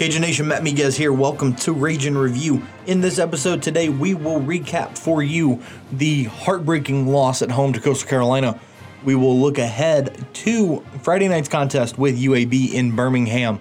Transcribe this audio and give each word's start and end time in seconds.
Cajun 0.00 0.22
Nation, 0.22 0.48
Matt 0.48 0.62
Miguez 0.62 0.96
here. 0.96 1.12
Welcome 1.12 1.54
to 1.56 1.74
Rage 1.74 2.06
and 2.06 2.16
Review. 2.18 2.62
In 2.86 3.02
this 3.02 3.18
episode 3.18 3.62
today, 3.62 3.90
we 3.90 4.14
will 4.14 4.40
recap 4.40 4.96
for 4.96 5.22
you 5.22 5.62
the 5.92 6.24
heartbreaking 6.24 7.08
loss 7.08 7.42
at 7.42 7.50
home 7.50 7.74
to 7.74 7.80
Coastal 7.80 8.08
Carolina. 8.08 8.58
We 9.04 9.14
will 9.14 9.38
look 9.38 9.58
ahead 9.58 10.26
to 10.36 10.82
Friday 11.02 11.28
night's 11.28 11.50
contest 11.50 11.98
with 11.98 12.18
UAB 12.18 12.72
in 12.72 12.96
Birmingham. 12.96 13.60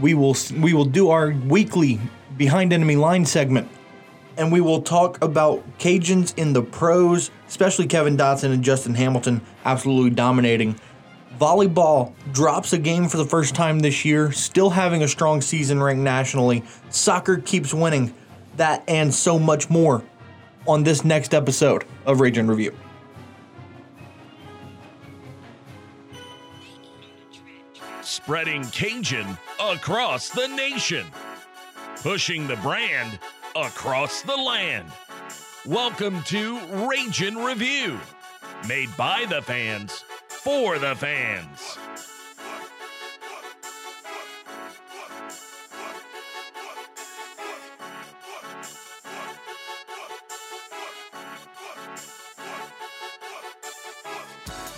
We 0.00 0.14
will 0.14 0.36
we 0.60 0.74
will 0.74 0.84
do 0.84 1.10
our 1.10 1.30
weekly 1.30 1.98
behind 2.36 2.72
enemy 2.72 2.94
line 2.94 3.26
segment, 3.26 3.68
and 4.36 4.52
we 4.52 4.60
will 4.60 4.80
talk 4.80 5.20
about 5.24 5.64
Cajuns 5.80 6.38
in 6.38 6.52
the 6.52 6.62
pros, 6.62 7.32
especially 7.48 7.88
Kevin 7.88 8.16
Dotson 8.16 8.52
and 8.52 8.62
Justin 8.62 8.94
Hamilton, 8.94 9.40
absolutely 9.64 10.10
dominating 10.10 10.78
Volleyball 11.38 12.12
drops 12.32 12.72
a 12.72 12.78
game 12.78 13.08
for 13.08 13.16
the 13.16 13.24
first 13.24 13.56
time 13.56 13.80
this 13.80 14.04
year, 14.04 14.30
still 14.30 14.70
having 14.70 15.02
a 15.02 15.08
strong 15.08 15.40
season 15.40 15.82
ranked 15.82 16.02
nationally. 16.02 16.62
Soccer 16.90 17.38
keeps 17.38 17.74
winning. 17.74 18.14
That 18.56 18.84
and 18.86 19.12
so 19.12 19.36
much 19.36 19.68
more 19.68 20.04
on 20.68 20.84
this 20.84 21.04
next 21.04 21.34
episode 21.34 21.84
of 22.06 22.20
Rage 22.20 22.38
and 22.38 22.48
Review. 22.48 22.72
Spreading 28.02 28.64
Cajun 28.66 29.26
across 29.60 30.28
the 30.28 30.46
nation. 30.46 31.04
Pushing 31.96 32.46
the 32.46 32.56
brand 32.56 33.18
across 33.56 34.22
the 34.22 34.36
land. 34.36 34.86
Welcome 35.66 36.22
to 36.24 36.60
Rage 36.88 37.22
and 37.22 37.44
Review. 37.44 37.98
Made 38.68 38.96
by 38.96 39.26
the 39.28 39.42
fans 39.42 40.04
for 40.44 40.78
the 40.78 40.94
fans. 40.96 41.78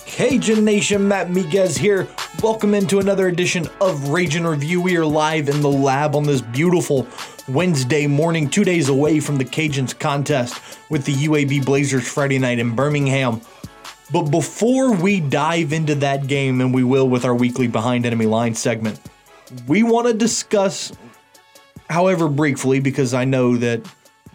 Cajun 0.07 0.65
Nation, 0.65 1.09
Matt 1.09 1.31
Miguez 1.31 1.77
here. 1.77 2.07
Welcome 2.45 2.73
into 2.73 3.01
another 3.01 3.27
edition 3.27 3.67
of 3.81 4.11
Rage 4.11 4.37
and 4.37 4.49
Review. 4.49 4.81
We 4.81 4.97
are 4.97 5.05
live 5.05 5.49
in 5.49 5.63
the 5.63 5.69
lab 5.69 6.15
on 6.15 6.23
this 6.23 6.43
beautiful 6.43 7.09
Wednesday 7.49 8.07
morning, 8.07 8.49
two 8.49 8.63
days 8.63 8.89
away 8.89 9.19
from 9.19 9.37
the 9.37 9.45
Cajuns 9.45 9.99
contest 9.99 10.79
with 10.91 11.05
the 11.05 11.13
UAB 11.13 11.65
Blazers 11.65 12.07
Friday 12.07 12.39
night 12.39 12.61
in 12.61 12.77
Birmingham. 12.77 13.41
But 14.13 14.31
before 14.31 14.93
we 14.93 15.21
dive 15.21 15.73
into 15.73 15.97
that 15.97 16.27
game, 16.27 16.61
and 16.61 16.73
we 16.73 16.85
will 16.85 17.09
with 17.09 17.25
our 17.25 17.35
weekly 17.35 17.67
Behind 17.67 18.07
Enemy 18.07 18.27
Line 18.27 18.55
segment, 18.55 19.01
we 19.67 19.83
want 19.83 20.07
to 20.07 20.15
discuss, 20.15 20.93
however 21.91 22.29
briefly, 22.29 22.79
because 22.81 23.15
I 23.15 23.25
know 23.25 23.57
that, 23.57 23.81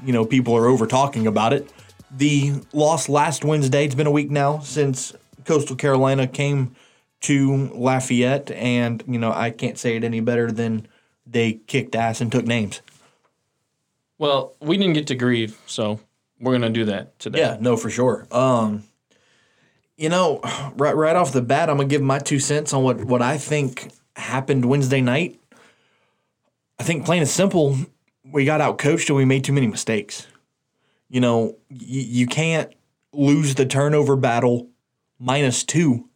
you 0.03 0.11
know, 0.11 0.25
people 0.25 0.55
are 0.57 0.67
over 0.67 0.87
talking 0.87 1.25
about 1.25 1.53
it, 1.53 1.71
the 2.17 2.53
loss 2.73 3.07
last 3.07 3.45
Wednesday. 3.45 3.85
It's 3.85 3.95
been 3.95 4.07
a 4.07 4.11
week 4.11 4.29
now 4.29 4.59
since 4.59 5.13
Coastal 5.45 5.77
Carolina 5.77 6.27
came 6.27 6.75
to 7.21 7.69
Lafayette, 7.73 8.51
and, 8.51 9.03
you 9.07 9.19
know, 9.19 9.31
I 9.31 9.51
can't 9.51 9.77
say 9.77 9.95
it 9.95 10.03
any 10.03 10.19
better 10.19 10.51
than 10.51 10.87
they 11.25 11.53
kicked 11.53 11.95
ass 11.95 12.19
and 12.19 12.31
took 12.31 12.45
names. 12.45 12.81
Well, 14.17 14.53
we 14.59 14.77
didn't 14.77 14.93
get 14.93 15.07
to 15.07 15.15
grieve, 15.15 15.57
so 15.65 15.99
we're 16.39 16.53
gonna 16.53 16.69
do 16.69 16.85
that 16.85 17.17
today. 17.19 17.39
Yeah, 17.39 17.57
no, 17.59 17.77
for 17.77 17.89
sure. 17.89 18.27
Um, 18.31 18.83
you 20.01 20.09
know, 20.09 20.41
right 20.75 20.95
right 20.95 21.15
off 21.15 21.31
the 21.31 21.41
bat, 21.41 21.69
I'm 21.69 21.77
gonna 21.77 21.87
give 21.87 22.01
my 22.01 22.19
two 22.19 22.39
cents 22.39 22.73
on 22.73 22.83
what 22.83 23.05
what 23.05 23.21
I 23.21 23.37
think 23.37 23.91
happened 24.15 24.65
Wednesday 24.65 25.01
night. 25.01 25.39
I 26.79 26.83
think 26.83 27.05
plain 27.05 27.21
and 27.21 27.29
simple, 27.29 27.77
we 28.25 28.43
got 28.43 28.59
out 28.59 28.79
coached 28.79 29.09
and 29.09 29.15
we 29.15 29.23
made 29.23 29.43
too 29.43 29.53
many 29.53 29.67
mistakes. 29.67 30.27
You 31.09 31.21
know, 31.21 31.57
y- 31.69 31.77
you 31.79 32.25
can't 32.25 32.73
lose 33.13 33.55
the 33.55 33.65
turnover 33.65 34.15
battle 34.15 34.69
minus 35.19 35.63
two 35.63 36.09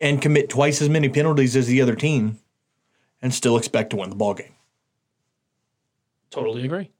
and 0.00 0.20
commit 0.20 0.48
twice 0.48 0.82
as 0.82 0.88
many 0.88 1.08
penalties 1.08 1.54
as 1.54 1.66
the 1.66 1.80
other 1.80 1.94
team 1.94 2.38
and 3.22 3.32
still 3.32 3.56
expect 3.56 3.90
to 3.90 3.96
win 3.96 4.10
the 4.10 4.16
ball 4.16 4.34
game. 4.34 4.54
Totally 6.30 6.64
agree. 6.64 6.90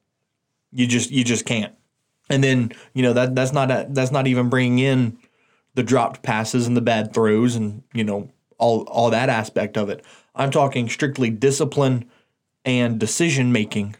You 0.72 0.86
just 0.86 1.10
you 1.10 1.24
just 1.24 1.44
can't. 1.44 1.74
And 2.28 2.44
then 2.44 2.70
you 2.94 3.02
know 3.02 3.14
that 3.14 3.34
that's 3.34 3.52
not 3.52 3.72
a, 3.72 3.86
that's 3.88 4.12
not 4.12 4.28
even 4.28 4.48
bringing 4.48 4.78
in 4.78 5.18
the 5.80 5.84
dropped 5.84 6.22
passes 6.22 6.66
and 6.66 6.76
the 6.76 6.82
bad 6.82 7.14
throws 7.14 7.56
and 7.56 7.82
you 7.94 8.04
know 8.04 8.28
all 8.58 8.82
all 8.82 9.08
that 9.08 9.30
aspect 9.30 9.78
of 9.78 9.88
it. 9.88 10.04
I'm 10.34 10.50
talking 10.50 10.90
strictly 10.90 11.30
discipline 11.30 12.04
and 12.66 13.00
decision 13.00 13.50
making. 13.50 13.96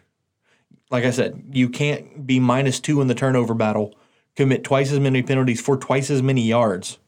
Like 0.90 1.04
I 1.04 1.10
said, 1.10 1.42
you 1.52 1.70
can't 1.70 2.26
be 2.26 2.38
minus 2.38 2.80
two 2.80 3.00
in 3.00 3.06
the 3.06 3.14
turnover 3.14 3.54
battle, 3.54 3.94
commit 4.36 4.62
twice 4.62 4.92
as 4.92 5.00
many 5.00 5.22
penalties 5.22 5.58
for 5.58 5.78
twice 5.78 6.10
as 6.10 6.22
many 6.22 6.42
yards. 6.42 6.98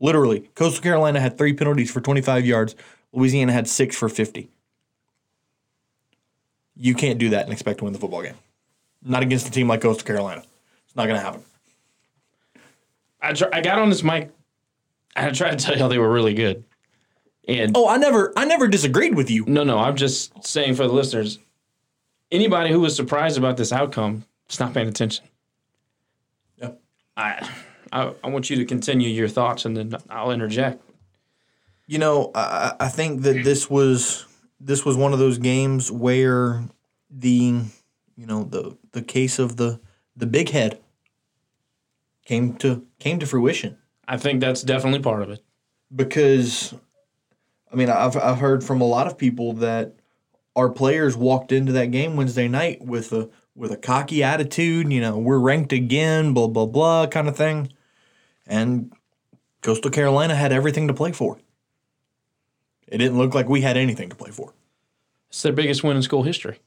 Literally, 0.00 0.50
Coastal 0.54 0.82
Carolina 0.82 1.18
had 1.18 1.38
three 1.38 1.54
penalties 1.54 1.90
for 1.90 2.02
25 2.02 2.44
yards. 2.44 2.76
Louisiana 3.10 3.54
had 3.54 3.66
six 3.66 3.96
for 3.96 4.10
50. 4.10 4.50
You 6.76 6.94
can't 6.94 7.18
do 7.18 7.30
that 7.30 7.44
and 7.44 7.54
expect 7.54 7.78
to 7.78 7.84
win 7.84 7.94
the 7.94 7.98
football 7.98 8.20
game. 8.20 8.36
Not 9.02 9.22
against 9.22 9.48
a 9.48 9.50
team 9.50 9.66
like 9.66 9.80
Coastal 9.80 10.06
Carolina. 10.06 10.42
It's 10.84 10.94
not 10.94 11.06
going 11.06 11.18
to 11.18 11.24
happen. 11.24 11.42
I 13.24 13.32
tr- 13.32 13.52
I 13.52 13.60
got 13.60 13.78
on 13.78 13.90
this 13.90 14.02
mic. 14.02 14.30
and 15.16 15.26
I 15.26 15.30
tried 15.30 15.58
to 15.58 15.64
tell 15.64 15.76
y'all 15.78 15.88
they 15.88 15.98
were 15.98 16.12
really 16.12 16.34
good, 16.34 16.64
and 17.48 17.76
Oh, 17.76 17.88
I 17.88 17.96
never, 17.96 18.32
I 18.36 18.44
never 18.44 18.68
disagreed 18.68 19.14
with 19.14 19.30
you. 19.30 19.44
no, 19.46 19.64
no, 19.64 19.78
I'm 19.78 19.96
just 19.96 20.44
saying 20.44 20.74
for 20.74 20.86
the 20.86 20.92
listeners, 20.92 21.38
anybody 22.30 22.70
who 22.70 22.80
was 22.80 22.94
surprised 22.96 23.38
about 23.38 23.56
this 23.56 23.72
outcome, 23.72 24.24
is 24.50 24.60
not 24.60 24.74
paying 24.74 24.88
attention. 24.88 25.24
Yeah. 26.56 26.72
I, 27.16 27.48
I, 27.92 28.12
I 28.24 28.28
want 28.28 28.50
you 28.50 28.56
to 28.56 28.64
continue 28.64 29.08
your 29.08 29.28
thoughts, 29.28 29.64
and 29.64 29.76
then 29.76 29.94
I'll 30.10 30.30
interject. 30.32 30.82
You 31.86 31.98
know, 31.98 32.30
I, 32.34 32.74
I 32.80 32.88
think 32.88 33.22
that 33.22 33.44
this 33.44 33.68
was 33.70 34.26
this 34.60 34.84
was 34.84 34.96
one 34.96 35.12
of 35.12 35.18
those 35.18 35.38
games 35.38 35.92
where 35.92 36.64
the 37.10 37.60
you 38.16 38.26
know 38.26 38.44
the 38.44 38.76
the 38.92 39.02
case 39.02 39.38
of 39.38 39.56
the 39.56 39.78
the 40.16 40.26
big 40.26 40.48
head 40.50 40.80
came 42.24 42.54
to 42.54 42.86
came 42.98 43.18
to 43.18 43.26
fruition 43.26 43.78
I 44.06 44.16
think 44.18 44.40
that's 44.40 44.62
definitely 44.62 45.00
part 45.00 45.22
of 45.22 45.30
it. 45.30 45.42
because 45.94 46.74
I 47.72 47.76
mean 47.76 47.88
I've 47.90 48.16
I've 48.16 48.38
heard 48.38 48.64
from 48.64 48.80
a 48.80 48.86
lot 48.86 49.06
of 49.06 49.18
people 49.18 49.52
that 49.54 49.94
our 50.56 50.70
players 50.70 51.16
walked 51.16 51.52
into 51.52 51.72
that 51.72 51.90
game 51.90 52.16
Wednesday 52.16 52.48
night 52.48 52.82
with 52.82 53.12
a 53.12 53.28
with 53.56 53.70
a 53.70 53.76
cocky 53.76 54.22
attitude, 54.24 54.92
you 54.92 55.00
know, 55.00 55.16
we're 55.16 55.38
ranked 55.38 55.72
again, 55.72 56.34
blah 56.34 56.48
blah 56.48 56.66
blah 56.66 57.06
kind 57.06 57.28
of 57.28 57.36
thing. 57.36 57.72
And 58.46 58.92
Coastal 59.62 59.90
Carolina 59.90 60.34
had 60.34 60.52
everything 60.52 60.88
to 60.88 60.94
play 60.94 61.12
for. 61.12 61.38
It 62.86 62.98
didn't 62.98 63.16
look 63.16 63.34
like 63.34 63.48
we 63.48 63.62
had 63.62 63.76
anything 63.76 64.10
to 64.10 64.16
play 64.16 64.30
for. 64.30 64.52
It's 65.30 65.42
their 65.42 65.52
biggest 65.52 65.82
win 65.82 65.96
in 65.96 66.02
school 66.02 66.22
history. 66.22 66.60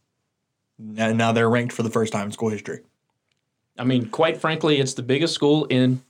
Now, 0.79 1.13
now 1.13 1.31
they're 1.31 1.49
ranked 1.49 1.73
for 1.73 1.83
the 1.83 1.89
first 1.89 2.11
time 2.11 2.25
in 2.27 2.31
school 2.31 2.49
history. 2.49 2.81
I 3.77 3.83
mean, 3.83 4.09
quite 4.09 4.37
frankly, 4.37 4.79
it's 4.79 4.93
the 4.93 5.03
biggest 5.03 5.33
school 5.33 5.65
in 5.65 6.01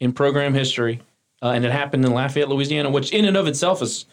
in 0.00 0.12
program 0.12 0.54
history, 0.54 1.00
uh, 1.42 1.50
and 1.50 1.64
it 1.64 1.70
happened 1.72 2.04
in 2.04 2.12
Lafayette, 2.12 2.48
Louisiana, 2.48 2.90
which 2.90 3.12
in 3.12 3.24
and 3.24 3.36
of 3.36 3.46
itself 3.46 3.82
is 3.82 4.06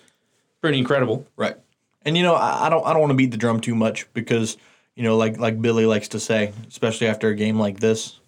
pretty 0.61 0.77
incredible. 0.77 1.25
Right. 1.35 1.57
And 2.03 2.15
you 2.15 2.23
know, 2.23 2.35
I, 2.35 2.67
I 2.67 2.69
don't 2.69 2.85
I 2.85 2.91
don't 2.91 3.01
want 3.01 3.11
to 3.11 3.17
beat 3.17 3.31
the 3.31 3.37
drum 3.37 3.59
too 3.59 3.75
much 3.75 4.11
because, 4.13 4.57
you 4.95 5.03
know, 5.03 5.17
like 5.17 5.37
like 5.37 5.61
Billy 5.61 5.85
likes 5.85 6.09
to 6.09 6.19
say, 6.19 6.53
especially 6.67 7.07
after 7.07 7.29
a 7.29 7.35
game 7.35 7.59
like 7.59 7.79
this, 7.79 8.19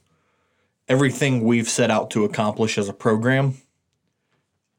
everything 0.88 1.44
we've 1.44 1.70
set 1.70 1.92
out 1.92 2.12
to 2.12 2.26
accomplish 2.26 2.78
as 2.78 2.90
a 2.90 2.94
program 2.94 3.56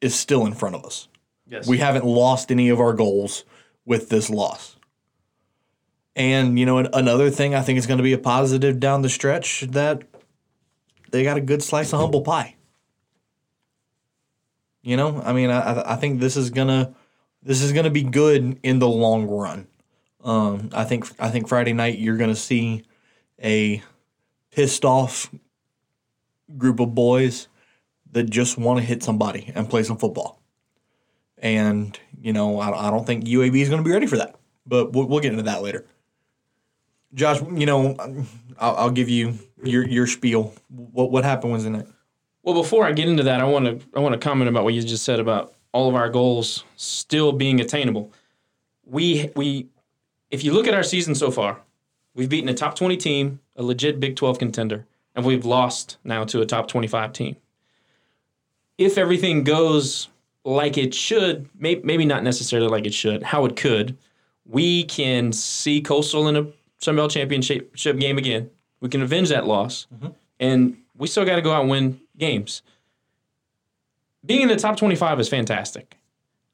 is 0.00 0.14
still 0.14 0.47
in 0.47 0.52
front 0.52 0.75
of 0.75 0.84
us. 0.84 1.08
Yes, 1.48 1.66
We 1.66 1.78
haven't 1.78 2.05
lost 2.05 2.50
any 2.50 2.69
of 2.69 2.81
our 2.81 2.93
goals 2.93 3.44
with 3.84 4.08
this 4.08 4.31
loss. 4.31 4.76
And, 6.14 6.59
you 6.59 6.67
know, 6.67 6.79
another 6.79 7.31
thing 7.31 7.55
I 7.55 7.62
think 7.62 7.79
is 7.79 7.87
going 7.87 7.99
to 7.99 8.05
be 8.05 8.12
a 8.12 8.19
positive 8.19 8.79
down 8.79 9.03
the 9.03 9.09
stretch 9.09 9.62
that 9.62 10.03
they 11.11 11.23
got 11.23 11.37
a 11.37 11.41
good 11.41 11.62
slice 11.62 11.93
of 11.93 12.00
humble 12.00 12.23
pie. 12.23 12.56
You 14.82 14.97
know, 14.97 15.23
I 15.25 15.32
mean, 15.32 15.50
I, 15.50 15.93
I 15.93 15.97
think 15.97 16.19
this 16.19 16.37
is 16.37 16.50
gonna 16.50 16.94
this 17.41 17.62
is 17.62 17.73
gonna 17.73 17.91
be 17.91 18.03
good 18.03 18.59
in 18.64 18.81
the 18.81 18.88
long 18.88 19.29
run. 19.29 19.69
Um, 20.25 20.70
I 20.73 20.82
think 20.82 21.06
I 21.20 21.31
think 21.31 21.47
Friday 21.47 21.73
night 21.73 21.99
you're 21.99 22.17
gonna 22.17 22.35
see 22.35 22.85
a 23.41 23.81
pissed 24.50 24.85
off 24.85 25.31
group 26.56 26.81
of 26.81 26.97
boys 26.97 27.47
that 28.11 28.25
just 28.25 28.58
want 28.58 28.79
to 28.79 28.85
hit 28.85 29.03
somebody 29.03 29.53
and 29.55 29.69
play 29.69 29.82
some 29.82 29.97
football. 29.97 30.41
And 31.38 31.99
you 32.20 32.32
know, 32.32 32.61
I, 32.61 32.88
I 32.88 32.91
don't 32.91 33.06
think 33.06 33.25
UAB 33.25 33.56
is 33.56 33.69
going 33.69 33.82
to 33.82 33.85
be 33.85 33.93
ready 33.93 34.06
for 34.06 34.17
that. 34.19 34.37
But 34.65 34.93
we'll, 34.93 35.06
we'll 35.06 35.20
get 35.20 35.32
into 35.32 35.44
that 35.44 35.62
later. 35.62 35.85
Josh, 37.14 37.41
you 37.55 37.67
know, 37.67 37.97
I'll, 38.59 38.76
I'll 38.76 38.91
give 38.91 39.09
you 39.09 39.38
your 39.62 39.87
your 39.87 40.06
spiel. 40.06 40.55
What 40.69 41.11
what 41.11 41.25
happened 41.25 41.53
Wednesday 41.53 41.70
night? 41.70 41.87
Well, 42.43 42.55
before 42.55 42.85
I 42.85 42.93
get 42.93 43.09
into 43.09 43.23
that, 43.25 43.41
I 43.41 43.44
want 43.44 43.67
to 43.67 43.81
I 43.97 44.00
want 44.00 44.14
to 44.14 44.19
comment 44.19 44.49
about 44.49 44.64
what 44.64 44.75
you 44.75 44.82
just 44.82 45.05
said 45.05 45.20
about 45.20 45.55
all 45.73 45.88
of 45.88 45.94
our 45.94 46.09
goals 46.09 46.64
still 46.76 47.32
being 47.32 47.61
attainable. 47.61 48.12
We 48.85 49.31
we 49.37 49.69
if 50.31 50.43
you 50.44 50.53
look 50.53 50.67
at 50.67 50.75
our 50.75 50.82
season 50.82 51.14
so 51.14 51.31
far, 51.31 51.61
we've 52.14 52.29
beaten 52.29 52.49
a 52.49 52.55
top 52.55 52.75
20 52.75 52.97
team, 52.97 53.41
a 53.56 53.62
legit 53.62 54.00
Big 54.00 54.17
12 54.17 54.38
contender, 54.38 54.87
and 55.15 55.25
we've 55.25 55.44
lost 55.44 55.99
now 56.05 56.25
to 56.25 56.41
a 56.41 56.47
top 56.47 56.69
25 56.69 57.12
team. 57.12 57.37
If 58.79 58.97
everything 58.97 59.44
goes 59.44 60.08
like 60.44 60.79
it 60.79 60.94
should, 60.94 61.49
may, 61.58 61.76
maybe 61.85 62.05
not 62.05 62.25
necessarily 62.25 62.69
like 62.69 62.87
it 62.87 62.94
should, 62.94 63.23
how 63.23 63.44
it 63.44 63.56
could, 63.56 63.97
we 64.47 64.85
can 64.85 65.32
see 65.32 65.81
Coastal 65.81 66.26
in 66.29 66.37
a 66.37 66.47
Sun 66.82 66.96
Belt 66.96 67.12
championship 67.12 67.99
game 67.99 68.19
again. 68.19 68.50
We 68.81 68.88
can 68.88 69.02
avenge 69.02 69.29
that 69.29 69.46
loss, 69.46 69.87
and 70.40 70.76
we 70.96 71.06
still 71.06 71.25
got 71.25 71.37
to 71.37 71.43
go 71.43 71.52
out 71.52 71.62
and 71.62 71.70
win 71.70 72.00
games. 72.19 72.62
Being 74.26 74.43
in 74.43 74.49
the 74.49 74.56
top 74.56 74.76
25 74.76 75.20
is 75.20 75.29
fantastic. 75.29 75.99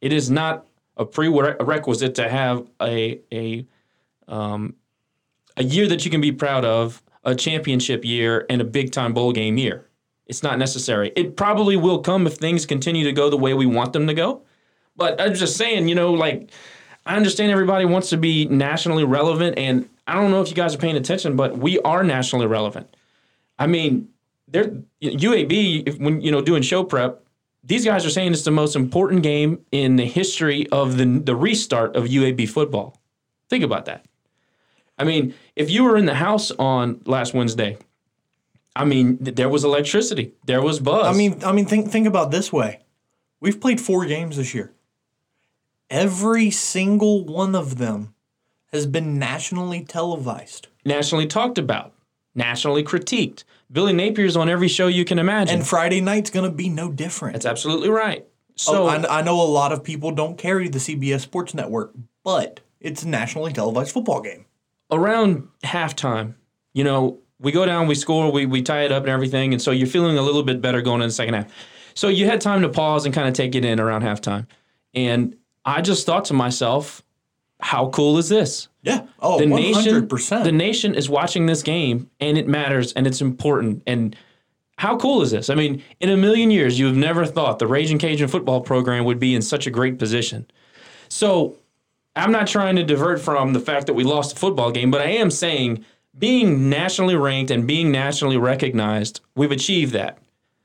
It 0.01 0.13
is 0.13 0.31
not 0.31 0.67
a 0.97 1.05
prerequisite 1.07 2.15
to 2.17 2.29
have 2.29 2.67
a 2.81 3.21
a 3.33 3.67
um, 4.27 4.75
a 5.57 5.65
year 5.65 5.89
that 5.89 6.05
you 6.05 6.11
can 6.11 6.21
be 6.21 6.33
proud 6.33 6.65
of, 6.65 7.03
a 7.25 7.35
championship 7.35 8.05
year, 8.05 8.45
and 8.51 8.61
a 8.61 8.65
big 8.65 8.93
time 8.93 9.15
bowl 9.15 9.33
game 9.33 9.57
year. 9.57 9.87
It's 10.27 10.43
not 10.43 10.59
necessary. 10.59 11.11
It 11.17 11.37
probably 11.37 11.77
will 11.77 12.01
come 12.01 12.27
if 12.27 12.35
things 12.35 12.67
continue 12.67 13.05
to 13.05 13.13
go 13.13 13.31
the 13.31 13.39
way 13.39 13.55
we 13.55 13.65
want 13.65 13.95
them 13.95 14.07
to 14.07 14.15
go. 14.15 14.43
But 14.95 15.19
I'm 15.19 15.35
just 15.35 15.57
saying, 15.57 15.89
you 15.89 15.95
know, 15.95 16.13
like 16.13 16.51
I 17.07 17.17
understand 17.17 17.51
everybody 17.51 17.87
wants 17.87 18.11
to 18.11 18.19
be 18.19 18.45
nationally 18.47 19.05
relevant, 19.05 19.59
and 19.59 19.89
I 20.09 20.15
don't 20.15 20.31
know 20.31 20.41
if 20.41 20.49
you 20.49 20.55
guys 20.55 20.75
are 20.75 20.79
paying 20.79 20.97
attention, 20.97 21.37
but 21.37 21.59
we 21.59 21.79
are 21.81 22.03
nationally 22.03 22.47
relevant. 22.47 22.97
I 23.59 23.67
mean, 23.67 24.09
they're 24.49 24.73
UAB 25.03 26.01
when 26.01 26.21
you 26.23 26.33
know 26.33 26.41
doing 26.41 26.63
show 26.63 26.83
prep. 26.83 27.23
These 27.63 27.85
guys 27.85 28.07
are 28.07 28.11
saying 28.11 28.33
it's 28.33 28.43
the 28.43 28.51
most 28.51 28.75
important 28.75 29.23
game 29.23 29.61
in 29.71 29.97
the 29.97 30.07
history 30.07 30.67
of 30.71 30.97
the 30.97 31.05
the 31.05 31.37
restart 31.37 31.95
of 31.95 32.05
UAB 32.05 32.49
football. 32.49 32.99
Think 33.51 33.63
about 33.63 33.85
that. 33.85 34.07
I 34.99 35.05
mean, 35.05 35.35
if 35.55 35.71
you 35.71 35.85
were 35.85 35.97
in 35.97 36.07
the 36.07 36.15
house 36.15 36.51
on 36.53 37.01
last 37.05 37.35
Wednesday, 37.35 37.77
I 38.75 38.85
mean, 38.85 39.19
th- 39.19 39.37
there 39.37 39.49
was 39.49 39.63
electricity, 39.65 40.33
there 40.47 40.63
was 40.63 40.81
buzz. 40.81 41.07
I 41.07 41.17
mean, 41.17 41.45
I 41.45 41.53
mean, 41.53 41.67
think 41.67 41.91
think 41.91 42.07
about 42.07 42.31
this 42.31 42.51
way. 42.51 42.81
We've 43.41 43.61
played 43.61 43.81
four 43.81 44.07
games 44.07 44.37
this 44.39 44.55
year. 44.55 44.73
Every 45.91 46.51
single 46.51 47.25
one 47.25 47.55
of 47.55 47.79
them 47.79 48.15
has 48.73 48.87
been 48.87 49.19
nationally 49.19 49.85
televised. 49.85 50.69
nationally 50.85 51.27
talked 51.27 51.59
about, 51.59 51.93
nationally 52.35 52.85
critiqued. 52.85 53.45
Billy 53.71 53.93
Napier's 53.93 54.37
on 54.37 54.49
every 54.49 54.69
show 54.69 54.87
you 54.87 55.05
can 55.05 55.19
imagine. 55.19 55.57
And 55.57 55.67
Friday 55.67 56.01
night's 56.01 56.31
going 56.31 56.49
to 56.49 56.55
be 56.55 56.69
no 56.69 56.91
different. 56.91 57.35
That's 57.35 57.47
absolutely 57.47 57.91
right. 57.91 58.25
Oh, 58.25 58.55
so 58.57 58.83
oh, 58.85 58.87
I, 58.87 59.19
I 59.19 59.23
know 59.23 59.41
a 59.41 59.45
lot 59.45 59.73
of 59.73 59.85
people 59.85 60.11
don't 60.11 60.37
carry 60.37 60.69
the 60.69 60.79
CBS 60.79 61.21
Sports 61.21 61.55
Network, 61.55 61.95
but 62.25 62.61
it's 62.81 63.03
a 63.03 63.09
nationally 63.09 63.53
televised 63.53 63.93
football 63.93 64.21
game. 64.21 64.47
around 64.91 65.49
halftime, 65.63 66.35
you 66.73 66.85
know, 66.85 67.19
we 67.41 67.53
go 67.53 67.65
down, 67.65 67.87
we 67.87 67.95
score, 67.95 68.31
we, 68.33 68.47
we 68.47 68.63
tie 68.63 68.83
it 68.83 68.93
up 68.93 69.05
and 69.05 69.11
everything. 69.11 69.53
And 69.53 69.63
so 69.63 69.71
you're 69.71 69.87
feeling 69.87 70.19
a 70.19 70.23
little 70.23 70.43
bit 70.43 70.61
better 70.61 70.83
going 70.83 71.03
in 71.03 71.09
the 71.09 71.13
second 71.13 71.35
half. 71.35 71.53
So 71.95 72.09
you 72.09 72.27
had 72.27 72.41
time 72.41 72.63
to 72.63 72.69
pause 72.69 73.05
and 73.05 73.15
kind 73.15 73.29
of 73.29 73.35
take 73.35 73.55
it 73.55 73.65
in 73.65 73.81
around 73.81 74.03
halftime. 74.03 74.47
And 74.95 75.37
I 75.65 75.83
just 75.83 76.07
thought 76.07 76.27
to 76.27 76.35
myself, 76.35 77.03
how 77.61 77.89
cool 77.91 78.19
is 78.19 78.29
this? 78.29 78.69
Yeah. 78.83 79.07
Oh, 79.21 79.39
The 79.39 79.47
100%. 79.47 79.51
nation, 80.09 80.43
the 80.45 80.53
nation 80.53 80.95
is 80.95 81.11
watching 81.11 81.47
this 81.47 81.63
game 81.63 82.09
and 82.21 82.39
it 82.39 82.47
matters 82.49 82.93
and 82.93 83.07
it's 83.07 83.21
important. 83.21 83.83
And 83.87 84.15
how 84.79 84.97
cool 84.97 85.23
is 85.23 85.31
this? 85.33 85.51
I 85.51 85.55
mean, 85.57 85.83
in 86.01 86.09
a 86.11 86.17
million 86.17 86.51
years, 86.51 86.79
you 86.79 86.87
have 86.87 86.97
never 86.97 87.27
thought 87.27 87.59
the 87.59 87.67
Raging 87.67 87.99
Cajun 87.99 88.29
football 88.29 88.61
program 88.61 89.05
would 89.05 89.19
be 89.19 89.35
in 89.35 89.43
such 89.43 89.67
a 89.67 89.71
great 89.71 89.99
position. 89.99 90.47
So 91.09 91.57
I'm 92.15 92.31
not 92.33 92.47
trying 92.47 92.77
to 92.77 92.85
divert 92.85 93.21
from 93.21 93.53
the 93.53 93.61
fact 93.61 93.87
that 93.89 93.95
we 93.95 94.05
lost 94.05 94.35
the 94.35 94.41
football 94.41 94.71
game, 94.71 94.91
but 94.91 95.01
I 95.01 95.11
am 95.11 95.31
saying 95.31 95.85
being 96.17 96.69
nationally 96.71 97.17
ranked 97.17 97.51
and 97.51 97.67
being 97.67 97.91
nationally 97.91 98.37
recognized, 98.37 99.21
we've 99.35 99.53
achieved 99.53 99.93
that. 99.95 100.19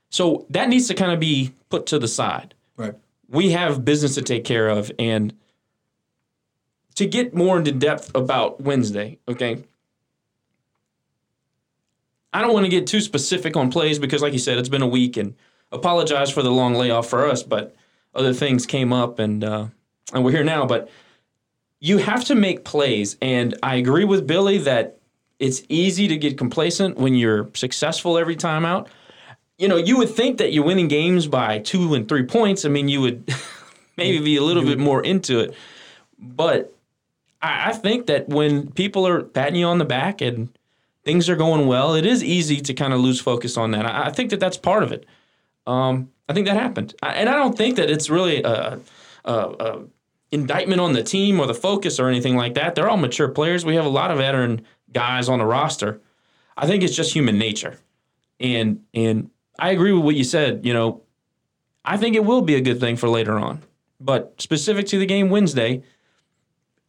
So 0.09 0.45
that 0.51 0.69
needs 0.69 0.87
to 0.89 0.93
kind 0.93 1.11
of 1.11 1.19
be 1.19 1.53
put 1.69 1.85
to 1.87 1.97
the 1.99 2.07
side. 2.07 2.53
right. 2.77 2.93
We 3.29 3.49
have 3.51 3.83
business 3.83 4.13
to 4.15 4.21
take 4.21 4.43
care 4.45 4.69
of. 4.69 4.91
And 4.99 5.33
to 6.95 7.05
get 7.05 7.33
more 7.33 7.57
into 7.57 7.71
depth 7.71 8.11
about 8.15 8.61
Wednesday, 8.61 9.19
okay? 9.27 9.63
I 12.33 12.41
don't 12.41 12.53
want 12.53 12.65
to 12.65 12.69
get 12.69 12.87
too 12.87 13.01
specific 13.01 13.55
on 13.55 13.71
plays 13.71 13.99
because, 13.99 14.21
like 14.21 14.33
you 14.33 14.39
said, 14.39 14.57
it's 14.57 14.69
been 14.69 14.81
a 14.81 14.87
week 14.87 15.17
and 15.17 15.35
apologize 15.71 16.31
for 16.31 16.41
the 16.41 16.51
long 16.51 16.73
layoff 16.73 17.07
for 17.07 17.27
us, 17.27 17.43
but 17.43 17.75
other 18.15 18.33
things 18.33 18.65
came 18.65 18.91
up 18.91 19.19
and 19.19 19.43
uh, 19.43 19.67
and 20.13 20.23
we're 20.23 20.31
here 20.31 20.43
now. 20.43 20.65
But 20.65 20.89
you 21.79 21.99
have 21.99 22.25
to 22.25 22.35
make 22.35 22.63
plays, 22.63 23.17
and 23.21 23.57
I 23.61 23.75
agree 23.75 24.05
with 24.05 24.25
Billy 24.25 24.57
that 24.59 24.97
it's 25.39 25.63
easy 25.69 26.07
to 26.07 26.17
get 26.17 26.37
complacent 26.37 26.97
when 26.97 27.15
you're 27.15 27.49
successful 27.53 28.17
every 28.17 28.35
time 28.35 28.65
out. 28.65 28.89
You 29.59 29.67
know, 29.67 29.77
you 29.77 29.97
would 29.97 30.09
think 30.09 30.39
that 30.39 30.53
you're 30.53 30.63
winning 30.63 30.87
games 30.87 31.27
by 31.27 31.59
two 31.59 31.93
and 31.93 32.07
three 32.09 32.23
points. 32.23 32.65
I 32.65 32.69
mean, 32.69 32.87
you 32.87 33.01
would 33.01 33.31
maybe 33.97 34.19
be 34.23 34.37
a 34.37 34.43
little 34.43 34.63
bit 34.63 34.79
more 34.79 35.03
into 35.03 35.39
it, 35.39 35.53
but 36.17 36.72
I, 37.43 37.69
I 37.69 37.73
think 37.73 38.07
that 38.07 38.29
when 38.29 38.71
people 38.71 39.05
are 39.05 39.21
patting 39.21 39.57
you 39.57 39.67
on 39.67 39.77
the 39.77 39.85
back 39.85 40.21
and 40.21 40.49
things 41.03 41.29
are 41.29 41.35
going 41.35 41.67
well, 41.67 41.93
it 41.93 42.05
is 42.05 42.23
easy 42.23 42.61
to 42.61 42.73
kind 42.73 42.93
of 42.93 43.01
lose 43.01 43.19
focus 43.19 43.57
on 43.57 43.71
that. 43.71 43.85
I, 43.85 44.05
I 44.07 44.11
think 44.11 44.31
that 44.31 44.39
that's 44.39 44.57
part 44.57 44.81
of 44.81 44.91
it. 44.91 45.05
Um, 45.67 46.09
I 46.27 46.33
think 46.33 46.47
that 46.47 46.55
happened, 46.55 46.95
I, 47.03 47.13
and 47.13 47.29
I 47.29 47.33
don't 47.33 47.57
think 47.57 47.75
that 47.75 47.89
it's 47.89 48.09
really 48.09 48.41
a, 48.43 48.79
a, 49.25 49.33
a 49.33 49.83
indictment 50.31 50.81
on 50.81 50.93
the 50.93 51.03
team 51.03 51.39
or 51.39 51.45
the 51.45 51.53
focus 51.53 51.99
or 51.99 52.07
anything 52.07 52.35
like 52.35 52.55
that. 52.55 52.75
They're 52.75 52.89
all 52.89 52.97
mature 52.97 53.27
players. 53.29 53.65
We 53.65 53.75
have 53.75 53.85
a 53.85 53.89
lot 53.89 54.09
of 54.09 54.17
veteran 54.17 54.65
guys 54.91 55.29
on 55.29 55.39
the 55.39 55.45
roster. 55.45 56.01
I 56.57 56.65
think 56.65 56.83
it's 56.83 56.95
just 56.95 57.13
human 57.13 57.37
nature, 57.37 57.77
and 58.39 58.83
and 58.93 59.29
I 59.59 59.71
agree 59.71 59.91
with 59.91 60.03
what 60.03 60.15
you 60.15 60.23
said. 60.23 60.65
You 60.65 60.73
know, 60.73 61.01
I 61.85 61.97
think 61.97 62.15
it 62.15 62.25
will 62.25 62.41
be 62.41 62.55
a 62.55 62.61
good 62.61 62.79
thing 62.79 62.95
for 62.95 63.09
later 63.09 63.37
on. 63.37 63.61
But 63.99 64.35
specific 64.41 64.87
to 64.87 64.99
the 64.99 65.05
game 65.05 65.29
Wednesday, 65.29 65.83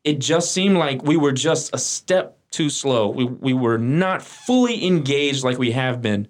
it 0.05 0.19
just 0.19 0.53
seemed 0.53 0.77
like 0.77 1.03
we 1.03 1.17
were 1.17 1.33
just 1.33 1.75
a 1.75 1.79
step 1.79 2.39
too 2.51 2.71
slow. 2.71 3.09
We, 3.09 3.25
we 3.25 3.53
were 3.53 3.79
not 3.79 4.23
fully 4.23 4.87
engaged 4.87 5.43
like 5.43 5.59
we 5.59 5.73
have 5.73 6.01
been. 6.01 6.29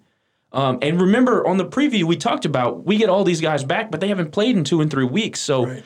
Um, 0.53 0.79
and 0.81 1.01
remember, 1.01 1.47
on 1.47 1.57
the 1.57 1.67
preview, 1.67 2.05
we 2.05 2.17
talked 2.17 2.45
about 2.45 2.85
we 2.85 2.97
get 2.97 3.09
all 3.09 3.25
these 3.25 3.41
guys 3.41 3.65
back, 3.65 3.91
but 3.91 4.01
they 4.01 4.09
haven't 4.09 4.31
played 4.31 4.57
in 4.57 4.63
two 4.63 4.81
and 4.81 4.91
three 4.91 5.05
weeks. 5.05 5.41
So 5.41 5.81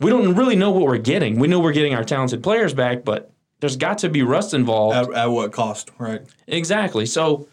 we 0.00 0.10
don't 0.10 0.34
really 0.34 0.56
know 0.56 0.70
what 0.70 0.84
we're 0.84 0.98
getting. 0.98 1.38
We 1.38 1.46
know 1.46 1.60
we're 1.60 1.72
getting 1.72 1.94
our 1.94 2.04
talented 2.04 2.42
players 2.42 2.72
back, 2.72 3.04
but 3.04 3.30
there's 3.60 3.76
got 3.76 3.98
to 3.98 4.08
be 4.08 4.22
rust 4.22 4.54
involved. 4.54 5.10
At, 5.10 5.14
at 5.14 5.26
what 5.26 5.52
cost? 5.52 5.90
Right. 5.98 6.22
Exactly. 6.46 7.04
So 7.04 7.48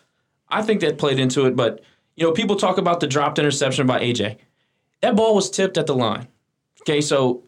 I 0.49 0.61
think 0.61 0.81
that 0.81 0.97
played 0.97 1.19
into 1.19 1.45
it. 1.45 1.55
But, 1.57 1.81
you 2.15 2.25
know, 2.25 2.31
people 2.31 2.55
talk 2.55 2.77
about 2.77 3.01
the 3.01 3.07
dropped 3.07 3.37
interception 3.37 3.85
by 3.85 3.99
AJ. 3.99 4.37
That 5.01 5.15
ball 5.15 5.35
was 5.35 5.49
tipped 5.49 5.77
at 5.77 5.87
the 5.87 5.95
line. 5.95 6.27
Okay, 6.81 7.01
so 7.01 7.43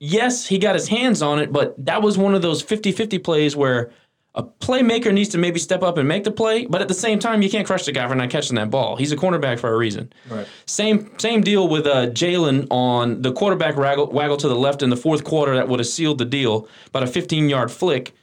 yes, 0.00 0.46
he 0.46 0.58
got 0.58 0.74
his 0.74 0.88
hands 0.88 1.22
on 1.22 1.38
it, 1.38 1.52
but 1.52 1.74
that 1.84 2.02
was 2.02 2.18
one 2.18 2.34
of 2.34 2.42
those 2.42 2.62
50 2.62 2.90
50 2.90 3.18
plays 3.20 3.54
where 3.54 3.92
a 4.34 4.42
playmaker 4.44 5.12
needs 5.12 5.28
to 5.30 5.38
maybe 5.38 5.58
step 5.58 5.82
up 5.82 5.98
and 5.98 6.06
make 6.06 6.22
the 6.22 6.30
play, 6.30 6.64
but 6.64 6.80
at 6.80 6.88
the 6.88 6.94
same 6.94 7.18
time, 7.18 7.42
you 7.42 7.50
can't 7.50 7.66
crush 7.66 7.84
the 7.84 7.92
guy 7.92 8.06
for 8.06 8.14
not 8.14 8.30
catching 8.30 8.54
that 8.56 8.70
ball. 8.70 8.96
He's 8.96 9.10
a 9.10 9.16
cornerback 9.16 9.58
for 9.58 9.72
a 9.72 9.76
reason. 9.76 10.12
Right. 10.28 10.46
Same 10.66 11.10
same 11.18 11.42
deal 11.42 11.68
with 11.68 11.86
uh, 11.86 12.06
Jalen 12.08 12.68
on 12.70 13.22
the 13.22 13.32
quarterback 13.32 13.76
waggle, 13.76 14.06
waggle 14.10 14.36
to 14.38 14.48
the 14.48 14.54
left 14.54 14.82
in 14.82 14.90
the 14.90 14.96
fourth 14.96 15.24
quarter 15.24 15.56
that 15.56 15.68
would 15.68 15.80
have 15.80 15.88
sealed 15.88 16.18
the 16.18 16.24
deal, 16.24 16.68
about 16.86 17.02
a 17.02 17.08
15 17.08 17.48
yard 17.48 17.70
flick. 17.70 18.14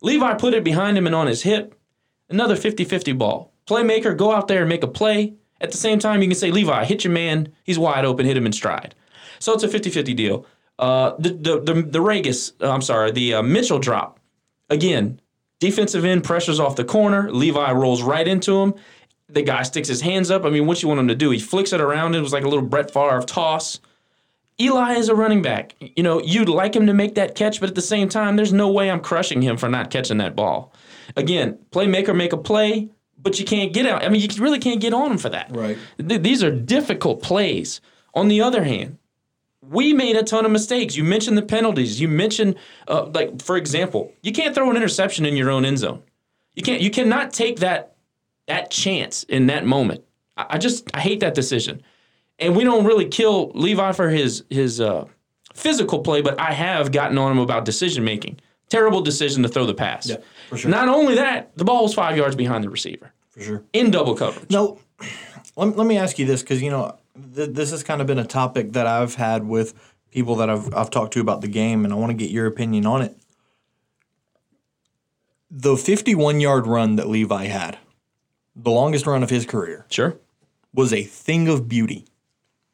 Levi 0.00 0.34
put 0.34 0.54
it 0.54 0.62
behind 0.62 0.96
him 0.96 1.06
and 1.06 1.14
on 1.14 1.26
his 1.26 1.42
hip. 1.42 1.74
Another 2.30 2.54
50 2.54 2.84
50 2.84 3.12
ball. 3.12 3.52
Playmaker, 3.66 4.16
go 4.16 4.32
out 4.32 4.48
there 4.48 4.60
and 4.60 4.68
make 4.68 4.84
a 4.84 4.88
play. 4.88 5.34
At 5.60 5.72
the 5.72 5.76
same 5.76 5.98
time, 5.98 6.22
you 6.22 6.28
can 6.28 6.36
say, 6.36 6.52
Levi, 6.52 6.84
hit 6.84 7.02
your 7.02 7.12
man. 7.12 7.52
He's 7.64 7.80
wide 7.80 8.04
open, 8.04 8.26
hit 8.26 8.36
him 8.36 8.46
in 8.46 8.52
stride. 8.52 8.94
So 9.40 9.54
it's 9.54 9.64
a 9.64 9.68
50 9.68 9.90
50 9.90 10.14
deal. 10.14 10.46
Uh, 10.78 11.14
the, 11.18 11.30
the, 11.30 11.60
the, 11.60 11.82
the 11.82 11.98
Ragas, 11.98 12.52
uh, 12.62 12.70
I'm 12.70 12.82
sorry, 12.82 13.10
the 13.10 13.34
uh, 13.34 13.42
Mitchell 13.42 13.78
drop. 13.78 14.20
Again, 14.70 15.20
defensive 15.60 16.04
end 16.04 16.24
pressures 16.24 16.60
off 16.60 16.76
the 16.76 16.84
corner. 16.84 17.30
Levi 17.32 17.72
rolls 17.72 18.02
right 18.02 18.26
into 18.26 18.60
him. 18.60 18.74
The 19.28 19.42
guy 19.42 19.62
sticks 19.62 19.88
his 19.88 20.00
hands 20.00 20.30
up. 20.30 20.44
I 20.44 20.50
mean, 20.50 20.66
what 20.66 20.82
you 20.82 20.88
want 20.88 21.00
him 21.00 21.08
to 21.08 21.14
do? 21.14 21.30
He 21.30 21.38
flicks 21.38 21.72
it 21.72 21.80
around. 21.80 22.14
It 22.14 22.20
was 22.20 22.32
like 22.32 22.44
a 22.44 22.48
little 22.48 22.64
Brett 22.64 22.90
Favre 22.90 23.22
toss. 23.22 23.80
Eli 24.60 24.94
is 24.94 25.08
a 25.08 25.14
running 25.14 25.42
back. 25.42 25.74
You 25.80 26.02
know, 26.02 26.20
you'd 26.20 26.48
like 26.48 26.74
him 26.74 26.86
to 26.86 26.94
make 26.94 27.14
that 27.14 27.34
catch, 27.34 27.60
but 27.60 27.68
at 27.68 27.74
the 27.74 27.82
same 27.82 28.08
time, 28.08 28.36
there's 28.36 28.52
no 28.52 28.70
way 28.70 28.90
I'm 28.90 29.00
crushing 29.00 29.42
him 29.42 29.56
for 29.56 29.68
not 29.68 29.90
catching 29.90 30.18
that 30.18 30.34
ball. 30.34 30.72
Again, 31.16 31.58
playmaker 31.70 32.14
make 32.14 32.32
a 32.32 32.36
play, 32.36 32.88
but 33.16 33.38
you 33.38 33.44
can't 33.44 33.72
get 33.72 33.86
out. 33.86 34.04
I 34.04 34.08
mean, 34.08 34.20
you 34.20 34.28
really 34.42 34.58
can't 34.58 34.80
get 34.80 34.92
on 34.92 35.12
him 35.12 35.18
for 35.18 35.28
that. 35.28 35.54
Right. 35.54 35.78
Th- 35.98 36.20
these 36.20 36.42
are 36.42 36.50
difficult 36.50 37.22
plays. 37.22 37.80
On 38.14 38.28
the 38.28 38.40
other 38.40 38.64
hand, 38.64 38.98
we 39.70 39.92
made 39.92 40.16
a 40.16 40.22
ton 40.22 40.44
of 40.44 40.50
mistakes. 40.50 40.96
You 40.96 41.04
mentioned 41.04 41.36
the 41.38 41.42
penalties. 41.42 42.00
You 42.00 42.08
mentioned, 42.08 42.56
uh, 42.86 43.06
like 43.06 43.42
for 43.42 43.56
example, 43.56 44.12
you 44.22 44.32
can't 44.32 44.54
throw 44.54 44.70
an 44.70 44.76
interception 44.76 45.26
in 45.26 45.36
your 45.36 45.50
own 45.50 45.64
end 45.64 45.78
zone. 45.78 46.02
You 46.54 46.62
can't. 46.62 46.80
You 46.80 46.90
cannot 46.90 47.32
take 47.32 47.60
that 47.60 47.94
that 48.46 48.70
chance 48.70 49.22
in 49.24 49.46
that 49.46 49.66
moment. 49.66 50.02
I, 50.36 50.46
I 50.50 50.58
just 50.58 50.88
I 50.94 51.00
hate 51.00 51.20
that 51.20 51.34
decision. 51.34 51.82
And 52.40 52.56
we 52.56 52.62
don't 52.64 52.84
really 52.84 53.06
kill 53.08 53.50
Levi 53.54 53.92
for 53.92 54.08
his 54.08 54.44
his 54.48 54.80
uh, 54.80 55.06
physical 55.54 56.00
play, 56.00 56.22
but 56.22 56.40
I 56.40 56.52
have 56.52 56.92
gotten 56.92 57.18
on 57.18 57.32
him 57.32 57.38
about 57.38 57.64
decision 57.64 58.04
making. 58.04 58.40
Terrible 58.68 59.00
decision 59.00 59.42
to 59.44 59.48
throw 59.48 59.64
the 59.66 59.74
pass. 59.74 60.08
Yeah, 60.08 60.16
for 60.48 60.56
sure. 60.58 60.70
Not 60.70 60.88
only 60.88 61.14
that, 61.14 61.56
the 61.56 61.64
ball 61.64 61.84
was 61.84 61.94
five 61.94 62.16
yards 62.16 62.36
behind 62.36 62.62
the 62.62 62.68
receiver 62.68 63.12
For 63.30 63.40
sure. 63.40 63.64
in 63.72 63.90
double 63.90 64.14
coverage. 64.14 64.50
No, 64.50 64.78
let, 65.56 65.74
let 65.76 65.86
me 65.86 65.96
ask 65.96 66.18
you 66.18 66.26
this 66.26 66.42
because 66.42 66.60
you 66.62 66.70
know 66.70 66.96
th- 67.34 67.50
this 67.50 67.70
has 67.70 67.82
kind 67.82 68.00
of 68.00 68.06
been 68.06 68.18
a 68.18 68.24
topic 68.26 68.72
that 68.72 68.86
I've 68.86 69.14
had 69.14 69.46
with 69.46 69.74
people 70.10 70.36
that 70.36 70.48
I've 70.50 70.72
I've 70.74 70.90
talked 70.90 71.12
to 71.14 71.20
about 71.20 71.40
the 71.40 71.48
game, 71.48 71.84
and 71.84 71.92
I 71.92 71.96
want 71.96 72.10
to 72.10 72.16
get 72.16 72.30
your 72.30 72.46
opinion 72.46 72.86
on 72.86 73.02
it. 73.02 73.16
The 75.50 75.76
51 75.76 76.40
yard 76.40 76.66
run 76.66 76.96
that 76.96 77.08
Levi 77.08 77.44
had, 77.46 77.78
the 78.54 78.70
longest 78.70 79.06
run 79.06 79.22
of 79.22 79.30
his 79.30 79.46
career, 79.46 79.86
Sure. 79.88 80.18
was 80.74 80.92
a 80.92 81.02
thing 81.02 81.48
of 81.48 81.68
beauty, 81.68 82.06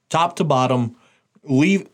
top 0.08 0.36
to 0.36 0.44
bottom. 0.44 0.96
Leave. 1.44 1.88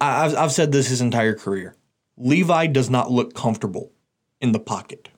I've, 0.00 0.36
I've 0.36 0.52
said 0.52 0.70
this 0.72 0.88
his 0.88 1.00
entire 1.00 1.34
career. 1.34 1.74
Levi 2.16 2.66
does 2.66 2.90
not 2.90 3.10
look 3.10 3.34
comfortable 3.34 3.90
in 4.40 4.52
the 4.52 4.60
pocket. 4.60 5.08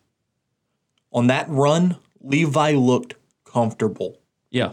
On 1.12 1.26
that 1.26 1.46
run, 1.48 1.96
Levi 2.20 2.72
looked 2.72 3.14
comfortable. 3.44 4.18
Yeah. 4.50 4.72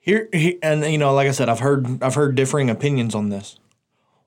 Here, 0.00 0.28
he, 0.32 0.58
and 0.62 0.82
you 0.84 0.98
know, 0.98 1.12
like 1.14 1.28
I 1.28 1.32
said, 1.32 1.48
I've 1.48 1.60
heard 1.60 2.02
I've 2.02 2.14
heard 2.14 2.34
differing 2.34 2.70
opinions 2.70 3.14
on 3.14 3.28
this. 3.28 3.58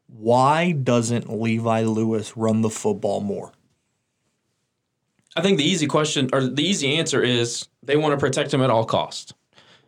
Why 0.07 0.71
doesn't 0.71 1.31
Levi 1.41 1.81
Lewis 1.83 2.37
run 2.37 2.61
the 2.61 2.69
football 2.69 3.19
more? 3.21 3.51
I 5.35 5.41
think 5.41 5.57
the 5.57 5.63
easy 5.63 5.87
question 5.87 6.29
or 6.31 6.41
the 6.45 6.61
easy 6.63 6.95
answer 6.95 7.23
is 7.23 7.67
they 7.81 7.97
want 7.97 8.13
to 8.13 8.17
protect 8.23 8.53
him 8.53 8.61
at 8.61 8.69
all 8.69 8.85
costs. 8.85 9.33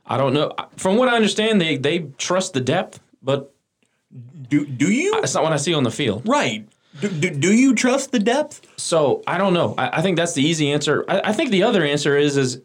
I 0.07 0.17
don't 0.17 0.33
know. 0.33 0.51
From 0.77 0.97
what 0.97 1.07
I 1.07 1.15
understand, 1.15 1.61
they 1.61 1.77
they 1.77 1.99
trust 2.17 2.53
the 2.53 2.61
depth, 2.61 2.99
but 3.21 3.53
Do 4.49 4.65
do 4.65 4.91
you 4.91 5.19
that's 5.21 5.35
not 5.35 5.43
what 5.43 5.53
I 5.53 5.57
see 5.57 5.73
on 5.75 5.83
the 5.83 5.91
field. 5.91 6.27
right? 6.27 6.67
Do, 7.01 7.09
do, 7.09 7.29
do 7.29 7.53
you 7.53 7.75
trust 7.75 8.11
the 8.13 8.19
depth? 8.19 8.65
So 8.77 9.21
I 9.27 9.37
don't 9.37 9.53
know. 9.53 9.75
I, 9.77 9.97
I 9.99 10.01
think 10.01 10.15
that's 10.17 10.33
the 10.33 10.41
easy 10.41 10.71
answer. 10.71 11.03
I, 11.09 11.21
I 11.25 11.33
think 11.33 11.51
the 11.51 11.61
other 11.63 11.83
answer 11.83 12.17
is 12.17 12.37
is 12.37 12.61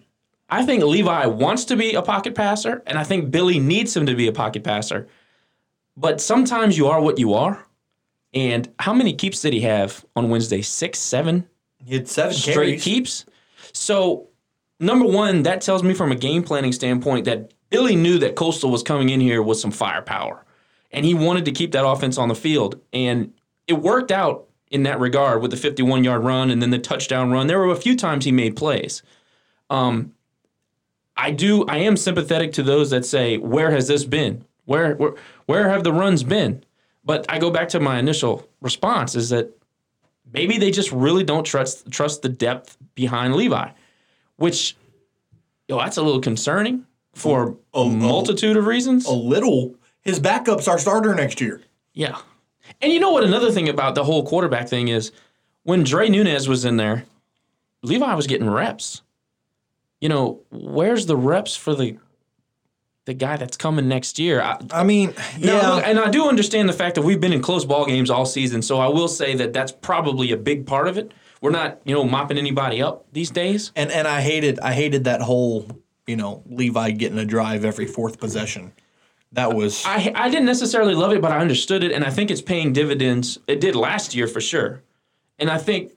I 0.50 0.64
think 0.64 0.82
Levi 0.82 1.26
wants 1.26 1.64
to 1.66 1.76
be 1.76 1.94
a 1.94 2.02
pocket 2.02 2.34
passer, 2.34 2.82
and 2.86 2.98
I 2.98 3.04
think 3.04 3.30
Billy 3.30 3.58
needs 3.58 3.96
him 3.96 4.06
to 4.06 4.14
be 4.14 4.26
a 4.26 4.32
pocket 4.32 4.64
passer. 4.64 5.06
But 5.96 6.20
sometimes 6.20 6.76
you 6.76 6.88
are 6.88 7.00
what 7.00 7.18
you 7.18 7.34
are. 7.34 7.66
And 8.32 8.72
how 8.78 8.92
many 8.92 9.12
keeps 9.12 9.42
did 9.42 9.52
he 9.52 9.60
have 9.60 10.04
on 10.16 10.30
Wednesday? 10.30 10.62
Six, 10.62 10.98
seven 10.98 11.48
He 11.84 11.94
had 11.94 12.08
seven 12.08 12.32
straight 12.34 12.54
carries. 12.54 12.84
keeps. 12.84 13.26
So 13.72 14.28
number 14.78 15.06
one, 15.06 15.42
that 15.42 15.60
tells 15.60 15.82
me 15.82 15.94
from 15.94 16.12
a 16.12 16.16
game 16.16 16.42
planning 16.42 16.72
standpoint 16.72 17.24
that 17.24 17.52
Billy 17.70 17.96
knew 17.96 18.18
that 18.18 18.36
Coastal 18.36 18.70
was 18.70 18.82
coming 18.82 19.08
in 19.10 19.20
here 19.20 19.42
with 19.42 19.58
some 19.58 19.70
firepower, 19.70 20.44
and 20.90 21.04
he 21.04 21.14
wanted 21.14 21.44
to 21.44 21.52
keep 21.52 21.72
that 21.72 21.86
offense 21.86 22.18
on 22.18 22.28
the 22.28 22.34
field, 22.34 22.80
and 22.92 23.32
it 23.66 23.74
worked 23.74 24.10
out 24.10 24.46
in 24.70 24.84
that 24.84 25.00
regard 25.00 25.42
with 25.42 25.50
the 25.50 25.56
51 25.56 26.04
yard 26.04 26.24
run 26.24 26.50
and 26.50 26.62
then 26.62 26.70
the 26.70 26.78
touchdown 26.78 27.30
run. 27.30 27.46
There 27.46 27.58
were 27.58 27.72
a 27.72 27.76
few 27.76 27.96
times 27.96 28.24
he 28.24 28.32
made 28.32 28.56
plays. 28.56 29.02
Um, 29.68 30.12
I 31.20 31.30
do. 31.30 31.66
I 31.66 31.78
am 31.78 31.96
sympathetic 31.96 32.52
to 32.54 32.62
those 32.62 32.90
that 32.90 33.04
say, 33.04 33.36
"Where 33.36 33.70
has 33.70 33.88
this 33.88 34.04
been? 34.04 34.44
Where 34.64 34.94
where 34.94 35.14
where 35.46 35.68
have 35.68 35.84
the 35.84 35.92
runs 35.92 36.22
been?" 36.22 36.64
But 37.04 37.26
I 37.28 37.38
go 37.38 37.50
back 37.50 37.68
to 37.70 37.80
my 37.80 37.98
initial 37.98 38.48
response: 38.62 39.14
is 39.14 39.28
that 39.28 39.50
maybe 40.32 40.56
they 40.56 40.70
just 40.70 40.90
really 40.90 41.22
don't 41.24 41.44
trust 41.44 41.90
trust 41.90 42.22
the 42.22 42.30
depth 42.30 42.78
behind 42.94 43.36
Levi, 43.36 43.70
which, 44.36 44.76
yo, 45.68 45.78
that's 45.78 45.98
a 45.98 46.02
little 46.02 46.20
concerning 46.20 46.86
for 47.12 47.56
a 47.74 47.84
multitude 47.84 48.56
of 48.56 48.66
reasons. 48.66 49.04
A 49.06 49.12
little. 49.12 49.74
His 50.00 50.18
backup's 50.18 50.66
our 50.66 50.78
starter 50.78 51.14
next 51.14 51.42
year. 51.42 51.60
Yeah. 51.92 52.16
And 52.80 52.92
you 52.92 53.00
know 53.00 53.10
what? 53.10 53.24
Another 53.24 53.50
thing 53.50 53.68
about 53.68 53.94
the 53.94 54.04
whole 54.04 54.24
quarterback 54.24 54.68
thing 54.68 54.88
is 54.88 55.12
when 55.64 55.82
Dre 55.82 56.08
Nunez 56.08 56.48
was 56.48 56.64
in 56.64 56.78
there, 56.78 57.04
Levi 57.82 58.14
was 58.14 58.26
getting 58.26 58.48
reps. 58.48 59.02
You 60.00 60.08
know, 60.08 60.40
where's 60.50 61.06
the 61.06 61.16
reps 61.16 61.56
for 61.56 61.74
the 61.74 61.98
the 63.06 63.14
guy 63.14 63.36
that's 63.36 63.56
coming 63.56 63.88
next 63.88 64.18
year? 64.18 64.40
I, 64.40 64.58
I 64.70 64.84
mean, 64.84 65.14
now, 65.38 65.60
yeah. 65.60 65.70
look, 65.70 65.86
and 65.86 65.98
I 65.98 66.10
do 66.10 66.28
understand 66.28 66.68
the 66.68 66.72
fact 66.72 66.94
that 66.94 67.02
we've 67.02 67.20
been 67.20 67.32
in 67.32 67.42
close 67.42 67.64
ball 67.64 67.86
games 67.86 68.10
all 68.10 68.26
season, 68.26 68.62
so 68.62 68.78
I 68.78 68.88
will 68.88 69.08
say 69.08 69.34
that 69.34 69.52
that's 69.52 69.72
probably 69.72 70.32
a 70.32 70.36
big 70.36 70.66
part 70.66 70.86
of 70.88 70.96
it. 70.96 71.12
We're 71.40 71.50
not, 71.50 71.80
you 71.84 71.94
know, 71.94 72.04
mopping 72.04 72.38
anybody 72.38 72.82
up 72.82 73.06
these 73.12 73.30
days. 73.30 73.72
and 73.76 73.90
and 73.90 74.06
I 74.06 74.20
hated 74.20 74.60
I 74.60 74.72
hated 74.72 75.04
that 75.04 75.20
whole 75.22 75.66
you 76.06 76.16
know 76.16 76.42
Levi 76.46 76.90
getting 76.92 77.18
a 77.18 77.24
drive 77.24 77.64
every 77.64 77.86
fourth 77.86 78.18
possession. 78.18 78.72
That 79.32 79.54
was 79.54 79.84
I 79.86 80.12
I 80.14 80.28
didn't 80.28 80.46
necessarily 80.46 80.94
love 80.94 81.12
it, 81.12 81.22
but 81.22 81.32
I 81.32 81.38
understood 81.38 81.84
it, 81.84 81.92
and 81.92 82.04
I 82.04 82.10
think 82.10 82.30
it's 82.30 82.42
paying 82.42 82.72
dividends. 82.72 83.38
It 83.46 83.60
did 83.60 83.76
last 83.76 84.14
year 84.14 84.26
for 84.26 84.40
sure, 84.40 84.82
and 85.38 85.50
I 85.50 85.58
think 85.58 85.92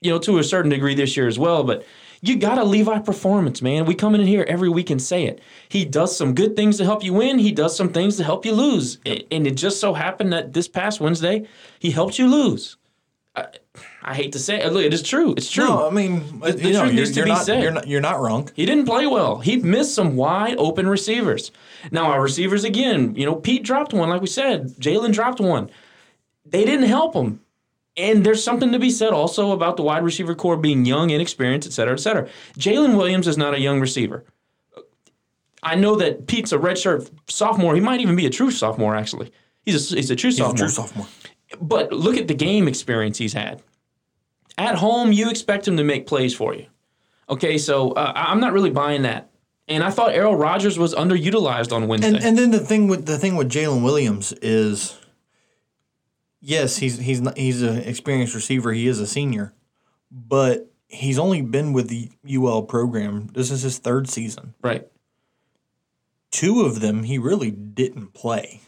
you 0.00 0.10
know 0.10 0.18
to 0.20 0.38
a 0.38 0.44
certain 0.44 0.70
degree 0.70 0.94
this 0.94 1.16
year 1.16 1.28
as 1.28 1.38
well. 1.38 1.62
But 1.64 1.86
you 2.20 2.36
got 2.36 2.58
a 2.58 2.64
Levi 2.64 2.98
performance, 3.00 3.62
man. 3.62 3.86
We 3.86 3.94
come 3.94 4.14
in 4.14 4.26
here 4.26 4.44
every 4.48 4.68
week 4.68 4.90
and 4.90 5.00
say 5.00 5.26
it. 5.26 5.40
He 5.68 5.84
does 5.84 6.16
some 6.16 6.34
good 6.34 6.56
things 6.56 6.76
to 6.78 6.84
help 6.84 7.04
you 7.04 7.12
win. 7.12 7.38
He 7.38 7.52
does 7.52 7.76
some 7.76 7.92
things 7.92 8.16
to 8.16 8.24
help 8.24 8.44
you 8.44 8.52
lose, 8.52 8.98
and 9.04 9.46
it 9.46 9.56
just 9.56 9.80
so 9.80 9.94
happened 9.94 10.32
that 10.32 10.52
this 10.52 10.68
past 10.68 11.00
Wednesday 11.00 11.46
he 11.78 11.90
helped 11.90 12.18
you 12.18 12.28
lose. 12.28 12.76
I, 13.36 13.48
I 14.02 14.14
hate 14.14 14.32
to 14.32 14.38
say 14.38 14.62
it. 14.62 14.72
Look, 14.72 14.84
it 14.84 14.94
is 14.94 15.02
true. 15.02 15.34
It's 15.36 15.50
true. 15.50 15.66
no. 15.66 15.86
I 15.86 15.90
mean, 15.90 16.40
the 16.40 16.56
you 16.58 16.72
know, 16.72 16.82
truth 16.82 16.94
you're, 16.94 17.04
needs 17.04 17.12
to 17.12 17.24
be 17.24 17.28
not 17.30 17.44
said. 17.44 17.62
you're 17.62 17.72
not 17.72 17.86
you're 17.86 18.00
not 18.00 18.20
wrong. 18.20 18.48
He 18.54 18.64
didn't 18.64 18.86
play 18.86 19.06
well. 19.06 19.38
He 19.38 19.56
missed 19.56 19.94
some 19.94 20.16
wide 20.16 20.56
open 20.56 20.88
receivers. 20.88 21.52
Now 21.90 22.06
our 22.06 22.22
receivers 22.22 22.64
again, 22.64 23.14
you 23.14 23.26
know, 23.26 23.34
Pete 23.34 23.62
dropped 23.62 23.92
one, 23.92 24.08
like 24.08 24.22
we 24.22 24.26
said. 24.26 24.68
Jalen 24.78 25.12
dropped 25.12 25.40
one. 25.40 25.70
They 26.46 26.64
didn't 26.64 26.86
help 26.86 27.14
him. 27.14 27.40
And 27.96 28.24
there's 28.24 28.44
something 28.44 28.72
to 28.72 28.78
be 28.78 28.90
said 28.90 29.12
also 29.12 29.52
about 29.52 29.76
the 29.76 29.82
wide 29.82 30.04
receiver 30.04 30.34
core 30.34 30.56
being 30.56 30.84
young, 30.84 31.10
inexperienced, 31.10 31.66
et 31.66 31.72
cetera, 31.72 31.94
et 31.94 32.00
cetera. 32.00 32.28
Jalen 32.58 32.96
Williams 32.96 33.26
is 33.26 33.38
not 33.38 33.54
a 33.54 33.60
young 33.60 33.80
receiver. 33.80 34.24
I 35.62 35.74
know 35.76 35.96
that 35.96 36.26
Pete's 36.26 36.52
a 36.52 36.58
redshirt 36.58 37.10
sophomore. 37.28 37.74
He 37.74 37.80
might 37.80 38.00
even 38.00 38.14
be 38.14 38.26
a 38.26 38.30
true 38.30 38.50
sophomore, 38.50 38.94
actually. 38.94 39.32
He's 39.64 39.92
a, 39.92 39.96
he's 39.96 40.10
a 40.10 40.16
true 40.16 40.30
sophomore. 40.30 40.54
A 40.54 40.58
True 40.58 40.68
sophomore. 40.68 41.06
But 41.60 41.92
look 41.92 42.16
at 42.16 42.28
the 42.28 42.34
game 42.34 42.68
experience 42.68 43.18
he's 43.18 43.32
had. 43.32 43.62
At 44.58 44.76
home, 44.76 45.12
you 45.12 45.30
expect 45.30 45.66
him 45.66 45.76
to 45.76 45.84
make 45.84 46.06
plays 46.06 46.34
for 46.34 46.54
you. 46.54 46.66
Okay, 47.28 47.58
so 47.58 47.92
uh, 47.92 48.12
I'm 48.14 48.40
not 48.40 48.52
really 48.52 48.70
buying 48.70 49.02
that. 49.02 49.30
And 49.68 49.82
I 49.82 49.90
thought 49.90 50.12
Errol 50.12 50.36
Rogers 50.36 50.78
was 50.78 50.94
underutilized 50.94 51.72
on 51.72 51.88
Wednesday. 51.88 52.14
And 52.14 52.24
and 52.24 52.38
then 52.38 52.50
the 52.52 52.60
thing 52.60 52.86
with 52.86 53.06
the 53.06 53.18
thing 53.18 53.34
with 53.34 53.50
Jalen 53.50 53.82
Williams 53.82 54.32
is, 54.34 54.96
yes, 56.40 56.76
he's 56.78 56.98
he's 56.98 57.20
not, 57.20 57.36
he's 57.36 57.62
an 57.62 57.78
experienced 57.78 58.34
receiver. 58.34 58.72
He 58.72 58.86
is 58.86 59.00
a 59.00 59.06
senior, 59.06 59.52
but 60.10 60.70
he's 60.88 61.18
only 61.18 61.42
been 61.42 61.72
with 61.72 61.88
the 61.88 62.10
UL 62.30 62.62
program. 62.62 63.28
This 63.32 63.50
is 63.50 63.62
his 63.62 63.78
third 63.78 64.08
season. 64.08 64.54
right. 64.62 64.86
Two 66.32 66.62
of 66.62 66.80
them 66.80 67.04
he 67.04 67.18
really 67.18 67.50
didn't 67.50 68.12
play. 68.12 68.60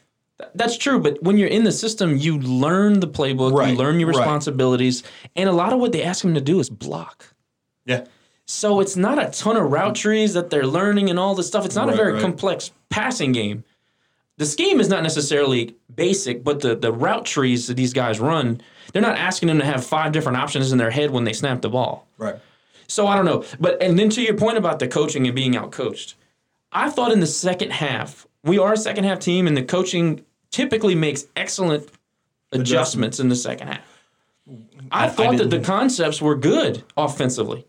That's 0.54 0.78
true, 0.78 1.00
but 1.00 1.20
when 1.22 1.36
you're 1.36 1.48
in 1.48 1.64
the 1.64 1.72
system, 1.72 2.16
you 2.16 2.38
learn 2.38 3.00
the 3.00 3.08
playbook, 3.08 3.52
Right, 3.52 3.70
you 3.72 3.76
learn 3.76 3.98
your 3.98 4.08
right. 4.10 4.18
responsibilities, 4.18 5.02
and 5.34 5.48
a 5.48 5.52
lot 5.52 5.72
of 5.72 5.80
what 5.80 5.90
they 5.90 6.02
ask 6.02 6.24
him 6.24 6.34
to 6.34 6.40
do 6.40 6.60
is 6.60 6.70
block. 6.70 7.34
Yeah. 7.84 8.06
So 8.46 8.80
it's 8.80 8.96
not 8.96 9.18
a 9.18 9.30
ton 9.30 9.56
of 9.56 9.70
route 9.70 9.96
trees 9.96 10.34
that 10.34 10.48
they're 10.48 10.66
learning 10.66 11.10
and 11.10 11.18
all 11.18 11.34
this 11.34 11.48
stuff. 11.48 11.66
It's 11.66 11.74
not 11.74 11.90
a 11.90 11.96
very 11.96 12.12
right. 12.12 12.22
complex 12.22 12.70
passing 12.88 13.32
game. 13.32 13.64
The 14.38 14.46
scheme 14.46 14.80
is 14.80 14.88
not 14.88 15.02
necessarily 15.02 15.76
basic, 15.94 16.44
but 16.44 16.60
the, 16.60 16.76
the 16.76 16.92
route 16.92 17.26
trees 17.26 17.66
that 17.66 17.74
these 17.74 17.92
guys 17.92 18.20
run, 18.20 18.60
they're 18.92 19.02
not 19.02 19.18
asking 19.18 19.48
them 19.48 19.58
to 19.58 19.64
have 19.64 19.84
five 19.84 20.12
different 20.12 20.38
options 20.38 20.72
in 20.72 20.78
their 20.78 20.90
head 20.90 21.10
when 21.10 21.24
they 21.24 21.32
snap 21.32 21.60
the 21.60 21.68
ball. 21.68 22.06
Right. 22.16 22.36
So 22.86 23.06
I 23.06 23.16
don't 23.16 23.24
know. 23.24 23.44
But 23.60 23.82
and 23.82 23.98
then 23.98 24.08
to 24.10 24.22
your 24.22 24.34
point 24.34 24.56
about 24.56 24.78
the 24.78 24.88
coaching 24.88 25.26
and 25.26 25.34
being 25.34 25.56
out 25.56 25.72
coached, 25.72 26.14
I 26.72 26.88
thought 26.88 27.12
in 27.12 27.20
the 27.20 27.26
second 27.26 27.72
half, 27.72 28.26
we 28.44 28.58
are 28.58 28.72
a 28.72 28.76
second 28.76 29.04
half 29.04 29.18
team 29.18 29.46
and 29.46 29.56
the 29.56 29.62
coaching 29.62 30.24
typically 30.50 30.94
makes 30.94 31.26
excellent 31.36 31.90
adjustments 32.52 33.20
in 33.20 33.28
the 33.28 33.36
second 33.36 33.68
half. 33.68 34.04
I, 34.90 35.06
I 35.06 35.08
thought 35.08 35.36
that 35.36 35.50
the 35.50 35.60
concepts 35.60 36.22
were 36.22 36.34
good 36.34 36.84
offensively. 36.96 37.66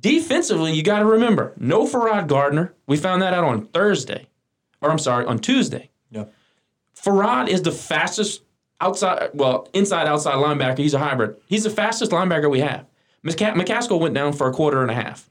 Defensively, 0.00 0.72
you 0.72 0.82
got 0.82 1.00
to 1.00 1.04
remember, 1.04 1.52
no 1.58 1.86
Ferrod 1.86 2.28
Gardner. 2.28 2.72
We 2.86 2.96
found 2.96 3.20
that 3.20 3.34
out 3.34 3.44
on 3.44 3.66
Thursday. 3.66 4.28
Or 4.80 4.90
I'm 4.90 4.98
sorry, 4.98 5.26
on 5.26 5.38
Tuesday. 5.38 5.90
Yeah. 6.10 6.24
Ferrod 6.94 7.48
is 7.48 7.62
the 7.62 7.72
fastest 7.72 8.42
outside, 8.80 9.30
well, 9.34 9.68
inside 9.72 10.06
outside 10.06 10.34
linebacker. 10.36 10.78
He's 10.78 10.94
a 10.94 10.98
hybrid. 10.98 11.36
He's 11.46 11.64
the 11.64 11.70
fastest 11.70 12.10
linebacker 12.12 12.50
we 12.50 12.60
have. 12.60 12.86
McCaskill 13.24 14.00
went 14.00 14.14
down 14.14 14.32
for 14.32 14.48
a 14.48 14.52
quarter 14.52 14.80
and 14.82 14.90
a 14.90 14.94
half. 14.94 15.28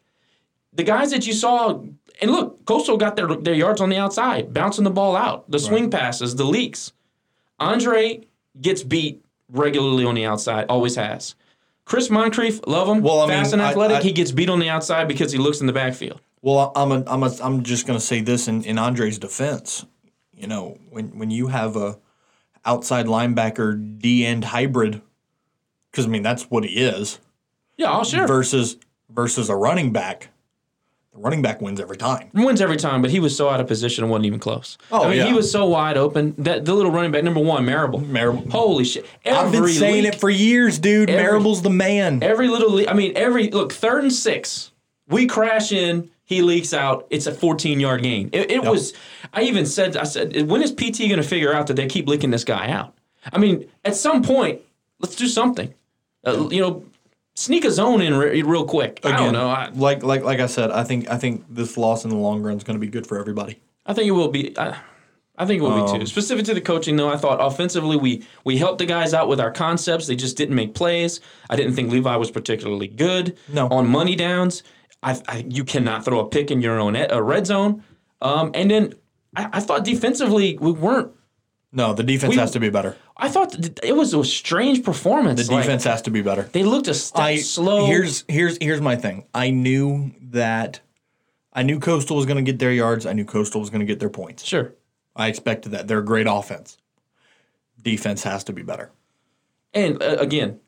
The 0.73 0.83
guys 0.83 1.09
that 1.11 1.25
you 1.25 1.33
saw, 1.33 1.81
and 2.21 2.31
look, 2.31 2.63
Coastal 2.65 2.97
got 2.97 3.15
their, 3.15 3.27
their 3.27 3.55
yards 3.55 3.81
on 3.81 3.89
the 3.89 3.97
outside, 3.97 4.53
bouncing 4.53 4.83
the 4.83 4.91
ball 4.91 5.15
out, 5.15 5.49
the 5.49 5.57
swing 5.57 5.89
passes, 5.89 6.35
the 6.35 6.43
leaks. 6.43 6.91
Andre 7.59 8.25
gets 8.61 8.83
beat 8.83 9.25
regularly 9.51 10.05
on 10.05 10.13
the 10.13 10.25
outside, 10.25 10.67
always 10.69 10.95
has. 10.95 11.33
Chris 11.85 12.11
Moncrief, 12.11 12.59
love 12.67 12.87
him, 12.87 13.01
Well, 13.01 13.21
I 13.21 13.27
fast 13.27 13.51
mean, 13.51 13.61
and 13.61 13.67
I- 13.67 13.71
athletic. 13.71 13.97
I- 13.97 14.01
he 14.01 14.11
gets 14.11 14.31
beat 14.31 14.49
on 14.49 14.59
the 14.59 14.69
outside 14.69 15.07
because 15.07 15.31
he 15.31 15.39
looks 15.39 15.59
in 15.59 15.65
the 15.65 15.73
backfield. 15.73 16.21
Well, 16.41 16.71
I'm 16.75 16.91
a, 16.91 17.03
I'm 17.07 17.23
a, 17.23 17.31
I'm 17.41 17.63
just 17.63 17.85
gonna 17.85 17.99
say 17.99 18.21
this 18.21 18.47
in, 18.47 18.63
in 18.63 18.77
Andre's 18.77 19.17
defense. 19.17 19.85
You 20.33 20.47
know, 20.47 20.77
when 20.89 21.17
when 21.17 21.31
you 21.31 21.47
have 21.47 21.75
a 21.75 21.99
outside 22.65 23.05
linebacker 23.05 23.99
D 23.99 24.25
end 24.25 24.45
hybrid 24.45 25.01
because 25.91 26.05
I 26.05 26.09
mean 26.09 26.23
that's 26.23 26.43
what 26.49 26.63
he 26.63 26.81
is. 26.81 27.19
Yeah, 27.77 27.97
oh, 27.97 28.03
sure. 28.03 28.27
Versus 28.27 28.77
versus 29.09 29.49
a 29.49 29.55
running 29.55 29.91
back. 29.91 30.29
The 31.13 31.19
running 31.19 31.41
back 31.41 31.59
wins 31.59 31.79
every 31.79 31.97
time. 31.97 32.29
wins 32.33 32.61
every 32.61 32.77
time, 32.77 33.01
but 33.01 33.09
he 33.09 33.19
was 33.19 33.35
so 33.35 33.49
out 33.49 33.59
of 33.59 33.67
position 33.67 34.03
and 34.03 34.11
wasn't 34.11 34.27
even 34.27 34.39
close. 34.39 34.77
Oh, 34.91 35.05
I 35.05 35.09
mean, 35.09 35.17
yeah. 35.17 35.25
he 35.25 35.33
was 35.33 35.51
so 35.51 35.65
wide 35.65 35.97
open. 35.97 36.35
That 36.37 36.65
the 36.65 36.73
little 36.73 36.91
running 36.91 37.11
back, 37.11 37.23
number 37.23 37.39
one, 37.39 37.65
Marable. 37.65 37.99
Marable. 37.99 38.49
Holy 38.51 38.85
shit! 38.85 39.05
Every 39.25 39.45
I've 39.45 39.51
been 39.51 39.73
saying 39.73 40.05
it 40.05 40.15
for 40.15 40.29
years, 40.29 40.77
dude. 40.77 41.09
Every- 41.09 41.23
Marable's 41.23 41.63
the 41.63 41.69
man. 41.69 42.21
Every 42.21 42.47
little, 42.47 42.71
le- 42.71 42.87
I 42.87 42.93
mean, 42.93 43.13
every 43.15 43.49
look, 43.49 43.73
third 43.73 44.03
and 44.03 44.13
six, 44.13 44.71
we 45.07 45.25
crash 45.25 45.71
in, 45.71 46.11
he 46.29 46.43
leaks 46.43 46.75
out. 46.75 47.07
It's 47.09 47.25
a 47.25 47.33
14 47.33 47.79
yard 47.79 48.03
gain. 48.03 48.29
It, 48.31 48.51
it 48.51 48.63
was. 48.63 48.93
I 49.33 49.41
even 49.41 49.65
said, 49.65 49.97
I 49.97 50.03
said, 50.03 50.47
when 50.47 50.61
is 50.61 50.71
PT 50.71 50.99
going 50.99 51.17
to 51.17 51.23
figure 51.23 51.51
out 51.51 51.65
that 51.67 51.73
they 51.73 51.87
keep 51.87 52.07
leaking 52.07 52.29
this 52.29 52.43
guy 52.43 52.69
out? 52.69 52.93
I 53.33 53.39
mean, 53.39 53.67
at 53.83 53.95
some 53.95 54.21
point, 54.21 54.61
let's 54.99 55.15
do 55.15 55.27
something. 55.27 55.73
Uh, 56.23 56.47
you 56.51 56.61
know, 56.61 56.85
sneak 57.33 57.65
a 57.65 57.71
zone 57.71 58.01
in 58.01 58.13
re- 58.15 58.43
real 58.43 58.65
quick. 58.65 58.99
I 59.03 59.17
don't 59.17 59.33
know. 59.33 59.49
I, 59.49 59.69
like 59.73 60.03
like 60.03 60.21
like 60.23 60.39
I 60.39 60.45
said, 60.45 60.69
I 60.69 60.83
think 60.83 61.09
I 61.09 61.17
think 61.17 61.45
this 61.49 61.77
loss 61.77 62.03
in 62.03 62.11
the 62.11 62.15
long 62.17 62.43
run 62.43 62.57
is 62.57 62.63
going 62.63 62.79
to 62.79 62.85
be 62.85 62.91
good 62.91 63.07
for 63.07 63.17
everybody. 63.19 63.59
I 63.87 63.93
think 63.93 64.07
it 64.07 64.11
will 64.11 64.27
be. 64.29 64.55
I, 64.55 64.77
I 65.35 65.47
think 65.47 65.61
it 65.61 65.63
will 65.63 65.71
Um, 65.71 65.93
be 65.93 65.99
too. 66.01 66.05
Specific 66.05 66.45
to 66.45 66.53
the 66.53 66.61
coaching, 66.61 66.95
though, 66.95 67.09
I 67.09 67.17
thought 67.17 67.39
offensively 67.41 67.97
we 67.97 68.23
we 68.43 68.57
helped 68.57 68.77
the 68.77 68.85
guys 68.85 69.15
out 69.15 69.27
with 69.29 69.39
our 69.39 69.49
concepts. 69.51 70.05
They 70.05 70.15
just 70.15 70.37
didn't 70.37 70.53
make 70.55 70.75
plays. 70.75 71.21
I 71.49 71.55
didn't 71.55 71.73
think 71.73 71.91
Levi 71.91 72.15
was 72.17 72.29
particularly 72.29 72.87
good 72.87 73.35
No. 73.51 73.67
on 73.69 73.87
money 73.87 74.15
downs. 74.15 74.61
I, 75.01 75.21
I 75.27 75.45
you 75.49 75.63
cannot 75.63 76.03
throw 76.05 76.19
a 76.19 76.27
pick 76.27 76.51
in 76.51 76.61
your 76.61 76.79
own 76.79 76.95
uh, 76.95 77.21
red 77.21 77.45
zone. 77.47 77.83
Um, 78.21 78.51
and 78.53 78.69
then 78.69 78.93
I, 79.35 79.49
I 79.53 79.59
thought 79.61 79.85
defensively 79.85 80.57
we 80.59 80.71
weren't. 80.71 81.11
No, 81.71 81.93
the 81.93 82.03
defense 82.03 82.31
We- 82.31 82.37
has 82.39 82.51
to 82.51 82.59
be 82.59 82.69
better. 82.69 82.97
I 83.15 83.27
thought 83.29 83.53
it 83.83 83.95
was 83.95 84.13
a 84.13 84.23
strange 84.23 84.83
performance. 84.83 85.45
The 85.47 85.53
Like, 85.53 85.63
defense 85.63 85.83
has 85.83 86.01
to 86.03 86.09
be 86.11 86.21
better. 86.21 86.43
they 86.53 86.63
looked 86.63 86.87
a 86.87 86.93
step 86.93 87.21
I 87.21 87.35
slow. 87.37 87.85
Here's 87.85 88.23
here's 88.27 88.57
here's 88.61 88.81
my 88.81 88.95
thing. 88.95 89.25
I 89.33 89.49
knew 89.51 90.11
that 90.31 90.79
I 91.53 91.63
knew 91.63 91.79
Coastal 91.79 92.15
was 92.17 92.25
going 92.25 92.43
to 92.43 92.49
get 92.51 92.59
their 92.59 92.71
yards. 92.71 93.05
I 93.05 93.13
knew 93.13 93.25
Coastal 93.25 93.59
was 93.59 93.69
going 93.69 93.81
to 93.81 93.85
get 93.85 93.99
their 93.99 94.09
points. 94.09 94.43
sure. 94.43 94.73
I 95.15 95.27
expected 95.27 95.73
that. 95.73 95.87
They're 95.87 95.99
a 95.99 96.05
great 96.05 96.27
offense. 96.29 96.77
Defense 97.81 98.23
has 98.23 98.43
to 98.45 98.53
be 98.53 98.61
better. 98.61 98.91
And 99.73 100.01
uh, 100.01 100.15
again, 100.19 100.59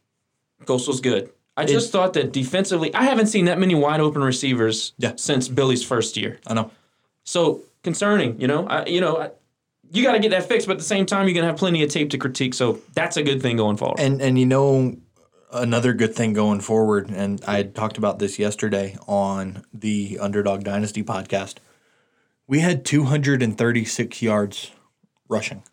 Coastal's 0.65 0.99
good. 1.01 1.31
I 1.57 1.65
just 1.65 1.91
thought 1.91 2.13
that 2.13 2.31
defensively, 2.31 2.93
I 2.95 3.03
haven't 3.03 3.27
seen 3.27 3.45
that 3.45 3.59
many 3.59 3.75
wide 3.75 3.99
open 3.99 4.23
receivers 4.23 4.93
Yeah. 4.97 5.13
since 5.17 5.47
Billy's 5.47 5.83
first 5.83 6.15
year. 6.17 6.39
I 6.47 6.53
know. 6.53 6.71
So 7.23 7.61
concerning, 7.83 8.39
you 8.39 8.47
know, 8.47 8.65
I, 8.67 8.85
you 8.85 9.01
know, 9.01 9.17
I, 9.17 9.31
you 9.91 10.03
got 10.03 10.13
to 10.13 10.19
get 10.19 10.31
that 10.31 10.47
fixed, 10.47 10.65
but 10.67 10.73
at 10.73 10.79
the 10.79 10.85
same 10.85 11.05
time, 11.05 11.27
you're 11.27 11.35
gonna 11.35 11.47
have 11.47 11.57
plenty 11.57 11.83
of 11.83 11.89
tape 11.89 12.09
to 12.11 12.17
critique. 12.17 12.53
So 12.53 12.79
that's 12.93 13.17
a 13.17 13.23
good 13.23 13.41
thing 13.41 13.57
going 13.57 13.75
forward. 13.77 13.99
And 13.99 14.21
and 14.21 14.39
you 14.39 14.45
know 14.45 14.95
another 15.51 15.93
good 15.93 16.15
thing 16.15 16.31
going 16.31 16.61
forward, 16.61 17.09
and 17.09 17.43
I 17.45 17.57
had 17.57 17.75
talked 17.75 17.97
about 17.97 18.17
this 18.19 18.39
yesterday 18.39 18.97
on 19.05 19.65
the 19.73 20.17
Underdog 20.19 20.63
Dynasty 20.63 21.03
podcast. 21.03 21.55
We 22.47 22.59
had 22.59 22.85
236 22.85 24.21
yards 24.21 24.71
rushing. 25.27 25.63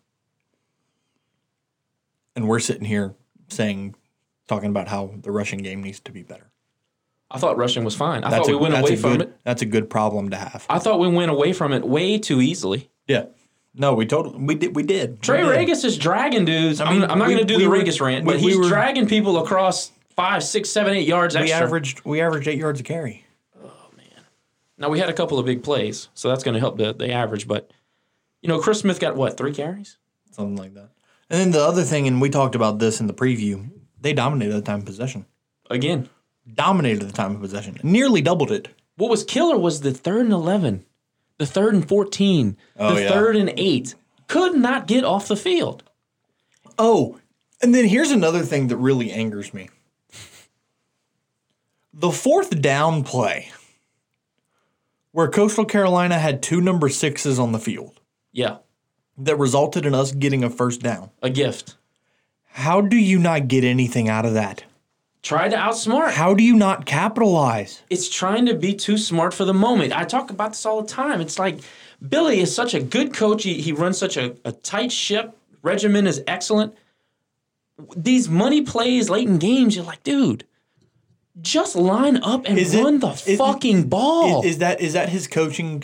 And 2.35 2.47
we're 2.47 2.59
sitting 2.59 2.85
here 2.85 3.15
saying 3.49 3.95
talking 4.49 4.69
about 4.71 4.89
how 4.89 5.13
the 5.21 5.31
rushing 5.31 5.59
game 5.59 5.81
needs 5.81 6.01
to 6.01 6.11
be 6.11 6.23
better. 6.23 6.51
I 7.31 7.37
thought 7.37 7.57
rushing 7.57 7.83
was 7.83 7.95
fine. 7.95 8.23
I 8.23 8.31
That's 8.31 8.47
thought 8.47 8.53
a, 8.55 8.57
we 8.57 8.63
went 8.63 8.73
away 8.77 8.93
a 8.93 8.97
from 8.97 9.11
good, 9.11 9.21
it. 9.21 9.39
That's 9.45 9.61
a 9.61 9.65
good 9.67 9.89
problem 9.89 10.31
to 10.31 10.35
have. 10.35 10.65
I 10.67 10.79
thought 10.79 10.99
we 10.99 11.07
went 11.07 11.29
away 11.31 11.53
from 11.53 11.71
it 11.71 11.85
way 11.87 12.17
too 12.17 12.41
easily. 12.41 12.89
Yeah. 13.07 13.25
No, 13.75 13.93
we 13.93 14.07
totally 14.07 14.39
we 14.43 14.55
did 14.55 14.75
we 14.75 14.81
did. 14.81 15.21
Trey 15.21 15.43
we 15.45 15.49
did. 15.55 15.69
Ragas 15.69 15.85
is 15.85 15.97
dragging 15.97 16.43
dudes. 16.43 16.81
I 16.81 16.91
mean, 16.91 17.03
am 17.03 17.11
I'm 17.11 17.19
not 17.19 17.25
going 17.27 17.37
to 17.37 17.45
do 17.45 17.57
we 17.57 17.63
the 17.63 17.69
were- 17.69 17.77
Ragas 17.77 18.01
rant, 18.01 18.25
we- 18.25 18.33
but 18.33 18.39
he's 18.41 18.57
were- 18.57 18.67
dragging 18.67 19.07
people 19.07 19.37
across 19.37 19.91
five, 20.15 20.43
six, 20.43 20.69
seven, 20.71 20.95
eight 20.95 21.07
yards 21.07 21.37
we 21.37 21.51
averaged 21.51 22.03
we 22.03 22.19
averaged 22.19 22.47
8 22.47 22.57
yards 22.57 22.79
a 22.79 22.83
carry. 22.83 23.25
Oh 23.63 23.69
man! 23.95 24.23
Now 24.79 24.89
we 24.89 24.97
had 24.99 25.09
a 25.09 25.13
couple 25.13 25.37
of 25.37 25.45
big 25.45 25.63
plays, 25.63 26.09
so 26.15 26.29
that's 26.29 26.43
going 26.43 26.55
to 26.55 26.59
help 26.59 26.77
the, 26.79 26.93
the 26.93 27.11
average. 27.11 27.47
But 27.47 27.69
you 28.41 28.49
know, 28.49 28.59
Chris 28.59 28.79
Smith 28.79 28.99
got 28.99 29.15
what 29.15 29.37
three 29.37 29.53
carries? 29.53 29.97
something 30.31 30.55
like 30.57 30.73
that. 30.73 30.89
And 31.29 31.39
then 31.39 31.51
the 31.51 31.61
other 31.63 31.83
thing, 31.83 32.07
and 32.07 32.19
we 32.19 32.29
talked 32.31 32.55
about 32.55 32.79
this 32.79 32.99
in 32.99 33.05
the 33.07 33.13
preview, 33.13 33.69
they 34.01 34.13
dominated 34.13 34.53
the 34.53 34.61
time 34.61 34.79
of 34.79 34.85
possession. 34.85 35.25
Again, 35.69 36.09
Dominated 36.51 37.03
the 37.07 37.11
time 37.13 37.35
of 37.35 37.41
possession. 37.41 37.77
Nearly 37.83 38.21
doubled 38.21 38.51
it. 38.51 38.69
what 38.95 39.09
was 39.11 39.23
killer 39.23 39.57
was 39.57 39.81
the 39.81 39.93
third 39.93 40.21
and 40.25 40.33
eleven, 40.33 40.83
the 41.37 41.45
third 41.45 41.75
and 41.75 41.87
fourteen, 41.87 42.57
Oh, 42.77 42.95
the 42.95 43.03
yeah. 43.03 43.09
third 43.09 43.35
and 43.35 43.53
eight. 43.55 43.93
Could 44.27 44.55
not 44.55 44.87
get 44.87 45.03
off 45.03 45.27
the 45.27 45.35
field. 45.35 45.83
Oh, 46.79 47.19
and 47.61 47.75
then 47.75 47.85
here's 47.85 48.09
another 48.11 48.41
thing 48.41 48.67
that 48.69 48.77
really 48.77 49.11
angers 49.11 49.53
me. 49.53 49.69
The 51.93 52.11
fourth 52.11 52.61
down 52.61 53.03
play, 53.03 53.51
where 55.11 55.27
Coastal 55.27 55.65
Carolina 55.65 56.17
had 56.17 56.41
two 56.41 56.61
number 56.61 56.89
sixes 56.89 57.37
on 57.39 57.51
the 57.51 57.59
field 57.59 57.99
Yeah, 58.31 58.57
that 59.17 59.35
resulted 59.37 59.85
in 59.85 59.93
us 59.93 60.11
getting 60.13 60.43
a 60.43 60.49
first 60.49 60.81
down. 60.81 61.11
a 61.21 61.29
gift. 61.29 61.75
How 62.51 62.81
do 62.81 62.97
you 62.97 63.19
not 63.19 63.47
get 63.47 63.63
anything 63.63 64.09
out 64.09 64.25
of 64.25 64.33
that? 64.33 64.63
Try 65.21 65.49
to 65.49 65.55
outsmart. 65.55 66.11
How 66.11 66.33
do 66.33 66.43
you 66.43 66.55
not 66.55 66.85
capitalize? 66.85 67.81
It's 67.89 68.09
trying 68.09 68.45
to 68.45 68.53
be 68.55 68.73
too 68.73 68.97
smart 68.97 69.33
for 69.33 69.45
the 69.45 69.53
moment. 69.53 69.91
I 69.97 70.03
talk 70.05 70.31
about 70.31 70.51
this 70.51 70.65
all 70.65 70.81
the 70.81 70.87
time. 70.87 71.19
It's 71.21 71.37
like 71.37 71.59
Billy 72.07 72.39
is 72.39 72.53
such 72.55 72.73
a 72.73 72.79
good 72.81 73.13
coach. 73.13 73.43
He, 73.43 73.61
he 73.61 73.71
runs 73.73 73.97
such 73.97 74.15
a, 74.17 74.35
a 74.45 74.51
tight 74.53 74.91
ship. 74.91 75.37
Regimen 75.61 76.07
is 76.07 76.23
excellent. 76.25 76.73
These 77.95 78.29
money 78.29 78.61
plays 78.61 79.09
late 79.09 79.27
in 79.27 79.37
games, 79.39 79.75
you're 79.75 79.85
like, 79.85 80.03
dude, 80.03 80.45
just 81.41 81.75
line 81.75 82.17
up 82.17 82.45
and 82.45 82.57
Is 82.57 82.73
it- 82.73 82.83
run 82.83 82.99
the 82.99 83.09
is- 83.11 83.37
fucking 83.37 83.87
ball. 83.89 84.39
Is, 84.43 84.51
is 84.53 84.57
that 84.59 84.81
is 84.81 84.93
that 84.93 85.09
his 85.09 85.27
coaching 85.27 85.83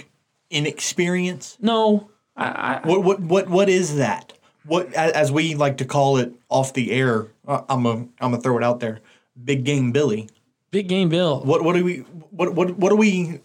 inexperience? 0.49 1.57
no, 1.61 2.09
I, 2.37 2.45
I, 2.83 2.87
What 2.87 3.03
what 3.03 3.19
what 3.21 3.49
what 3.49 3.69
is 3.69 3.95
that? 3.97 4.33
What 4.65 4.93
as 4.93 5.31
we 5.31 5.55
like 5.55 5.77
to 5.77 5.85
call 5.85 6.17
it 6.17 6.33
off 6.49 6.73
the 6.73 6.91
air? 6.91 7.27
Uh, 7.47 7.61
I'm 7.69 7.85
a 7.85 7.91
I'm 7.91 8.09
gonna 8.19 8.41
throw 8.41 8.57
it 8.57 8.63
out 8.63 8.79
there. 8.79 8.99
Big 9.43 9.63
game 9.63 9.91
Billy. 9.91 10.29
big 10.71 10.87
game 10.87 11.09
Bill. 11.09 11.41
What 11.41 11.63
what 11.63 11.75
do 11.75 11.83
we 11.83 11.97
what 12.31 12.53
what 12.53 12.77
what 12.77 12.89
do 12.89 12.95
we? 12.95 13.41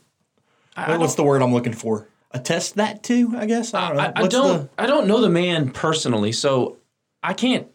I, 0.77 0.95
I 0.95 0.97
what's 0.97 1.15
the 1.15 1.23
word 1.23 1.43
I'm 1.43 1.53
looking 1.53 1.73
for? 1.73 2.09
Attest 2.33 2.77
that 2.77 3.03
to? 3.05 3.35
I 3.37 3.47
guess 3.47 3.75
I 3.75 3.89
don't 3.89 3.97
know. 3.97 4.03
I, 4.03 4.13
I 4.25 4.27
don't 4.29 4.71
I 4.79 4.87
don't 4.87 5.07
know 5.07 5.21
the 5.21 5.29
man 5.29 5.71
personally, 5.71 6.33
so 6.33 6.79
I 7.23 7.35
can't 7.35 7.69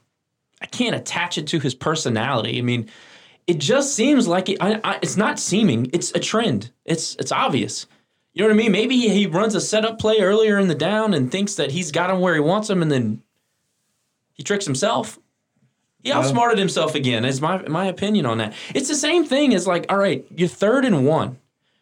I 0.62 0.66
can't 0.66 0.96
attach 0.96 1.38
it 1.38 1.48
to 1.48 1.60
his 1.60 1.76
personality. 1.76 2.58
I 2.58 2.62
mean, 2.62 2.90
it 3.48 3.60
just 3.60 3.96
seems 3.96 4.28
like 4.28 4.50
it, 4.50 4.58
I, 4.62 4.80
I, 4.84 5.00
it's 5.02 5.18
not 5.18 5.40
seeming. 5.40 5.90
It's 5.94 6.12
a 6.12 6.20
trend. 6.20 6.72
It's 6.86 7.16
it's 7.16 7.32
obvious. 7.32 7.86
You 8.34 8.42
know 8.42 8.50
what 8.50 8.56
I 8.56 8.58
mean? 8.58 8.72
Maybe 8.72 8.98
he, 8.98 9.10
he 9.10 9.28
runs 9.28 9.56
a 9.56 9.62
setup 9.62 10.00
play 10.00 10.20
earlier 10.20 10.60
in 10.60 10.68
the 10.68 10.76
down 10.76 11.14
and 11.14 11.32
thinks 11.32 11.56
that 11.56 11.72
he's 11.72 11.92
got 11.92 12.10
him 12.10 12.20
where 12.20 12.34
he 12.34 12.42
wants 12.42 12.70
him, 12.70 12.82
and 12.82 12.92
then 12.92 13.22
he 14.36 14.44
tricks 14.44 14.66
himself. 14.66 15.18
He 16.04 16.12
outsmarted 16.12 16.60
himself 16.60 16.94
again. 16.94 17.26
Is 17.26 17.42
my 17.42 17.58
my 17.68 17.88
opinion 17.88 18.28
on 18.28 18.38
that. 18.38 18.54
It's 18.76 18.88
the 18.88 18.96
same 18.96 19.26
thing 19.26 19.56
as 19.56 19.66
like, 19.66 19.88
all 19.90 19.98
right, 19.98 20.24
you're 20.30 20.48
third 20.48 20.86
and 20.86 21.04
one. 21.04 21.40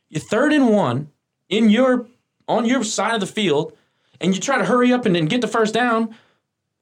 You're 0.09 0.21
third 0.21 0.53
and 0.53 0.69
one 0.69 1.09
in 1.49 1.69
your 1.69 2.07
on 2.47 2.65
your 2.65 2.85
side 2.85 3.15
of 3.15 3.19
the 3.19 3.27
field, 3.27 3.75
and 4.21 4.33
you 4.33 4.39
try 4.39 4.57
to 4.57 4.63
hurry 4.63 4.93
up 4.93 5.05
and 5.05 5.13
then 5.13 5.25
get 5.25 5.41
the 5.41 5.47
first 5.47 5.73
down. 5.73 6.15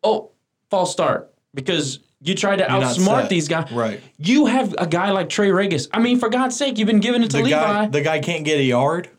Oh, 0.03 0.29
false 0.69 0.91
start 0.91 1.33
because 1.55 1.99
you 2.21 2.35
tried 2.35 2.57
to 2.57 2.67
not 2.67 2.83
outsmart 2.83 3.29
these 3.29 3.47
guys. 3.47 3.71
Right. 3.71 4.01
You 4.19 4.45
have 4.45 4.75
a 4.77 4.85
guy 4.85 5.09
like 5.09 5.29
Trey 5.29 5.49
Ragas. 5.49 5.87
I 5.91 5.99
mean, 5.99 6.19
for 6.19 6.29
God's 6.29 6.55
sake, 6.55 6.77
you've 6.77 6.87
been 6.87 6.99
giving 6.99 7.23
it 7.23 7.31
to 7.31 7.37
the 7.37 7.43
Levi. 7.43 7.55
guy 7.55 7.87
the 7.87 8.01
guy 8.01 8.19
can't 8.19 8.45
get 8.45 8.59
a 8.59 8.63
yard. 8.63 9.09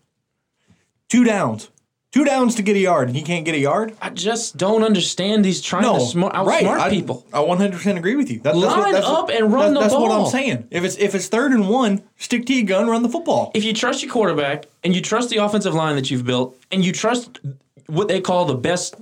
Two 1.08 1.24
downs. 1.24 1.71
Two 2.12 2.24
downs 2.24 2.54
to 2.56 2.62
get 2.62 2.76
a 2.76 2.78
yard, 2.78 3.08
and 3.08 3.16
he 3.16 3.22
can't 3.22 3.44
get 3.44 3.54
a 3.54 3.58
yard. 3.58 3.96
I 4.00 4.10
just 4.10 4.58
don't 4.58 4.82
understand 4.82 5.44
these 5.44 5.62
trying 5.62 5.84
to 5.84 5.98
smart, 5.98 6.34
outsmart 6.34 6.46
right. 6.46 6.66
I, 6.66 6.90
people. 6.90 7.26
I 7.32 7.38
100% 7.38 7.96
agree 7.96 8.16
with 8.16 8.30
you. 8.30 8.38
That, 8.40 8.54
that's 8.54 8.58
Line 8.58 8.92
that's 8.92 9.06
up 9.06 9.30
and 9.30 9.50
run 9.50 9.72
the 9.72 9.80
that's 9.80 9.94
what 9.94 10.10
ball. 10.10 10.26
I'm 10.26 10.30
saying. 10.30 10.68
If 10.70 10.84
it's 10.84 10.96
if 10.98 11.14
it's 11.14 11.28
third 11.28 11.52
and 11.52 11.70
one, 11.70 12.02
stick 12.18 12.44
to 12.46 12.54
your 12.54 12.66
gun, 12.66 12.86
run 12.86 13.02
the 13.02 13.08
football. 13.08 13.50
If 13.54 13.64
you 13.64 13.72
trust 13.72 14.02
your 14.02 14.12
quarterback 14.12 14.66
and 14.84 14.94
you 14.94 15.00
trust 15.00 15.30
the 15.30 15.38
offensive 15.38 15.74
line 15.74 15.96
that 15.96 16.10
you've 16.10 16.26
built, 16.26 16.54
and 16.70 16.84
you 16.84 16.92
trust 16.92 17.40
what 17.86 18.08
they 18.08 18.20
call 18.20 18.44
the 18.44 18.56
best 18.56 18.94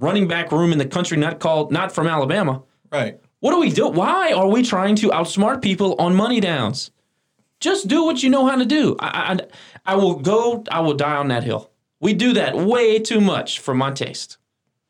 running 0.00 0.26
back 0.26 0.50
room 0.50 0.72
in 0.72 0.78
the 0.78 0.86
country, 0.86 1.16
not 1.16 1.38
called 1.38 1.70
not 1.70 1.92
from 1.92 2.08
Alabama, 2.08 2.62
Right. 2.90 3.20
What 3.40 3.52
do 3.52 3.60
we 3.60 3.70
do? 3.70 3.88
Why 3.88 4.32
are 4.32 4.48
we 4.48 4.62
trying 4.62 4.96
to 4.96 5.10
outsmart 5.10 5.62
people 5.62 5.94
on 5.98 6.14
money 6.14 6.40
downs? 6.40 6.90
Just 7.60 7.88
do 7.88 8.04
what 8.04 8.22
you 8.22 8.30
know 8.30 8.46
how 8.46 8.56
to 8.56 8.64
do. 8.64 8.96
I, 8.98 9.38
I, 9.86 9.92
I 9.92 9.96
will 9.96 10.14
go. 10.14 10.64
I 10.70 10.80
will 10.80 10.94
die 10.94 11.16
on 11.16 11.28
that 11.28 11.44
hill. 11.44 11.70
We 12.00 12.12
do 12.14 12.34
that 12.34 12.56
way 12.56 12.98
too 12.98 13.20
much 13.20 13.60
for 13.60 13.74
my 13.74 13.90
taste. 13.90 14.36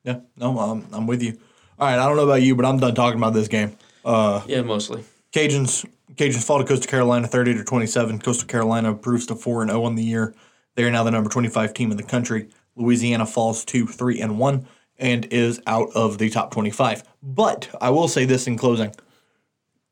Yeah. 0.04 0.20
No, 0.36 0.58
I'm, 0.58 0.86
I'm 0.92 1.06
with 1.06 1.22
you. 1.22 1.38
All 1.78 1.86
right. 1.88 1.98
I 1.98 2.06
don't 2.06 2.16
know 2.16 2.24
about 2.24 2.42
you, 2.42 2.54
but 2.56 2.64
I'm 2.64 2.78
done 2.78 2.94
talking 2.94 3.18
about 3.18 3.32
this 3.34 3.48
game. 3.48 3.76
Uh, 4.04 4.42
Yeah, 4.46 4.62
mostly. 4.62 5.04
Cajuns 5.32 5.84
Cajuns 6.14 6.44
fall 6.44 6.58
to 6.58 6.64
Coastal 6.64 6.88
Carolina 6.88 7.26
30 7.26 7.54
to 7.54 7.64
27. 7.64 8.20
Coastal 8.20 8.46
Carolina 8.48 8.90
improves 8.90 9.26
to 9.26 9.34
4 9.34 9.62
and 9.62 9.70
0 9.70 9.84
on 9.84 9.94
the 9.96 10.02
year. 10.02 10.34
They 10.74 10.84
are 10.84 10.90
now 10.90 11.02
the 11.04 11.10
number 11.10 11.28
25 11.28 11.74
team 11.74 11.90
in 11.90 11.96
the 11.96 12.02
country. 12.02 12.48
Louisiana 12.76 13.26
falls 13.26 13.64
to 13.66 13.86
3 13.86 14.20
and 14.20 14.38
1 14.38 14.66
and 14.98 15.24
is 15.26 15.60
out 15.66 15.90
of 15.94 16.18
the 16.18 16.30
top 16.30 16.52
25. 16.52 17.02
But 17.22 17.68
I 17.80 17.90
will 17.90 18.08
say 18.08 18.24
this 18.24 18.46
in 18.46 18.56
closing. 18.56 18.94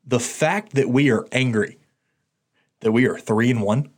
the 0.05 0.19
fact 0.19 0.73
that 0.75 0.89
we 0.89 1.11
are 1.11 1.25
angry 1.31 1.77
that 2.81 2.91
we 2.91 3.07
are 3.07 3.17
three 3.17 3.49
and 3.49 3.61
one, 3.61 3.89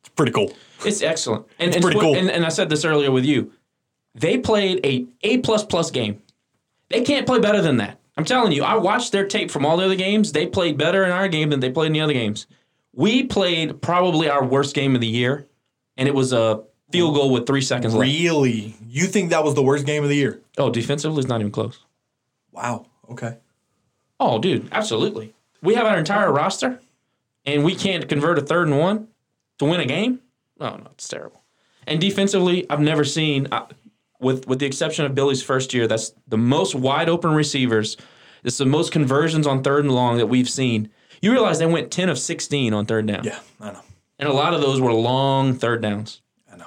it's 0.00 0.10
pretty 0.10 0.32
cool. 0.32 0.52
It's 0.84 1.02
excellent. 1.02 1.46
And, 1.58 1.68
It's 1.68 1.76
and, 1.76 1.82
pretty 1.82 2.00
cool. 2.00 2.14
And, 2.14 2.30
and 2.30 2.44
I 2.44 2.48
said 2.48 2.68
this 2.68 2.84
earlier 2.84 3.10
with 3.10 3.24
you. 3.24 3.52
They 4.14 4.38
played 4.38 4.84
a 4.84 5.06
A 5.22 5.38
plus 5.38 5.64
plus 5.64 5.90
game. 5.90 6.22
They 6.88 7.02
can't 7.02 7.26
play 7.26 7.38
better 7.38 7.60
than 7.60 7.76
that. 7.78 7.98
I'm 8.16 8.24
telling 8.24 8.52
you. 8.52 8.64
I 8.64 8.76
watched 8.76 9.12
their 9.12 9.26
tape 9.26 9.50
from 9.50 9.64
all 9.64 9.76
the 9.76 9.84
other 9.84 9.94
games. 9.94 10.32
They 10.32 10.46
played 10.46 10.76
better 10.76 11.04
in 11.04 11.10
our 11.10 11.28
game 11.28 11.50
than 11.50 11.60
they 11.60 11.70
played 11.70 11.88
in 11.88 11.92
the 11.92 12.00
other 12.00 12.12
games. 12.12 12.46
We 12.92 13.24
played 13.24 13.80
probably 13.80 14.28
our 14.28 14.44
worst 14.44 14.74
game 14.74 14.94
of 14.94 15.00
the 15.00 15.06
year, 15.06 15.46
and 15.96 16.08
it 16.08 16.14
was 16.14 16.32
a 16.32 16.64
field 16.90 17.14
goal 17.14 17.30
with 17.30 17.46
three 17.46 17.60
seconds 17.60 17.94
left. 17.94 18.10
Really? 18.10 18.74
You 18.88 19.06
think 19.06 19.30
that 19.30 19.44
was 19.44 19.54
the 19.54 19.62
worst 19.62 19.86
game 19.86 20.02
of 20.02 20.08
the 20.08 20.16
year? 20.16 20.40
Oh, 20.56 20.70
defensively, 20.70 21.20
it's 21.20 21.28
not 21.28 21.40
even 21.40 21.52
close. 21.52 21.78
Wow. 22.50 22.86
Okay. 23.08 23.36
Oh, 24.18 24.40
dude, 24.40 24.68
absolutely. 24.72 25.32
We 25.62 25.74
have 25.74 25.86
our 25.86 25.98
entire 25.98 26.32
roster, 26.32 26.80
and 27.44 27.62
we 27.62 27.76
can't 27.76 28.08
convert 28.08 28.38
a 28.38 28.42
third 28.42 28.66
and 28.66 28.78
one 28.78 29.08
to 29.58 29.64
win 29.64 29.80
a 29.80 29.86
game. 29.86 30.20
Oh 30.60 30.76
no, 30.76 30.88
it's 30.92 31.08
terrible. 31.08 31.42
And 31.86 32.00
defensively, 32.00 32.68
I've 32.68 32.80
never 32.80 33.04
seen, 33.04 33.48
uh, 33.52 33.66
with 34.20 34.46
with 34.46 34.58
the 34.58 34.66
exception 34.66 35.04
of 35.04 35.14
Billy's 35.14 35.42
first 35.42 35.72
year, 35.72 35.86
that's 35.86 36.12
the 36.26 36.36
most 36.38 36.74
wide 36.74 37.08
open 37.08 37.32
receivers. 37.34 37.96
It's 38.44 38.58
the 38.58 38.66
most 38.66 38.92
conversions 38.92 39.46
on 39.46 39.62
third 39.62 39.84
and 39.84 39.94
long 39.94 40.18
that 40.18 40.26
we've 40.26 40.48
seen. 40.48 40.90
You 41.20 41.32
realize 41.32 41.58
they 41.58 41.66
went 41.66 41.90
ten 41.90 42.08
of 42.08 42.18
sixteen 42.18 42.72
on 42.74 42.86
third 42.86 43.06
down, 43.06 43.24
Yeah, 43.24 43.38
I 43.60 43.72
know. 43.72 43.80
and 44.18 44.28
a 44.28 44.32
lot 44.32 44.54
of 44.54 44.60
those 44.60 44.80
were 44.80 44.92
long 44.92 45.54
third 45.54 45.82
downs. 45.82 46.22
I 46.52 46.56
know. 46.56 46.66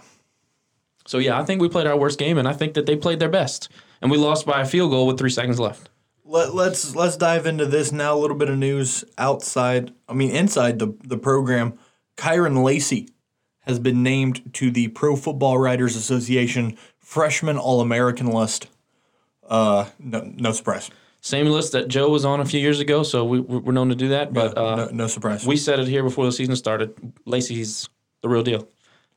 So 1.06 1.18
yeah, 1.18 1.40
I 1.40 1.44
think 1.46 1.62
we 1.62 1.70
played 1.70 1.88
our 1.88 1.98
worst 1.98 2.20
game, 2.20 2.38
and 2.38 2.48
I 2.48 2.54
think 2.54 2.74
that 2.74 2.86
they 2.86 2.96
played 2.96 3.20
their 3.20 3.30
best, 3.30 3.70
and 4.02 4.10
we 4.12 4.18
lost 4.18 4.46
by 4.46 4.62
a 4.62 4.66
field 4.66 4.92
goal 4.92 5.08
with 5.08 5.18
three 5.18 5.30
seconds 5.30 5.60
left. 5.60 5.90
Let, 6.26 6.54
let's 6.56 6.96
let's 6.96 7.18
dive 7.18 7.46
into 7.46 7.66
this 7.66 7.92
now. 7.92 8.16
A 8.16 8.20
little 8.20 8.38
bit 8.38 8.50
of 8.50 8.58
news 8.58 9.04
outside. 9.18 9.94
I 10.08 10.14
mean, 10.14 10.32
inside 10.32 10.80
the 10.80 10.96
the 11.04 11.18
program. 11.18 11.78
Kyren 12.18 12.64
Lacy 12.64 13.10
has 13.62 13.80
been 13.80 14.04
named 14.04 14.54
to 14.54 14.72
the 14.72 14.88
Pro 14.90 15.16
Football 15.16 15.58
Writers 15.58 15.96
Association 15.96 16.78
Freshman 17.00 17.58
All 17.58 17.82
American 17.82 18.28
list. 18.28 18.68
Uh, 19.48 19.90
no, 20.00 20.32
no 20.36 20.52
surprise. 20.52 20.90
Same 21.20 21.46
list 21.46 21.74
that 21.74 21.88
Joe 21.88 22.10
was 22.10 22.26
on 22.26 22.40
a 22.40 22.46
few 22.46 22.60
years 22.60 22.80
ago, 22.80 23.04
so 23.04 23.24
we, 23.24 23.40
we're 23.40 23.74
known 23.74 23.90
to 23.90 23.96
do 23.96 24.10
that. 24.10 24.34
But 24.34 24.58
uh, 24.58 24.76
no, 24.76 24.90
no 24.92 25.08
surprise. 25.08 25.46
we 25.46 25.56
said 25.56 25.80
it 25.80 25.88
here 25.88 26.04
before 26.04 26.26
the 26.26 26.32
season 26.32 26.56
started. 26.56 26.96
Lacy's 27.26 27.90
the 28.22 28.30
real 28.30 28.44
deal. 28.44 28.68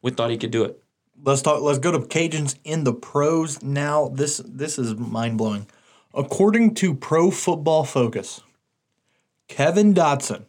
We 0.02 0.11
thought 0.11 0.30
he 0.30 0.37
could 0.37 0.50
do 0.50 0.64
it. 0.64 0.83
let's 1.24 1.40
talk. 1.40 1.62
Let's 1.62 1.78
go 1.78 1.92
to 1.92 2.00
Cajuns 2.00 2.57
in 2.64 2.85
the 2.85 2.92
pros 2.92 3.62
now. 3.62 4.09
This 4.09 4.42
this 4.44 4.78
is 4.78 4.94
mind 4.96 5.38
blowing. 5.38 5.66
According 6.12 6.74
to 6.74 6.94
Pro 6.94 7.30
Football 7.30 7.85
Focus, 7.85 8.42
Kevin 9.48 9.94
Dotson 9.94 10.44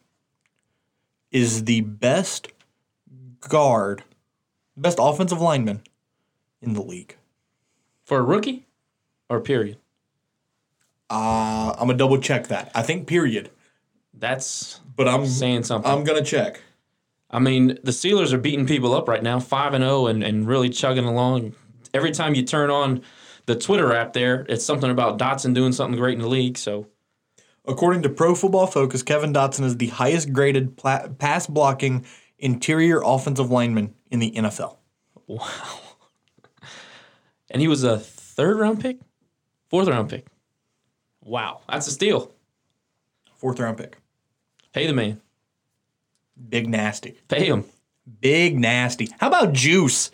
is 1.31 1.63
the 1.63 1.81
best 1.81 2.49
guard, 3.49 4.03
best 4.75 4.97
offensive 4.99 5.41
lineman 5.41 5.81
in 6.61 6.73
the 6.73 6.81
league. 6.81 7.15
For 8.05 8.19
a 8.19 8.23
rookie 8.23 8.65
or 9.29 9.39
period? 9.39 9.77
Uh, 11.09 11.71
I'm 11.77 11.87
gonna 11.87 11.97
double 11.97 12.19
check 12.19 12.47
that. 12.47 12.71
I 12.73 12.81
think 12.81 13.07
period, 13.07 13.51
That's 14.13 14.79
but 14.95 15.07
I'm 15.07 15.25
saying 15.25 15.63
something. 15.63 15.91
I'm 15.91 16.03
gonna 16.03 16.23
check. 16.23 16.61
I 17.29 17.39
mean, 17.39 17.79
the 17.83 17.91
Steelers 17.91 18.33
are 18.33 18.37
beating 18.37 18.65
people 18.65 18.93
up 18.93 19.07
right 19.07 19.21
now, 19.21 19.39
5 19.39 19.73
and 19.73 19.83
0 19.83 20.07
and 20.07 20.23
and 20.23 20.47
really 20.47 20.69
chugging 20.69 21.05
along. 21.05 21.55
Every 21.93 22.11
time 22.11 22.35
you 22.35 22.43
turn 22.43 22.69
on 22.69 23.01
the 23.45 23.55
Twitter 23.55 23.93
app 23.93 24.13
there, 24.13 24.45
it's 24.49 24.65
something 24.65 24.89
about 24.89 25.19
Dotson 25.19 25.53
doing 25.53 25.71
something 25.71 25.99
great 25.99 26.15
in 26.15 26.21
the 26.21 26.27
league. 26.27 26.57
So, 26.57 26.87
According 27.67 28.03
to 28.03 28.09
Pro 28.09 28.35
Football 28.35 28.67
Focus, 28.67 29.01
Kevin 29.01 29.33
Dotson 29.33 29.63
is 29.63 29.77
the 29.77 29.87
highest 29.87 30.31
graded 30.31 30.77
pla- 30.77 31.07
pass 31.07 31.47
blocking 31.47 32.05
interior 32.39 33.01
offensive 33.03 33.51
lineman 33.51 33.93
in 34.11 34.19
the 34.19 34.31
NFL. 34.31 34.77
wow. 35.27 35.79
And 37.49 37.61
he 37.61 37.67
was 37.67 37.83
a 37.83 37.97
third 37.99 38.57
round 38.59 38.81
pick? 38.81 38.97
Fourth 39.69 39.87
round 39.87 40.09
pick. 40.09 40.25
Wow. 41.21 41.61
That's 41.69 41.87
a 41.87 41.91
steal. 41.91 42.31
Fourth 43.35 43.59
round 43.59 43.77
pick. 43.77 43.97
Pay 44.73 44.87
the 44.87 44.93
man. 44.93 45.21
Big 46.49 46.67
nasty. 46.67 47.17
Pay 47.27 47.45
him. 47.45 47.63
Big 48.19 48.59
nasty. 48.59 49.09
How 49.19 49.27
about 49.27 49.53
Juice? 49.53 50.11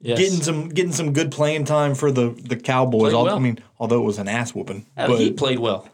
Yes. 0.00 0.18
Getting 0.18 0.42
some 0.42 0.68
getting 0.68 0.92
some 0.92 1.12
good 1.12 1.32
playing 1.32 1.64
time 1.64 1.94
for 1.94 2.12
the 2.12 2.30
the 2.30 2.56
Cowboys. 2.56 3.12
Well. 3.12 3.28
I 3.30 3.38
mean, 3.38 3.58
although 3.78 4.02
it 4.02 4.04
was 4.04 4.18
an 4.18 4.28
ass 4.28 4.54
whooping. 4.54 4.86
Uh, 4.96 5.08
but 5.08 5.18
he 5.18 5.32
played 5.32 5.58
well. 5.58 5.88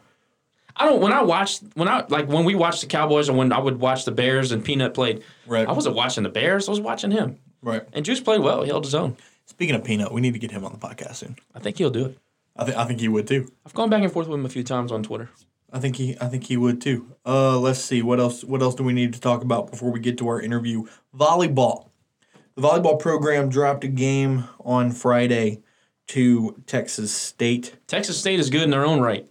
I 0.75 0.85
don't. 0.85 1.01
When 1.01 1.13
I 1.13 1.21
watched, 1.21 1.63
when 1.75 1.87
I 1.87 2.05
like 2.09 2.27
when 2.27 2.45
we 2.45 2.55
watched 2.55 2.81
the 2.81 2.87
Cowboys, 2.87 3.29
and 3.29 3.37
when 3.37 3.51
I 3.51 3.59
would 3.59 3.79
watch 3.79 4.05
the 4.05 4.11
Bears 4.11 4.51
and 4.51 4.63
Peanut 4.63 4.93
played, 4.93 5.23
Right. 5.47 5.67
I 5.67 5.71
wasn't 5.71 5.95
watching 5.95 6.23
the 6.23 6.29
Bears. 6.29 6.67
I 6.67 6.71
was 6.71 6.79
watching 6.81 7.11
him. 7.11 7.37
right. 7.61 7.83
And 7.93 8.05
Juice 8.05 8.19
played 8.21 8.41
well. 8.41 8.61
He 8.63 8.69
held 8.69 8.85
his 8.85 8.95
own. 8.95 9.17
Speaking 9.45 9.75
of 9.75 9.83
Peanut, 9.83 10.11
we 10.13 10.21
need 10.21 10.33
to 10.33 10.39
get 10.39 10.51
him 10.51 10.63
on 10.63 10.71
the 10.71 10.77
podcast 10.77 11.15
soon. 11.15 11.35
I 11.53 11.59
think 11.59 11.77
he'll 11.77 11.89
do 11.89 12.05
it. 12.05 12.17
I 12.55 12.65
think 12.65 12.77
I 12.77 12.85
think 12.85 12.99
he 12.99 13.07
would 13.07 13.27
too. 13.27 13.51
I've 13.65 13.73
gone 13.73 13.89
back 13.89 14.01
and 14.03 14.11
forth 14.11 14.27
with 14.27 14.39
him 14.39 14.45
a 14.45 14.49
few 14.49 14.63
times 14.63 14.91
on 14.91 15.03
Twitter. 15.03 15.29
I 15.73 15.79
think 15.79 15.95
he 15.95 16.17
I 16.19 16.27
think 16.27 16.45
he 16.45 16.57
would 16.57 16.81
too. 16.81 17.07
Uh, 17.25 17.57
let's 17.59 17.79
see 17.79 18.01
what 18.01 18.19
else 18.19 18.43
what 18.43 18.61
else 18.61 18.75
do 18.75 18.83
we 18.83 18.93
need 18.93 19.13
to 19.13 19.19
talk 19.21 19.41
about 19.41 19.71
before 19.71 19.91
we 19.91 19.99
get 19.99 20.17
to 20.19 20.27
our 20.27 20.41
interview? 20.41 20.85
Volleyball. 21.17 21.89
The 22.55 22.61
volleyball 22.61 22.99
program 22.99 23.47
dropped 23.49 23.83
a 23.85 23.87
game 23.87 24.43
on 24.59 24.91
Friday 24.91 25.61
to 26.07 26.61
Texas 26.67 27.13
State. 27.13 27.77
Texas 27.87 28.17
State 28.19 28.39
is 28.41 28.49
good 28.49 28.63
in 28.63 28.69
their 28.69 28.85
own 28.85 28.99
right. 28.99 29.25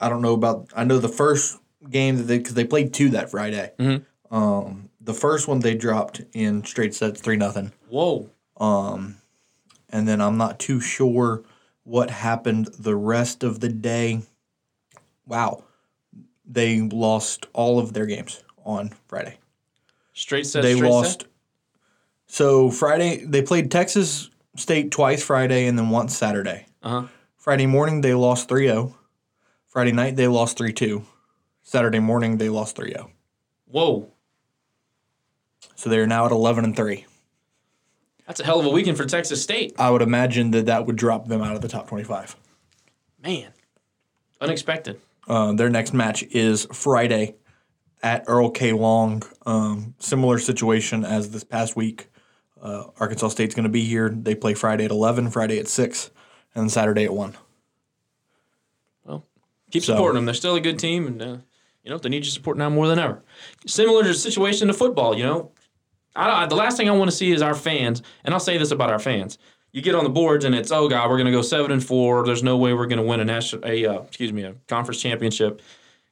I 0.00 0.08
don't 0.08 0.22
know 0.22 0.34
about. 0.34 0.70
I 0.76 0.84
know 0.84 0.98
the 0.98 1.08
first 1.08 1.58
game 1.88 2.16
that 2.16 2.24
they 2.24 2.38
because 2.38 2.54
they 2.54 2.64
played 2.64 2.92
two 2.92 3.10
that 3.10 3.30
Friday. 3.30 3.72
Mm-hmm. 3.78 4.34
Um, 4.34 4.90
the 5.00 5.14
first 5.14 5.48
one 5.48 5.60
they 5.60 5.74
dropped 5.74 6.22
in 6.32 6.64
straight 6.64 6.94
sets 6.94 7.20
three 7.20 7.36
nothing, 7.36 7.72
Whoa. 7.88 8.28
and 9.90 10.06
then 10.06 10.20
I'm 10.20 10.36
not 10.36 10.58
too 10.58 10.80
sure 10.80 11.42
what 11.84 12.10
happened 12.10 12.66
the 12.78 12.96
rest 12.96 13.42
of 13.42 13.60
the 13.60 13.68
day. 13.68 14.22
Wow, 15.26 15.64
they 16.46 16.80
lost 16.80 17.46
all 17.52 17.78
of 17.78 17.92
their 17.92 18.06
games 18.06 18.42
on 18.64 18.92
Friday. 19.06 19.38
Straight 20.12 20.46
set. 20.46 20.62
they 20.62 20.74
straight 20.74 20.90
lost. 20.90 21.22
Set? 21.22 21.30
So 22.26 22.70
Friday 22.70 23.24
they 23.24 23.42
played 23.42 23.70
Texas 23.70 24.30
State 24.56 24.90
twice 24.90 25.22
Friday 25.22 25.66
and 25.66 25.78
then 25.78 25.90
once 25.90 26.16
Saturday. 26.16 26.66
Uh 26.82 27.02
huh. 27.02 27.06
Friday 27.36 27.66
morning 27.66 28.02
they 28.02 28.12
lost 28.14 28.48
3-0. 28.48 28.92
Friday 29.78 29.92
night 29.92 30.16
they 30.16 30.26
lost 30.26 30.58
3-2. 30.58 31.04
Saturday 31.62 32.00
morning 32.00 32.38
they 32.38 32.48
lost 32.48 32.76
3-0. 32.76 33.12
Whoa. 33.66 34.10
So 35.76 35.88
they're 35.88 36.04
now 36.04 36.26
at 36.26 36.32
11 36.32 36.64
and 36.64 36.74
3. 36.74 37.06
That's 38.26 38.40
a 38.40 38.44
hell 38.44 38.58
of 38.58 38.66
a 38.66 38.70
weekend 38.70 38.96
for 38.96 39.04
Texas 39.04 39.40
State. 39.40 39.76
I 39.78 39.90
would 39.90 40.02
imagine 40.02 40.50
that 40.50 40.66
that 40.66 40.84
would 40.86 40.96
drop 40.96 41.28
them 41.28 41.42
out 41.42 41.54
of 41.54 41.62
the 41.62 41.68
top 41.68 41.86
25. 41.86 42.34
Man. 43.22 43.52
Unexpected. 44.40 45.00
Uh, 45.28 45.52
their 45.52 45.70
next 45.70 45.94
match 45.94 46.24
is 46.24 46.66
Friday 46.72 47.36
at 48.02 48.24
Earl 48.26 48.50
K. 48.50 48.72
Long. 48.72 49.22
Um, 49.46 49.94
similar 50.00 50.40
situation 50.40 51.04
as 51.04 51.30
this 51.30 51.44
past 51.44 51.76
week. 51.76 52.08
Uh, 52.60 52.86
Arkansas 52.98 53.28
State's 53.28 53.54
going 53.54 53.62
to 53.62 53.70
be 53.70 53.84
here. 53.84 54.08
They 54.08 54.34
play 54.34 54.54
Friday 54.54 54.86
at 54.86 54.90
11, 54.90 55.30
Friday 55.30 55.60
at 55.60 55.68
6, 55.68 56.10
and 56.56 56.68
Saturday 56.68 57.04
at 57.04 57.14
1. 57.14 57.36
Keep 59.70 59.84
So- 59.84 59.94
supporting 59.94 60.16
them. 60.16 60.24
They're 60.24 60.34
still 60.34 60.54
a 60.54 60.60
good 60.60 60.78
team, 60.78 61.06
and 61.06 61.22
uh, 61.22 61.36
you 61.82 61.90
know 61.90 61.98
they 61.98 62.08
need 62.08 62.24
your 62.24 62.30
support 62.32 62.56
now 62.56 62.70
more 62.70 62.88
than 62.88 62.98
ever. 62.98 63.22
Similar 63.66 64.02
to 64.02 64.08
the 64.08 64.14
situation 64.14 64.68
to 64.68 64.74
football, 64.74 65.16
you 65.16 65.24
know. 65.24 65.52
I, 66.16 66.44
I, 66.44 66.46
the 66.46 66.56
last 66.56 66.76
thing 66.76 66.88
I 66.88 66.92
want 66.92 67.10
to 67.10 67.16
see 67.16 67.30
is 67.32 67.42
our 67.42 67.54
fans, 67.54 68.02
and 68.24 68.34
I'll 68.34 68.40
say 68.40 68.58
this 68.58 68.70
about 68.70 68.90
our 68.90 68.98
fans. 68.98 69.38
You 69.72 69.82
get 69.82 69.94
on 69.94 70.04
the 70.04 70.10
boards 70.10 70.44
and 70.46 70.54
it's 70.54 70.72
oh 70.72 70.88
god, 70.88 71.10
we're 71.10 71.18
gonna 71.18 71.30
go 71.30 71.42
seven 71.42 71.70
and 71.70 71.84
four. 71.84 72.24
There's 72.24 72.42
no 72.42 72.56
way 72.56 72.72
we're 72.72 72.86
gonna 72.86 73.02
win 73.02 73.20
a 73.20 73.24
national, 73.24 73.64
a 73.66 73.86
uh, 73.86 74.00
excuse 74.02 74.32
me, 74.32 74.42
a 74.42 74.54
conference 74.66 75.00
championship, 75.00 75.60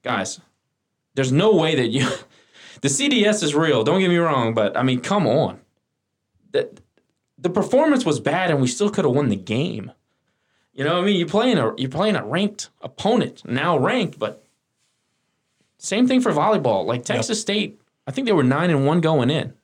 guys. 0.02 0.40
There's 1.14 1.32
no 1.32 1.54
way 1.54 1.74
that 1.76 1.88
you. 1.88 2.06
the 2.82 2.88
CDS 2.88 3.42
is 3.42 3.54
real. 3.54 3.82
Don't 3.82 4.00
get 4.00 4.08
me 4.10 4.18
wrong, 4.18 4.52
but 4.52 4.76
I 4.76 4.82
mean, 4.82 5.00
come 5.00 5.26
on. 5.26 5.60
That 6.52 6.80
the 7.38 7.48
performance 7.50 8.04
was 8.04 8.20
bad, 8.20 8.50
and 8.50 8.60
we 8.60 8.66
still 8.68 8.90
could 8.90 9.06
have 9.06 9.14
won 9.14 9.30
the 9.30 9.36
game. 9.36 9.90
You 10.76 10.84
know 10.84 10.94
what 10.94 11.02
I 11.02 11.06
mean? 11.06 11.16
You're 11.18 11.28
playing 11.28 11.58
a 11.58 11.72
you're 11.76 11.90
playing 11.90 12.16
a 12.16 12.24
ranked 12.24 12.68
opponent, 12.82 13.42
now 13.46 13.78
ranked, 13.78 14.18
but 14.18 14.44
same 15.78 16.06
thing 16.06 16.20
for 16.20 16.32
volleyball. 16.32 16.84
Like 16.84 17.04
Texas 17.04 17.40
State, 17.40 17.80
I 18.06 18.10
think 18.10 18.26
they 18.26 18.32
were 18.32 18.42
nine 18.44 18.70
and 18.70 18.86
one 18.86 19.00
going 19.00 19.30
in. 19.30 19.54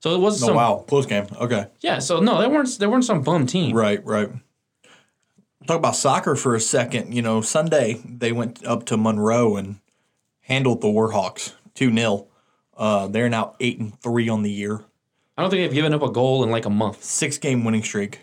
So 0.00 0.14
it 0.16 0.18
was 0.18 0.42
Oh, 0.42 0.46
some 0.48 0.56
wow. 0.56 0.84
Close 0.88 1.06
game. 1.06 1.26
Okay. 1.40 1.66
yeah. 1.80 2.00
So 2.00 2.18
no, 2.20 2.40
they 2.40 2.48
weren't 2.48 2.76
they 2.78 2.86
weren't 2.88 3.04
some 3.04 3.22
bum 3.22 3.46
team. 3.46 3.74
Right, 3.76 4.04
right. 4.04 4.30
Talk 5.68 5.76
about 5.78 5.94
soccer 5.94 6.34
for 6.34 6.56
a 6.56 6.60
second. 6.60 7.14
You 7.14 7.22
know, 7.22 7.40
Sunday 7.40 8.00
they 8.04 8.32
went 8.32 8.64
up 8.66 8.84
to 8.86 8.96
Monroe 8.96 9.56
and 9.56 9.78
handled 10.40 10.80
the 10.80 10.88
Warhawks 10.88 11.52
2 11.74 11.94
0. 11.94 12.26
Uh, 12.76 13.06
they're 13.06 13.28
now 13.28 13.54
8 13.60 13.78
and 13.78 14.00
3 14.00 14.28
on 14.28 14.42
the 14.42 14.50
year. 14.50 14.82
I 15.38 15.42
don't 15.42 15.50
think 15.50 15.62
they've 15.62 15.72
given 15.74 15.94
up 15.94 16.02
a 16.02 16.10
goal 16.10 16.42
in 16.42 16.50
like 16.50 16.66
a 16.66 16.70
month. 16.70 17.04
Six 17.04 17.38
game 17.38 17.64
winning 17.64 17.84
streak. 17.84 18.20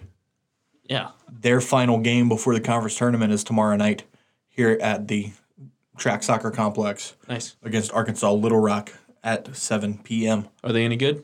Yeah, 0.84 1.12
Their 1.41 1.62
final 1.62 1.99
game 1.99 2.28
before 2.28 2.54
the 2.54 2.60
conference 2.62 2.97
tournament 2.97 3.32
is 3.32 3.43
tomorrow 3.43 3.75
night 3.78 4.04
here 4.49 4.78
at 4.82 5.08
the 5.08 5.32
track 5.97 6.21
soccer 6.23 6.52
complex 6.52 7.15
Nice. 7.28 7.56
against 7.63 7.93
Arkansas 7.93 8.32
Little 8.32 8.60
Rock 8.60 8.91
at 9.23 9.56
7 9.56 9.99
p.m. 10.04 10.47
Are 10.63 10.73
they 10.73 10.84
any 10.84 10.97
good? 10.97 11.23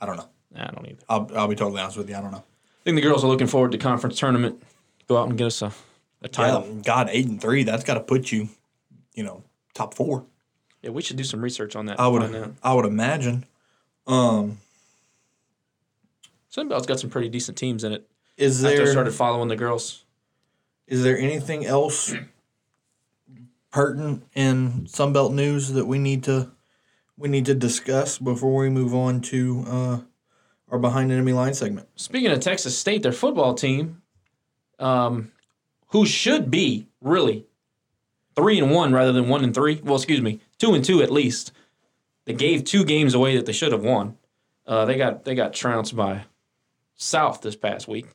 I 0.00 0.06
don't 0.06 0.16
know. 0.16 0.28
Nah, 0.54 0.68
I 0.68 0.70
don't 0.70 0.86
either. 0.86 1.02
I'll, 1.08 1.30
I'll 1.34 1.48
be 1.48 1.56
totally 1.56 1.80
honest 1.80 1.98
with 1.98 2.08
you. 2.08 2.16
I 2.16 2.20
don't 2.22 2.30
know. 2.30 2.38
I 2.38 2.84
think 2.84 2.94
the 2.96 3.02
girls 3.02 3.22
are 3.22 3.26
looking 3.28 3.46
forward 3.48 3.72
to 3.72 3.78
conference 3.78 4.18
tournament. 4.18 4.62
Go 5.08 5.18
out 5.18 5.28
and 5.28 5.36
get 5.36 5.48
us 5.48 5.60
a, 5.60 5.72
a 6.22 6.28
title. 6.28 6.66
Yeah, 6.66 6.82
God, 6.84 7.08
eight 7.10 7.26
and 7.26 7.40
three. 7.40 7.64
That's 7.64 7.84
got 7.84 7.94
to 7.94 8.00
put 8.00 8.32
you, 8.32 8.48
you 9.14 9.24
know, 9.24 9.42
top 9.74 9.92
four. 9.94 10.24
Yeah, 10.82 10.90
we 10.90 11.02
should 11.02 11.16
do 11.16 11.24
some 11.24 11.42
research 11.42 11.76
on 11.76 11.86
that. 11.86 12.00
I 12.00 12.08
would. 12.08 12.54
I 12.62 12.72
would 12.72 12.86
imagine. 12.86 13.44
Um, 14.06 14.58
Sunbelt's 16.54 16.86
got 16.86 17.00
some 17.00 17.10
pretty 17.10 17.28
decent 17.28 17.58
teams 17.58 17.84
in 17.84 17.92
it. 17.92 18.08
Is 18.38 18.64
After 18.64 18.74
I 18.74 18.76
there 18.78 18.86
started 18.92 19.12
following 19.12 19.48
the 19.48 19.56
girls. 19.56 20.04
is 20.86 21.02
there 21.02 21.18
anything 21.18 21.66
else 21.66 22.14
pertinent 23.70 24.24
in 24.34 24.86
Sunbelt 24.86 25.34
news 25.34 25.72
that 25.72 25.84
we 25.86 25.98
need 25.98 26.24
to 26.24 26.50
we 27.16 27.28
need 27.28 27.46
to 27.46 27.54
discuss 27.54 28.16
before 28.18 28.54
we 28.54 28.70
move 28.70 28.94
on 28.94 29.20
to 29.20 29.64
uh, 29.66 29.98
our 30.70 30.78
behind 30.78 31.10
enemy 31.10 31.32
line 31.32 31.52
segment? 31.52 31.88
Speaking 31.96 32.30
of 32.30 32.40
Texas 32.40 32.78
State, 32.78 33.02
their 33.02 33.12
football 33.12 33.54
team, 33.54 34.02
um, 34.78 35.32
who 35.88 36.06
should 36.06 36.50
be 36.50 36.86
really 37.00 37.44
three 38.36 38.58
and 38.60 38.70
one 38.70 38.92
rather 38.92 39.12
than 39.12 39.28
one 39.28 39.42
and 39.42 39.52
three. 39.52 39.80
Well, 39.82 39.96
excuse 39.96 40.20
me, 40.22 40.40
two 40.58 40.74
and 40.74 40.84
two 40.84 41.02
at 41.02 41.10
least. 41.10 41.50
They 42.24 42.34
gave 42.34 42.64
two 42.64 42.84
games 42.84 43.14
away 43.14 43.36
that 43.36 43.46
they 43.46 43.52
should 43.52 43.72
have 43.72 43.82
won. 43.82 44.16
Uh, 44.66 44.84
they 44.84 44.96
got 44.96 45.24
they 45.24 45.34
got 45.34 45.54
trounced 45.54 45.96
by 45.96 46.24
South 46.94 47.40
this 47.40 47.56
past 47.56 47.88
week, 47.88 48.06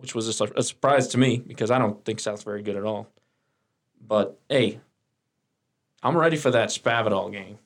which 0.00 0.14
was 0.14 0.40
a, 0.40 0.44
a 0.56 0.62
surprise 0.62 1.08
to 1.08 1.18
me 1.18 1.38
because 1.38 1.70
I 1.70 1.78
don't 1.78 2.04
think 2.04 2.20
South's 2.20 2.42
very 2.42 2.62
good 2.62 2.76
at 2.76 2.84
all. 2.84 3.06
But 4.06 4.38
hey, 4.48 4.80
I'm 6.02 6.16
ready 6.16 6.36
for 6.36 6.50
that 6.50 6.70
Spavital 6.70 7.30
game. 7.30 7.58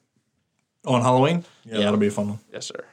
On 0.84 1.00
Halloween? 1.00 1.44
Yeah, 1.64 1.74
Yeah. 1.78 1.84
that'll 1.84 1.98
be 1.98 2.08
a 2.08 2.10
fun 2.10 2.28
one. 2.28 2.38
Yes, 2.52 2.66
sir. 2.66 2.84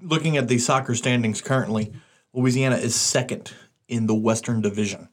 Looking 0.00 0.36
at 0.36 0.48
the 0.48 0.58
soccer 0.58 0.94
standings 0.94 1.40
currently, 1.40 1.92
Louisiana 2.32 2.76
is 2.76 2.94
second 2.94 3.52
in 3.86 4.06
the 4.06 4.14
Western 4.14 4.60
Division. 4.60 5.08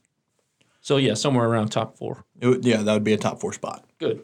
So 0.82 0.98
yeah, 0.98 1.14
somewhere 1.16 1.48
around 1.48 1.70
top 1.70 1.98
four. 1.98 2.24
It 2.40 2.64
yeah, 2.64 2.82
that 2.82 2.94
would 2.94 3.04
be 3.04 3.14
a 3.14 3.18
top 3.18 3.40
four 3.40 3.54
spot. 3.54 3.84
Good. 4.00 4.24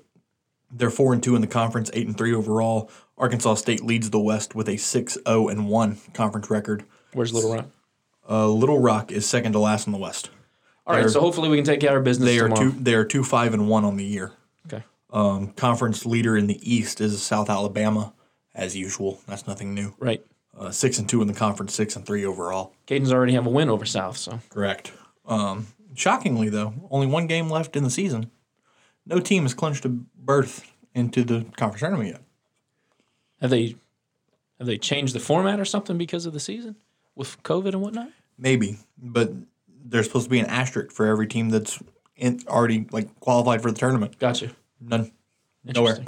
They're 0.71 0.89
four 0.89 1.11
and 1.11 1.21
two 1.21 1.35
in 1.35 1.41
the 1.41 1.47
conference, 1.47 1.89
eight 1.93 2.07
and 2.07 2.17
three 2.17 2.33
overall. 2.33 2.89
Arkansas 3.17 3.55
State 3.55 3.83
leads 3.83 4.09
the 4.09 4.19
West 4.19 4.55
with 4.55 4.69
a 4.69 4.73
6-0 4.73 5.51
and 5.51 5.67
one 5.67 5.97
conference 6.13 6.49
record. 6.49 6.85
Where's 7.13 7.33
Little 7.33 7.53
Rock? 7.53 7.65
Uh, 8.29 8.47
Little 8.49 8.79
Rock 8.79 9.11
is 9.11 9.25
second 9.25 9.53
to 9.53 9.59
last 9.59 9.87
in 9.87 9.93
the 9.93 9.99
West. 9.99 10.29
All 10.87 10.93
right, 10.95 11.01
They're- 11.01 11.09
so 11.09 11.21
hopefully 11.21 11.49
we 11.49 11.57
can 11.57 11.65
take 11.65 11.79
care 11.79 11.97
of 11.97 12.03
business 12.03 12.27
They 12.27 12.39
are 12.39 12.47
tomorrow. 12.49 12.71
two. 12.71 12.79
They 12.79 12.93
are 12.93 13.05
two 13.05 13.23
five 13.23 13.53
and 13.53 13.67
one 13.67 13.83
on 13.85 13.97
the 13.97 14.03
year. 14.05 14.31
Okay. 14.67 14.83
Um, 15.11 15.47
conference 15.53 16.05
leader 16.05 16.37
in 16.37 16.47
the 16.47 16.59
East 16.69 17.01
is 17.01 17.21
South 17.21 17.49
Alabama, 17.49 18.13
as 18.55 18.75
usual. 18.75 19.19
That's 19.27 19.47
nothing 19.47 19.73
new. 19.73 19.93
Right. 19.99 20.25
Uh, 20.57 20.71
six 20.71 20.99
and 20.99 21.07
two 21.07 21.21
in 21.21 21.27
the 21.27 21.33
conference, 21.33 21.73
six 21.73 21.95
and 21.95 22.05
three 22.05 22.25
overall. 22.25 22.73
Cajuns 22.87 23.11
already 23.11 23.33
have 23.33 23.45
a 23.45 23.49
win 23.49 23.69
over 23.69 23.85
South, 23.85 24.17
so 24.17 24.39
Correct. 24.49 24.91
Um, 25.25 25.67
shockingly, 25.95 26.49
though, 26.49 26.73
only 26.89 27.07
one 27.07 27.27
game 27.27 27.49
left 27.49 27.75
in 27.75 27.83
the 27.83 27.89
season. 27.89 28.29
No 29.05 29.19
team 29.19 29.43
has 29.43 29.53
clinched 29.53 29.85
a 29.85 29.89
berth 29.89 30.71
into 30.93 31.23
the 31.23 31.45
conference 31.57 31.79
tournament 31.81 32.09
yet. 32.09 32.21
have 33.39 33.49
they 33.49 33.75
have 34.59 34.67
they 34.67 34.77
changed 34.77 35.15
the 35.15 35.19
format 35.19 35.59
or 35.59 35.65
something 35.65 35.97
because 35.97 36.25
of 36.25 36.33
the 36.33 36.39
season 36.39 36.75
with 37.15 37.41
COVID 37.43 37.69
and 37.69 37.81
whatnot? 37.81 38.09
Maybe, 38.37 38.77
but 38.97 39.31
there's 39.83 40.05
supposed 40.07 40.25
to 40.25 40.29
be 40.29 40.39
an 40.39 40.45
asterisk 40.47 40.91
for 40.91 41.05
every 41.05 41.27
team 41.27 41.49
that's 41.49 41.81
in, 42.15 42.41
already 42.47 42.87
like 42.91 43.19
qualified 43.19 43.61
for 43.61 43.71
the 43.71 43.77
tournament. 43.77 44.17
Gotcha. 44.19 44.51
None. 44.79 45.11
Nowhere. 45.63 45.99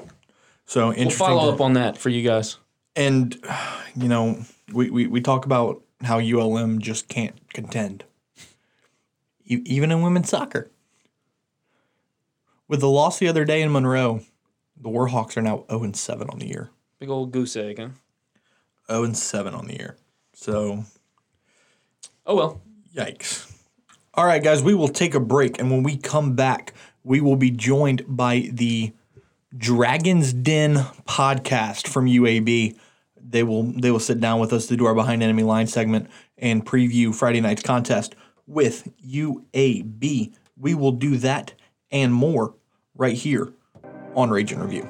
So 0.66 0.90
Interesting. 0.94 1.08
We'll 1.08 1.38
follow 1.38 1.50
to- 1.52 1.56
up 1.56 1.62
on 1.62 1.74
that 1.74 1.98
for 1.98 2.10
you 2.10 2.28
guys. 2.28 2.58
And 2.96 3.36
you 3.96 4.08
know, 4.08 4.44
we, 4.72 4.90
we, 4.90 5.08
we 5.08 5.22
talk 5.22 5.46
about 5.46 5.82
how 6.04 6.20
ULM 6.20 6.80
just 6.80 7.08
can't 7.08 7.36
contend, 7.54 8.04
e- 9.46 9.62
even 9.66 9.92
in 9.92 10.02
women's 10.02 10.30
soccer. 10.30 10.70
With 12.68 12.80
the 12.80 12.90
loss 12.90 13.20
the 13.20 13.28
other 13.28 13.46
day 13.46 13.62
in 13.62 13.72
Monroe, 13.72 14.22
the 14.80 14.90
Warhawks 14.90 15.38
are 15.38 15.42
now 15.42 15.66
0 15.70 15.84
and 15.84 15.96
7 15.96 16.30
on 16.30 16.40
the 16.40 16.48
year. 16.48 16.70
Big 17.00 17.10
old 17.10 17.32
goose 17.32 17.56
egg, 17.56 17.78
huh? 17.80 17.90
0 18.90 19.04
and 19.04 19.18
7 19.18 19.54
on 19.54 19.68
the 19.68 19.74
year. 19.76 19.98
So, 20.34 20.86
Oh 22.26 22.36
well. 22.36 22.62
yikes. 22.96 23.50
All 24.14 24.26
right, 24.26 24.44
guys, 24.44 24.62
we 24.62 24.74
will 24.76 24.88
take 24.88 25.16
a 25.16 25.20
break. 25.20 25.60
And 25.60 25.72
when 25.72 25.84
we 25.84 25.98
come 25.98 26.36
back, 26.36 26.74
we 27.04 27.20
will 27.22 27.36
be 27.36 27.50
joined 27.52 28.04
by 28.08 28.50
the 28.52 28.94
Dragon's 29.58 30.34
Den 30.34 30.76
podcast 31.08 31.88
from 31.88 32.06
UAB. 32.06 32.78
They 33.22 33.44
will 33.44 33.64
they 33.64 33.92
will 33.92 34.00
sit 34.00 34.20
down 34.20 34.40
with 34.40 34.54
us 34.54 34.68
to 34.68 34.78
do 34.78 34.86
our 34.86 34.94
behind 34.96 35.24
enemy 35.24 35.44
line 35.44 35.68
segment 35.68 36.10
and 36.38 36.66
preview 36.66 37.14
Friday 37.14 37.42
night's 37.42 37.64
contest 37.64 38.16
with 38.46 38.92
UAB. 39.08 40.34
We 40.58 40.76
will 40.76 40.92
do 40.92 41.18
that 41.18 41.54
and 41.92 42.14
more 42.14 42.54
right 42.96 43.16
here 43.16 43.54
on 44.16 44.30
Rage 44.30 44.52
and 44.52 44.62
Review. 44.62 44.88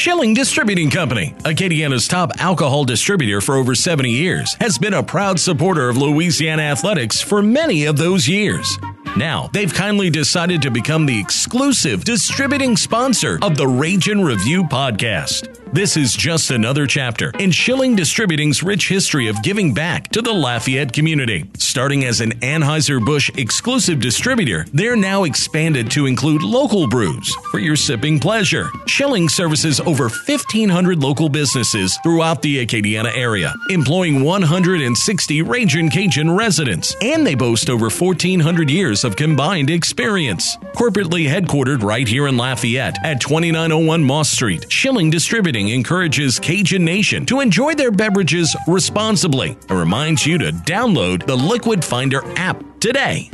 Schilling 0.00 0.32
Distributing 0.32 0.88
Company, 0.88 1.34
Acadiana's 1.44 2.08
top 2.08 2.30
alcohol 2.40 2.86
distributor 2.86 3.42
for 3.42 3.56
over 3.56 3.74
70 3.74 4.10
years, 4.10 4.54
has 4.54 4.78
been 4.78 4.94
a 4.94 5.02
proud 5.02 5.38
supporter 5.38 5.90
of 5.90 5.98
Louisiana 5.98 6.62
athletics 6.62 7.20
for 7.20 7.42
many 7.42 7.84
of 7.84 7.98
those 7.98 8.26
years. 8.26 8.78
Now, 9.14 9.50
they've 9.52 9.72
kindly 9.72 10.08
decided 10.08 10.62
to 10.62 10.70
become 10.70 11.04
the 11.04 11.20
exclusive 11.20 12.02
distributing 12.02 12.78
sponsor 12.78 13.38
of 13.42 13.58
the 13.58 13.68
Rage 13.68 14.08
and 14.08 14.24
Review 14.24 14.64
podcast. 14.64 15.59
This 15.72 15.96
is 15.96 16.16
just 16.16 16.50
another 16.50 16.84
chapter 16.84 17.30
in 17.38 17.52
Schilling 17.52 17.94
Distributing's 17.94 18.60
rich 18.60 18.88
history 18.88 19.28
of 19.28 19.40
giving 19.44 19.72
back 19.72 20.08
to 20.08 20.20
the 20.20 20.32
Lafayette 20.32 20.92
community. 20.92 21.48
Starting 21.58 22.04
as 22.06 22.20
an 22.20 22.32
Anheuser-Busch 22.40 23.30
exclusive 23.38 24.00
distributor, 24.00 24.66
they're 24.74 24.96
now 24.96 25.22
expanded 25.22 25.88
to 25.92 26.06
include 26.06 26.42
local 26.42 26.88
brews 26.88 27.32
for 27.52 27.60
your 27.60 27.76
sipping 27.76 28.18
pleasure. 28.18 28.68
Schilling 28.88 29.28
services 29.28 29.78
over 29.78 30.08
1,500 30.08 31.00
local 31.00 31.28
businesses 31.28 31.96
throughout 32.02 32.42
the 32.42 32.66
Acadiana 32.66 33.16
area, 33.16 33.54
employing 33.68 34.24
160 34.24 35.42
Ragin' 35.42 35.88
Cajun 35.88 36.32
residents, 36.32 36.96
and 37.00 37.24
they 37.24 37.36
boast 37.36 37.70
over 37.70 37.88
1,400 37.88 38.68
years 38.68 39.04
of 39.04 39.14
combined 39.14 39.70
experience. 39.70 40.56
Corporately 40.74 41.28
headquartered 41.28 41.84
right 41.84 42.08
here 42.08 42.26
in 42.26 42.36
Lafayette 42.36 42.96
at 43.04 43.20
2901 43.20 44.02
Moss 44.02 44.30
Street, 44.30 44.66
Schilling 44.68 45.10
Distributing 45.10 45.59
encourages 45.68 46.38
Cajun 46.38 46.84
Nation 46.84 47.26
to 47.26 47.40
enjoy 47.40 47.74
their 47.74 47.90
beverages 47.90 48.56
responsibly 48.66 49.56
and 49.68 49.78
reminds 49.78 50.26
you 50.26 50.38
to 50.38 50.52
download 50.52 51.26
the 51.26 51.36
Liquid 51.36 51.84
Finder 51.84 52.22
app 52.36 52.62
today. 52.80 53.30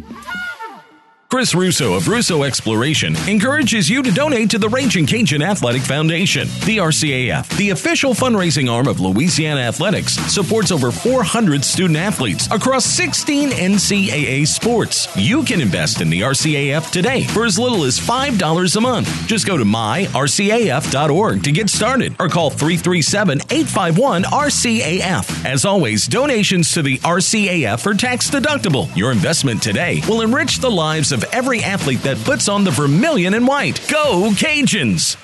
Chris 1.36 1.54
Russo 1.54 1.92
of 1.92 2.08
Russo 2.08 2.44
Exploration 2.44 3.14
encourages 3.28 3.90
you 3.90 4.02
to 4.02 4.10
donate 4.10 4.48
to 4.48 4.58
the 4.58 4.70
Raging 4.70 5.04
Cajun 5.04 5.42
Athletic 5.42 5.82
Foundation. 5.82 6.48
The 6.64 6.78
RCAF, 6.78 7.54
the 7.58 7.68
official 7.68 8.14
fundraising 8.14 8.72
arm 8.72 8.88
of 8.88 9.00
Louisiana 9.00 9.60
Athletics, 9.60 10.14
supports 10.32 10.72
over 10.72 10.90
400 10.90 11.62
student 11.62 11.98
athletes 11.98 12.48
across 12.50 12.86
16 12.86 13.50
NCAA 13.50 14.46
sports. 14.46 15.14
You 15.14 15.44
can 15.44 15.60
invest 15.60 16.00
in 16.00 16.08
the 16.08 16.22
RCAF 16.22 16.90
today 16.90 17.24
for 17.24 17.44
as 17.44 17.58
little 17.58 17.84
as 17.84 18.00
$5 18.00 18.76
a 18.76 18.80
month. 18.80 19.26
Just 19.26 19.46
go 19.46 19.58
to 19.58 19.64
myrcaf.org 19.64 21.42
to 21.42 21.52
get 21.52 21.68
started 21.68 22.16
or 22.18 22.30
call 22.30 22.48
337 22.48 23.40
851 23.50 24.22
RCAF. 24.22 25.44
As 25.44 25.66
always, 25.66 26.06
donations 26.06 26.72
to 26.72 26.80
the 26.80 26.96
RCAF 27.00 27.84
are 27.84 27.94
tax 27.94 28.30
deductible. 28.30 28.88
Your 28.96 29.12
investment 29.12 29.62
today 29.62 30.00
will 30.08 30.22
enrich 30.22 30.60
the 30.60 30.70
lives 30.70 31.12
of 31.12 31.25
every 31.32 31.62
athlete 31.62 32.02
that 32.02 32.18
puts 32.24 32.48
on 32.48 32.64
the 32.64 32.70
vermilion 32.70 33.34
and 33.34 33.46
white. 33.46 33.86
Go 33.90 34.30
Cajuns! 34.30 35.16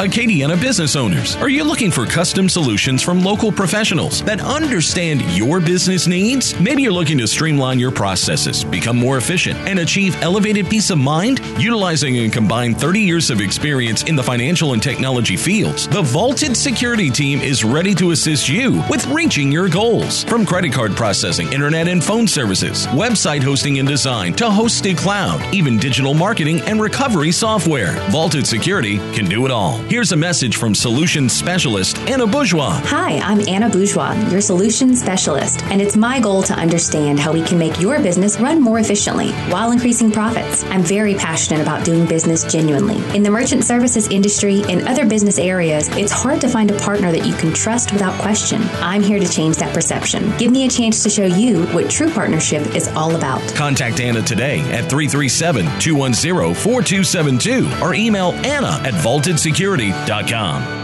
Acadiana 0.00 0.54
business 0.60 0.94
owners, 0.94 1.34
are 1.38 1.48
you 1.48 1.64
looking 1.64 1.90
for 1.90 2.06
custom 2.06 2.48
solutions 2.48 3.02
from 3.02 3.20
local 3.20 3.50
professionals 3.50 4.22
that 4.22 4.40
understand 4.40 5.22
your 5.36 5.58
business 5.58 6.06
needs? 6.06 6.56
Maybe 6.60 6.82
you're 6.82 6.92
looking 6.92 7.18
to 7.18 7.26
streamline 7.26 7.80
your 7.80 7.90
processes, 7.90 8.62
become 8.62 8.96
more 8.96 9.16
efficient, 9.16 9.58
and 9.66 9.80
achieve 9.80 10.14
elevated 10.22 10.70
peace 10.70 10.90
of 10.90 10.98
mind? 10.98 11.40
Utilizing 11.58 12.14
a 12.14 12.30
combined 12.30 12.78
30 12.80 13.00
years 13.00 13.28
of 13.28 13.40
experience 13.40 14.04
in 14.04 14.14
the 14.14 14.22
financial 14.22 14.72
and 14.72 14.80
technology 14.80 15.36
fields, 15.36 15.88
the 15.88 16.02
Vaulted 16.02 16.56
Security 16.56 17.10
Team 17.10 17.40
is 17.40 17.64
ready 17.64 17.92
to 17.96 18.12
assist 18.12 18.48
you 18.48 18.80
with 18.88 19.04
reaching 19.08 19.50
your 19.50 19.68
goals. 19.68 20.22
From 20.22 20.46
credit 20.46 20.72
card 20.72 20.94
processing, 20.94 21.52
internet 21.52 21.88
and 21.88 22.04
phone 22.04 22.28
services, 22.28 22.86
website 22.88 23.42
hosting 23.42 23.80
and 23.80 23.88
design, 23.88 24.32
to 24.34 24.44
hosted 24.44 24.96
cloud, 24.96 25.42
even 25.52 25.76
digital 25.76 26.14
marketing 26.14 26.60
and 26.68 26.80
recovery 26.80 27.32
software, 27.32 27.96
Vaulted 28.12 28.46
Security 28.46 28.98
can 29.12 29.24
do 29.24 29.44
it 29.44 29.50
all. 29.50 29.87
Here's 29.88 30.12
a 30.12 30.16
message 30.18 30.58
from 30.58 30.74
solutions 30.74 31.32
specialist 31.32 31.96
Anna 32.00 32.26
Bourgeois. 32.26 32.78
Hi, 32.84 33.20
I'm 33.20 33.40
Anna 33.48 33.70
Bourgeois, 33.70 34.12
your 34.28 34.42
solutions 34.42 35.00
specialist, 35.00 35.62
and 35.62 35.80
it's 35.80 35.96
my 35.96 36.20
goal 36.20 36.42
to 36.42 36.52
understand 36.52 37.18
how 37.18 37.32
we 37.32 37.42
can 37.42 37.56
make 37.56 37.80
your 37.80 37.98
business 37.98 38.38
run 38.38 38.60
more 38.60 38.80
efficiently 38.80 39.30
while 39.48 39.70
increasing 39.70 40.12
profits. 40.12 40.62
I'm 40.64 40.82
very 40.82 41.14
passionate 41.14 41.62
about 41.62 41.86
doing 41.86 42.04
business 42.04 42.44
genuinely. 42.44 42.96
In 43.16 43.22
the 43.22 43.30
merchant 43.30 43.64
services 43.64 44.08
industry 44.08 44.62
and 44.68 44.86
other 44.86 45.06
business 45.08 45.38
areas, 45.38 45.88
it's 45.96 46.12
hard 46.12 46.42
to 46.42 46.48
find 46.48 46.70
a 46.70 46.78
partner 46.80 47.10
that 47.10 47.26
you 47.26 47.32
can 47.36 47.54
trust 47.54 47.90
without 47.90 48.12
question. 48.20 48.60
I'm 48.82 49.02
here 49.02 49.18
to 49.18 49.26
change 49.26 49.56
that 49.56 49.72
perception. 49.72 50.36
Give 50.36 50.52
me 50.52 50.66
a 50.66 50.68
chance 50.68 51.02
to 51.04 51.08
show 51.08 51.24
you 51.24 51.64
what 51.68 51.88
true 51.88 52.10
partnership 52.10 52.74
is 52.74 52.88
all 52.88 53.16
about. 53.16 53.40
Contact 53.54 54.00
Anna 54.00 54.20
today 54.20 54.60
at 54.70 54.90
337 54.90 55.64
210 55.80 56.54
4272 56.54 57.82
or 57.82 57.94
email 57.94 58.32
Anna 58.44 58.82
at 58.86 58.92
vaultedsecurity.com. 59.78 60.77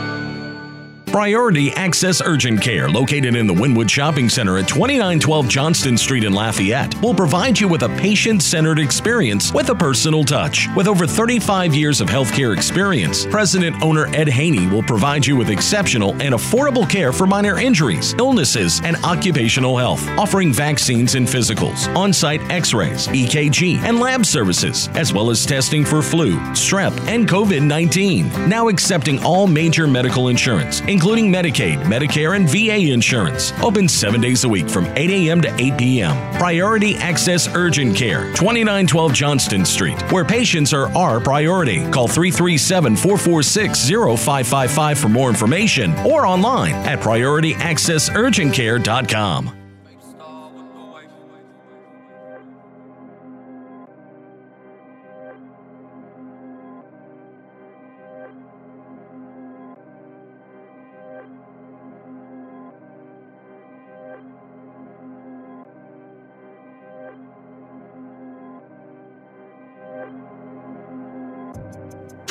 Priority 1.15 1.71
Access 1.75 2.21
Urgent 2.21 2.61
Care, 2.61 2.89
located 2.89 3.37
in 3.37 3.47
the 3.47 3.55
Winwood 3.55 3.89
Shopping 3.89 4.29
Center 4.29 4.59
at 4.59 4.67
2912 4.67 5.49
Johnston 5.49 5.97
Street 5.97 6.25
in 6.25 6.33
Lafayette, 6.33 7.01
will 7.01 7.15
provide 7.15 7.57
you 7.57 7.69
with 7.69 7.85
a 7.85 7.89
patient 7.91 8.43
centered 8.43 8.81
experience 8.81 9.55
with 9.55 9.71
a 9.71 9.75
personal 9.77 10.25
touch. 10.25 10.67
With 10.75 10.89
over 10.89 11.07
35 11.07 11.73
years 11.73 12.01
of 12.01 12.09
healthcare 12.09 12.53
experience, 12.53 13.27
President 13.27 13.81
owner 13.81 14.09
Ed 14.09 14.29
Haney 14.29 14.67
will 14.67 14.83
provide 14.83 15.25
you 15.25 15.37
with 15.37 15.51
exceptional 15.51 16.21
and 16.21 16.35
affordable 16.35 16.91
care 16.91 17.13
for 17.13 17.29
minor 17.29 17.61
injuries, 17.61 18.13
illnesses, 18.19 18.81
and 18.83 18.97
occupational 19.05 19.79
health, 19.79 20.05
offering 20.19 20.53
vaccines 20.53 21.15
and 21.15 21.29
physicals, 21.29 21.87
on 21.95 22.13
site 22.13 22.43
x 22.51 22.75
rays, 22.75 23.07
EKG, 23.07 23.79
and 23.85 24.01
lab 24.01 24.27
services, 24.27 24.89
as 24.95 25.13
well 25.13 25.31
as 25.31 25.47
testing 25.47 25.85
for 25.85 26.03
flu, 26.03 26.35
strep, 26.55 26.91
and 27.07 27.29
COVID 27.29 27.65
19. 27.65 28.49
Now 28.49 28.67
accepting 28.67 29.23
all 29.23 29.47
major 29.47 29.87
medical 29.87 30.27
insurance, 30.27 30.81
including 30.81 31.04
Medicaid, 31.05 31.83
Medicare, 31.85 32.35
and 32.37 32.49
VA 32.49 32.93
insurance. 32.93 33.53
Open 33.63 33.89
seven 33.89 34.21
days 34.21 34.43
a 34.45 34.49
week 34.49 34.69
from 34.69 34.87
8 34.87 35.11
a.m. 35.11 35.41
to 35.43 35.55
8 35.55 35.79
p.m. 35.79 36.17
Priority 36.39 36.97
Access 36.97 37.47
Urgent 37.55 37.97
Care, 37.97 38.25
2912 38.35 39.13
Johnston 39.13 39.65
Street, 39.65 40.01
where 40.11 40.25
patients 40.25 40.73
are 40.73 40.89
our 40.97 41.21
priority. 41.21 41.89
Call 41.91 42.09
337 42.09 42.97
446 42.97 43.89
0555 43.89 44.99
for 44.99 45.09
more 45.09 45.29
information 45.29 45.95
or 46.01 46.27
online 46.27 46.75
at 46.75 46.99
PriorityAccessUrgentCare.com. 47.01 49.64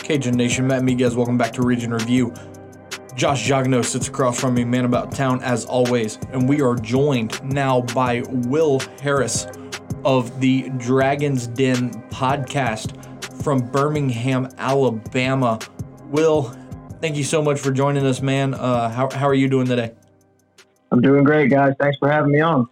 Cajun 0.03 0.35
Nation, 0.35 0.67
Matt 0.67 0.81
Miguez, 0.81 1.15
welcome 1.15 1.37
back 1.37 1.53
to 1.53 1.61
Region 1.61 1.93
Review. 1.93 2.33
Josh 3.15 3.47
Jagno 3.47 3.85
sits 3.85 4.09
across 4.09 4.37
from 4.37 4.53
me, 4.53 4.65
man 4.65 4.83
about 4.83 5.13
town 5.13 5.41
as 5.43 5.63
always, 5.63 6.19
and 6.33 6.47
we 6.47 6.61
are 6.61 6.75
joined 6.75 7.41
now 7.41 7.79
by 7.81 8.21
Will 8.27 8.81
Harris 9.01 9.47
of 10.03 10.41
the 10.41 10.69
Dragon's 10.77 11.47
Den 11.47 11.91
podcast 12.09 13.41
from 13.41 13.59
Birmingham, 13.71 14.49
Alabama. 14.57 15.57
Will, 16.09 16.53
thank 16.99 17.15
you 17.15 17.23
so 17.23 17.41
much 17.41 17.61
for 17.61 17.71
joining 17.71 18.05
us, 18.05 18.21
man. 18.21 18.55
Uh, 18.55 18.89
how, 18.89 19.09
how 19.09 19.25
are 19.25 19.33
you 19.33 19.47
doing 19.47 19.67
today? 19.67 19.93
I'm 20.91 20.99
doing 20.99 21.23
great, 21.23 21.49
guys. 21.49 21.75
Thanks 21.79 21.97
for 21.97 22.11
having 22.11 22.33
me 22.33 22.41
on. 22.41 22.67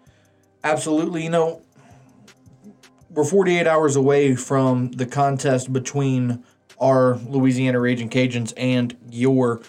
Absolutely. 0.65 1.23
You 1.23 1.29
know, 1.29 1.61
we're 3.09 3.23
48 3.23 3.67
hours 3.67 3.95
away 3.95 4.35
from 4.35 4.91
the 4.91 5.05
contest 5.05 5.71
between 5.71 6.43
our 6.81 7.17
Louisiana 7.27 7.79
Raging 7.79 8.09
Cajuns 8.09 8.53
and 8.57 8.97
your 9.09 9.61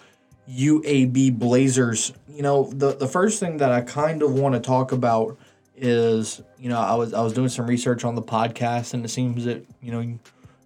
UAB 0.49 1.39
Blazers. 1.39 2.13
You 2.29 2.43
know, 2.43 2.71
the 2.73 2.95
the 2.97 3.07
first 3.07 3.39
thing 3.39 3.59
that 3.59 3.71
I 3.71 3.83
kind 3.83 4.23
of 4.23 4.33
want 4.33 4.55
to 4.55 4.61
talk 4.61 4.93
about 4.93 5.39
is, 5.77 6.43
you 6.59 6.69
know, 6.69 6.79
I 6.79 6.95
was 6.95 7.15
I 7.15 7.21
was 7.21 7.33
doing 7.33 7.49
some 7.49 7.67
research 7.67 8.05
on 8.05 8.15
the 8.15 8.23
podcast 8.23 8.95
and 8.95 9.05
it 9.05 9.09
seems 9.09 9.45
that, 9.45 9.65
you 9.81 9.93
know, 9.93 10.19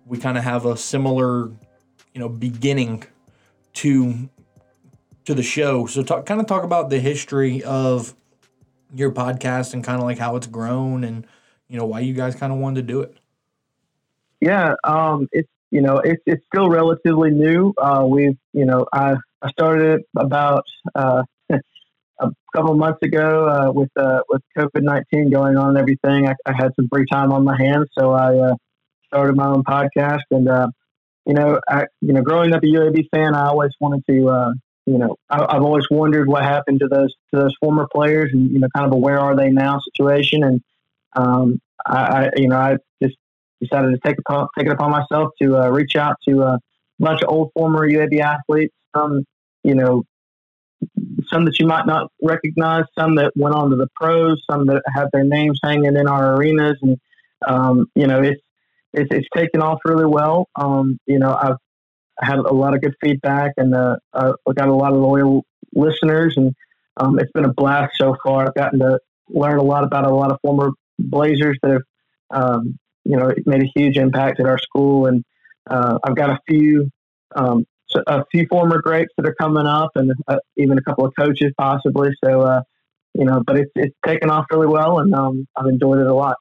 we 0.06 0.18
kind 0.18 0.38
of 0.38 0.44
have 0.44 0.64
a 0.64 0.76
similar, 0.76 1.48
you 2.14 2.20
know, 2.20 2.28
beginning 2.28 3.04
to 3.74 4.28
to 5.24 5.34
the 5.34 5.42
show. 5.42 5.86
So 5.86 6.02
talk 6.02 6.24
kind 6.24 6.40
of 6.40 6.46
talk 6.46 6.62
about 6.62 6.88
the 6.88 7.00
history 7.00 7.62
of 7.64 8.14
your 8.94 9.10
podcast 9.10 9.74
and 9.74 9.82
kind 9.82 9.98
of 9.98 10.04
like 10.04 10.18
how 10.18 10.36
it's 10.36 10.46
grown 10.46 11.04
and 11.04 11.26
you 11.68 11.76
know 11.76 11.84
why 11.84 12.00
you 12.00 12.14
guys 12.14 12.34
kind 12.34 12.52
of 12.52 12.58
wanted 12.58 12.86
to 12.86 12.92
do 12.92 13.00
it. 13.00 13.16
Yeah, 14.40 14.74
um, 14.84 15.28
it's 15.32 15.48
you 15.76 15.82
know 15.82 15.98
it's 15.98 16.22
it's 16.24 16.42
still 16.50 16.70
relatively 16.70 17.30
new. 17.30 17.74
Uh, 17.76 18.06
we've 18.08 18.38
you 18.54 18.64
know 18.64 18.86
I 18.90 19.16
I 19.42 19.50
started 19.50 20.00
it 20.00 20.06
about 20.16 20.64
uh, 20.94 21.22
a 21.50 22.30
couple 22.54 22.74
months 22.76 23.02
ago 23.02 23.46
uh, 23.46 23.72
with 23.72 23.90
uh, 23.94 24.20
with 24.30 24.40
COVID 24.56 24.82
nineteen 24.82 25.30
going 25.30 25.58
on 25.58 25.68
and 25.70 25.78
everything. 25.78 26.26
I, 26.26 26.34
I 26.46 26.54
had 26.56 26.70
some 26.76 26.88
free 26.88 27.04
time 27.12 27.30
on 27.30 27.44
my 27.44 27.58
hands, 27.58 27.88
so 27.98 28.12
I 28.12 28.38
uh, 28.38 28.54
started 29.08 29.36
my 29.36 29.48
own 29.48 29.64
podcast. 29.64 30.22
And 30.30 30.48
uh, 30.48 30.68
you 31.26 31.34
know, 31.34 31.60
I, 31.68 31.84
you 32.00 32.14
know, 32.14 32.22
growing 32.22 32.54
up 32.54 32.62
a 32.62 32.66
UAB 32.66 33.10
fan, 33.14 33.34
I 33.34 33.48
always 33.48 33.72
wanted 33.78 34.02
to. 34.08 34.54
You 34.88 34.98
know, 34.98 35.16
I, 35.28 35.44
I've 35.44 35.62
always 35.62 35.84
wondered 35.90 36.26
what 36.26 36.44
happened 36.44 36.80
to 36.80 36.88
those 36.88 37.12
to 37.34 37.40
those 37.40 37.54
former 37.60 37.86
players, 37.92 38.30
and 38.32 38.50
you 38.50 38.60
know, 38.60 38.68
kind 38.74 38.86
of 38.86 38.92
a 38.92 38.96
where 38.96 39.20
are 39.20 39.36
they 39.36 39.50
now 39.50 39.80
situation. 39.92 40.42
And 40.42 40.62
um, 41.14 41.60
I, 41.84 41.98
I, 41.98 42.30
you 42.36 42.48
know, 42.48 42.56
I 42.56 42.76
just 43.02 43.16
decided 43.60 43.90
to 43.90 43.98
take 44.04 44.18
upon, 44.18 44.48
take 44.56 44.66
it 44.66 44.72
upon 44.72 44.90
myself 44.90 45.30
to 45.40 45.56
uh, 45.56 45.68
reach 45.68 45.96
out 45.96 46.16
to 46.28 46.42
a 46.42 46.58
bunch 46.98 47.22
of 47.22 47.28
old 47.28 47.50
former 47.54 47.88
UAB 47.88 48.20
athletes. 48.20 48.74
Some, 48.94 49.24
you 49.62 49.74
know, 49.74 50.04
some 51.30 51.44
that 51.44 51.58
you 51.58 51.66
might 51.66 51.86
not 51.86 52.10
recognize, 52.22 52.84
some 52.98 53.16
that 53.16 53.32
went 53.34 53.54
on 53.54 53.70
to 53.70 53.76
the 53.76 53.88
pros, 53.94 54.42
some 54.50 54.66
that 54.66 54.82
have 54.94 55.08
their 55.12 55.24
names 55.24 55.58
hanging 55.62 55.96
in 55.96 56.06
our 56.06 56.34
arenas, 56.34 56.76
and 56.82 56.98
um, 57.46 57.86
you 57.94 58.06
know, 58.06 58.22
it's 58.22 58.40
it's 58.92 59.08
it's 59.10 59.28
taken 59.34 59.62
off 59.62 59.80
really 59.84 60.06
well. 60.06 60.48
Um, 60.56 60.98
you 61.06 61.18
know, 61.18 61.34
I've 61.34 61.56
had 62.20 62.38
a 62.38 62.54
lot 62.54 62.74
of 62.74 62.80
good 62.80 62.94
feedback, 63.00 63.52
and 63.56 63.74
uh, 63.74 63.96
I've 64.12 64.54
got 64.54 64.68
a 64.68 64.74
lot 64.74 64.92
of 64.92 65.00
loyal 65.00 65.44
listeners, 65.74 66.34
and 66.36 66.54
um, 66.96 67.18
it's 67.18 67.32
been 67.32 67.44
a 67.44 67.52
blast 67.52 67.92
so 67.98 68.16
far. 68.24 68.46
I've 68.46 68.54
gotten 68.54 68.80
to 68.80 68.98
learn 69.28 69.58
a 69.58 69.62
lot 69.62 69.84
about 69.84 70.06
a 70.06 70.14
lot 70.14 70.32
of 70.32 70.38
former 70.40 70.70
Blazers 70.98 71.58
that 71.62 71.72
have, 71.72 71.82
um, 72.30 72.78
you 73.08 73.16
know, 73.16 73.28
it 73.28 73.46
made 73.46 73.62
a 73.62 73.70
huge 73.74 73.96
impact 73.96 74.40
at 74.40 74.46
our 74.46 74.58
school, 74.58 75.06
and 75.06 75.24
uh, 75.70 75.98
I've 76.02 76.16
got 76.16 76.30
a 76.30 76.38
few, 76.48 76.90
um, 77.36 77.64
a 78.06 78.24
few 78.32 78.46
former 78.48 78.82
greats 78.82 79.12
that 79.16 79.26
are 79.26 79.34
coming 79.34 79.66
up, 79.66 79.90
and 79.94 80.12
uh, 80.26 80.38
even 80.56 80.76
a 80.76 80.82
couple 80.82 81.04
of 81.04 81.12
coaches 81.16 81.52
possibly. 81.56 82.10
So, 82.24 82.42
uh, 82.42 82.62
you 83.14 83.24
know, 83.24 83.42
but 83.46 83.56
it's 83.56 83.70
it's 83.76 83.94
taken 84.04 84.28
off 84.28 84.46
really 84.50 84.66
well, 84.66 84.98
and 84.98 85.14
um, 85.14 85.46
I've 85.56 85.66
enjoyed 85.66 86.00
it 86.00 86.06
a 86.06 86.14
lot. 86.14 86.36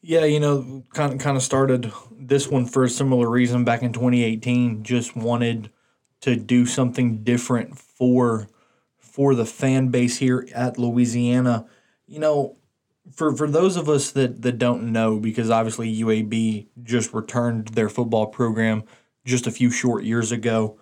Yeah, 0.00 0.24
you 0.24 0.40
know, 0.40 0.84
kind 0.94 1.12
of 1.12 1.18
kind 1.18 1.36
of 1.36 1.42
started 1.42 1.92
this 2.16 2.48
one 2.48 2.66
for 2.66 2.84
a 2.84 2.88
similar 2.88 3.28
reason 3.28 3.64
back 3.64 3.82
in 3.82 3.92
2018. 3.92 4.84
Just 4.84 5.16
wanted 5.16 5.70
to 6.20 6.36
do 6.36 6.66
something 6.66 7.24
different 7.24 7.78
for 7.78 8.48
for 8.98 9.34
the 9.34 9.44
fan 9.44 9.88
base 9.88 10.18
here 10.18 10.46
at 10.54 10.78
Louisiana. 10.78 11.66
You 12.06 12.20
know, 12.20 12.56
for 13.10 13.36
for 13.36 13.48
those 13.48 13.76
of 13.76 13.88
us 13.88 14.10
that 14.12 14.42
that 14.42 14.58
don't 14.58 14.92
know, 14.92 15.18
because 15.18 15.50
obviously 15.50 15.94
UAB 16.02 16.66
just 16.82 17.12
returned 17.12 17.68
their 17.68 17.88
football 17.88 18.26
program 18.26 18.84
just 19.24 19.46
a 19.46 19.50
few 19.50 19.70
short 19.70 20.04
years 20.04 20.32
ago. 20.32 20.78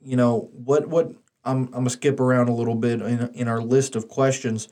You 0.00 0.16
know 0.16 0.50
what 0.52 0.88
what 0.88 1.12
I'm 1.44 1.66
I'm 1.66 1.72
gonna 1.72 1.90
skip 1.90 2.20
around 2.20 2.48
a 2.48 2.54
little 2.54 2.74
bit 2.74 3.00
in 3.02 3.30
in 3.34 3.48
our 3.48 3.60
list 3.60 3.96
of 3.96 4.08
questions. 4.08 4.68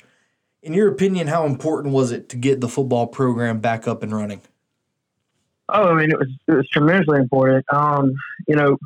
In 0.63 0.75
your 0.75 0.89
opinion, 0.89 1.27
how 1.27 1.45
important 1.45 1.93
was 1.93 2.13
it 2.13 2.29
to 2.31 2.37
get 2.37 2.61
the 2.61 2.69
football 2.69 3.09
program 3.09 3.59
back 3.59 3.89
up 3.89 4.03
and 4.05 4.15
running? 4.15 4.43
Oh, 5.69 5.89
I 5.89 5.95
mean, 5.95 6.11
it 6.11 6.19
was 6.19 6.29
it 6.47 6.53
was 6.53 6.69
tremendously 6.69 7.19
important. 7.19 7.65
Um, 7.73 8.15
you 8.47 8.55
know, 8.55 8.79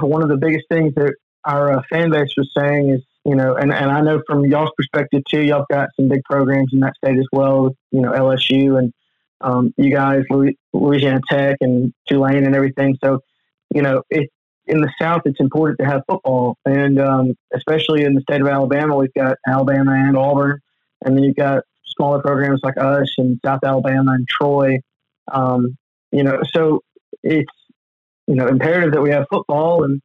one 0.00 0.22
of 0.22 0.28
the 0.28 0.36
biggest 0.36 0.66
things 0.68 0.94
that 0.94 1.14
our 1.44 1.72
uh, 1.72 1.82
fan 1.90 2.10
base 2.10 2.34
was 2.36 2.50
saying 2.56 2.90
is, 2.90 3.02
you 3.24 3.34
know, 3.34 3.54
and, 3.54 3.72
and 3.72 3.90
I 3.90 4.00
know 4.00 4.22
from 4.26 4.44
y'all's 4.46 4.70
perspective 4.76 5.22
too, 5.28 5.42
y'all 5.42 5.66
got 5.70 5.90
some 5.96 6.08
big 6.08 6.22
programs 6.24 6.70
in 6.72 6.80
that 6.80 6.94
state 6.96 7.18
as 7.18 7.26
well. 7.32 7.74
You 7.90 8.00
know, 8.00 8.12
LSU 8.12 8.78
and 8.78 8.92
um, 9.40 9.72
you 9.76 9.90
guys, 9.90 10.22
Louisiana 10.72 11.20
Tech 11.28 11.56
and 11.60 11.92
Tulane 12.08 12.44
and 12.44 12.54
everything. 12.54 12.96
So, 13.02 13.20
you 13.74 13.82
know, 13.82 14.02
it, 14.10 14.30
in 14.66 14.80
the 14.80 14.92
South, 15.00 15.22
it's 15.24 15.40
important 15.40 15.78
to 15.80 15.86
have 15.86 16.02
football, 16.08 16.56
and 16.64 17.00
um, 17.00 17.34
especially 17.52 18.04
in 18.04 18.14
the 18.14 18.20
state 18.20 18.40
of 18.40 18.46
Alabama, 18.46 18.96
we've 18.96 19.12
got 19.14 19.36
Alabama 19.46 19.92
and 19.92 20.16
Auburn, 20.16 20.60
and 21.04 21.16
then 21.16 21.24
you've 21.24 21.36
got 21.36 21.64
smaller 21.96 22.20
programs 22.20 22.60
like 22.62 22.76
us 22.78 23.12
and 23.18 23.40
South 23.44 23.60
Alabama 23.64 24.12
and 24.12 24.28
Troy. 24.28 24.78
Um, 25.32 25.76
you 26.12 26.22
know, 26.22 26.40
so 26.52 26.82
it's 27.22 27.50
you 28.26 28.36
know 28.36 28.46
imperative 28.46 28.92
that 28.92 29.02
we 29.02 29.10
have 29.10 29.26
football, 29.30 29.84
and 29.84 30.00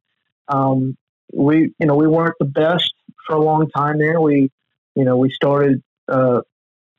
um, 0.48 0.96
we 1.32 1.72
you 1.78 1.86
know 1.86 1.94
we 1.94 2.08
weren't 2.08 2.34
the 2.40 2.46
best 2.46 2.92
for 3.26 3.36
a 3.36 3.42
long 3.42 3.68
time 3.70 3.98
there. 3.98 4.20
We 4.20 4.50
you 4.94 5.04
know 5.04 5.16
we 5.16 5.30
started 5.30 5.82
uh, 6.08 6.40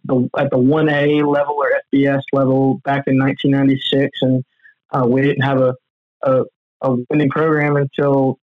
the 0.05 0.29
at 0.37 0.49
the 0.51 0.57
one 0.57 0.89
A 0.89 1.23
level 1.23 1.55
or 1.55 1.71
FBS 1.93 2.21
level 2.33 2.81
back 2.83 3.03
in 3.07 3.17
1996, 3.19 4.19
and 4.21 4.43
uh, 4.91 5.05
we 5.07 5.21
didn't 5.21 5.43
have 5.43 5.61
a, 5.61 5.75
a 6.23 6.43
a 6.81 6.95
winning 7.09 7.29
program 7.29 7.75
until 7.75 8.37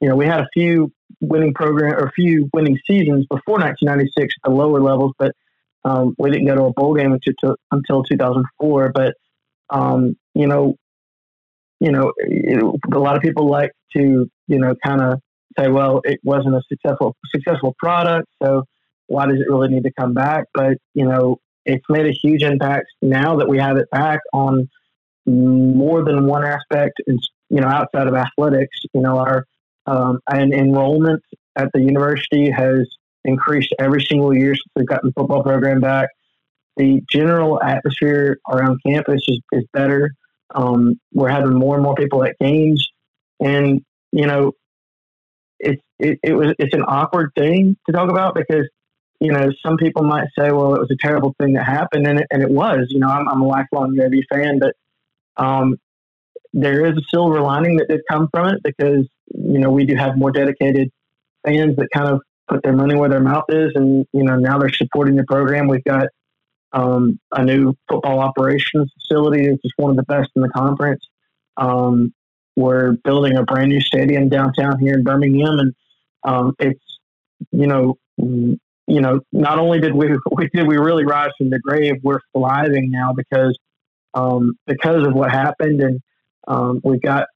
you 0.00 0.08
know 0.08 0.16
we 0.16 0.26
had 0.26 0.40
a 0.40 0.48
few 0.52 0.92
winning 1.20 1.54
program 1.54 1.94
or 1.94 2.06
a 2.06 2.12
few 2.12 2.48
winning 2.52 2.78
seasons 2.86 3.26
before 3.26 3.58
1996 3.58 4.34
at 4.36 4.50
the 4.50 4.54
lower 4.54 4.80
levels, 4.80 5.12
but 5.18 5.32
um, 5.84 6.14
we 6.18 6.30
didn't 6.30 6.46
go 6.46 6.54
to 6.54 6.64
a 6.64 6.72
bowl 6.72 6.94
game 6.94 7.12
until, 7.12 7.56
until 7.70 8.02
2004. 8.02 8.92
But 8.94 9.14
um, 9.70 10.16
you 10.34 10.46
know, 10.46 10.76
you 11.80 11.92
know, 11.92 12.12
it, 12.18 12.62
a 12.92 12.98
lot 12.98 13.16
of 13.16 13.22
people 13.22 13.48
like 13.48 13.72
to 13.94 14.30
you 14.46 14.58
know 14.58 14.74
kind 14.84 15.00
of 15.00 15.20
say, 15.58 15.68
well, 15.68 16.00
it 16.04 16.20
wasn't 16.24 16.54
a 16.54 16.62
successful 16.68 17.16
successful 17.34 17.74
product, 17.78 18.28
so 18.42 18.64
why 19.06 19.26
does 19.26 19.40
it 19.40 19.46
really 19.48 19.68
need 19.68 19.84
to 19.84 19.92
come 19.98 20.14
back? 20.14 20.44
But 20.54 20.78
you 20.94 21.06
know, 21.06 21.38
it's 21.64 21.84
made 21.88 22.06
a 22.06 22.12
huge 22.12 22.42
impact 22.42 22.86
now 23.02 23.36
that 23.36 23.48
we 23.48 23.58
have 23.58 23.76
it 23.76 23.90
back 23.90 24.20
on 24.32 24.68
more 25.26 26.04
than 26.04 26.26
one 26.26 26.44
aspect. 26.44 27.00
And 27.06 27.20
you 27.50 27.60
know, 27.60 27.68
outside 27.68 28.06
of 28.06 28.14
athletics, 28.14 28.80
you 28.92 29.00
know, 29.00 29.18
our 29.18 29.46
um, 29.86 30.20
and 30.30 30.52
enrollment 30.52 31.22
at 31.56 31.70
the 31.72 31.80
university 31.80 32.50
has 32.50 32.88
increased 33.24 33.74
every 33.78 34.02
single 34.02 34.34
year 34.34 34.54
since 34.54 34.64
we've 34.76 34.86
gotten 34.86 35.10
the 35.10 35.20
football 35.20 35.42
program 35.42 35.80
back. 35.80 36.08
The 36.76 37.02
general 37.08 37.62
atmosphere 37.62 38.38
around 38.50 38.80
campus 38.84 39.22
is, 39.28 39.40
is 39.52 39.64
better. 39.72 40.10
Um, 40.54 40.98
we're 41.12 41.28
having 41.28 41.54
more 41.54 41.76
and 41.76 41.84
more 41.84 41.94
people 41.94 42.24
at 42.24 42.36
games, 42.40 42.86
and 43.40 43.80
you 44.12 44.26
know, 44.26 44.52
it's 45.64 45.82
it, 45.98 46.18
it 46.22 46.32
was 46.34 46.54
it's 46.58 46.74
an 46.74 46.82
awkward 46.82 47.30
thing 47.36 47.76
to 47.86 47.92
talk 47.92 48.10
about 48.10 48.34
because 48.34 48.68
you 49.20 49.32
know 49.32 49.50
some 49.64 49.76
people 49.76 50.02
might 50.02 50.28
say, 50.38 50.50
well, 50.52 50.74
it 50.74 50.80
was 50.80 50.90
a 50.90 50.96
terrible 51.06 51.34
thing 51.40 51.54
that 51.54 51.64
happened, 51.64 52.06
and 52.06 52.20
it, 52.20 52.26
and 52.30 52.42
it 52.42 52.50
was. 52.50 52.86
You 52.90 53.00
know, 53.00 53.08
I'm, 53.08 53.28
I'm 53.28 53.40
a 53.40 53.46
lifelong 53.46 53.96
UAB 53.96 54.22
fan, 54.32 54.58
but 54.58 54.74
um, 55.42 55.76
there 56.52 56.84
is 56.86 56.96
a 56.96 57.02
silver 57.10 57.40
lining 57.40 57.78
that 57.78 57.88
did 57.88 58.00
come 58.08 58.28
from 58.32 58.48
it 58.54 58.62
because 58.62 59.06
you 59.34 59.58
know 59.58 59.70
we 59.70 59.84
do 59.84 59.94
have 59.96 60.16
more 60.16 60.30
dedicated 60.30 60.90
fans 61.46 61.76
that 61.76 61.88
kind 61.92 62.08
of 62.08 62.20
put 62.48 62.62
their 62.62 62.74
money 62.74 62.94
where 62.94 63.08
their 63.08 63.20
mouth 63.20 63.44
is, 63.48 63.72
and 63.74 64.06
you 64.12 64.22
know 64.22 64.36
now 64.36 64.58
they're 64.58 64.68
supporting 64.68 65.16
the 65.16 65.24
program. 65.24 65.68
We've 65.68 65.84
got 65.84 66.08
um, 66.72 67.18
a 67.32 67.44
new 67.44 67.74
football 67.88 68.18
operations 68.18 68.92
facility, 68.98 69.50
which 69.50 69.60
is 69.64 69.72
one 69.76 69.90
of 69.90 69.96
the 69.96 70.02
best 70.02 70.30
in 70.36 70.42
the 70.42 70.48
conference. 70.48 71.02
Um, 71.56 72.12
we're 72.56 72.92
building 72.92 73.36
a 73.36 73.42
brand 73.42 73.70
new 73.70 73.80
stadium 73.80 74.28
downtown 74.28 74.78
here 74.78 74.94
in 74.94 75.02
Birmingham, 75.02 75.58
and 75.58 75.74
um, 76.24 76.54
it's 76.58 76.80
you 77.50 77.66
know 77.66 77.98
you 78.16 79.00
know 79.00 79.20
not 79.32 79.58
only 79.58 79.80
did 79.80 79.94
we, 79.94 80.08
we 80.32 80.48
did 80.52 80.66
we 80.66 80.76
really 80.76 81.04
rise 81.04 81.30
from 81.38 81.50
the 81.50 81.58
grave, 81.58 81.96
we're 82.02 82.20
thriving 82.36 82.90
now 82.90 83.12
because 83.12 83.58
um, 84.14 84.56
because 84.66 85.06
of 85.06 85.14
what 85.14 85.30
happened, 85.30 85.80
and 85.80 86.00
um, 86.46 86.80
we've 86.84 87.02
got 87.02 87.26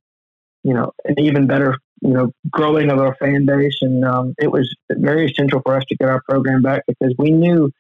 you 0.63 0.75
know 0.75 0.93
an 1.05 1.19
even 1.19 1.47
better 1.47 1.77
you 2.03 2.13
know 2.13 2.33
growing 2.51 2.91
of 2.91 2.99
our 2.99 3.17
fan 3.17 3.45
base, 3.45 3.79
and 3.83 4.05
um, 4.05 4.35
it 4.39 4.51
was 4.51 4.75
very 4.91 5.31
essential 5.31 5.61
for 5.65 5.77
us 5.77 5.85
to 5.89 5.97
get 5.97 6.09
our 6.09 6.23
program 6.29 6.63
back 6.63 6.83
because 6.87 7.15
we 7.19 7.31
knew 7.31 7.71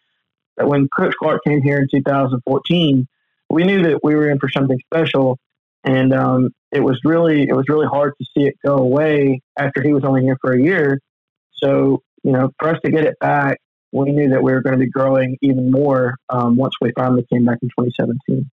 that 0.57 0.66
when 0.66 0.89
Coach 0.97 1.14
Clark 1.18 1.43
came 1.47 1.62
here 1.62 1.78
in 1.78 1.89
2014, 1.93 3.07
we 3.51 3.64
knew 3.64 3.82
that 3.84 4.01
we 4.03 4.14
were 4.14 4.28
in 4.28 4.39
for 4.39 4.51
something 4.51 4.78
special, 4.93 5.39
and 5.89 6.12
um, 6.12 6.51
it 6.70 6.80
was 6.80 7.01
really 7.03 7.49
it 7.49 7.57
was 7.57 7.64
really 7.68 7.86
hard 7.86 8.12
to 8.18 8.24
see 8.36 8.47
it 8.47 8.55
go 8.64 8.76
away 8.76 9.41
after 9.59 9.82
he 9.82 9.93
was 9.93 10.05
only 10.05 10.22
here 10.22 10.36
for 10.41 10.53
a 10.53 10.62
year. 10.62 11.01
So 11.55 12.03
you 12.22 12.32
know, 12.32 12.51
for 12.59 12.68
us 12.68 12.78
to 12.84 12.91
get 12.91 13.05
it 13.05 13.18
back, 13.20 13.59
we 13.93 14.12
knew 14.12 14.28
that 14.28 14.43
we 14.43 14.53
were 14.53 14.61
going 14.61 14.78
to 14.78 14.84
be 14.84 14.91
growing 14.91 15.39
even 15.41 15.70
more 15.70 16.16
um, 16.28 16.57
once 16.57 16.74
we 16.80 16.93
finally 16.97 17.26
came 17.32 17.47
back 17.47 17.59
in 17.62 17.68
2017. 17.68 18.51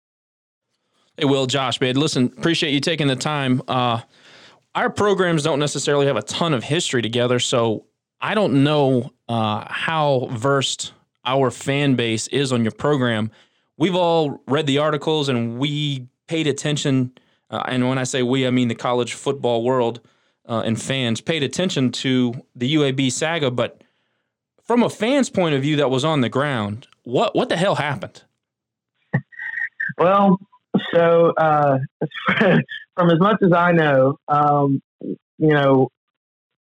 Hey, 1.17 1.25
Will, 1.25 1.45
Josh, 1.45 1.79
man, 1.79 1.95
listen, 1.95 2.33
appreciate 2.37 2.71
you 2.71 2.81
taking 2.81 3.07
the 3.07 3.15
time. 3.15 3.61
Uh, 3.67 4.01
our 4.75 4.89
programs 4.89 5.43
don't 5.43 5.59
necessarily 5.59 6.07
have 6.07 6.17
a 6.17 6.21
ton 6.21 6.53
of 6.53 6.63
history 6.63 7.01
together, 7.01 7.39
so 7.39 7.85
I 8.19 8.35
don't 8.35 8.63
know 8.63 9.11
uh, 9.29 9.65
how 9.69 10.27
versed 10.31 10.93
our 11.23 11.49
fan 11.51 11.95
base 11.95 12.27
is 12.27 12.51
on 12.51 12.63
your 12.63 12.71
program. 12.71 13.31
We've 13.77 13.95
all 13.95 14.41
read 14.47 14.67
the 14.67 14.79
articles 14.79 15.29
and 15.29 15.59
we 15.59 16.07
paid 16.31 16.47
attention. 16.47 17.11
Uh, 17.49 17.61
and 17.67 17.89
when 17.89 17.97
I 17.97 18.05
say 18.05 18.23
we, 18.23 18.47
I 18.47 18.51
mean 18.51 18.69
the 18.69 18.75
college 18.75 19.15
football 19.15 19.63
world 19.65 19.99
uh, 20.47 20.61
and 20.65 20.81
fans 20.81 21.19
paid 21.19 21.43
attention 21.43 21.91
to 21.91 22.33
the 22.55 22.73
UAB 22.75 23.11
saga. 23.11 23.51
But 23.51 23.83
from 24.63 24.81
a 24.81 24.89
fan's 24.89 25.29
point 25.29 25.55
of 25.55 25.61
view 25.61 25.75
that 25.75 25.89
was 25.89 26.05
on 26.05 26.21
the 26.21 26.29
ground, 26.29 26.87
what 27.03 27.35
what 27.35 27.49
the 27.49 27.57
hell 27.57 27.75
happened? 27.75 28.23
Well, 29.97 30.39
so 30.93 31.33
uh, 31.37 31.77
from 32.95 33.09
as 33.09 33.19
much 33.19 33.37
as 33.43 33.51
I 33.51 33.73
know, 33.73 34.17
um, 34.29 34.81
you 35.01 35.53
know, 35.53 35.89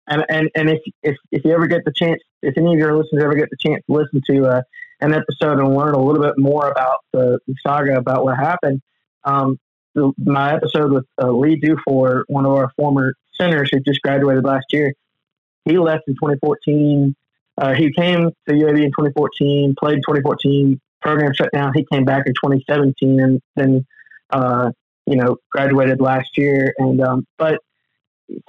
and, 0.06 0.24
and, 0.28 0.48
and 0.54 0.70
if, 0.70 0.80
if, 1.02 1.16
if 1.32 1.44
you 1.44 1.50
ever 1.50 1.66
get 1.66 1.84
the 1.84 1.92
chance, 1.92 2.22
if 2.40 2.56
any 2.56 2.72
of 2.72 2.78
your 2.78 2.96
listeners 2.96 3.24
ever 3.24 3.34
get 3.34 3.50
the 3.50 3.56
chance 3.58 3.82
to 3.86 3.92
listen 3.92 4.22
to 4.30 4.46
uh, 4.46 4.62
an 5.00 5.12
episode 5.12 5.58
and 5.58 5.74
learn 5.74 5.94
a 5.94 6.02
little 6.02 6.22
bit 6.22 6.38
more 6.38 6.70
about 6.70 7.00
the, 7.12 7.40
the 7.48 7.54
saga 7.66 7.96
about 7.96 8.24
what 8.24 8.36
happened, 8.36 8.80
um, 9.26 9.58
the, 9.94 10.12
my 10.18 10.54
episode 10.54 10.92
with 10.92 11.04
uh, 11.20 11.30
Lee 11.30 11.56
Dufour, 11.56 12.24
one 12.28 12.46
of 12.46 12.52
our 12.52 12.70
former 12.76 13.14
centers 13.38 13.70
who 13.72 13.80
just 13.80 14.00
graduated 14.02 14.44
last 14.44 14.66
year, 14.70 14.94
he 15.64 15.78
left 15.78 16.04
in 16.06 16.14
2014. 16.14 17.14
Uh, 17.58 17.74
he 17.74 17.92
came 17.92 18.30
to 18.48 18.54
UAB 18.54 18.84
in 18.84 18.90
2014, 18.90 19.74
played 19.78 19.94
in 19.94 20.00
2014, 20.00 20.80
program 21.02 21.32
shut 21.34 21.50
down. 21.52 21.72
He 21.74 21.86
came 21.90 22.04
back 22.04 22.26
in 22.26 22.34
2017 22.34 23.20
and 23.20 23.40
then 23.56 23.86
uh, 24.30 24.70
you 25.06 25.16
know, 25.16 25.36
graduated 25.50 26.00
last 26.00 26.36
year. 26.36 26.74
And 26.78 27.00
um, 27.00 27.26
but 27.38 27.60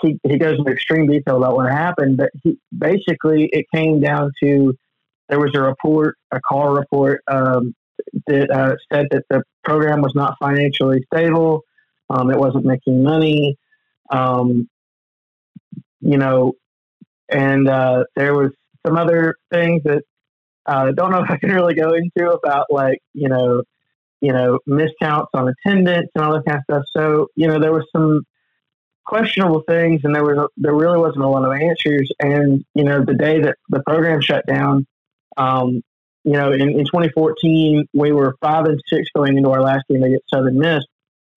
he 0.01 0.19
he 0.23 0.37
goes 0.37 0.57
into 0.57 0.71
extreme 0.71 1.07
detail 1.07 1.37
about 1.37 1.55
what 1.55 1.71
happened. 1.71 2.17
But 2.17 2.31
he 2.43 2.57
basically 2.77 3.49
it 3.51 3.65
came 3.73 4.01
down 4.01 4.31
to 4.43 4.73
there 5.29 5.39
was 5.39 5.51
a 5.55 5.61
report, 5.61 6.17
a 6.31 6.39
call 6.39 6.69
report 6.69 7.21
um, 7.27 7.75
that 8.27 8.49
uh, 8.51 8.75
said 8.91 9.07
that 9.11 9.23
the 9.29 9.43
program 9.63 10.01
was 10.01 10.13
not 10.15 10.37
financially 10.39 11.05
stable. 11.13 11.63
Um, 12.09 12.31
it 12.31 12.37
wasn't 12.37 12.65
making 12.65 13.03
money. 13.03 13.57
Um, 14.09 14.69
you 15.99 16.17
know, 16.17 16.53
and 17.29 17.67
uh, 17.67 18.05
there 18.15 18.33
was 18.33 18.51
some 18.85 18.97
other 18.97 19.35
things 19.51 19.83
that 19.83 20.03
I 20.65 20.89
uh, 20.89 20.91
don't 20.91 21.11
know 21.11 21.23
if 21.23 21.29
I 21.29 21.37
can 21.37 21.51
really 21.51 21.73
go 21.73 21.93
into 21.93 22.31
about 22.31 22.67
like 22.69 22.99
you 23.13 23.29
know 23.29 23.63
you 24.21 24.33
know, 24.33 24.59
miscounts 24.67 25.27
on 25.33 25.47
attendance 25.49 26.09
and 26.15 26.23
all 26.23 26.33
that 26.33 26.45
kind 26.45 26.57
of 26.57 26.63
stuff. 26.63 26.83
So, 26.91 27.27
you 27.35 27.47
know, 27.47 27.59
there 27.59 27.73
was 27.73 27.85
some 27.95 28.23
questionable 29.05 29.63
things 29.67 30.01
and 30.03 30.13
there 30.13 30.23
was 30.23 30.37
a, 30.37 30.47
there 30.57 30.73
really 30.73 30.97
wasn't 30.97 31.23
a 31.23 31.27
lot 31.27 31.45
of 31.45 31.53
answers. 31.53 32.11
And, 32.19 32.65
you 32.73 32.83
know, 32.83 33.03
the 33.05 33.13
day 33.13 33.41
that 33.41 33.57
the 33.69 33.81
program 33.85 34.21
shut 34.21 34.45
down, 34.47 34.87
um, 35.37 35.81
you 36.27 36.33
know, 36.33 36.51
in, 36.51 36.61
in 36.61 36.85
2014, 36.85 37.87
we 37.93 38.11
were 38.11 38.35
five 38.41 38.65
and 38.65 38.81
six 38.87 39.09
going 39.15 39.37
into 39.37 39.49
our 39.49 39.61
last 39.61 39.85
game 39.89 40.03
against 40.03 40.29
Southern 40.29 40.59
Miss. 40.59 40.83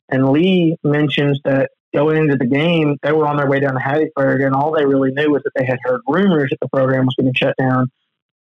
And 0.09 0.31
Lee 0.31 0.77
mentions 0.83 1.41
that 1.45 1.71
going 1.95 2.17
into 2.17 2.37
the 2.37 2.47
game, 2.47 2.97
they 3.03 3.13
were 3.13 3.27
on 3.27 3.37
their 3.37 3.49
way 3.49 3.61
down 3.61 3.75
to 3.75 3.81
Hattiesburg, 3.81 4.45
and 4.45 4.55
all 4.55 4.73
they 4.73 4.85
really 4.85 5.13
knew 5.13 5.31
was 5.31 5.43
that 5.45 5.53
they 5.55 5.65
had 5.65 5.79
heard 5.85 6.01
rumors 6.09 6.51
that 6.51 6.59
the 6.61 6.69
program 6.69 7.07
was 7.07 7.15
going 7.15 7.33
to 7.33 7.39
shut 7.39 7.55
down, 7.57 7.91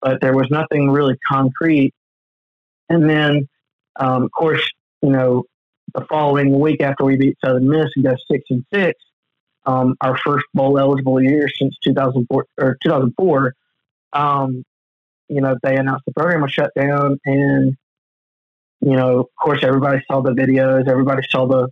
but 0.01 0.21
there 0.21 0.35
was 0.37 0.49
nothing 0.51 0.91
really 0.91 1.17
concrete. 1.29 1.95
And 2.89 3.09
then 3.09 3.49
um, 3.99 4.25
of 4.25 4.31
course, 4.33 4.69
you 5.03 5.11
know, 5.11 5.45
the 5.95 6.05
following 6.09 6.59
week 6.59 6.81
after 6.81 7.05
we 7.05 7.17
beat 7.17 7.37
Southern 7.45 7.69
Miss 7.69 7.91
and 7.97 8.05
got 8.05 8.17
six 8.31 8.45
and 8.51 8.65
six, 8.73 8.99
um, 9.67 9.95
our 10.01 10.17
first 10.17 10.47
bowl 10.55 10.79
eligible 10.79 11.23
year 11.23 11.49
since 11.49 11.77
2004 11.85 12.47
or 12.59 12.79
2004, 12.83 13.55
um, 14.13 14.65
you 15.33 15.41
know, 15.41 15.57
they 15.63 15.77
announced 15.77 16.05
the 16.07 16.13
program 16.13 16.43
was 16.43 16.53
shut 16.53 16.71
down, 16.77 17.19
and 17.25 17.77
you 18.81 18.97
know, 18.97 19.21
of 19.21 19.27
course, 19.41 19.63
everybody 19.63 20.03
saw 20.11 20.21
the 20.21 20.33
videos, 20.33 20.89
everybody 20.89 21.23
saw 21.29 21.47
the, 21.47 21.69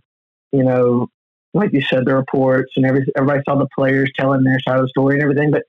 you 0.51 0.63
know, 0.63 1.07
like 1.53 1.73
you 1.73 1.81
said, 1.81 2.05
the 2.05 2.15
reports, 2.15 2.71
and 2.77 2.85
every, 2.85 3.05
everybody 3.15 3.41
saw 3.47 3.55
the 3.55 3.67
players 3.75 4.11
telling 4.17 4.43
their 4.43 4.59
side 4.61 4.77
of 4.77 4.83
the 4.83 4.89
story 4.89 5.15
and 5.15 5.23
everything, 5.23 5.51
but 5.51 5.63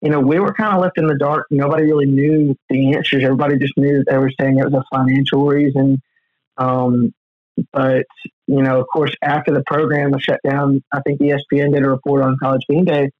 you 0.00 0.10
know, 0.10 0.20
we 0.20 0.38
were 0.38 0.54
kind 0.54 0.74
of 0.74 0.80
left 0.80 0.96
in 0.96 1.06
the 1.06 1.16
dark. 1.16 1.46
Nobody 1.50 1.84
really 1.84 2.06
knew 2.06 2.54
the 2.70 2.94
answers. 2.94 3.24
Everybody 3.24 3.58
just 3.58 3.76
knew 3.76 3.98
that 3.98 4.06
they 4.08 4.18
were 4.18 4.30
saying 4.40 4.58
it 4.58 4.70
was 4.70 4.74
a 4.74 4.96
financial 4.96 5.44
reason. 5.44 6.00
Um, 6.56 7.12
but, 7.72 8.06
you 8.46 8.62
know, 8.62 8.80
of 8.80 8.86
course, 8.92 9.12
after 9.22 9.52
the 9.52 9.64
program 9.66 10.12
was 10.12 10.22
shut 10.22 10.38
down, 10.48 10.84
I 10.92 11.00
think 11.00 11.20
ESPN 11.20 11.74
did 11.74 11.82
a 11.82 11.88
report 11.88 12.22
on 12.22 12.36
College 12.40 12.62
Game 12.70 12.84
Day, 12.84 13.10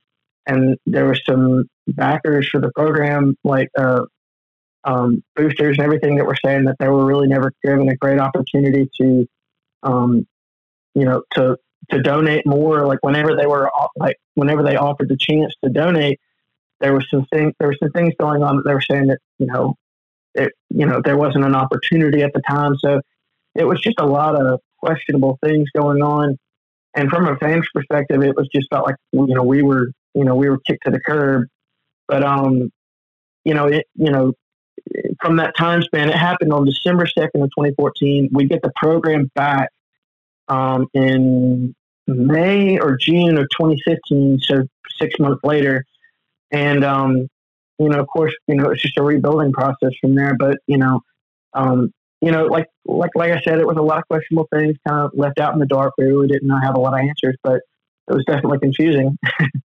and 0.49 0.79
there 0.87 1.05
were 1.05 1.19
some 1.29 1.65
backers 1.87 2.49
for 2.49 2.61
the 2.61 2.73
program, 2.75 3.37
like 3.45 3.69
uh, 3.79 4.05
um, 4.85 5.23
boosters 5.37 5.77
and 5.77 5.85
everything, 5.85 6.17
that 6.17 6.27
were 6.27 6.39
saying 6.43 6.65
that 6.65 6.77
they 6.81 6.89
were 6.89 7.05
really 7.05 7.29
never 7.29 7.53
given 7.63 7.89
a 7.89 7.97
great 7.97 8.19
opportunity 8.19 8.89
to, 9.01 9.29
um, 9.83 10.27
you 10.95 11.05
know, 11.05 11.23
to 11.35 11.57
to 11.91 12.01
donate 12.01 12.47
more. 12.47 12.87
Like 12.87 12.99
whenever 13.03 13.37
they 13.37 13.47
were 13.47 13.71
like 13.97 14.17
whenever 14.35 14.63
they 14.63 14.77
offered 14.77 15.11
the 15.11 15.19
chance 15.19 15.55
to 15.63 15.71
donate, 15.71 16.19
there 16.81 16.95
was 16.95 17.07
some 17.11 17.27
thing 17.27 17.55
there 17.59 17.69
were 17.69 17.77
some 17.81 17.93
things 17.93 18.15
going 18.19 18.43
on 18.43 18.57
that 18.57 18.63
they 18.65 18.75
were 18.75 18.81
saying 18.81 19.09
that 19.09 19.19
you 19.39 19.47
know 19.47 19.75
it 20.35 20.53
you 20.71 20.87
know 20.87 21.03
there 21.05 21.19
wasn't 21.19 21.45
an 21.45 21.55
opportunity 21.55 22.23
at 22.23 22.33
the 22.33 22.43
time. 22.49 22.75
So 22.79 23.03
it 23.55 23.65
was 23.65 23.81
just 23.83 24.01
a 24.01 24.07
lot 24.07 24.41
of 24.41 24.61
questionable 24.79 25.39
things 25.45 25.69
going 25.77 26.03
on. 26.03 26.39
And 26.95 27.11
from 27.11 27.29
a 27.29 27.37
fan's 27.37 27.67
perspective, 27.75 28.23
it 28.23 28.35
was 28.35 28.49
just 28.55 28.69
felt 28.71 28.87
like 28.87 28.97
you 29.13 29.35
know 29.35 29.43
we 29.43 29.61
were 29.63 29.89
you 30.19 30.25
know 30.25 30.35
we 30.35 30.49
were 30.49 30.59
kicked 30.59 30.85
to 30.85 30.91
the 30.91 31.01
curb. 31.01 31.47
But 32.09 32.25
um, 32.25 32.71
you 33.45 33.55
know 33.55 33.67
it 33.67 33.87
you 33.95 34.11
know 34.11 34.33
from 35.21 35.37
that 35.37 35.57
time 35.57 35.83
span, 35.83 36.09
it 36.09 36.17
happened 36.17 36.53
on 36.53 36.65
December 36.65 37.07
second 37.07 37.43
of 37.43 37.51
2014. 37.51 38.31
We 38.33 38.45
get 38.45 38.63
the 38.63 38.73
program 38.77 39.31
back 39.35 39.71
um, 40.49 40.87
in 40.95 41.75
May 42.07 42.79
or 42.79 42.97
June 42.97 43.37
of 43.39 43.47
2015, 43.59 44.41
so 44.41 44.65
six 44.99 45.19
months 45.19 45.41
later. 45.45 45.85
And 46.51 46.85
um, 46.85 47.29
you 47.79 47.89
know, 47.89 48.01
of 48.01 48.09
course, 48.09 48.35
you 48.47 48.57
know, 48.57 48.71
it's 48.71 48.83
just 48.83 48.99
a 48.99 49.03
rebuilding 49.03 49.53
process 49.53 49.93
from 50.01 50.15
there. 50.15 50.35
But 50.39 50.59
you 50.67 50.79
know, 50.79 51.01
um, 51.55 51.93
you 52.21 52.33
know, 52.33 52.47
like 52.47 52.67
like 52.87 53.11
like 53.15 53.33
I 53.33 53.41
said, 53.41 53.59
it 53.59 53.67
was 53.67 53.77
a 53.77 53.83
lot 53.83 53.99
of 53.99 54.09
questionable 54.09 54.49
things, 54.53 54.77
kind 54.87 55.05
of 55.05 55.11
left 55.15 55.39
out 55.39 55.53
in 55.53 55.61
the 55.61 55.67
dark. 55.67 55.93
We 55.99 56.07
really 56.07 56.29
didn't 56.29 56.51
have 56.51 56.75
a 56.75 56.81
lot 56.81 56.95
of 56.95 57.01
answers, 57.01 57.37
but 57.43 57.61
it 58.09 58.15
was 58.15 58.25
definitely 58.25 58.59
confusing. 58.61 59.19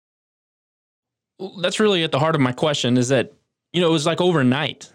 that's 1.60 1.80
really 1.80 2.02
at 2.04 2.12
the 2.12 2.18
heart 2.18 2.34
of 2.34 2.40
my 2.40 2.52
question. 2.52 2.96
Is 2.96 3.08
that 3.08 3.32
you 3.72 3.80
know 3.80 3.88
it 3.88 3.92
was 3.92 4.06
like 4.06 4.20
overnight, 4.20 4.92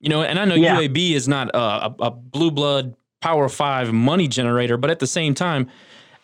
you 0.00 0.08
know, 0.08 0.22
and 0.22 0.38
I 0.38 0.44
know 0.44 0.54
Yeah. 0.54 0.76
UAB 0.78 1.12
is 1.12 1.28
not 1.28 1.50
a, 1.54 1.58
a, 1.58 1.94
a 2.00 2.10
blue 2.10 2.50
blood 2.50 2.94
Power 3.20 3.48
Five 3.48 3.92
money 3.92 4.28
generator, 4.28 4.76
but 4.76 4.90
at 4.90 4.98
the 4.98 5.06
same 5.06 5.34
time, 5.34 5.68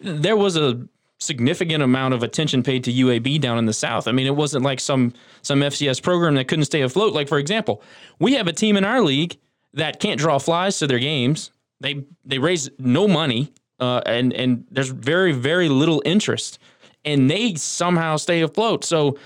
there 0.01 0.37
was 0.37 0.57
a 0.57 0.87
significant 1.18 1.83
amount 1.83 2.14
of 2.14 2.23
attention 2.23 2.62
paid 2.62 2.83
to 2.85 2.91
UAB 2.93 3.41
down 3.41 3.59
in 3.59 3.66
the 3.66 3.73
South. 3.75 4.09
I 4.09 4.12
mean, 4.12 4.27
it 4.27 4.35
wasn't 4.37 4.64
like 4.64 4.81
some 4.81 5.12
some 5.43 5.61
FCS 5.61 6.03
program 6.03 6.35
that 6.35 6.49
couldn't 6.49 6.64
stay 6.64 6.81
afloat. 6.83 7.12
Like 7.12 7.29
for 7.29 7.39
example, 7.39 7.83
we 8.18 8.35
have 8.35 8.47
a 8.49 8.53
team 8.53 8.77
in 8.77 8.85
our 8.85 9.03
league 9.03 9.37
that 9.75 10.01
can't 10.01 10.18
draw 10.18 10.39
flies 10.39 10.79
to 10.79 10.87
their 10.87 10.99
games. 10.99 11.51
They 11.81 12.05
they 12.25 12.39
raise 12.39 12.71
no 12.79 13.07
money, 13.09 13.53
uh, 13.79 14.03
and 14.05 14.33
and 14.33 14.66
there's 14.71 14.89
very 14.91 15.33
very 15.33 15.68
little 15.68 16.03
interest, 16.05 16.59
and 17.05 17.31
they 17.31 17.55
somehow 17.55 18.16
stay 18.16 18.43
afloat. 18.43 18.85
So 18.85 19.16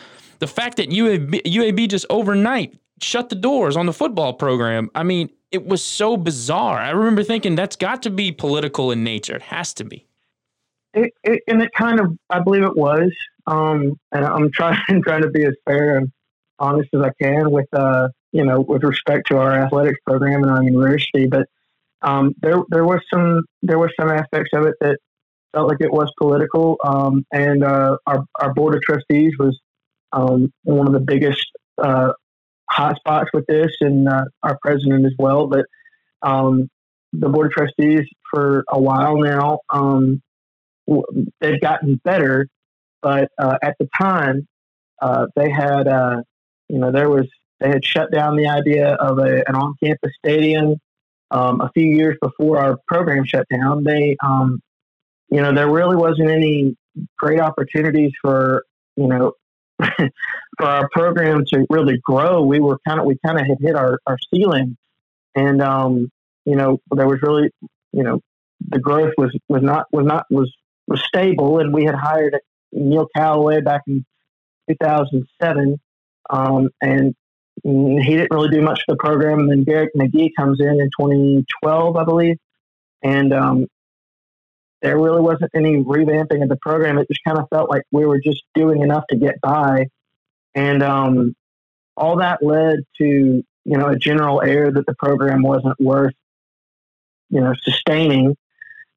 the 0.44 0.52
fact 0.52 0.76
that 0.76 0.90
UAB, 0.90 1.40
UAB 1.44 1.88
just 1.88 2.04
overnight 2.10 2.78
shut 3.00 3.30
the 3.30 3.34
doors 3.34 3.78
on 3.78 3.86
the 3.86 3.94
football 3.94 4.34
program, 4.34 4.90
I 4.94 5.02
mean, 5.02 5.30
it 5.50 5.66
was 5.66 5.82
so 5.82 6.18
bizarre. 6.18 6.76
I 6.76 6.90
remember 6.90 7.22
thinking 7.22 7.54
that's 7.54 7.76
got 7.76 8.02
to 8.02 8.10
be 8.10 8.30
political 8.30 8.90
in 8.92 9.02
nature. 9.02 9.36
It 9.36 9.42
has 9.42 9.72
to 9.74 9.84
be. 9.84 10.06
it, 10.92 11.14
it, 11.22 11.42
and 11.48 11.62
it 11.62 11.72
kind 11.72 11.98
of, 11.98 12.18
I 12.28 12.40
believe 12.40 12.62
it 12.62 12.76
was. 12.76 13.10
Um, 13.46 13.98
and 14.12 14.22
I'm 14.26 14.52
trying 14.52 14.82
trying 15.02 15.22
to 15.22 15.30
be 15.30 15.46
as 15.46 15.54
fair 15.66 15.96
and 15.96 16.12
honest 16.58 16.90
as 16.94 17.00
I 17.00 17.10
can 17.18 17.50
with, 17.50 17.68
uh, 17.72 18.08
you 18.32 18.44
know, 18.44 18.60
with 18.60 18.84
respect 18.84 19.28
to 19.28 19.38
our 19.38 19.52
athletics 19.52 19.98
program 20.06 20.42
and 20.42 20.52
our 20.52 20.62
university. 20.62 21.26
But 21.26 21.48
um, 22.02 22.34
there 22.42 22.58
there 22.68 22.84
was 22.84 23.00
some 23.10 23.44
there 23.62 23.78
were 23.78 23.90
some 23.98 24.10
aspects 24.10 24.50
of 24.52 24.66
it 24.66 24.74
that 24.82 24.98
felt 25.54 25.68
like 25.68 25.80
it 25.80 25.90
was 25.90 26.12
political. 26.18 26.76
Um, 26.84 27.24
and 27.32 27.64
uh, 27.64 27.96
our 28.06 28.24
our 28.40 28.52
board 28.52 28.74
of 28.74 28.82
trustees 28.82 29.32
was 29.38 29.58
um, 30.14 30.52
one 30.62 30.86
of 30.86 30.94
the 30.98 31.00
biggest 31.12 31.46
uh, 31.82 32.12
hotspots 32.70 33.26
with 33.34 33.46
this, 33.46 33.72
and 33.80 34.08
uh, 34.08 34.24
our 34.42 34.56
president 34.62 35.04
as 35.04 35.14
well. 35.18 35.46
But 35.46 35.64
um, 36.22 36.70
the 37.12 37.28
board 37.28 37.46
of 37.48 37.52
trustees 37.52 38.06
for 38.30 38.64
a 38.68 38.80
while 38.80 39.16
now. 39.18 39.60
Um, 39.70 40.22
they've 41.40 41.60
gotten 41.60 42.00
better, 42.04 42.48
but 43.02 43.28
uh, 43.38 43.56
at 43.62 43.74
the 43.78 43.88
time, 43.96 44.46
uh, 45.00 45.26
they 45.36 45.50
had, 45.50 45.88
uh, 45.88 46.22
you 46.68 46.78
know, 46.78 46.90
there 46.90 47.08
was 47.08 47.26
they 47.60 47.68
had 47.68 47.84
shut 47.84 48.10
down 48.10 48.36
the 48.36 48.48
idea 48.48 48.94
of 48.94 49.18
a, 49.18 49.48
an 49.48 49.54
on-campus 49.54 50.12
stadium 50.18 50.76
um, 51.30 51.60
a 51.60 51.70
few 51.72 51.86
years 51.86 52.16
before 52.20 52.58
our 52.58 52.78
program 52.88 53.24
shut 53.24 53.46
down. 53.48 53.84
They, 53.84 54.16
um, 54.24 54.60
you 55.30 55.40
know, 55.40 55.52
there 55.54 55.70
really 55.70 55.96
wasn't 55.96 56.30
any 56.30 56.76
great 57.18 57.40
opportunities 57.40 58.12
for, 58.20 58.64
you 58.96 59.06
know, 59.06 59.32
for 60.58 60.66
our 60.66 60.88
program 60.90 61.44
to 61.52 61.66
really 61.70 61.98
grow. 62.02 62.42
We 62.42 62.60
were 62.60 62.78
kind 62.86 63.00
of 63.00 63.06
we 63.06 63.16
kind 63.24 63.38
of 63.38 63.46
had 63.46 63.58
hit 63.60 63.76
our, 63.76 63.98
our 64.06 64.18
ceiling, 64.32 64.76
and 65.34 65.62
um, 65.62 66.10
you 66.44 66.56
know, 66.56 66.80
there 66.90 67.06
was 67.06 67.20
really, 67.22 67.50
you 67.92 68.02
know, 68.02 68.20
the 68.68 68.78
growth 68.78 69.12
was 69.16 69.36
was 69.48 69.62
not 69.62 69.86
was 69.92 70.06
not 70.06 70.26
was 70.30 70.52
was 70.86 71.02
stable, 71.06 71.58
and 71.58 71.72
we 71.72 71.84
had 71.84 71.94
hired 71.94 72.36
Neil 72.72 73.08
Callaway 73.14 73.60
back 73.60 73.82
in 73.86 74.04
2007, 74.68 75.80
um, 76.30 76.68
and 76.82 77.14
he 77.62 78.16
didn't 78.16 78.30
really 78.30 78.50
do 78.50 78.62
much 78.62 78.80
for 78.84 78.94
the 78.94 78.98
program. 78.98 79.40
And 79.40 79.50
then 79.50 79.64
Garrick 79.64 79.90
McGee 79.96 80.30
comes 80.36 80.60
in 80.60 80.80
in 80.80 80.90
2012, 80.98 81.96
I 81.96 82.04
believe, 82.04 82.36
and 83.02 83.32
um, 83.32 83.66
there 84.84 84.98
really 84.98 85.22
wasn't 85.22 85.50
any 85.54 85.82
revamping 85.82 86.42
of 86.42 86.50
the 86.50 86.58
program. 86.60 86.98
It 86.98 87.08
just 87.08 87.24
kind 87.26 87.38
of 87.38 87.48
felt 87.48 87.70
like 87.70 87.84
we 87.90 88.04
were 88.04 88.20
just 88.20 88.42
doing 88.54 88.82
enough 88.82 89.04
to 89.08 89.16
get 89.16 89.40
by, 89.40 89.86
and 90.54 90.82
um, 90.82 91.34
all 91.96 92.18
that 92.18 92.42
led 92.42 92.80
to 92.98 93.04
you 93.64 93.78
know 93.78 93.88
a 93.88 93.96
general 93.96 94.42
air 94.42 94.70
that 94.70 94.84
the 94.84 94.94
program 94.94 95.42
wasn't 95.42 95.80
worth 95.80 96.12
you 97.30 97.40
know 97.40 97.54
sustaining. 97.62 98.36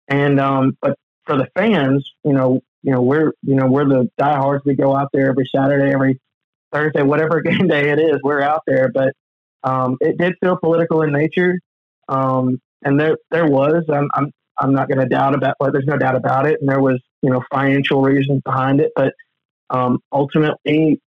And 0.10 0.42
um, 0.42 0.78
but 0.82 1.00
for 1.26 1.38
the 1.38 1.48
fans, 1.56 2.06
you 2.26 2.34
know, 2.34 2.60
you 2.84 2.92
know, 2.92 3.02
we're 3.02 3.32
you 3.42 3.56
know 3.56 3.68
we're 3.68 3.88
the 3.88 4.10
diehards. 4.18 4.66
We 4.66 4.76
go 4.76 4.94
out 4.94 5.08
there 5.14 5.30
every 5.30 5.50
Saturday, 5.56 5.94
every 5.94 6.20
Thursday, 6.74 7.02
whatever 7.02 7.42
game 7.44 7.68
day 7.68 7.92
it 7.92 8.00
is, 8.00 8.18
we're 8.24 8.42
out 8.42 8.64
there. 8.68 8.92
But 8.94 9.14
um, 9.64 9.98
it 10.02 10.18
did 10.18 10.34
feel 10.42 10.58
political 10.58 11.02
in 11.04 11.14
nature, 11.14 11.60
um, 12.10 12.60
and 12.84 13.00
there 13.00 13.18
there 13.32 13.48
was. 13.48 13.86
I'm 13.90 14.10
I'm, 14.14 14.34
I'm 14.60 14.74
not 14.74 14.88
going 14.88 15.00
to 15.00 15.06
doubt 15.06 15.36
about. 15.36 15.56
Well, 15.60 15.72
there's 15.72 15.86
no 15.86 15.98
doubt 15.98 16.16
about 16.16 16.46
it, 16.46 16.60
and 16.60 16.70
there 16.70 16.82
was 16.82 17.02
you 17.22 17.30
know 17.30 17.44
financial 17.52 18.02
reasons 18.02 18.42
behind 18.44 18.80
it. 18.82 18.92
But 18.96 19.14
um, 19.70 20.00
ultimately, 20.12 21.02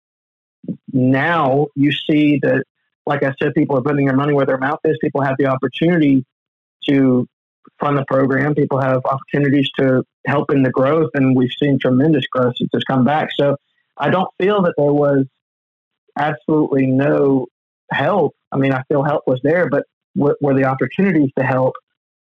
now 0.93 1.69
you 1.75 1.93
see 1.93 2.39
that, 2.43 2.65
like 3.07 3.23
I 3.23 3.33
said, 3.41 3.55
people 3.55 3.79
are 3.79 3.83
putting 3.83 4.07
their 4.07 4.17
money 4.17 4.35
where 4.35 4.47
their 4.47 4.59
mouth 4.59 4.81
is. 4.85 4.99
People 5.01 5.23
have 5.23 5.37
the 5.39 5.47
opportunity 5.47 6.25
to 6.89 7.27
fund 7.81 7.97
the 7.97 8.05
program. 8.07 8.55
People 8.55 8.81
have 8.81 9.03
opportunities 9.05 9.69
to 9.79 10.03
help 10.27 10.51
in 10.51 10.63
the 10.63 10.71
growth, 10.71 11.11
and 11.15 11.37
we've 11.37 11.53
seen 11.61 11.79
tremendous 11.79 12.27
growth 12.27 12.55
since 12.57 12.71
it's 12.73 12.85
come 12.85 13.05
back. 13.05 13.31
So 13.39 13.57
I 13.97 14.11
don't 14.11 14.29
feel 14.39 14.63
that 14.63 14.75
there 14.77 14.93
was 14.93 15.27
absolutely 16.19 16.87
no 16.87 17.47
help. 17.91 18.35
I 18.53 18.57
mean, 18.57 18.73
I 18.73 18.83
feel 18.89 19.03
help 19.03 19.25
was 19.27 19.41
there, 19.43 19.69
but 19.69 19.85
were, 20.15 20.37
were 20.41 20.55
the 20.55 20.65
opportunities 20.65 21.31
to 21.39 21.45
help 21.45 21.75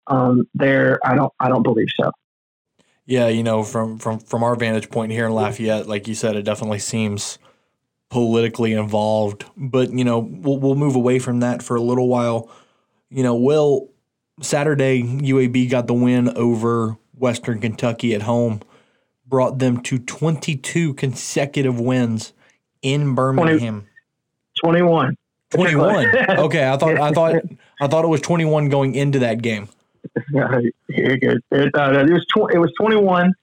um, 0.10 0.48
there? 0.54 1.00
I 1.04 1.16
don't. 1.16 1.32
I 1.40 1.48
don't 1.50 1.64
believe 1.64 1.88
so. 2.00 2.12
Yeah, 3.06 3.28
you 3.28 3.44
know, 3.44 3.64
from 3.64 3.98
from 3.98 4.20
from 4.20 4.44
our 4.44 4.56
vantage 4.56 4.90
point 4.90 5.12
here 5.12 5.26
in 5.26 5.34
Lafayette, 5.34 5.88
like 5.88 6.08
you 6.08 6.16
said, 6.16 6.36
it 6.36 6.44
definitely 6.44 6.80
seems 6.80 7.40
politically 8.10 8.74
involved. 8.74 9.46
But 9.58 9.92
you 9.92 10.04
know, 10.04 10.20
we'll 10.20 10.58
we'll 10.58 10.76
move 10.76 10.96
away 10.96 11.20
from 11.20 11.40
that 11.40 11.64
for 11.64 11.76
a 11.76 11.82
little 11.82 12.08
while. 12.08 12.52
You 13.10 13.24
know, 13.24 13.36
Will 13.36 13.90
Saturday 14.42 15.02
UAB 15.02 15.70
got 15.70 15.88
the 15.88 15.94
win 15.94 16.30
over 16.38 16.98
Western 17.18 17.60
Kentucky 17.60 18.14
at 18.14 18.22
home, 18.22 18.62
brought 19.26 19.60
them 19.60 19.82
to 19.84 19.98
22 19.98 20.94
consecutive 20.94 21.80
wins 21.80 22.34
in 22.82 23.16
Birmingham. 23.16 23.88
Twenty-one. 24.64 25.18
21. 25.52 26.08
Okay, 26.40 26.70
I 26.70 26.78
thought 26.78 27.00
I 27.00 27.12
thought 27.12 27.36
I 27.82 27.88
thought 27.88 28.06
it 28.06 28.10
was 28.10 28.22
21 28.22 28.70
going 28.70 28.94
into 28.94 29.20
that 29.20 29.42
game. 29.42 29.68
Uh, 30.36 30.60
Here. 30.88 31.40
It, 31.52 31.76
uh, 31.76 32.06
it 32.08 32.12
was 32.12 32.26
tw- 32.28 32.54
it 32.54 32.60
was 32.60 32.72
twenty 32.80 32.96
one. 32.96 33.34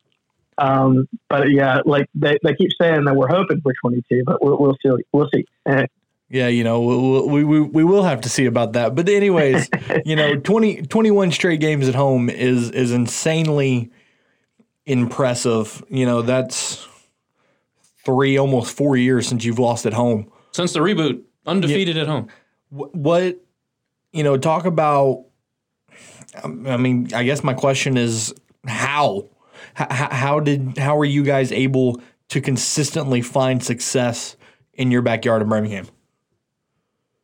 Um, 0.58 1.06
but 1.28 1.50
yeah, 1.50 1.80
like 1.84 2.08
they, 2.14 2.38
they 2.42 2.54
keep 2.54 2.70
saying 2.80 3.04
that 3.04 3.14
we're 3.14 3.28
hoping 3.28 3.60
for 3.60 3.72
twenty 3.80 4.02
two, 4.10 4.22
but 4.26 4.42
we'll, 4.42 4.58
we'll 4.58 4.76
see. 4.82 5.04
We'll 5.12 5.28
see. 5.34 5.44
Uh, 5.66 5.86
Yeah, 6.30 6.48
you 6.48 6.64
know, 6.64 6.80
we, 7.26 7.44
we, 7.44 7.60
we 7.60 7.84
will 7.84 8.02
have 8.02 8.22
to 8.22 8.28
see 8.28 8.46
about 8.46 8.72
that. 8.72 8.94
But 8.94 9.08
anyways, 9.08 9.68
you 10.04 10.16
know, 10.16 10.34
20, 10.36 10.82
21 10.82 11.30
straight 11.30 11.60
games 11.60 11.88
at 11.88 11.94
home 11.94 12.28
is 12.30 12.70
is 12.70 12.92
insanely 12.92 13.90
impressive. 14.86 15.84
You 15.88 16.06
know, 16.06 16.22
that's 16.22 16.88
three, 18.04 18.38
almost 18.38 18.76
four 18.76 18.96
years 18.96 19.28
since 19.28 19.44
you've 19.44 19.58
lost 19.58 19.84
at 19.84 19.92
home. 19.92 20.30
Since 20.52 20.72
the 20.72 20.80
reboot, 20.80 21.22
undefeated 21.46 21.96
at 21.96 22.06
home. 22.06 22.28
What, 22.70 23.38
you 24.12 24.22
know, 24.24 24.38
talk 24.38 24.64
about, 24.64 25.26
I 26.44 26.76
mean, 26.76 27.12
I 27.14 27.24
guess 27.24 27.42
my 27.42 27.54
question 27.54 27.96
is 27.96 28.34
how? 28.66 29.28
H- 29.78 29.86
how 29.90 30.40
did, 30.40 30.78
how 30.78 30.98
are 30.98 31.04
you 31.04 31.22
guys 31.22 31.52
able 31.52 32.00
to 32.28 32.40
consistently 32.40 33.22
find 33.22 33.62
success 33.62 34.36
in 34.74 34.90
your 34.90 35.02
backyard 35.02 35.42
in 35.42 35.48
Birmingham? 35.48 35.86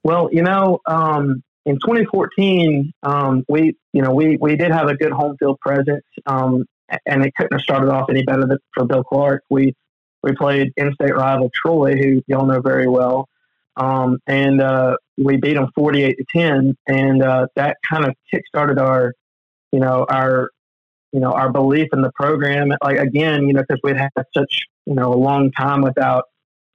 Well, 0.05 0.29
you 0.33 0.43
know, 0.43 0.81
um, 0.87 1.43
in 1.65 1.77
2014, 1.77 2.93
um, 3.03 3.45
we, 3.49 3.77
you 3.93 4.03
know, 4.03 4.13
we, 4.13 4.37
we 4.41 4.57
did 4.57 4.71
have 4.73 4.89
a 4.89 4.97
good 4.97 5.13
home 5.13 5.37
field 5.39 5.61
presence. 5.61 6.05
Um, 6.27 6.65
and 7.07 7.25
it 7.25 7.35
couldn't 7.35 7.53
have 7.53 7.63
started 7.63 7.91
off 7.91 8.11
any 8.11 8.23
better 8.23 8.59
for 8.75 8.85
Bill 8.85 9.05
Clark. 9.05 9.43
We 9.51 9.75
we 10.23 10.33
played 10.35 10.73
in-state 10.77 11.15
rival 11.15 11.51
Troy, 11.55 11.97
who 11.97 12.23
y'all 12.29 12.47
know 12.47 12.61
very 12.61 12.87
well, 12.87 13.29
um, 13.77 14.19
and 14.27 14.61
uh, 14.61 14.97
we 15.17 15.37
beat 15.37 15.55
them 15.55 15.69
forty-eight 15.75 16.17
to 16.19 16.25
ten, 16.35 16.77
and 16.87 17.23
uh, 17.23 17.47
that 17.57 17.77
kind 17.89 18.05
of 18.05 18.15
kick-started 18.31 18.79
our, 18.79 19.13
you 19.73 19.81
know, 19.81 20.07
our, 20.09 20.51
you 21.13 21.21
know, 21.21 21.33
our 21.33 21.51
belief 21.51 21.89
in 21.93 22.03
the 22.03 22.13
program. 22.15 22.73
Like 22.83 22.99
again, 22.99 23.47
you 23.47 23.55
know, 23.55 23.63
because 23.67 23.81
we'd 23.83 23.97
had 23.97 24.11
such 24.37 24.63
you 24.87 24.95
know 24.95 25.13
a 25.13 25.17
long 25.17 25.51
time 25.53 25.83
without 25.83 26.25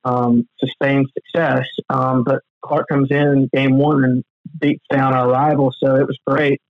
um, 0.03 0.47
sustained 0.59 1.07
success, 1.13 1.65
um, 1.89 2.23
but 2.23 2.41
Clark 2.63 2.87
comes 2.89 3.11
in 3.11 3.49
game 3.53 3.77
one 3.77 4.03
and 4.03 4.23
beats 4.59 4.83
down 4.91 5.13
our 5.13 5.29
rival, 5.29 5.73
so 5.77 5.95
it 5.95 6.07
was 6.07 6.17
great. 6.25 6.61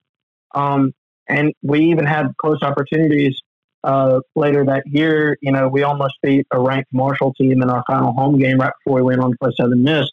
Um, 0.55 0.93
and 1.29 1.53
we 1.61 1.91
even 1.91 2.05
had 2.05 2.27
close 2.41 2.61
opportunities 2.61 3.39
uh, 3.83 4.19
later 4.35 4.65
that 4.65 4.83
year. 4.87 5.37
You 5.41 5.51
know, 5.51 5.67
we 5.67 5.83
almost 5.83 6.15
beat 6.23 6.47
a 6.51 6.59
ranked 6.59 6.93
Marshall 6.93 7.33
team 7.33 7.61
in 7.61 7.69
our 7.69 7.83
final 7.87 8.13
home 8.13 8.39
game 8.39 8.57
right 8.57 8.71
before 8.83 8.97
we 8.97 9.03
went 9.03 9.21
on 9.21 9.31
to 9.31 9.37
play 9.37 9.51
Southern 9.57 9.83
Miss. 9.83 10.09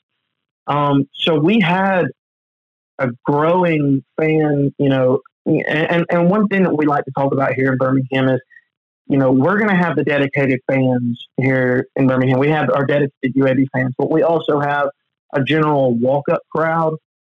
Um, 0.66 1.08
so 1.14 1.38
we 1.38 1.60
had 1.60 2.06
a 2.98 3.08
growing 3.24 4.04
fan, 4.18 4.74
you 4.78 4.88
know, 4.88 5.20
and, 5.46 6.06
and 6.08 6.30
one 6.30 6.48
thing 6.48 6.62
that 6.62 6.76
we 6.76 6.86
like 6.86 7.04
to 7.04 7.10
talk 7.10 7.32
about 7.32 7.54
here 7.54 7.72
in 7.72 7.78
Birmingham 7.78 8.28
is, 8.28 8.40
you 9.06 9.18
know, 9.18 9.30
we're 9.30 9.58
going 9.58 9.68
to 9.68 9.76
have 9.76 9.96
the 9.96 10.04
dedicated 10.04 10.60
fans 10.70 11.26
here 11.36 11.86
in 11.96 12.06
Birmingham. 12.06 12.38
We 12.38 12.48
have 12.48 12.70
our 12.70 12.86
dedicated 12.86 13.34
UAB 13.36 13.66
fans, 13.74 13.94
but 13.98 14.10
we 14.10 14.22
also 14.22 14.60
have 14.60 14.88
a 15.34 15.42
general 15.42 15.92
walk 15.94 16.28
up 16.30 16.40
crowd, 16.54 16.94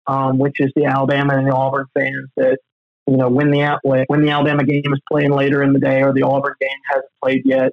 um, 0.05 0.37
which 0.37 0.59
is 0.59 0.71
the 0.75 0.85
Alabama 0.85 1.37
and 1.37 1.47
the 1.47 1.55
Auburn 1.55 1.87
fans 1.95 2.29
that 2.37 2.59
you 3.07 3.17
know, 3.17 3.29
when 3.29 3.51
the 3.51 3.79
when 4.07 4.21
the 4.21 4.29
Alabama 4.29 4.63
game 4.63 4.81
is 4.91 4.99
playing 5.11 5.31
later 5.31 5.61
in 5.61 5.73
the 5.73 5.79
day 5.79 6.01
or 6.01 6.11
the 6.11 6.23
Auburn 6.23 6.55
game 6.59 6.69
hasn't 6.89 7.11
played 7.21 7.43
yet, 7.45 7.71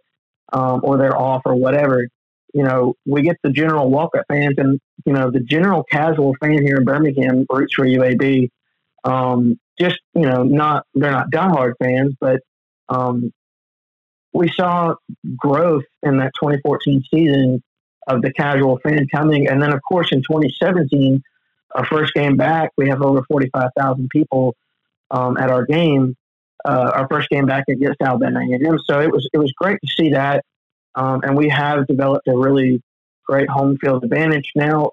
um, 0.52 0.80
or 0.84 0.98
they're 0.98 1.16
off 1.16 1.42
or 1.46 1.54
whatever, 1.54 2.06
you 2.52 2.62
know, 2.62 2.94
we 3.06 3.22
get 3.22 3.36
the 3.42 3.50
general 3.50 3.90
walk-up 3.90 4.26
fans 4.28 4.54
and 4.58 4.80
you 5.04 5.12
know 5.12 5.30
the 5.30 5.40
general 5.40 5.84
casual 5.84 6.34
fan 6.40 6.62
here 6.62 6.76
in 6.76 6.84
Birmingham 6.84 7.46
roots 7.48 7.74
for 7.74 7.86
UAB. 7.86 8.50
Um, 9.04 9.58
just 9.78 10.00
you 10.14 10.22
know, 10.22 10.42
not 10.42 10.84
they're 10.94 11.10
not 11.10 11.30
diehard 11.30 11.74
fans, 11.82 12.14
but 12.20 12.40
um, 12.88 13.32
we 14.32 14.50
saw 14.54 14.94
growth 15.36 15.84
in 16.02 16.18
that 16.18 16.32
2014 16.40 17.02
season 17.12 17.62
of 18.06 18.22
the 18.22 18.32
casual 18.32 18.78
fan 18.78 19.06
coming, 19.12 19.48
and 19.48 19.62
then 19.62 19.72
of 19.72 19.80
course 19.88 20.12
in 20.12 20.20
2017, 20.20 21.22
our 21.74 21.86
first 21.86 22.12
game 22.14 22.36
back, 22.36 22.70
we 22.76 22.88
have 22.88 23.02
over 23.02 23.22
45,000 23.28 24.08
people 24.10 24.54
um, 25.10 25.36
at 25.36 25.50
our 25.50 25.64
game, 25.64 26.16
uh, 26.64 26.90
our 26.94 27.08
first 27.08 27.28
game 27.30 27.46
back 27.46 27.64
against 27.68 28.00
Alabama 28.02 28.40
A&M. 28.40 28.78
So 28.84 29.00
it 29.00 29.10
was 29.10 29.28
it 29.32 29.38
was 29.38 29.52
great 29.52 29.78
to 29.84 29.90
see 29.90 30.10
that, 30.10 30.44
um, 30.94 31.20
and 31.22 31.36
we 31.36 31.48
have 31.48 31.86
developed 31.86 32.28
a 32.28 32.36
really 32.36 32.82
great 33.26 33.48
home 33.48 33.76
field 33.80 34.04
advantage. 34.04 34.50
Now, 34.54 34.90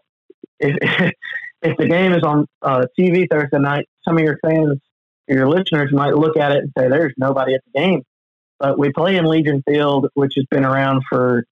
if 0.59 0.75
if 1.61 1.77
the 1.77 1.87
game 1.87 2.13
is 2.13 2.23
on 2.23 2.47
uh, 2.61 2.85
TV 2.97 3.27
Thursday 3.29 3.59
night, 3.59 3.87
some 4.05 4.17
of 4.17 4.23
your 4.23 4.37
fans, 4.43 4.79
your 5.27 5.47
listeners 5.47 5.91
might 5.91 6.15
look 6.15 6.37
at 6.37 6.51
it 6.51 6.59
and 6.59 6.71
say, 6.77 6.87
"There's 6.89 7.13
nobody 7.17 7.55
at 7.55 7.61
the 7.65 7.79
game," 7.79 8.03
but 8.59 8.79
we 8.79 8.91
play 8.91 9.17
in 9.17 9.25
Legion 9.25 9.63
Field, 9.67 10.07
which 10.13 10.33
has 10.35 10.45
been 10.49 10.65
around 10.65 11.03
for 11.09 11.43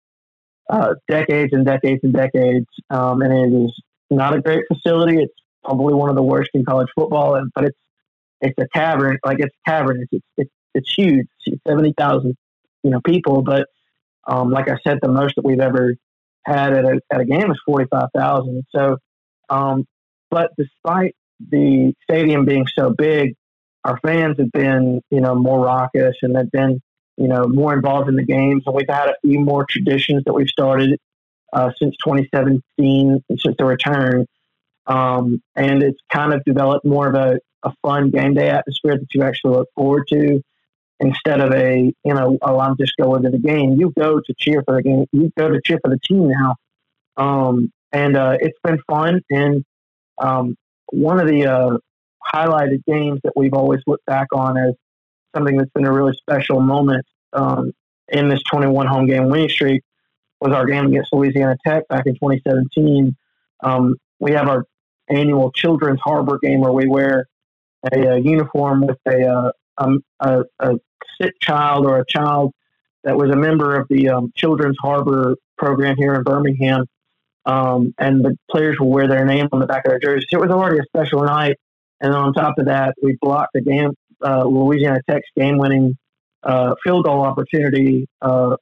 uh, 0.68 0.94
decades 1.08 1.52
and 1.52 1.64
decades 1.64 2.00
and 2.02 2.12
decades, 2.12 2.66
um, 2.90 3.22
and 3.22 3.32
it 3.32 3.64
is 3.64 3.72
not 4.10 4.34
a 4.34 4.40
great 4.40 4.64
facility. 4.72 5.22
It's 5.22 5.34
probably 5.64 5.94
one 5.94 6.08
of 6.08 6.16
the 6.16 6.22
worst 6.22 6.50
in 6.54 6.64
college 6.64 6.88
football, 6.94 7.40
but 7.54 7.64
it's 7.64 7.78
it's 8.40 8.58
a 8.58 8.68
cavern, 8.68 9.18
like 9.24 9.38
it's 9.40 9.54
a 9.66 9.70
cavern. 9.70 10.06
It's 10.10 10.24
it's 10.36 10.50
it's, 10.74 10.92
huge, 10.92 11.26
seventy 11.66 11.94
thousand, 11.96 12.36
you 12.82 12.90
know, 12.90 13.00
people. 13.00 13.42
But 13.42 13.66
um, 14.26 14.50
like 14.50 14.68
I 14.68 14.76
said, 14.86 14.98
the 15.02 15.08
most 15.08 15.34
that 15.36 15.44
we've 15.44 15.60
ever 15.60 15.94
had 16.44 16.72
at 16.72 16.84
a 16.84 17.00
at 17.12 17.20
a 17.20 17.24
game 17.24 17.50
is 17.50 17.60
forty 17.66 17.86
five 17.90 18.08
thousand. 18.14 18.64
So, 18.74 18.98
um, 19.48 19.86
but 20.30 20.50
despite 20.58 21.14
the 21.50 21.94
stadium 22.02 22.44
being 22.44 22.66
so 22.66 22.90
big, 22.90 23.34
our 23.84 23.98
fans 24.00 24.38
have 24.38 24.52
been 24.52 25.00
you 25.10 25.20
know 25.20 25.34
more 25.34 25.64
raucous 25.64 26.16
and 26.22 26.34
they've 26.34 26.50
been 26.50 26.80
you 27.16 27.28
know 27.28 27.46
more 27.46 27.74
involved 27.74 28.08
in 28.08 28.16
the 28.16 28.24
games, 28.24 28.62
and 28.66 28.74
we've 28.74 28.88
had 28.88 29.08
a 29.08 29.14
few 29.22 29.40
more 29.40 29.64
traditions 29.68 30.22
that 30.26 30.32
we've 30.32 30.48
started 30.48 30.98
uh, 31.52 31.70
since 31.80 31.96
2017, 32.04 33.24
since 33.30 33.56
the 33.58 33.64
return. 33.64 34.26
Um, 34.86 35.42
and 35.56 35.82
it's 35.82 35.98
kind 36.12 36.32
of 36.32 36.44
developed 36.44 36.84
more 36.84 37.08
of 37.08 37.14
a, 37.14 37.38
a 37.64 37.72
fun 37.82 38.10
game 38.10 38.34
day 38.34 38.50
atmosphere 38.50 38.98
that 38.98 39.06
you 39.12 39.22
actually 39.22 39.56
look 39.56 39.68
forward 39.74 40.06
to 40.08 40.42
instead 41.00 41.40
of 41.40 41.52
a, 41.52 41.92
you 42.04 42.14
know, 42.14 42.38
oh, 42.42 42.58
I'm 42.58 42.76
just 42.78 42.94
going 43.00 43.22
to 43.22 43.30
the 43.30 43.38
game. 43.38 43.76
You 43.78 43.92
go 43.98 44.20
to 44.20 44.34
cheer 44.38 44.62
for 44.64 44.76
the 44.76 44.82
game. 44.82 45.06
You 45.12 45.32
go 45.36 45.48
to 45.48 45.60
cheer 45.64 45.78
for 45.82 45.90
the 45.90 45.98
team 45.98 46.28
now. 46.28 46.56
Um, 47.16 47.72
and 47.92 48.16
uh, 48.16 48.36
it's 48.40 48.58
been 48.62 48.78
fun. 48.88 49.22
And 49.30 49.64
um, 50.18 50.56
one 50.92 51.20
of 51.20 51.26
the 51.26 51.46
uh, 51.46 51.78
highlighted 52.34 52.84
games 52.86 53.20
that 53.24 53.32
we've 53.36 53.54
always 53.54 53.80
looked 53.86 54.06
back 54.06 54.28
on 54.32 54.56
as 54.56 54.74
something 55.34 55.56
that's 55.56 55.70
been 55.72 55.86
a 55.86 55.92
really 55.92 56.14
special 56.14 56.60
moment 56.60 57.04
um, 57.32 57.72
in 58.08 58.28
this 58.28 58.42
21 58.50 58.86
home 58.86 59.06
game 59.06 59.28
winning 59.28 59.48
streak 59.48 59.82
was 60.40 60.52
our 60.52 60.66
game 60.66 60.86
against 60.86 61.12
Louisiana 61.12 61.56
Tech 61.66 61.88
back 61.88 62.06
in 62.06 62.14
2017. 62.14 63.16
Um, 63.62 63.96
we 64.18 64.32
have 64.32 64.48
our 64.48 64.64
annual 65.08 65.50
Children's 65.52 66.00
Harbor 66.00 66.38
game 66.42 66.60
where 66.60 66.72
we 66.72 66.86
wear 66.86 67.26
a, 67.92 68.00
a 68.00 68.18
uniform 68.18 68.86
with 68.86 68.98
a, 69.06 69.26
uh, 69.26 69.52
um, 69.78 70.02
a, 70.20 70.42
a, 70.58 70.74
sick 71.20 71.34
child 71.40 71.86
or 71.86 71.98
a 71.98 72.04
child 72.06 72.52
that 73.04 73.16
was 73.16 73.30
a 73.30 73.36
member 73.36 73.76
of 73.76 73.86
the 73.88 74.10
um, 74.10 74.32
Children's 74.36 74.76
Harbor 74.80 75.36
program 75.56 75.96
here 75.96 76.14
in 76.14 76.22
Birmingham. 76.22 76.86
Um, 77.44 77.94
and 77.98 78.24
the 78.24 78.36
players 78.50 78.78
will 78.80 78.90
wear 78.90 79.06
their 79.06 79.24
name 79.24 79.48
on 79.52 79.60
the 79.60 79.66
back 79.66 79.84
of 79.86 79.90
their 79.90 80.00
jerseys. 80.00 80.28
It 80.32 80.40
was 80.40 80.50
already 80.50 80.78
a 80.78 80.84
special 80.84 81.22
night. 81.22 81.56
And 82.00 82.12
on 82.12 82.32
top 82.32 82.58
of 82.58 82.66
that, 82.66 82.94
we 83.02 83.16
blocked 83.20 83.52
the 83.54 83.60
game, 83.60 83.92
uh, 84.22 84.44
Louisiana 84.44 85.00
Tech's 85.08 85.28
game 85.36 85.56
winning 85.56 85.96
uh, 86.42 86.74
field 86.82 87.04
goal 87.04 87.22
opportunity, 87.22 88.08
uh, 88.20 88.56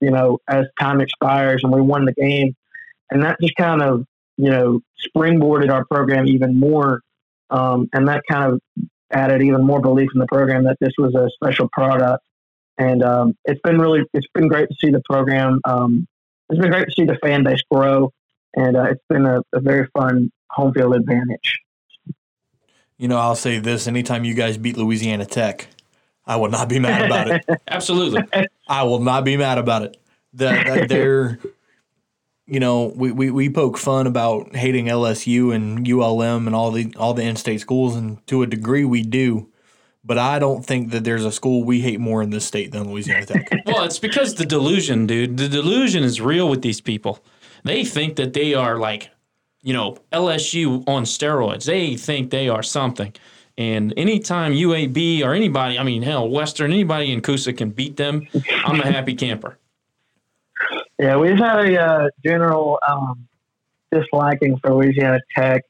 you 0.00 0.10
know, 0.10 0.38
as 0.46 0.66
time 0.78 1.00
expires 1.00 1.62
and 1.64 1.72
we 1.72 1.80
won 1.80 2.04
the 2.04 2.12
game. 2.12 2.54
And 3.10 3.22
that 3.22 3.38
just 3.40 3.56
kind 3.56 3.82
of 3.82 4.04
you 4.38 4.50
know, 4.50 4.80
springboarded 5.04 5.70
our 5.70 5.84
program 5.84 6.26
even 6.26 6.58
more. 6.58 7.02
Um, 7.50 7.88
and 7.92 8.08
that 8.08 8.22
kind 8.30 8.52
of 8.52 8.62
added 9.10 9.42
even 9.42 9.64
more 9.64 9.80
belief 9.80 10.10
in 10.14 10.20
the 10.20 10.26
program 10.26 10.64
that 10.64 10.76
this 10.80 10.92
was 10.98 11.14
a 11.14 11.28
special 11.34 11.68
product. 11.72 12.24
And 12.76 13.02
um, 13.02 13.36
it's 13.44 13.60
been 13.62 13.78
really, 13.78 14.04
it's 14.12 14.26
been 14.34 14.48
great 14.48 14.68
to 14.68 14.74
see 14.80 14.90
the 14.90 15.02
program. 15.08 15.60
Um, 15.64 16.06
it's 16.48 16.60
been 16.60 16.70
great 16.70 16.86
to 16.86 16.92
see 16.92 17.04
the 17.04 17.18
fan 17.22 17.42
base 17.42 17.62
grow. 17.70 18.12
And 18.54 18.76
uh, 18.76 18.84
it's 18.84 19.02
been 19.08 19.26
a, 19.26 19.40
a 19.52 19.60
very 19.60 19.88
fun 19.96 20.30
home 20.50 20.72
field 20.72 20.94
advantage. 20.94 21.58
You 22.96 23.08
know, 23.08 23.18
I'll 23.18 23.36
say 23.36 23.58
this 23.58 23.86
anytime 23.86 24.24
you 24.24 24.34
guys 24.34 24.58
beat 24.58 24.76
Louisiana 24.76 25.26
Tech, 25.26 25.68
I 26.26 26.36
will 26.36 26.50
not 26.50 26.68
be 26.68 26.78
mad 26.78 27.04
about 27.04 27.30
it. 27.30 27.44
Absolutely. 27.68 28.22
I 28.68 28.82
will 28.82 29.00
not 29.00 29.24
be 29.24 29.36
mad 29.36 29.58
about 29.58 29.82
it. 29.82 29.96
That, 30.34 30.88
they're 30.88 31.38
you 32.48 32.60
know, 32.60 32.92
we, 32.96 33.12
we, 33.12 33.30
we 33.30 33.50
poke 33.50 33.76
fun 33.76 34.06
about 34.06 34.56
hating 34.56 34.86
LSU 34.86 35.54
and 35.54 35.86
ULM 35.86 36.46
and 36.46 36.56
all 36.56 36.70
the 36.70 36.92
all 36.96 37.12
the 37.12 37.22
in-state 37.22 37.60
schools, 37.60 37.94
and 37.94 38.26
to 38.26 38.42
a 38.42 38.46
degree 38.46 38.86
we 38.86 39.02
do. 39.02 39.50
But 40.02 40.16
I 40.16 40.38
don't 40.38 40.64
think 40.64 40.90
that 40.92 41.04
there's 41.04 41.26
a 41.26 41.32
school 41.32 41.62
we 41.62 41.82
hate 41.82 42.00
more 42.00 42.22
in 42.22 42.30
this 42.30 42.46
state 42.46 42.72
than 42.72 42.90
Louisiana 42.90 43.26
Tech. 43.26 43.50
well, 43.66 43.84
it's 43.84 43.98
because 43.98 44.36
the 44.36 44.46
delusion, 44.46 45.06
dude. 45.06 45.36
The 45.36 45.48
delusion 45.48 46.02
is 46.02 46.22
real 46.22 46.48
with 46.48 46.62
these 46.62 46.80
people. 46.80 47.22
They 47.64 47.84
think 47.84 48.16
that 48.16 48.32
they 48.32 48.54
are 48.54 48.78
like, 48.78 49.10
you 49.62 49.74
know, 49.74 49.98
LSU 50.10 50.84
on 50.88 51.02
steroids. 51.02 51.66
They 51.66 51.96
think 51.96 52.30
they 52.30 52.48
are 52.48 52.62
something. 52.62 53.12
And 53.58 53.92
anytime 53.98 54.52
UAB 54.52 55.22
or 55.22 55.34
anybody, 55.34 55.78
I 55.78 55.82
mean, 55.82 56.00
hell, 56.00 56.26
Western, 56.28 56.72
anybody 56.72 57.12
in 57.12 57.20
Coosa 57.20 57.52
can 57.52 57.70
beat 57.70 57.96
them, 57.96 58.26
I'm 58.64 58.80
a 58.80 58.86
happy 58.86 59.14
camper. 59.14 59.58
Yeah, 60.98 61.16
we've 61.16 61.38
had 61.38 61.64
a 61.64 61.80
uh, 61.80 62.08
general 62.24 62.78
um, 62.86 63.28
disliking 63.92 64.58
for 64.58 64.74
Louisiana 64.74 65.20
Tech, 65.36 65.62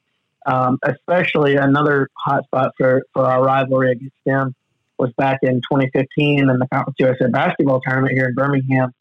um, 0.47 0.79
especially 0.83 1.57
another 1.57 2.09
hotspot 2.27 2.71
for, 2.79 3.03
for 3.13 3.25
our 3.25 3.45
rivalry 3.45 3.93
against 3.93 4.17
them 4.25 4.55
was 4.99 5.13
back 5.17 5.39
in 5.43 5.57
2015 5.71 6.41
in 6.41 6.47
the 6.47 6.67
Conference 6.73 6.97
USA 6.99 7.29
basketball 7.29 7.81
tournament 7.81 8.15
here 8.15 8.27
in 8.27 8.35
Birmingham. 8.35 8.93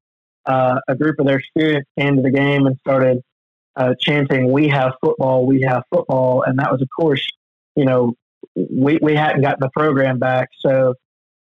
Uh, 0.45 0.79
a 0.87 0.95
group 0.95 1.19
of 1.19 1.25
their 1.25 1.41
students 1.41 1.89
came 1.97 2.15
to 2.17 2.21
the 2.21 2.31
game 2.31 2.67
and 2.67 2.77
started 2.79 3.21
uh, 3.75 3.93
chanting, 3.99 4.51
"We 4.51 4.69
have 4.69 4.93
football, 5.01 5.45
we 5.45 5.61
have 5.61 5.83
football," 5.89 6.43
and 6.43 6.59
that 6.59 6.71
was, 6.71 6.81
of 6.81 6.87
course, 6.97 7.25
you 7.75 7.85
know, 7.85 8.13
we 8.55 8.97
we 9.01 9.15
hadn't 9.15 9.41
gotten 9.41 9.59
the 9.59 9.69
program 9.69 10.19
back, 10.19 10.49
so 10.59 10.93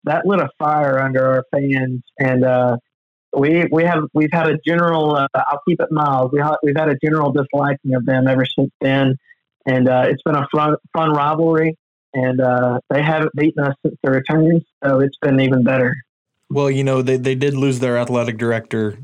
that 0.04 0.26
lit 0.26 0.40
a 0.40 0.48
fire 0.58 1.00
under 1.00 1.26
our 1.26 1.44
fans, 1.50 2.02
and 2.18 2.44
uh, 2.44 2.76
we 3.36 3.66
we 3.70 3.84
have 3.84 4.04
we've 4.12 4.32
had 4.32 4.48
a 4.48 4.58
general. 4.66 5.16
Uh, 5.16 5.26
I'll 5.34 5.60
keep 5.66 5.80
it 5.80 5.90
mild. 5.90 6.32
We 6.32 6.40
ha- 6.40 6.58
we've 6.62 6.76
had 6.76 6.88
a 6.88 6.96
general 7.02 7.32
disliking 7.32 7.94
of 7.94 8.04
them 8.04 8.28
ever 8.28 8.44
since 8.44 8.70
then, 8.80 9.16
and 9.66 9.88
uh, 9.88 10.04
it's 10.06 10.22
been 10.22 10.36
a 10.36 10.46
fun 10.54 10.76
fun 10.92 11.12
rivalry. 11.12 11.76
And 12.14 12.42
uh, 12.42 12.78
they 12.90 13.02
haven't 13.02 13.30
beaten 13.34 13.64
us 13.64 13.74
since 13.82 13.96
the 14.02 14.10
return, 14.10 14.60
so 14.84 15.00
it's 15.00 15.16
been 15.22 15.40
even 15.40 15.64
better. 15.64 15.96
Well, 16.50 16.70
you 16.70 16.84
know, 16.84 17.00
they, 17.00 17.16
they 17.16 17.34
did 17.34 17.54
lose 17.54 17.80
their 17.80 17.96
athletic 17.96 18.36
director. 18.36 18.98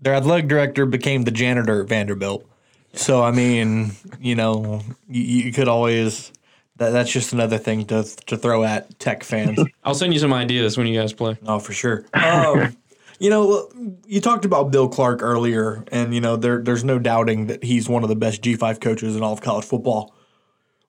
Their 0.00 0.14
athletic 0.14 0.46
director 0.46 0.86
became 0.86 1.24
the 1.24 1.32
janitor 1.32 1.82
at 1.82 1.88
Vanderbilt. 1.88 2.48
So, 2.92 3.24
I 3.24 3.32
mean, 3.32 3.92
you 4.20 4.36
know, 4.36 4.82
you, 5.08 5.22
you 5.22 5.52
could 5.52 5.66
always. 5.66 6.30
That, 6.76 6.90
that's 6.90 7.10
just 7.10 7.32
another 7.32 7.58
thing 7.58 7.86
to 7.86 8.04
to 8.26 8.36
throw 8.36 8.62
at 8.62 8.98
tech 9.00 9.24
fans. 9.24 9.58
I'll 9.84 9.94
send 9.94 10.12
you 10.12 10.20
some 10.20 10.32
ideas 10.32 10.78
when 10.78 10.86
you 10.86 11.00
guys 11.00 11.12
play. 11.12 11.36
Oh, 11.46 11.58
for 11.58 11.72
sure. 11.72 12.04
Um, 12.14 12.76
you 13.18 13.30
know, 13.30 13.70
you 14.06 14.20
talked 14.20 14.44
about 14.44 14.70
Bill 14.70 14.88
Clark 14.88 15.22
earlier, 15.22 15.84
and 15.92 16.14
you 16.14 16.20
know 16.20 16.36
there 16.36 16.62
there's 16.62 16.84
no 16.84 16.98
doubting 16.98 17.46
that 17.46 17.62
he's 17.62 17.88
one 17.88 18.02
of 18.02 18.08
the 18.08 18.16
best 18.16 18.42
G5 18.42 18.80
coaches 18.80 19.16
in 19.16 19.22
all 19.22 19.32
of 19.32 19.40
college 19.40 19.64
football. 19.64 20.14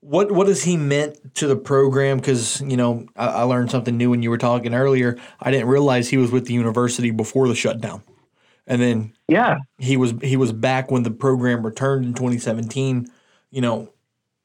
What 0.01 0.31
what 0.31 0.47
has 0.47 0.63
he 0.63 0.77
meant 0.77 1.35
to 1.35 1.47
the 1.47 1.55
program? 1.55 2.17
Because 2.17 2.61
you 2.61 2.77
know 2.77 3.05
I, 3.15 3.27
I 3.27 3.41
learned 3.43 3.71
something 3.71 3.95
new 3.97 4.09
when 4.09 4.23
you 4.23 4.29
were 4.29 4.37
talking 4.37 4.73
earlier. 4.73 5.17
I 5.39 5.51
didn't 5.51 5.67
realize 5.67 6.09
he 6.09 6.17
was 6.17 6.31
with 6.31 6.45
the 6.45 6.53
university 6.53 7.11
before 7.11 7.47
the 7.47 7.55
shutdown, 7.55 8.03
and 8.67 8.81
then 8.81 9.13
Yeah, 9.27 9.57
he 9.77 9.97
was 9.97 10.13
he 10.21 10.37
was 10.37 10.51
back 10.51 10.91
when 10.91 11.03
the 11.03 11.11
program 11.11 11.65
returned 11.65 12.05
in 12.05 12.13
2017. 12.13 13.07
You 13.51 13.61
know, 13.61 13.93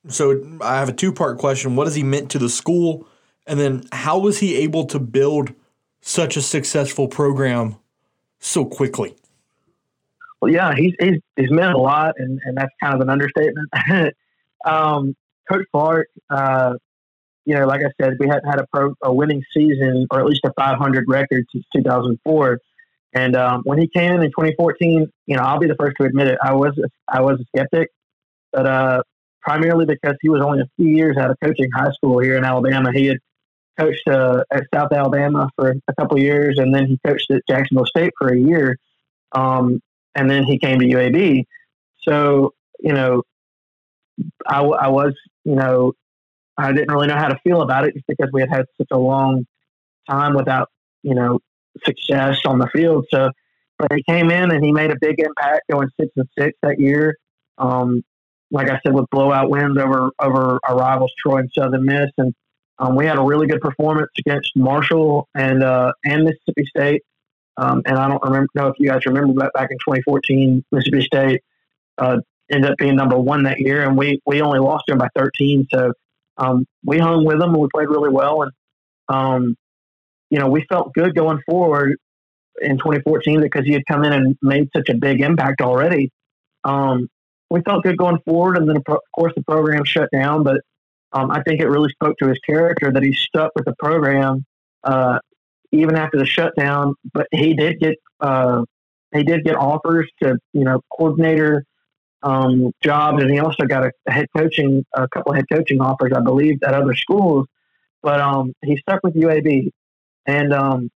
so 0.09 0.59
I 0.61 0.79
have 0.79 0.89
a 0.89 0.95
two 0.95 1.13
part 1.13 1.39
question: 1.39 1.77
What 1.77 1.87
has 1.87 1.95
he 1.95 2.03
meant 2.03 2.31
to 2.33 2.39
the 2.39 2.49
school, 2.49 3.07
and 3.47 3.59
then 3.59 3.85
how 3.93 4.19
was 4.19 4.39
he 4.39 4.57
able 4.57 4.87
to 4.87 4.99
build 4.99 5.53
such 6.01 6.37
a 6.37 6.43
successful 6.43 7.09
program 7.09 7.77
so 8.39 8.65
quickly? 8.65 9.15
Well, 10.41 10.53
yeah, 10.53 10.75
he's 10.75 10.95
he's, 10.99 11.21
he's 11.37 11.51
meant 11.51 11.75
a 11.75 11.79
lot, 11.79 12.15
and, 12.19 12.41
and 12.45 12.57
that's 12.57 12.73
kind 12.83 12.95
of 12.95 13.01
an 13.01 13.11
understatement. 13.11 13.69
um, 14.65 15.15
Coach 15.51 15.67
Clark, 15.73 16.09
uh, 16.31 16.75
you 17.45 17.55
know, 17.55 17.67
like 17.67 17.83
I 17.83 17.91
said, 18.01 18.17
we 18.19 18.27
hadn't 18.27 18.49
had 18.49 18.61
a 18.61 18.67
pro 18.73 18.95
a 19.03 19.13
winning 19.13 19.43
season 19.55 20.07
or 20.11 20.21
at 20.21 20.27
least 20.27 20.43
a 20.45 20.53
500 20.57 21.05
record 21.09 21.45
since 21.53 21.65
2004. 21.75 22.59
And 23.13 23.35
um, 23.35 23.63
when 23.65 23.79
he 23.79 23.89
came 23.89 24.15
in 24.15 24.23
in 24.23 24.31
2014, 24.31 25.11
you 25.27 25.37
know, 25.37 25.43
I'll 25.43 25.59
be 25.59 25.67
the 25.67 25.75
first 25.75 25.97
to 26.01 26.07
admit 26.07 26.29
it. 26.29 26.39
I 26.43 26.53
was 26.55 26.79
I 27.09 27.21
was 27.21 27.41
a 27.41 27.45
skeptic, 27.57 27.89
but 28.53 28.67
uh, 28.67 29.03
primarily 29.43 29.85
because 29.85 30.15
he 30.23 30.29
was 30.29 30.43
only 30.43 30.61
a 30.61 30.69
few 30.77 30.87
years 30.87 31.17
out 31.17 31.31
of 31.31 31.37
coaching 31.43 31.71
high 31.75 31.91
school 31.93 32.21
here 32.21 32.37
in 32.37 32.45
Alabama. 32.45 32.93
He 32.93 33.07
had 33.07 33.19
coached 33.81 34.09
uh, 34.09 34.43
at 34.53 34.65
South 34.75 34.93
Alabama 34.93 35.49
for 35.57 35.75
a 35.89 35.95
couple 35.95 36.19
years, 36.19 36.57
and 36.59 36.75
then 36.75 36.87
he 36.87 36.99
coached 37.07 37.31
at 37.31 37.43
Jacksonville 37.49 37.87
State 37.87 38.13
for 38.19 38.29
a 38.29 38.39
year. 38.39 38.77
Um, 39.33 39.81
and 40.15 40.29
then 40.29 40.45
he 40.45 40.59
came 40.59 40.81
to 40.81 40.87
UAB. 40.87 41.45
So, 42.03 42.53
you 42.81 42.93
know, 42.93 43.23
I 44.47 44.61
was, 44.89 45.15
you 45.45 45.55
know, 45.55 45.93
I 46.57 46.73
didn't 46.73 46.93
really 46.93 47.07
know 47.07 47.17
how 47.17 47.29
to 47.29 47.39
feel 47.43 47.63
about 47.63 47.87
it 47.87 47.95
just 47.95 48.07
because 48.07 48.29
we 48.33 48.41
had 48.43 48.51
had 48.51 48.67
such 48.77 48.89
a 48.91 48.99
long 48.99 49.47
time 50.09 50.35
without, 50.35 50.69
you 51.03 51.15
know, 51.15 51.39
success 51.85 52.39
on 52.45 52.59
the 52.59 52.69
field. 52.75 53.07
So, 53.11 53.31
but 53.79 53.93
he 53.95 54.03
came 54.03 54.31
in 54.31 54.51
and 54.51 54.65
he 54.65 54.73
made 54.73 54.91
a 54.91 54.97
big 55.01 55.21
impact 55.21 55.63
going 55.71 55.89
six 55.99 56.11
and 56.17 56.29
six 56.39 56.59
that 56.63 56.79
year. 56.79 57.17
Um, 57.57 58.03
like 58.51 58.69
I 58.69 58.81
said, 58.85 58.93
with 58.93 59.07
blowout 59.11 59.49
wins 59.49 59.79
over 59.79 60.11
over 60.21 60.59
our 60.69 60.77
rivals 60.77 61.13
Troy 61.19 61.39
and 61.39 61.51
Southern 61.57 61.85
Miss, 61.85 62.11
and 62.19 62.35
um, 62.81 62.97
we 62.97 63.05
had 63.05 63.19
a 63.19 63.23
really 63.23 63.47
good 63.47 63.61
performance 63.61 64.11
against 64.19 64.57
Marshall 64.57 65.29
and 65.35 65.63
uh, 65.63 65.93
and 66.05 66.25
Mississippi 66.25 66.65
State. 66.65 67.03
Um, 67.59 67.83
and 67.85 67.99
I 67.99 68.09
don't 68.09 68.23
remember 68.23 68.49
know 68.55 68.69
if 68.69 68.77
you 68.79 68.89
guys 68.89 69.05
remember, 69.05 69.35
but 69.35 69.53
back 69.53 69.71
in 69.71 69.77
2014, 69.79 70.65
Mississippi 70.73 71.03
State 71.03 71.43
uh, 71.99 72.19
ended 72.51 72.71
up 72.71 72.79
being 72.79 72.97
number 72.97 73.19
one 73.19 73.43
that 73.43 73.61
year, 73.61 73.87
and 73.87 73.99
we 73.99 74.21
we 74.25 74.41
only 74.41 74.61
lost 74.61 74.85
them 74.89 74.97
by 74.97 75.09
13. 75.15 75.69
So 75.73 75.93
um, 76.39 76.67
we 76.83 76.99
hung 76.99 77.27
with 77.27 77.39
them 77.39 77.51
and 77.51 77.61
we 77.61 77.69
played 77.73 77.91
really 77.91 78.09
well, 78.09 78.43
and 78.43 78.53
um, 79.09 79.57
you 80.31 80.39
know 80.39 80.49
we 80.49 80.65
felt 80.71 80.95
good 80.95 81.15
going 81.15 81.43
forward 81.47 81.97
in 82.63 82.79
2014 82.79 83.43
because 83.43 83.67
he 83.67 83.73
had 83.73 83.83
come 83.87 84.05
in 84.05 84.13
and 84.15 84.39
made 84.41 84.71
such 84.75 84.89
a 84.89 84.95
big 84.95 85.21
impact 85.21 85.61
already. 85.61 86.11
Um, 86.65 87.09
we 87.51 87.61
felt 87.61 87.83
good 87.83 87.99
going 87.99 88.21
forward, 88.25 88.57
and 88.57 88.67
then 88.67 88.79
of 88.79 88.85
course 89.15 89.35
the 89.37 89.43
program 89.43 89.85
shut 89.85 90.09
down, 90.11 90.45
but 90.45 90.63
um, 91.13 91.31
I 91.31 91.43
think 91.43 91.61
it 91.61 91.69
really 91.69 91.91
spoke 91.91 92.17
to 92.19 92.29
his 92.29 92.39
character 92.47 92.93
that 92.93 93.03
he 93.03 93.13
stuck 93.13 93.53
with 93.55 93.65
the 93.65 93.75
program 93.79 94.45
uh, 94.85 95.19
even 95.73 95.97
after 95.97 96.19
the 96.19 96.27
shutdown. 96.27 96.95
But 97.13 97.27
he 97.33 97.55
did 97.55 97.81
get 97.81 97.97
uh, 98.21 98.65
he 99.15 99.25
did 99.25 99.45
get 99.45 99.57
offers 99.57 100.09
to 100.23 100.39
you 100.53 100.65
know 100.65 100.81
coordinator 100.97 101.65
um, 102.23 102.73
jobs, 102.83 103.23
and 103.23 103.31
he 103.31 103.39
also 103.41 103.65
got 103.65 103.85
a, 103.85 103.93
a 104.07 104.13
head 104.13 104.27
coaching 104.37 104.85
a 104.95 105.09
couple 105.09 105.33
of 105.33 105.37
head 105.37 105.47
coaching 105.51 105.81
offers, 105.81 106.13
I 106.15 106.21
believe, 106.21 106.59
at 106.65 106.75
other 106.75 106.95
schools. 106.95 107.47
But 108.03 108.21
um, 108.21 108.55
he 108.65 108.77
stuck 108.77 109.01
with 109.03 109.15
UAB, 109.15 109.71
and 110.27 110.53
um, 110.55 110.91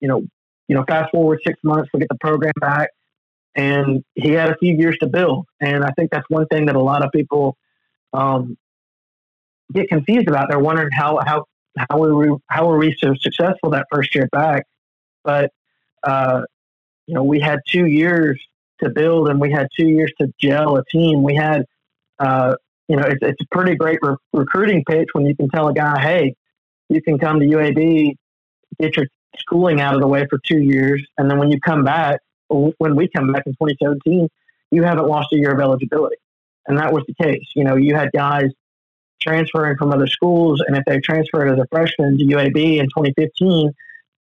you 0.00 0.08
know, 0.08 0.22
you 0.68 0.76
know, 0.76 0.84
fast 0.86 1.10
forward 1.10 1.40
six 1.44 1.58
months, 1.64 1.90
we 1.92 2.00
get 2.00 2.08
the 2.08 2.18
program 2.20 2.52
back, 2.60 2.90
and 3.56 4.04
he 4.14 4.30
had 4.30 4.50
a 4.50 4.56
few 4.56 4.74
years 4.74 4.96
to 4.98 5.08
build. 5.08 5.46
And 5.60 5.84
I 5.84 5.90
think 5.98 6.10
that's 6.10 6.26
one 6.28 6.46
thing 6.46 6.66
that 6.66 6.76
a 6.76 6.82
lot 6.82 7.04
of 7.04 7.10
people 7.12 7.56
um, 8.12 8.56
get 9.72 9.88
confused 9.88 10.28
about. 10.28 10.48
They're 10.48 10.58
wondering 10.58 10.90
how 10.92 11.20
how 11.24 11.46
how 11.76 11.98
were 11.98 12.14
we 12.14 12.36
how 12.48 12.66
were 12.66 12.78
we 12.78 12.96
so 12.98 13.14
successful 13.20 13.70
that 13.70 13.86
first 13.90 14.14
year 14.14 14.28
back? 14.30 14.66
But 15.24 15.50
uh, 16.02 16.42
you 17.06 17.14
know, 17.14 17.24
we 17.24 17.40
had 17.40 17.60
two 17.68 17.86
years 17.86 18.40
to 18.82 18.90
build, 18.90 19.28
and 19.28 19.40
we 19.40 19.50
had 19.50 19.68
two 19.78 19.86
years 19.86 20.12
to 20.20 20.32
gel 20.40 20.76
a 20.76 20.84
team. 20.84 21.22
We 21.22 21.34
had, 21.34 21.64
uh, 22.18 22.56
you 22.88 22.96
know, 22.96 23.04
it's, 23.04 23.20
it's 23.22 23.40
a 23.40 23.54
pretty 23.54 23.76
great 23.76 23.98
re- 24.02 24.16
recruiting 24.32 24.84
pitch 24.84 25.08
when 25.12 25.26
you 25.26 25.36
can 25.36 25.48
tell 25.48 25.68
a 25.68 25.74
guy, 25.74 26.00
hey, 26.00 26.34
you 26.88 27.00
can 27.00 27.18
come 27.18 27.40
to 27.40 27.46
UAB, 27.46 28.16
get 28.80 28.96
your 28.96 29.06
schooling 29.38 29.80
out 29.80 29.94
of 29.94 30.00
the 30.00 30.06
way 30.06 30.26
for 30.28 30.38
two 30.44 30.60
years, 30.60 31.04
and 31.16 31.30
then 31.30 31.38
when 31.38 31.50
you 31.50 31.60
come 31.60 31.84
back, 31.84 32.20
when 32.48 32.96
we 32.96 33.08
come 33.08 33.32
back 33.32 33.44
in 33.46 33.52
2017, 33.52 34.28
you 34.70 34.82
haven't 34.82 35.06
lost 35.06 35.28
a 35.32 35.36
year 35.36 35.52
of 35.52 35.60
eligibility, 35.60 36.16
and 36.66 36.78
that 36.78 36.92
was 36.92 37.04
the 37.06 37.14
case. 37.22 37.46
You 37.54 37.64
know, 37.64 37.76
you 37.76 37.94
had 37.94 38.10
guys 38.12 38.50
transferring 39.22 39.76
from 39.76 39.92
other 39.92 40.06
schools, 40.06 40.62
and 40.66 40.76
if 40.76 40.84
they 40.86 41.00
transferred 41.00 41.48
as 41.48 41.58
a 41.58 41.66
freshman 41.70 42.18
to 42.18 42.24
UAB 42.24 42.78
in 42.78 42.86
2015, 42.86 43.72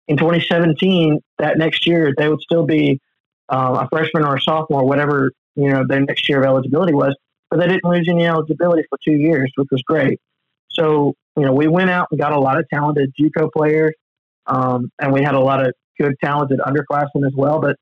in 0.08 0.16
2017, 0.16 1.20
that 1.38 1.58
next 1.58 1.86
year 1.86 2.12
they 2.16 2.28
would 2.28 2.40
still 2.40 2.66
be 2.66 3.00
um, 3.48 3.76
a 3.76 3.88
freshman 3.88 4.24
or 4.24 4.36
a 4.36 4.40
sophomore, 4.40 4.84
whatever 4.84 5.32
you 5.56 5.70
know 5.70 5.84
their 5.86 6.00
next 6.00 6.28
year 6.28 6.40
of 6.40 6.46
eligibility 6.46 6.94
was. 6.94 7.16
But 7.50 7.58
they 7.58 7.66
didn't 7.66 7.84
lose 7.84 8.06
any 8.08 8.26
eligibility 8.26 8.84
for 8.88 8.98
two 9.04 9.12
years, 9.12 9.50
which 9.56 9.68
was 9.70 9.82
great. 9.82 10.20
So 10.68 11.14
you 11.36 11.44
know 11.44 11.52
we 11.52 11.66
went 11.68 11.90
out 11.90 12.08
and 12.10 12.20
got 12.20 12.32
a 12.32 12.40
lot 12.40 12.58
of 12.58 12.68
talented 12.68 13.12
JUCO 13.18 13.50
players, 13.52 13.94
um, 14.46 14.90
and 15.00 15.12
we 15.12 15.22
had 15.22 15.34
a 15.34 15.40
lot 15.40 15.64
of 15.64 15.72
good 16.00 16.14
talented 16.22 16.60
underclassmen 16.60 17.26
as 17.26 17.34
well. 17.34 17.60
But 17.60 17.76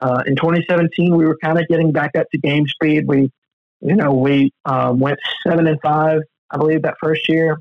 uh, 0.00 0.22
in 0.26 0.36
2017, 0.36 1.14
we 1.16 1.24
were 1.24 1.36
kind 1.42 1.58
of 1.58 1.66
getting 1.68 1.92
back 1.92 2.12
up 2.16 2.26
to 2.30 2.38
game 2.38 2.66
speed. 2.66 3.06
We, 3.06 3.30
you 3.80 3.96
know, 3.96 4.12
we 4.12 4.52
um, 4.64 4.98
went 4.98 5.18
seven 5.46 5.66
and 5.66 5.80
five, 5.80 6.20
I 6.50 6.56
believe, 6.56 6.82
that 6.82 6.96
first 7.00 7.28
year. 7.28 7.58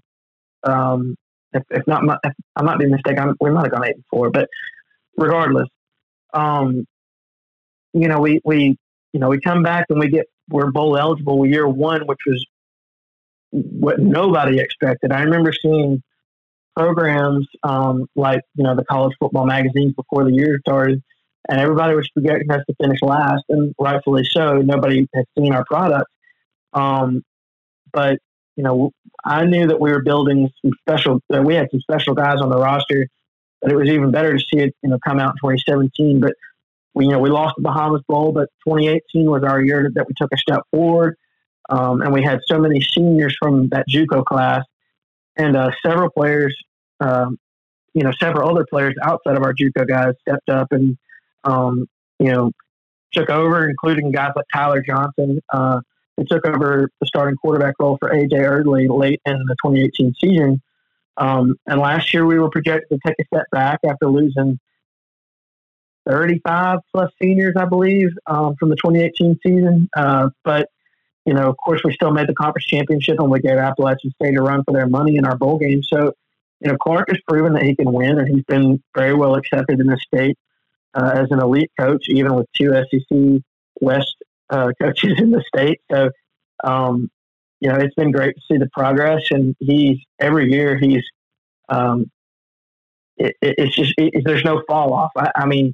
Um, 0.64 1.16
if, 1.54 1.64
if 1.70 1.88
not, 1.88 2.04
if 2.24 2.34
I 2.56 2.64
might 2.64 2.80
be 2.80 2.88
mistaken. 2.88 3.36
We 3.40 3.52
might 3.52 3.64
have 3.64 3.72
gone 3.72 3.86
eight 3.86 3.96
and 3.96 4.04
four, 4.10 4.30
but 4.30 4.50
regardless, 5.18 5.68
um, 6.34 6.86
you 7.94 8.08
know, 8.08 8.20
we 8.20 8.42
we 8.44 8.78
you 9.14 9.20
know 9.20 9.30
we 9.30 9.40
come 9.40 9.64
back 9.64 9.86
and 9.90 10.00
we 10.00 10.10
get 10.10 10.26
we're 10.50 10.72
bowl 10.72 10.98
eligible 10.98 11.46
year 11.46 11.68
one, 11.68 12.06
which 12.08 12.20
was 12.26 12.46
what 13.52 14.00
nobody 14.00 14.60
expected. 14.60 15.12
I 15.12 15.22
remember 15.22 15.54
seeing 15.54 16.02
programs 16.76 17.48
um, 17.62 18.08
like 18.16 18.42
you 18.56 18.64
know 18.64 18.76
the 18.76 18.86
college 18.86 19.16
football 19.20 19.46
magazines 19.46 19.94
before 19.94 20.24
the 20.24 20.34
year 20.34 20.60
started, 20.68 21.04
and 21.50 21.60
everybody 21.60 21.96
was 21.96 22.10
projecting 22.10 22.52
us 22.52 22.64
to 22.68 22.76
finish 22.82 23.00
last, 23.02 23.44
and 23.50 23.74
rightfully 23.80 24.26
so. 24.26 24.58
Nobody 24.58 25.08
had 25.14 25.26
seen 25.38 25.54
our 25.54 25.66
product, 25.66 26.10
um, 26.74 27.24
but 27.92 28.18
you 28.56 28.64
know 28.64 28.92
I 29.24 29.46
knew 29.46 29.68
that 29.68 29.80
we 29.80 29.92
were 29.92 30.02
building 30.02 30.50
some 30.62 30.72
special. 30.82 31.20
That 31.30 31.44
we 31.44 31.56
had 31.56 31.70
some 31.72 31.82
special 31.82 32.14
guys 32.14 32.42
on 32.42 32.50
the 32.50 32.58
roster. 32.58 33.08
But 33.62 33.72
it 33.72 33.76
was 33.76 33.90
even 33.90 34.12
better 34.12 34.34
to 34.34 34.40
see 34.40 34.60
it, 34.60 34.76
you 34.84 34.90
know, 34.90 35.00
come 35.06 35.20
out 35.20 35.36
in 35.42 35.50
2017. 35.50 36.20
But 36.20 36.34
we, 36.94 37.06
you 37.06 37.12
know, 37.12 37.20
we 37.20 37.30
lost 37.30 37.56
the 37.56 37.64
Bahamas 37.64 38.02
Bowl, 38.10 38.34
but 38.34 38.50
2018 38.68 39.30
was 39.30 39.44
our 39.44 39.62
year 39.64 39.90
that 39.96 40.06
we 40.06 40.14
took 40.18 40.32
a 40.34 40.38
step 40.38 40.64
forward. 40.70 41.16
Um, 41.70 42.02
and 42.02 42.14
we 42.14 42.22
had 42.22 42.40
so 42.46 42.60
many 42.60 42.82
seniors 42.82 43.36
from 43.42 43.70
that 43.70 43.88
JUCO 43.88 44.26
class, 44.26 44.64
and 45.38 45.56
uh, 45.56 45.72
several 45.82 46.10
players, 46.10 46.56
um, 47.00 47.38
you 47.94 48.04
know, 48.04 48.12
several 48.20 48.50
other 48.50 48.66
players 48.70 48.96
outside 49.02 49.38
of 49.38 49.44
our 49.44 49.54
JUCO 49.54 49.88
guys 49.88 50.14
stepped 50.28 50.50
up 50.50 50.68
and, 50.72 50.98
um, 51.46 51.88
you 52.20 52.32
know, 52.32 52.52
took 53.14 53.30
over, 53.30 53.70
including 53.70 54.12
guys 54.12 54.32
like 54.36 54.46
Tyler 54.54 54.84
Johnson, 54.86 55.40
uh, 55.54 55.80
who 56.18 56.26
took 56.26 56.46
over 56.46 56.90
the 57.00 57.08
starting 57.08 57.36
quarterback 57.38 57.76
role 57.80 57.98
for 58.00 58.10
AJ 58.10 58.34
Erdley 58.34 58.88
late 58.90 59.22
in 59.26 59.34
the 59.34 59.56
2018 59.64 60.14
season. 60.20 60.62
Um, 61.18 61.56
and 61.68 61.80
last 61.80 62.14
year 62.14 62.26
we 62.26 62.40
were 62.40 62.50
projected 62.50 62.90
to 62.90 63.08
take 63.08 63.18
a 63.20 63.26
step 63.26 63.46
back 63.52 63.80
after 63.86 64.08
losing 64.08 64.60
35 66.08 66.80
plus 66.92 67.12
seniors, 67.22 67.56
I 67.58 67.66
believe, 67.66 68.10
um, 68.28 68.56
from 68.60 68.70
the 68.70 68.76
2018 68.76 69.40
season. 69.46 69.90
Uh, 69.96 70.30
but, 70.44 70.70
you 71.26 71.34
know, 71.34 71.50
of 71.50 71.58
course, 71.58 71.82
we 71.84 71.94
still 71.94 72.12
made 72.12 72.28
the 72.28 72.34
conference 72.34 72.66
championship 72.66 73.20
and 73.20 73.30
we 73.30 73.40
gave 73.40 73.58
Appalachian 73.58 74.12
State 74.12 74.38
a 74.38 74.42
run 74.42 74.64
for 74.64 74.74
their 74.74 74.88
money 74.88 75.18
in 75.18 75.26
our 75.26 75.38
bowl 75.38 75.58
game. 75.58 75.84
So, 75.84 76.14
you 76.60 76.72
know, 76.72 76.78
Clark 76.78 77.10
has 77.10 77.20
proven 77.28 77.54
that 77.54 77.64
he 77.64 77.76
can 77.76 77.92
win, 77.92 78.20
and 78.20 78.28
he's 78.28 78.44
been 78.46 78.82
very 78.96 79.14
well 79.14 79.36
accepted 79.36 79.80
in 79.80 79.88
the 79.88 79.98
state 79.98 80.38
uh, 80.94 81.12
as 81.14 81.28
an 81.32 81.40
elite 81.40 81.72
coach, 81.78 82.08
even 82.08 82.36
with 82.36 82.48
two 82.56 82.72
SEC 82.72 83.42
West 83.82 84.16
uh, 84.50 84.72
coaches 84.82 85.14
in 85.18 85.32
the 85.32 85.44
state. 85.48 85.80
So, 85.92 86.10
um, 86.64 87.10
you 87.60 87.70
know, 87.70 87.76
it's 87.76 87.96
been 87.96 88.12
great 88.12 88.36
to 88.36 88.42
see 88.52 88.58
the 88.58 88.70
progress, 88.74 89.32
and 89.32 89.56
he's 89.60 89.98
every 90.20 90.52
year 90.52 90.78
he's. 90.78 91.04
Um, 91.70 92.12
it, 93.18 93.36
it, 93.42 93.56
it's 93.58 93.76
just 93.76 93.94
it, 93.98 94.24
there's 94.26 94.44
no 94.44 94.64
fall 94.68 94.94
off. 94.94 95.12
I, 95.16 95.32
I 95.36 95.46
mean, 95.46 95.74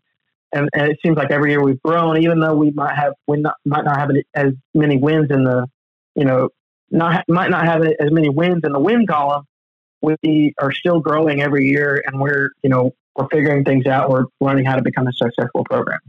and, 0.52 0.70
and, 0.74 0.92
it 0.92 1.00
seems 1.04 1.18
like 1.18 1.32
every 1.32 1.52
year 1.52 1.64
we've 1.64 1.82
grown, 1.82 2.22
even 2.22 2.40
though 2.40 2.56
we 2.56 2.72
might 2.72 2.96
have 2.96 3.14
we 3.28 3.38
not, 3.38 3.56
might 3.66 3.86
not 3.86 3.98
have 3.98 4.12
as 4.36 4.54
many 4.74 4.98
wins 4.98 5.32
in 5.32 5.44
the, 5.44 5.68
you 6.16 6.26
know, 6.26 6.50
not 6.92 7.24
might 7.28 7.50
not 7.50 7.66
have 7.66 7.84
as 7.84 8.12
many 8.12 8.30
wins 8.30 8.62
in 8.64 8.72
the 8.72 8.80
win 8.80 9.06
column. 9.08 9.46
We 10.02 10.54
are 10.60 10.72
still 10.72 11.00
growing 11.00 11.42
every 11.42 11.68
year, 11.68 12.04
and 12.06 12.20
we're 12.20 12.52
you 12.64 12.70
know 12.70 12.94
we're 13.16 13.28
figuring 13.30 13.64
things 13.64 13.86
out. 13.86 14.10
We're 14.10 14.26
learning 14.40 14.66
how 14.66 14.76
to 14.76 14.82
become 14.82 15.08
a 15.08 15.14
successful 15.14 15.64
program. 15.66 16.00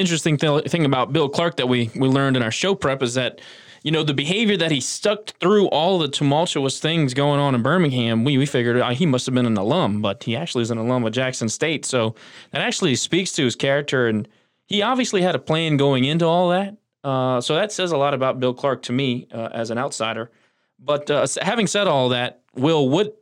Interesting 0.00 0.38
th- 0.38 0.64
thing 0.70 0.86
about 0.86 1.12
Bill 1.12 1.28
Clark 1.28 1.58
that 1.58 1.68
we 1.68 1.90
we 1.94 2.08
learned 2.08 2.34
in 2.34 2.42
our 2.42 2.50
show 2.50 2.74
prep 2.74 3.02
is 3.02 3.12
that 3.14 3.42
you 3.82 3.90
know 3.90 4.02
the 4.02 4.14
behavior 4.14 4.56
that 4.56 4.70
he 4.70 4.80
stuck 4.80 5.26
through 5.40 5.66
all 5.66 5.98
the 5.98 6.08
tumultuous 6.08 6.80
things 6.80 7.12
going 7.12 7.38
on 7.38 7.54
in 7.54 7.60
Birmingham. 7.60 8.24
We 8.24 8.38
we 8.38 8.46
figured 8.46 8.78
uh, 8.78 8.88
he 8.90 9.04
must 9.04 9.26
have 9.26 9.34
been 9.34 9.44
an 9.44 9.58
alum, 9.58 10.00
but 10.00 10.24
he 10.24 10.34
actually 10.34 10.62
is 10.62 10.70
an 10.70 10.78
alum 10.78 11.04
of 11.04 11.12
Jackson 11.12 11.50
State. 11.50 11.84
So 11.84 12.14
that 12.50 12.62
actually 12.62 12.96
speaks 12.96 13.30
to 13.32 13.44
his 13.44 13.54
character, 13.54 14.06
and 14.06 14.26
he 14.66 14.80
obviously 14.80 15.20
had 15.20 15.34
a 15.34 15.38
plan 15.38 15.76
going 15.76 16.04
into 16.04 16.24
all 16.24 16.48
that. 16.48 16.78
Uh, 17.04 17.42
so 17.42 17.54
that 17.54 17.70
says 17.70 17.92
a 17.92 17.98
lot 17.98 18.14
about 18.14 18.40
Bill 18.40 18.54
Clark 18.54 18.80
to 18.84 18.92
me 18.92 19.28
uh, 19.34 19.50
as 19.52 19.70
an 19.70 19.76
outsider. 19.76 20.30
But 20.78 21.10
uh, 21.10 21.26
having 21.42 21.66
said 21.66 21.86
all 21.86 22.08
that, 22.08 22.40
Will, 22.54 22.88
what 22.88 23.19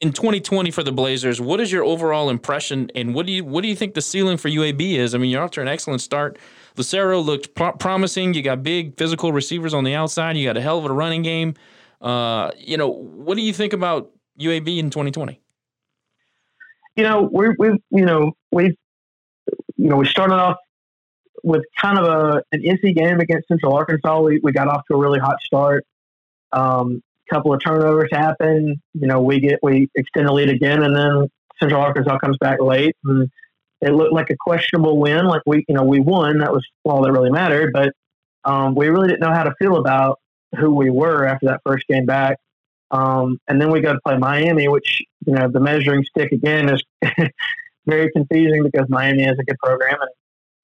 in 0.00 0.12
2020 0.12 0.70
for 0.70 0.82
the 0.82 0.92
Blazers, 0.92 1.40
what 1.40 1.60
is 1.60 1.72
your 1.72 1.84
overall 1.84 2.28
impression, 2.28 2.90
and 2.94 3.14
what 3.14 3.26
do 3.26 3.32
you 3.32 3.44
what 3.44 3.62
do 3.62 3.68
you 3.68 3.76
think 3.76 3.94
the 3.94 4.02
ceiling 4.02 4.36
for 4.36 4.48
UAB 4.48 4.96
is? 4.96 5.14
I 5.14 5.18
mean, 5.18 5.30
you're 5.30 5.42
off 5.42 5.52
to 5.52 5.62
an 5.62 5.68
excellent 5.68 6.02
start. 6.02 6.38
Lucero 6.76 7.20
looked 7.20 7.54
pro- 7.54 7.72
promising. 7.72 8.34
You 8.34 8.42
got 8.42 8.62
big 8.62 8.96
physical 8.98 9.32
receivers 9.32 9.72
on 9.72 9.84
the 9.84 9.94
outside. 9.94 10.36
You 10.36 10.46
got 10.46 10.56
a 10.56 10.60
hell 10.60 10.78
of 10.78 10.84
a 10.84 10.92
running 10.92 11.22
game. 11.22 11.54
Uh, 12.00 12.50
you 12.58 12.76
know, 12.76 12.88
what 12.88 13.36
do 13.36 13.42
you 13.42 13.54
think 13.54 13.72
about 13.72 14.10
UAB 14.38 14.78
in 14.78 14.90
2020? 14.90 15.40
You 16.96 17.02
know, 17.04 17.22
we 17.32 17.48
we 17.58 17.68
you 17.90 18.04
know 18.04 18.32
we 18.52 18.76
you 19.76 19.88
know 19.88 19.96
we 19.96 20.06
started 20.06 20.34
off 20.34 20.58
with 21.42 21.64
kind 21.80 21.98
of 21.98 22.04
a 22.04 22.42
an 22.52 22.62
easy 22.62 22.92
game 22.92 23.20
against 23.20 23.48
Central 23.48 23.74
Arkansas. 23.74 24.20
We 24.20 24.40
we 24.42 24.52
got 24.52 24.68
off 24.68 24.82
to 24.90 24.94
a 24.94 24.98
really 24.98 25.20
hot 25.20 25.36
start. 25.42 25.86
Um, 26.52 27.02
couple 27.32 27.52
of 27.52 27.60
turnovers 27.64 28.10
happen. 28.12 28.80
You 28.94 29.06
know, 29.06 29.20
we 29.20 29.40
get 29.40 29.58
we 29.62 29.88
extend 29.94 30.28
the 30.28 30.32
lead 30.32 30.48
again, 30.48 30.82
and 30.82 30.94
then 30.94 31.28
Central 31.60 31.80
Arkansas 31.80 32.18
comes 32.18 32.36
back 32.38 32.60
late, 32.60 32.96
and 33.04 33.30
it 33.80 33.92
looked 33.92 34.12
like 34.12 34.30
a 34.30 34.36
questionable 34.38 34.98
win. 34.98 35.26
Like 35.26 35.42
we, 35.46 35.64
you 35.68 35.74
know, 35.74 35.84
we 35.84 36.00
won. 36.00 36.38
That 36.38 36.52
was 36.52 36.66
all 36.84 37.02
that 37.02 37.12
really 37.12 37.30
mattered. 37.30 37.72
But 37.72 37.92
um, 38.44 38.74
we 38.74 38.88
really 38.88 39.08
didn't 39.08 39.20
know 39.20 39.32
how 39.32 39.44
to 39.44 39.54
feel 39.58 39.76
about 39.76 40.20
who 40.58 40.74
we 40.74 40.90
were 40.90 41.26
after 41.26 41.46
that 41.46 41.60
first 41.64 41.86
game 41.88 42.06
back. 42.06 42.38
Um, 42.90 43.38
and 43.48 43.60
then 43.60 43.70
we 43.70 43.80
go 43.80 43.92
to 43.92 44.00
play 44.04 44.16
Miami, 44.16 44.68
which 44.68 45.02
you 45.26 45.34
know 45.34 45.48
the 45.50 45.60
measuring 45.60 46.04
stick 46.04 46.32
again 46.32 46.68
is 46.68 46.82
very 47.86 48.10
confusing 48.12 48.62
because 48.62 48.88
Miami 48.88 49.24
is 49.24 49.36
a 49.38 49.44
good 49.44 49.58
program, 49.62 49.96
and 50.00 50.10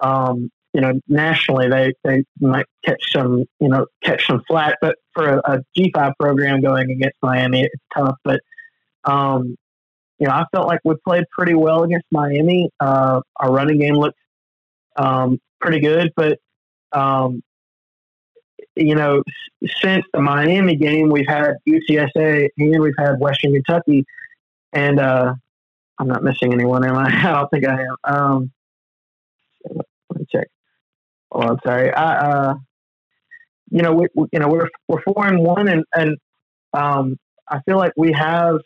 um, 0.01 0.51
you 0.73 0.81
know, 0.81 0.99
nationally 1.09 1.69
they, 1.69 1.93
they 2.05 2.25
might 2.41 2.67
catch 2.85 3.13
some, 3.13 3.45
you 3.61 3.69
know, 3.69 3.87
catch 4.03 4.27
some 4.27 4.43
flat, 4.49 4.79
But 4.81 4.97
for 5.15 5.25
a 5.25 5.39
a 5.45 5.59
G5 5.77 6.13
program 6.19 6.61
going 6.61 6.91
against 6.91 7.17
Miami, 7.23 7.65
it's 7.65 7.75
tough. 7.95 8.17
But, 8.25 8.41
um, 9.05 9.57
you 10.19 10.27
know, 10.27 10.33
I 10.33 10.45
felt 10.53 10.67
like 10.67 10.81
we 10.85 10.95
played 11.07 11.25
pretty 11.31 11.55
well 11.55 11.83
against 11.83 12.07
Miami. 12.11 12.71
Uh, 12.81 13.21
our 13.37 13.53
running 13.53 13.81
game 13.81 13.95
looked 13.95 14.19
um, 14.97 15.41
pretty 15.61 15.81
good, 15.81 16.13
but 16.17 16.39
um, 16.93 17.43
you 18.77 18.95
know, 18.95 19.23
since 19.83 20.05
the 20.13 20.21
Miami 20.21 20.77
game, 20.77 21.11
we've 21.11 21.29
had 21.29 21.55
UTSA 21.69 22.49
and 22.57 22.81
we've 22.81 22.95
had 22.99 23.19
Western 23.19 23.53
Kentucky, 23.53 24.05
and 24.73 24.99
uh, 24.99 25.35
I'm 25.99 26.09
not 26.09 26.23
missing 26.23 26.53
anyone, 26.53 26.85
am 26.85 26.97
I? 26.97 27.05
I 27.29 27.33
don't 27.33 27.51
think 27.51 27.67
I 27.67 27.83
am. 27.83 27.97
Um, 28.05 28.53
let 29.69 30.21
me 30.21 30.27
check. 30.31 30.49
Oh, 31.33 31.41
I'm 31.41 31.59
sorry. 31.65 31.93
I, 31.93 32.15
uh, 32.15 32.55
you 33.71 33.83
know, 33.83 33.93
we, 33.93 34.07
we, 34.15 34.27
you 34.33 34.39
know, 34.39 34.49
we're 34.49 34.69
we're 34.87 35.03
four 35.03 35.27
and 35.27 35.39
one, 35.43 35.69
and 35.69 35.85
and 35.95 36.19
um, 36.75 37.17
I 37.49 37.61
feel 37.63 37.79
like 37.79 37.93
we 37.97 38.13
have 38.13 38.59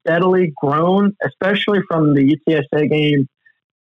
steadily 0.00 0.52
grown, 0.60 1.16
especially 1.24 1.80
from 1.88 2.14
the 2.14 2.36
UTSA 2.36 2.90
game. 2.90 3.26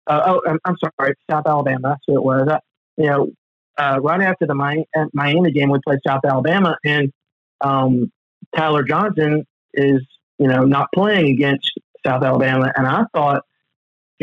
Uh, 0.07 0.21
oh, 0.25 0.41
I'm, 0.47 0.59
I'm, 0.65 0.75
sorry, 0.77 1.15
South 1.29 1.45
Alabama. 1.45 1.89
That's 1.89 2.01
who 2.07 2.15
it 2.15 2.23
was. 2.23 2.47
I, 2.49 2.59
you 2.97 3.09
know, 3.09 3.31
uh, 3.77 3.99
right 4.01 4.21
after 4.21 4.45
the 4.45 4.55
Miami, 4.55 4.85
Miami 5.13 5.51
game, 5.51 5.69
we 5.69 5.79
played 5.85 5.99
South 6.05 6.21
Alabama, 6.25 6.77
and 6.85 7.11
um, 7.61 8.11
Tyler 8.55 8.83
Johnson 8.83 9.45
is 9.73 10.01
you 10.39 10.47
know 10.47 10.63
not 10.63 10.87
playing 10.93 11.31
against 11.31 11.69
South 12.05 12.23
Alabama, 12.23 12.71
and 12.75 12.87
I 12.87 13.03
thought 13.13 13.43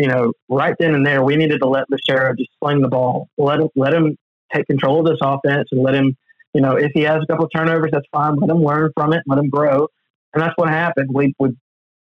you 0.01 0.09
know, 0.09 0.33
right 0.49 0.75
then 0.79 0.95
and 0.95 1.05
there, 1.05 1.23
we 1.23 1.37
needed 1.37 1.59
to 1.61 1.69
let 1.69 1.85
Lucero 1.91 2.35
just 2.35 2.51
sling 2.59 2.81
the 2.81 2.89
ball, 2.89 3.29
let 3.37 3.61
him 3.61 3.69
let 3.77 3.93
him 3.93 4.17
take 4.53 4.67
control 4.67 5.01
of 5.01 5.07
this 5.07 5.19
offense, 5.23 5.69
and 5.73 5.83
let 5.83 5.95
him, 5.95 6.17
you 6.55 6.63
know, 6.63 6.77
if 6.77 6.91
he 6.95 7.03
has 7.03 7.23
a 7.23 7.27
couple 7.27 7.47
turnovers, 7.49 7.91
that's 7.93 8.07
fine. 8.11 8.37
Let 8.37 8.49
him 8.49 8.63
learn 8.63 8.91
from 8.95 9.13
it, 9.13 9.23
let 9.27 9.39
him 9.39 9.51
grow, 9.51 9.89
and 10.33 10.43
that's 10.43 10.55
what 10.57 10.71
happened. 10.71 11.11
We 11.13 11.35
we 11.39 11.51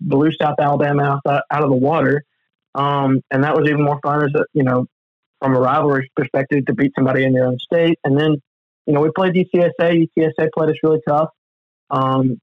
blew 0.01 0.31
South 0.33 0.55
Alabama 0.59 1.21
out, 1.25 1.41
out 1.49 1.63
of 1.63 1.69
the 1.69 1.75
water, 1.75 2.23
um, 2.75 3.21
and 3.31 3.45
that 3.45 3.55
was 3.55 3.69
even 3.69 3.83
more 3.83 3.99
fun 4.03 4.25
as 4.25 4.35
a, 4.35 4.43
you 4.53 4.63
know, 4.63 4.87
from 5.39 5.55
a 5.55 5.59
rivalry 5.59 6.11
perspective 6.17 6.65
to 6.65 6.73
beat 6.73 6.91
somebody 6.95 7.23
in 7.23 7.31
their 7.33 7.47
own 7.47 7.59
state, 7.59 7.97
and 8.03 8.19
then. 8.19 8.41
You 8.87 8.93
know, 8.93 9.01
we 9.01 9.09
played 9.15 9.33
UTSA. 9.33 10.07
UTSA 10.15 10.49
played 10.55 10.69
us 10.69 10.75
really 10.83 10.99
tough, 11.07 11.29
um, 11.89 12.39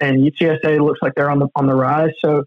and 0.00 0.18
UTSA 0.18 0.80
looks 0.84 0.98
like 1.00 1.12
they're 1.14 1.30
on 1.30 1.38
the 1.38 1.46
on 1.54 1.66
the 1.66 1.76
rise. 1.76 2.10
So, 2.24 2.42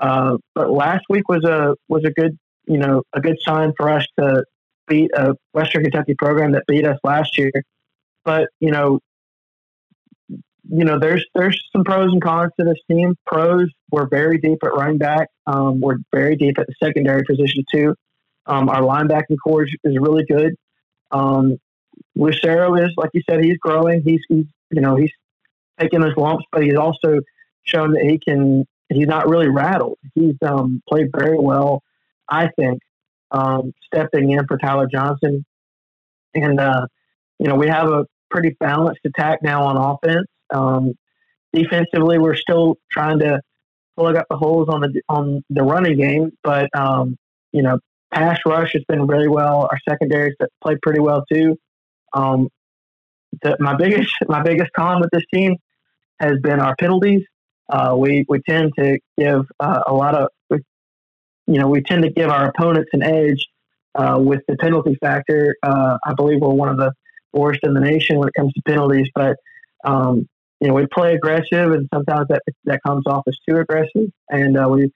uh, 0.00 0.36
but 0.54 0.70
last 0.70 1.04
week 1.08 1.28
was 1.28 1.44
a 1.44 1.74
was 1.88 2.04
a 2.04 2.10
good 2.10 2.38
you 2.66 2.78
know 2.78 3.02
a 3.12 3.20
good 3.20 3.36
sign 3.40 3.72
for 3.76 3.88
us 3.88 4.06
to 4.18 4.44
beat 4.86 5.10
a 5.14 5.34
Western 5.52 5.82
Kentucky 5.82 6.14
program 6.14 6.52
that 6.52 6.64
beat 6.66 6.86
us 6.86 6.98
last 7.04 7.38
year. 7.38 7.52
But 8.24 8.48
you 8.60 8.70
know, 8.70 9.00
you 10.28 10.84
know, 10.84 10.98
there's 10.98 11.24
there's 11.34 11.62
some 11.72 11.84
pros 11.84 12.12
and 12.12 12.22
cons 12.22 12.52
to 12.58 12.64
this 12.64 12.78
team. 12.90 13.16
Pros, 13.26 13.68
we're 13.90 14.08
very 14.08 14.38
deep 14.38 14.58
at 14.64 14.74
running 14.74 14.98
back. 14.98 15.28
Um, 15.46 15.80
we're 15.80 15.98
very 16.12 16.36
deep 16.36 16.58
at 16.58 16.66
the 16.66 16.74
secondary 16.82 17.22
position 17.24 17.64
too. 17.72 17.94
Um, 18.46 18.68
our 18.68 18.82
linebacking 18.82 19.36
corps 19.42 19.64
is, 19.64 19.96
really 19.98 20.24
good. 20.24 20.54
Um, 21.10 21.58
Lucero 22.14 22.74
is, 22.74 22.90
like 22.96 23.10
you 23.14 23.22
said, 23.28 23.42
he's 23.42 23.56
growing. 23.58 24.02
He's, 24.02 24.20
he's 24.28 24.44
you 24.70 24.80
know 24.80 24.96
he's 24.96 25.12
taking 25.78 26.02
his 26.02 26.16
lumps, 26.16 26.44
but 26.50 26.62
he's 26.62 26.76
also 26.76 27.20
shown 27.64 27.92
that 27.92 28.02
he 28.02 28.18
can 28.18 28.66
he's 28.88 29.06
not 29.06 29.28
really 29.28 29.48
rattled. 29.48 29.98
He's 30.14 30.36
um, 30.46 30.82
played 30.88 31.08
very 31.16 31.38
well, 31.38 31.82
I 32.28 32.48
think, 32.58 32.80
um, 33.30 33.72
stepping 33.86 34.30
in 34.30 34.46
for 34.46 34.58
Tyler 34.58 34.88
Johnson. 34.92 35.44
And, 36.34 36.60
uh, 36.60 36.86
you 37.38 37.48
know, 37.48 37.54
we 37.54 37.68
have 37.68 37.88
a 37.88 38.06
pretty 38.30 38.56
balanced 38.58 39.00
attack 39.04 39.42
now 39.42 39.64
on 39.64 39.76
offense. 39.76 40.26
Um, 40.52 40.94
defensively, 41.52 42.18
we're 42.18 42.36
still 42.36 42.76
trying 42.90 43.20
to 43.20 43.40
plug 43.96 44.16
up 44.16 44.26
the 44.28 44.36
holes 44.36 44.68
on 44.68 44.80
the 44.80 45.00
on 45.08 45.42
the 45.50 45.62
running 45.62 45.98
game, 45.98 46.32
but 46.42 46.68
um, 46.76 47.16
you 47.52 47.62
know, 47.62 47.78
pass 48.12 48.38
rush 48.44 48.72
has 48.72 48.82
been 48.88 49.06
really 49.06 49.28
well. 49.28 49.68
Our 49.70 49.78
secondaries 49.88 50.34
played 50.62 50.80
pretty 50.82 51.00
well 51.00 51.24
too. 51.32 51.56
Um, 52.12 52.48
the, 53.42 53.56
my 53.60 53.74
biggest 53.76 54.12
my 54.28 54.42
biggest 54.42 54.70
con 54.76 55.00
with 55.00 55.10
this 55.12 55.24
team 55.32 55.56
has 56.20 56.38
been 56.42 56.60
our 56.60 56.74
penalties 56.76 57.22
uh, 57.68 57.94
we 57.96 58.24
we 58.28 58.40
tend 58.42 58.72
to 58.78 58.98
give 59.18 59.46
uh, 59.60 59.82
a 59.86 59.94
lot 59.94 60.14
of 60.14 60.28
you 61.46 61.58
know 61.58 61.68
we 61.68 61.82
tend 61.82 62.02
to 62.02 62.10
give 62.10 62.30
our 62.30 62.48
opponents 62.48 62.90
an 62.92 63.02
edge 63.02 63.46
uh, 63.94 64.18
with 64.20 64.40
the 64.48 64.56
penalty 64.56 64.96
factor. 65.00 65.56
Uh, 65.62 65.98
I 66.04 66.14
believe 66.14 66.40
we're 66.40 66.48
one 66.50 66.68
of 66.68 66.76
the 66.76 66.92
worst 67.32 67.60
in 67.62 67.74
the 67.74 67.80
nation 67.80 68.18
when 68.18 68.28
it 68.28 68.34
comes 68.34 68.52
to 68.54 68.62
penalties, 68.62 69.08
but 69.14 69.36
um, 69.84 70.28
you 70.60 70.68
know 70.68 70.74
we 70.74 70.86
play 70.86 71.14
aggressive, 71.14 71.72
and 71.72 71.88
sometimes 71.92 72.28
that 72.28 72.42
that 72.64 72.80
comes 72.86 73.04
off 73.06 73.24
as 73.26 73.38
too 73.48 73.56
aggressive, 73.56 74.10
and 74.28 74.58
uh, 74.58 74.68
we 74.68 74.92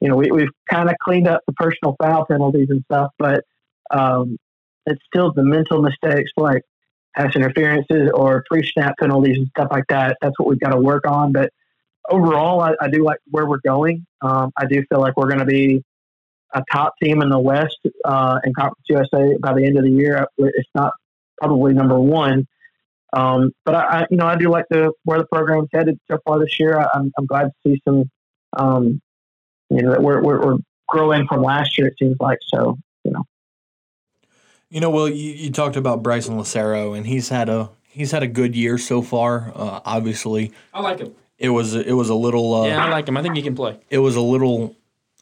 you 0.00 0.08
know 0.08 0.16
we, 0.16 0.30
we've 0.30 0.50
kind 0.70 0.88
of 0.88 0.96
cleaned 1.02 1.28
up 1.28 1.40
the 1.46 1.52
personal 1.54 1.96
foul 2.02 2.26
penalties 2.26 2.68
and 2.70 2.82
stuff, 2.84 3.10
but 3.18 3.44
um, 3.90 4.38
it's 4.86 5.02
still 5.06 5.32
the 5.32 5.42
mental 5.42 5.82
mistakes 5.82 6.30
like 6.36 6.62
pass 7.16 7.34
interferences 7.34 8.10
or 8.14 8.44
pre-snap 8.48 8.94
penalties 8.98 9.38
and 9.38 9.48
stuff 9.48 9.68
like 9.70 9.84
that. 9.88 10.18
That's 10.20 10.38
what 10.38 10.48
we've 10.48 10.60
got 10.60 10.70
to 10.70 10.80
work 10.80 11.06
on, 11.08 11.32
but 11.32 11.50
overall, 12.10 12.60
I, 12.60 12.74
I, 12.80 12.88
do 12.88 13.04
like 13.04 13.18
where 13.30 13.46
we're 13.46 13.60
going. 13.64 14.06
Um, 14.22 14.52
I 14.56 14.66
do 14.66 14.82
feel 14.88 15.00
like 15.00 15.16
we're 15.16 15.28
going 15.28 15.40
to 15.40 15.46
be 15.46 15.82
a 16.54 16.62
top 16.70 16.94
team 17.02 17.22
in 17.22 17.28
the 17.28 17.38
West 17.38 17.78
uh, 18.04 18.38
in 18.44 18.52
Conference 18.54 18.84
USA 18.88 19.36
by 19.40 19.52
the 19.54 19.64
end 19.64 19.76
of 19.78 19.84
the 19.84 19.90
year. 19.90 20.26
It's 20.38 20.68
not 20.74 20.92
probably 21.38 21.74
number 21.74 21.98
one, 21.98 22.46
Um, 23.12 23.52
but 23.64 23.74
I, 23.74 23.80
I, 23.80 24.06
you 24.10 24.16
know, 24.16 24.26
I 24.26 24.36
do 24.36 24.48
like 24.50 24.66
the 24.70 24.92
where 25.04 25.18
the 25.18 25.26
program's 25.26 25.68
headed 25.72 25.98
so 26.10 26.18
far 26.24 26.38
this 26.38 26.58
year. 26.58 26.78
I, 26.78 26.86
I'm, 26.94 27.12
I'm 27.18 27.26
glad 27.26 27.44
to 27.44 27.52
see 27.66 27.80
some, 27.86 28.10
um, 28.56 29.00
you 29.70 29.82
know, 29.82 29.90
that 29.90 30.02
we're, 30.02 30.22
we're, 30.22 30.44
we're 30.44 30.58
growing 30.88 31.26
from 31.26 31.42
last 31.42 31.76
year. 31.76 31.88
It 31.88 31.94
seems 31.98 32.16
like 32.20 32.38
so. 32.54 32.78
You 33.04 33.12
know, 33.12 33.24
You 34.70 34.80
know, 34.80 34.90
well, 34.90 35.08
you, 35.08 35.32
you 35.32 35.50
talked 35.50 35.76
about 35.76 36.02
Bryson 36.02 36.38
Lucero, 36.38 36.94
and 36.94 37.06
he's 37.06 37.28
had 37.28 37.48
a 37.48 37.70
he's 37.88 38.12
had 38.12 38.22
a 38.22 38.28
good 38.28 38.56
year 38.56 38.78
so 38.78 39.02
far. 39.02 39.52
Uh, 39.54 39.80
obviously, 39.84 40.52
I 40.72 40.80
like 40.80 40.98
him. 40.98 41.14
It 41.38 41.50
was 41.50 41.74
it 41.74 41.92
was 41.92 42.08
a 42.08 42.14
little 42.14 42.54
uh, 42.54 42.66
Yeah, 42.66 42.84
I 42.84 42.88
like 42.88 43.08
him. 43.08 43.16
I 43.16 43.22
think 43.22 43.36
he 43.36 43.42
can 43.42 43.54
play. 43.54 43.78
it 43.90 43.98
was 43.98 44.16
a 44.16 44.20
little 44.20 44.74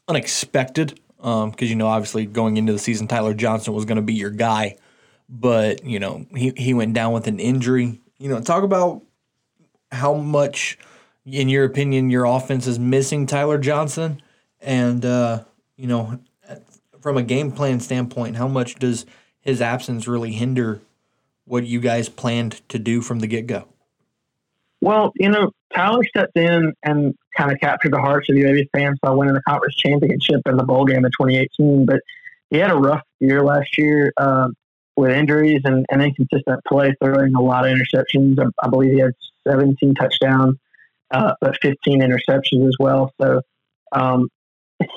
unexpected 0.07 0.99
because 1.17 1.69
you 1.69 1.75
know 1.75 1.87
obviously 1.87 2.25
going 2.25 2.57
into 2.57 2.71
the 2.73 2.79
season 2.79 3.07
Tyler 3.07 3.33
Johnson 3.33 3.73
was 3.73 3.85
going 3.85 3.97
to 3.97 4.01
be 4.01 4.13
your 4.13 4.29
guy, 4.29 4.77
but 5.27 5.83
you 5.83 5.99
know 5.99 6.25
he 6.35 6.53
he 6.55 6.73
went 6.73 6.93
down 6.93 7.13
with 7.13 7.27
an 7.27 7.39
injury. 7.39 7.99
You 8.17 8.29
know, 8.29 8.39
talk 8.39 8.63
about 8.63 9.01
how 9.91 10.13
much, 10.13 10.77
in 11.25 11.49
your 11.49 11.65
opinion, 11.65 12.09
your 12.09 12.25
offense 12.25 12.65
is 12.67 12.79
missing 12.79 13.27
Tyler 13.27 13.57
Johnson, 13.57 14.21
and 14.61 15.03
uh, 15.05 15.43
you 15.75 15.87
know 15.87 16.19
from 17.01 17.17
a 17.17 17.23
game 17.23 17.51
plan 17.51 17.79
standpoint, 17.79 18.35
how 18.35 18.47
much 18.47 18.75
does 18.75 19.05
his 19.41 19.61
absence 19.61 20.07
really 20.07 20.31
hinder 20.31 20.79
what 21.43 21.63
you 21.65 21.79
guys 21.79 22.09
planned 22.09 22.67
to 22.69 22.79
do 22.79 22.99
from 23.01 23.19
the 23.19 23.27
get 23.27 23.45
go? 23.45 23.67
Well, 24.85 25.13
you 25.15 25.29
know, 25.29 25.49
Tyler 25.73 26.03
stepped 26.03 26.37
in 26.37 26.71
and 26.83 27.15
kind 27.35 27.51
of 27.51 27.59
captured 27.59 27.91
the 27.91 27.99
hearts 27.99 28.29
of 28.29 28.35
the 28.35 28.43
UAB 28.43 28.67
fans 28.71 28.99
by 29.01 29.09
winning 29.09 29.33
the 29.33 29.41
conference 29.41 29.73
championship 29.77 30.41
and 30.45 30.59
the 30.59 30.63
bowl 30.63 30.85
game 30.85 31.03
in 31.03 31.11
2018. 31.11 31.87
But 31.87 32.01
he 32.51 32.57
had 32.57 32.69
a 32.69 32.75
rough 32.75 33.01
year 33.19 33.41
last 33.41 33.79
year 33.79 34.13
uh, 34.15 34.49
with 34.95 35.09
injuries 35.09 35.61
and, 35.65 35.87
and 35.89 36.03
inconsistent 36.03 36.59
play, 36.67 36.93
throwing 37.03 37.33
a 37.33 37.41
lot 37.41 37.65
of 37.65 37.75
interceptions. 37.75 38.37
I, 38.39 38.45
I 38.63 38.69
believe 38.69 38.91
he 38.91 38.99
had 38.99 39.13
17 39.47 39.95
touchdowns, 39.95 40.57
uh, 41.09 41.33
but 41.41 41.57
15 41.63 42.01
interceptions 42.01 42.67
as 42.67 42.75
well. 42.79 43.11
So 43.19 43.41
um, 43.91 44.29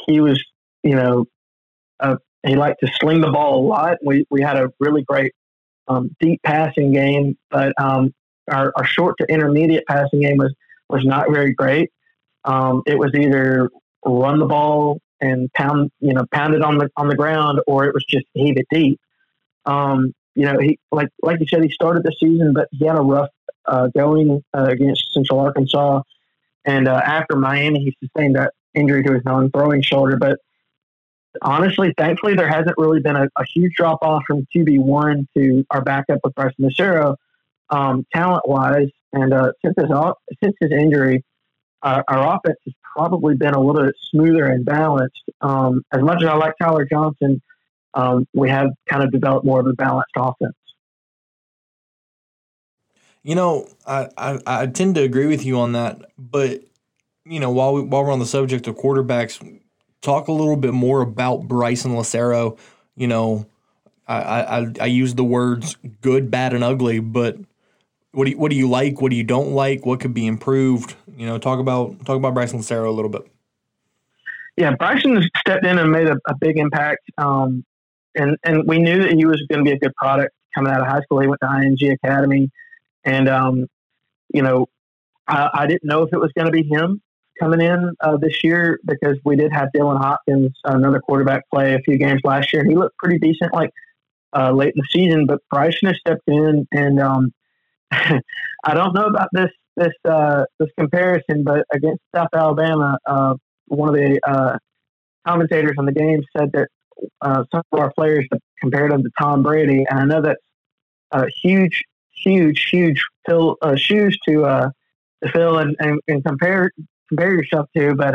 he 0.06 0.20
was, 0.20 0.38
you 0.82 0.96
know, 0.96 1.24
uh, 1.98 2.16
he 2.46 2.56
liked 2.56 2.80
to 2.80 2.92
sling 3.00 3.22
the 3.22 3.30
ball 3.30 3.64
a 3.64 3.66
lot. 3.66 3.96
We 4.04 4.26
we 4.28 4.42
had 4.42 4.58
a 4.58 4.68
really 4.78 5.02
great 5.02 5.32
um, 5.88 6.14
deep 6.20 6.42
passing 6.42 6.92
game, 6.92 7.38
but 7.50 7.72
um, 7.80 8.12
our, 8.50 8.72
our 8.76 8.84
short 8.84 9.16
to 9.18 9.26
intermediate 9.26 9.86
passing 9.86 10.20
game 10.20 10.38
was 10.38 10.54
was 10.88 11.04
not 11.04 11.30
very 11.30 11.52
great. 11.52 11.90
Um, 12.44 12.82
it 12.86 12.98
was 12.98 13.12
either 13.14 13.70
run 14.04 14.38
the 14.38 14.46
ball 14.46 15.00
and 15.20 15.52
pound, 15.52 15.90
you 16.00 16.14
know, 16.14 16.24
pound 16.32 16.54
it 16.54 16.62
on 16.62 16.78
the 16.78 16.90
on 16.96 17.08
the 17.08 17.16
ground, 17.16 17.60
or 17.66 17.84
it 17.84 17.94
was 17.94 18.04
just 18.08 18.26
heave 18.32 18.56
it 18.56 18.66
deep. 18.70 19.00
Um, 19.66 20.14
you 20.34 20.44
know, 20.44 20.58
he 20.58 20.78
like 20.92 21.08
like 21.22 21.40
you 21.40 21.46
said, 21.46 21.62
he 21.62 21.70
started 21.70 22.04
the 22.04 22.14
season, 22.18 22.52
but 22.52 22.68
he 22.70 22.86
had 22.86 22.96
a 22.96 23.02
rough 23.02 23.30
uh, 23.66 23.88
going 23.88 24.42
uh, 24.56 24.64
against 24.64 25.12
Central 25.12 25.40
Arkansas, 25.40 26.02
and 26.64 26.88
uh, 26.88 27.00
after 27.04 27.36
Miami, 27.36 27.80
he 27.80 27.96
sustained 28.00 28.36
that 28.36 28.52
injury 28.74 29.02
to 29.02 29.14
his 29.14 29.24
non-throwing 29.24 29.82
shoulder. 29.82 30.16
But 30.16 30.38
honestly, 31.42 31.92
thankfully, 31.98 32.34
there 32.34 32.48
hasn't 32.48 32.76
really 32.78 33.00
been 33.00 33.16
a, 33.16 33.28
a 33.36 33.44
huge 33.52 33.74
drop 33.74 33.98
off 34.02 34.22
from 34.26 34.46
QB 34.54 34.80
one 34.80 35.26
to 35.36 35.66
our 35.70 35.82
backup 35.82 36.20
with 36.22 36.34
Bryson 36.34 36.64
Lucero, 36.64 37.16
um, 37.70 38.06
talent 38.14 38.48
wise. 38.48 38.88
And 39.12 39.32
uh, 39.32 39.52
since 39.64 39.74
his 39.78 39.88
since 40.42 40.54
his 40.60 40.70
injury, 40.70 41.24
our 41.82 42.04
offense 42.08 42.58
has 42.64 42.74
probably 42.94 43.34
been 43.34 43.54
a 43.54 43.60
little 43.60 43.86
bit 43.86 43.94
smoother 44.10 44.46
and 44.46 44.64
balanced. 44.64 45.22
Um, 45.40 45.82
as 45.92 46.02
much 46.02 46.22
as 46.22 46.28
I 46.28 46.34
like 46.34 46.54
Tyler 46.60 46.86
Johnson, 46.90 47.40
um, 47.94 48.26
we 48.34 48.50
have 48.50 48.70
kind 48.88 49.02
of 49.02 49.10
developed 49.10 49.46
more 49.46 49.60
of 49.60 49.66
a 49.66 49.72
balanced 49.72 50.12
offense. 50.16 50.54
You 53.22 53.34
know, 53.34 53.68
I, 53.86 54.08
I, 54.16 54.38
I 54.46 54.66
tend 54.66 54.94
to 54.94 55.02
agree 55.02 55.26
with 55.26 55.44
you 55.44 55.58
on 55.58 55.72
that, 55.72 56.00
but 56.16 56.62
you 57.24 57.40
know, 57.40 57.50
while 57.50 57.74
we, 57.74 57.82
while 57.82 58.04
we're 58.04 58.12
on 58.12 58.20
the 58.20 58.26
subject 58.26 58.66
of 58.68 58.76
quarterbacks, 58.76 59.60
talk 60.00 60.28
a 60.28 60.32
little 60.32 60.56
bit 60.56 60.72
more 60.72 61.02
about 61.02 61.46
Bryson 61.46 61.96
Lucero. 61.96 62.56
You 62.96 63.06
know, 63.06 63.46
I, 64.06 64.42
I, 64.42 64.72
I 64.80 64.86
use 64.86 65.14
the 65.14 65.24
words 65.24 65.76
good, 66.00 66.30
bad, 66.30 66.54
and 66.54 66.64
ugly, 66.64 67.00
but 67.00 67.36
what 68.12 68.24
do 68.24 68.30
you, 68.30 68.38
what 68.38 68.50
do 68.50 68.56
you 68.56 68.68
like? 68.68 69.00
What 69.00 69.10
do 69.10 69.16
you 69.16 69.24
don't 69.24 69.52
like? 69.52 69.84
What 69.84 70.00
could 70.00 70.14
be 70.14 70.26
improved? 70.26 70.94
You 71.16 71.26
know, 71.26 71.38
talk 71.38 71.58
about 71.58 72.04
talk 72.04 72.16
about 72.16 72.34
Bryson 72.34 72.58
Lucero 72.58 72.90
a 72.90 72.92
little 72.92 73.10
bit. 73.10 73.22
Yeah, 74.56 74.74
Bryson 74.74 75.22
stepped 75.38 75.64
in 75.64 75.78
and 75.78 75.90
made 75.90 76.08
a, 76.08 76.16
a 76.26 76.34
big 76.40 76.58
impact, 76.58 77.10
um, 77.18 77.64
and 78.14 78.36
and 78.44 78.66
we 78.66 78.78
knew 78.78 79.02
that 79.02 79.12
he 79.12 79.24
was 79.24 79.42
going 79.48 79.64
to 79.64 79.70
be 79.70 79.76
a 79.76 79.78
good 79.78 79.94
product 79.96 80.34
coming 80.54 80.72
out 80.72 80.80
of 80.80 80.86
high 80.86 81.00
school. 81.02 81.20
He 81.20 81.28
went 81.28 81.40
to 81.42 81.48
IMG 81.48 81.92
Academy, 81.92 82.50
and 83.04 83.28
um, 83.28 83.66
you 84.32 84.42
know, 84.42 84.66
I, 85.26 85.50
I 85.54 85.66
didn't 85.66 85.84
know 85.84 86.02
if 86.02 86.12
it 86.12 86.18
was 86.18 86.32
going 86.32 86.46
to 86.46 86.52
be 86.52 86.62
him 86.62 87.00
coming 87.38 87.60
in 87.60 87.94
uh, 88.00 88.16
this 88.16 88.42
year 88.42 88.80
because 88.84 89.16
we 89.24 89.36
did 89.36 89.52
have 89.52 89.68
Dylan 89.76 89.98
Hopkins, 89.98 90.52
another 90.64 91.00
quarterback, 91.00 91.48
play 91.50 91.74
a 91.74 91.78
few 91.80 91.96
games 91.96 92.20
last 92.24 92.52
year, 92.52 92.64
he 92.64 92.74
looked 92.74 92.96
pretty 92.98 93.18
decent, 93.18 93.54
like 93.54 93.70
uh, 94.36 94.50
late 94.50 94.74
in 94.74 94.82
the 94.82 94.88
season. 94.90 95.26
But 95.26 95.40
Bryson 95.50 95.88
has 95.88 95.98
stepped 95.98 96.26
in, 96.26 96.66
and 96.72 97.00
um, 97.00 97.32
I 97.90 98.74
don't 98.74 98.94
know 98.94 99.06
about 99.06 99.28
this 99.32 99.50
this 99.76 99.92
uh, 100.04 100.44
this 100.58 100.68
comparison, 100.78 101.44
but 101.44 101.64
against 101.72 102.00
South 102.14 102.28
Alabama, 102.34 102.98
uh, 103.06 103.34
one 103.66 103.88
of 103.88 103.94
the 103.94 104.20
uh, 104.26 104.58
commentators 105.26 105.76
on 105.78 105.86
the 105.86 105.92
game 105.92 106.22
said 106.36 106.50
that 106.52 106.68
uh, 107.20 107.44
some 107.52 107.62
of 107.72 107.78
our 107.78 107.92
players 107.92 108.26
compared 108.60 108.92
him 108.92 109.02
to 109.02 109.10
Tom 109.18 109.42
Brady, 109.42 109.84
and 109.88 110.00
I 110.00 110.04
know 110.04 110.22
that's 110.22 110.40
a 111.12 111.26
huge, 111.42 111.82
huge, 112.10 112.68
huge 112.70 113.02
fill, 113.26 113.56
uh, 113.62 113.76
shoes 113.76 114.18
to 114.28 114.44
uh, 114.44 114.70
to 115.22 115.32
fill 115.32 115.58
and, 115.58 115.76
and, 115.78 116.00
and 116.08 116.24
compare 116.24 116.70
compare 117.08 117.32
yourself 117.34 117.66
to. 117.76 117.94
But 117.94 118.14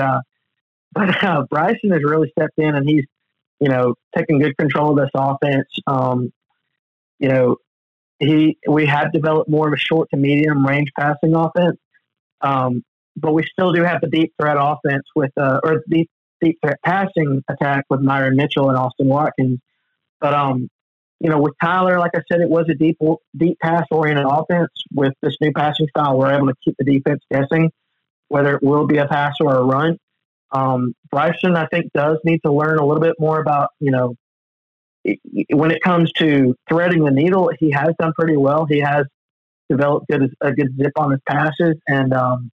but 0.91 1.47
Bryson 1.49 1.91
has 1.91 2.03
really 2.03 2.29
stepped 2.37 2.57
in, 2.57 2.75
and 2.75 2.87
he's 2.87 3.05
you 3.59 3.69
know 3.69 3.95
taking 4.15 4.39
good 4.39 4.57
control 4.57 4.91
of 4.91 4.97
this 4.97 5.11
offense. 5.15 5.67
Um, 5.87 6.31
you 7.19 7.29
know, 7.29 7.55
he 8.19 8.57
we 8.67 8.85
have 8.85 9.11
developed 9.11 9.49
more 9.49 9.67
of 9.67 9.73
a 9.73 9.77
short 9.77 10.09
to 10.11 10.17
medium 10.17 10.65
range 10.65 10.89
passing 10.97 11.35
offense, 11.35 11.77
um, 12.41 12.83
but 13.15 13.33
we 13.33 13.43
still 13.51 13.71
do 13.73 13.83
have 13.83 14.01
the 14.01 14.07
deep 14.07 14.33
threat 14.39 14.57
offense 14.59 15.03
with 15.15 15.31
uh, 15.37 15.59
or 15.63 15.83
deep 15.89 16.09
deep 16.41 16.59
threat 16.63 16.79
passing 16.85 17.43
attack 17.49 17.85
with 17.89 18.01
Myron 18.01 18.35
Mitchell 18.35 18.69
and 18.69 18.77
Austin 18.77 19.07
Watkins. 19.07 19.59
But 20.19 20.33
um, 20.33 20.69
you 21.19 21.29
know, 21.29 21.41
with 21.41 21.53
Tyler, 21.61 21.99
like 21.99 22.11
I 22.15 22.21
said, 22.31 22.41
it 22.41 22.49
was 22.49 22.65
a 22.69 22.75
deep 22.75 22.97
deep 23.35 23.57
pass 23.59 23.85
oriented 23.91 24.25
offense. 24.27 24.71
With 24.93 25.13
this 25.21 25.35
new 25.41 25.51
passing 25.51 25.87
style, 25.89 26.17
we're 26.17 26.33
able 26.33 26.47
to 26.47 26.55
keep 26.63 26.75
the 26.77 26.85
defense 26.85 27.21
guessing 27.31 27.71
whether 28.33 28.55
it 28.55 28.63
will 28.63 28.87
be 28.87 28.97
a 28.97 29.07
pass 29.07 29.35
or 29.39 29.55
a 29.55 29.63
run. 29.63 29.95
Um, 30.51 30.95
Bryson, 31.11 31.55
I 31.55 31.67
think, 31.67 31.91
does 31.93 32.17
need 32.23 32.39
to 32.45 32.51
learn 32.51 32.79
a 32.79 32.85
little 32.85 33.01
bit 33.01 33.13
more 33.19 33.39
about, 33.39 33.69
you 33.79 33.91
know, 33.91 34.15
when 35.49 35.71
it 35.71 35.81
comes 35.81 36.11
to 36.13 36.55
threading 36.69 37.03
the 37.03 37.11
needle, 37.11 37.51
he 37.59 37.71
has 37.71 37.89
done 37.99 38.13
pretty 38.17 38.37
well. 38.37 38.65
He 38.65 38.79
has 38.79 39.05
developed 39.69 40.07
good, 40.09 40.33
a 40.41 40.51
good 40.53 40.75
zip 40.77 40.93
on 40.95 41.11
his 41.11 41.19
passes 41.27 41.75
and, 41.87 42.13
um, 42.13 42.51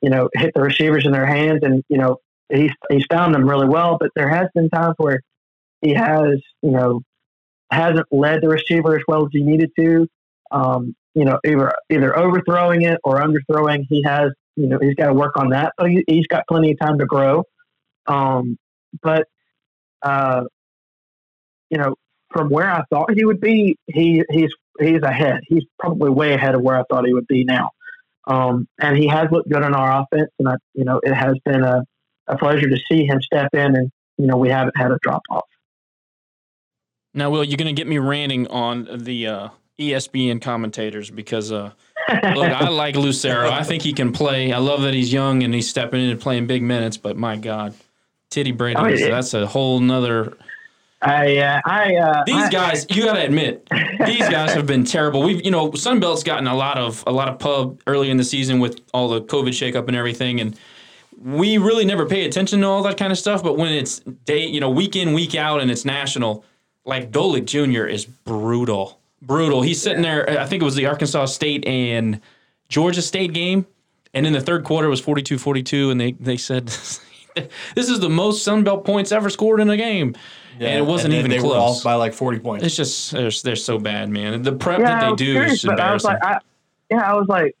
you 0.00 0.10
know, 0.10 0.28
hit 0.34 0.52
the 0.54 0.60
receivers 0.60 1.06
in 1.06 1.12
their 1.12 1.26
hands. 1.26 1.60
And, 1.62 1.84
you 1.88 1.98
know, 1.98 2.16
he's, 2.52 2.72
he's 2.90 3.04
found 3.10 3.34
them 3.34 3.48
really 3.48 3.68
well. 3.68 3.98
But 4.00 4.10
there 4.16 4.28
has 4.28 4.48
been 4.54 4.68
times 4.68 4.94
where 4.98 5.20
he 5.80 5.94
has, 5.94 6.40
you 6.62 6.70
know, 6.70 7.02
hasn't 7.70 8.06
led 8.10 8.42
the 8.42 8.48
receiver 8.48 8.96
as 8.96 9.02
well 9.06 9.22
as 9.22 9.28
he 9.32 9.42
needed 9.42 9.70
to. 9.78 10.08
Um, 10.50 10.94
you 11.14 11.24
know, 11.24 11.38
either 11.44 11.72
either 11.90 12.16
overthrowing 12.18 12.82
it 12.82 12.98
or 13.04 13.20
underthrowing. 13.20 13.84
He 13.88 14.02
has, 14.02 14.32
you 14.56 14.66
know, 14.66 14.78
he's 14.80 14.94
got 14.94 15.06
to 15.06 15.14
work 15.14 15.36
on 15.36 15.50
that. 15.50 15.72
But 15.76 15.90
he, 15.90 16.04
has 16.08 16.26
got 16.26 16.44
plenty 16.48 16.72
of 16.72 16.78
time 16.80 16.98
to 16.98 17.06
grow. 17.06 17.44
Um, 18.06 18.58
but 19.02 19.26
uh, 20.02 20.44
you 21.72 21.78
know, 21.78 21.96
from 22.32 22.50
where 22.50 22.70
I 22.70 22.84
thought 22.90 23.14
he 23.14 23.24
would 23.24 23.40
be, 23.40 23.78
he 23.86 24.22
he's 24.30 24.50
he's 24.78 25.02
ahead. 25.02 25.40
He's 25.48 25.64
probably 25.80 26.10
way 26.10 26.34
ahead 26.34 26.54
of 26.54 26.60
where 26.60 26.78
I 26.78 26.82
thought 26.84 27.06
he 27.06 27.14
would 27.14 27.26
be 27.26 27.44
now. 27.44 27.70
Um, 28.26 28.68
and 28.78 28.96
he 28.96 29.08
has 29.08 29.28
looked 29.32 29.48
good 29.48 29.62
on 29.62 29.74
our 29.74 30.02
offense, 30.02 30.30
and 30.38 30.48
I, 30.48 30.54
you 30.74 30.84
know, 30.84 31.00
it 31.02 31.14
has 31.14 31.34
been 31.44 31.64
a, 31.64 31.82
a 32.28 32.36
pleasure 32.36 32.68
to 32.68 32.76
see 32.88 33.04
him 33.04 33.20
step 33.22 33.48
in, 33.54 33.74
and 33.74 33.90
you 34.18 34.26
know, 34.26 34.36
we 34.36 34.50
haven't 34.50 34.76
had 34.76 34.92
a 34.92 34.98
drop 35.02 35.22
off. 35.30 35.46
Now, 37.14 37.30
Will, 37.30 37.42
you're 37.42 37.56
going 37.56 37.74
to 37.74 37.78
get 37.78 37.88
me 37.88 37.98
ranting 37.98 38.46
on 38.48 38.88
the 38.92 39.26
uh, 39.26 39.48
ESPN 39.78 40.40
commentators 40.40 41.10
because, 41.10 41.52
uh, 41.52 41.72
look, 42.08 42.50
I 42.50 42.68
like 42.68 42.96
Lucero. 42.96 43.50
I 43.50 43.64
think 43.64 43.82
he 43.82 43.92
can 43.92 44.12
play. 44.12 44.52
I 44.52 44.58
love 44.58 44.82
that 44.82 44.94
he's 44.94 45.12
young 45.12 45.42
and 45.42 45.52
he's 45.52 45.68
stepping 45.68 46.00
in 46.00 46.10
and 46.10 46.20
playing 46.20 46.46
big 46.46 46.62
minutes. 46.62 46.96
But 46.96 47.16
my 47.16 47.36
God, 47.36 47.74
Titty 48.30 48.52
Brady, 48.52 48.78
oh, 48.78 48.86
yeah. 48.86 49.10
that's 49.10 49.34
a 49.34 49.46
whole 49.46 49.80
nother. 49.80 50.36
I, 51.02 51.36
uh, 51.38 51.60
I, 51.64 51.96
uh, 51.96 52.24
these 52.24 52.48
guys, 52.48 52.86
I, 52.88 52.94
you 52.94 53.04
got 53.04 53.14
to 53.14 53.24
admit, 53.24 53.68
these 54.06 54.28
guys 54.28 54.54
have 54.54 54.66
been 54.66 54.84
terrible. 54.84 55.22
We've, 55.22 55.44
you 55.44 55.50
know, 55.50 55.70
Sunbelt's 55.72 56.22
gotten 56.22 56.46
a 56.46 56.54
lot 56.54 56.78
of 56.78 57.02
a 57.06 57.12
lot 57.12 57.28
of 57.28 57.38
pub 57.38 57.80
early 57.86 58.10
in 58.10 58.16
the 58.16 58.24
season 58.24 58.60
with 58.60 58.80
all 58.94 59.08
the 59.08 59.20
COVID 59.20 59.48
shakeup 59.48 59.88
and 59.88 59.96
everything, 59.96 60.40
and 60.40 60.56
we 61.20 61.58
really 61.58 61.84
never 61.84 62.06
pay 62.06 62.24
attention 62.24 62.60
to 62.60 62.66
all 62.66 62.82
that 62.84 62.96
kind 62.96 63.12
of 63.12 63.18
stuff. 63.18 63.42
But 63.42 63.58
when 63.58 63.72
it's 63.72 63.98
day, 63.98 64.46
you 64.46 64.60
know, 64.60 64.70
week 64.70 64.96
in, 64.96 65.12
week 65.12 65.34
out, 65.34 65.60
and 65.60 65.70
it's 65.70 65.84
national, 65.84 66.44
like 66.84 67.10
Dolig 67.10 67.46
Jr. 67.46 67.84
is 67.84 68.06
brutal 68.06 69.00
brutal. 69.22 69.62
He's 69.62 69.80
sitting 69.80 70.02
there. 70.02 70.28
I 70.38 70.46
think 70.46 70.62
it 70.62 70.64
was 70.64 70.74
the 70.74 70.86
Arkansas 70.86 71.26
State 71.26 71.66
and 71.66 72.20
Georgia 72.68 73.00
State 73.00 73.32
game, 73.32 73.66
and 74.12 74.26
in 74.26 74.32
the 74.32 74.40
third 74.40 74.64
quarter 74.64 74.88
it 74.88 74.90
was 74.90 75.00
42-42, 75.00 75.90
and 75.90 76.00
they 76.00 76.12
they 76.12 76.36
said 76.36 76.66
this 77.74 77.88
is 77.88 78.00
the 78.00 78.10
most 78.10 78.42
Sun 78.44 78.64
Belt 78.64 78.84
points 78.84 79.12
ever 79.12 79.30
scored 79.30 79.60
in 79.60 79.70
a 79.70 79.76
game, 79.76 80.14
and 80.60 80.78
it 80.78 80.86
wasn't 80.86 81.12
then 81.12 81.20
even 81.20 81.30
they 81.30 81.38
close. 81.38 81.52
Were 81.54 81.58
off 81.58 81.82
by 81.84 81.94
like 81.94 82.14
forty 82.14 82.38
points. 82.38 82.64
it's 82.64 82.76
just 82.76 83.12
they're, 83.12 83.30
they're 83.42 83.56
so 83.56 83.78
bad, 83.78 84.10
man. 84.10 84.42
The 84.42 84.52
prep 84.52 84.80
Yeah, 84.80 85.00
that 85.00 85.10
they 85.10 85.16
do 85.16 85.32
curious, 85.32 85.52
is 85.54 85.64
but 85.64 85.80
I 85.80 85.92
was 85.92 86.04
like, 86.04 86.22
I, 86.22 86.38
yeah, 86.90 87.10
I 87.10 87.14
was 87.14 87.26
like, 87.28 87.56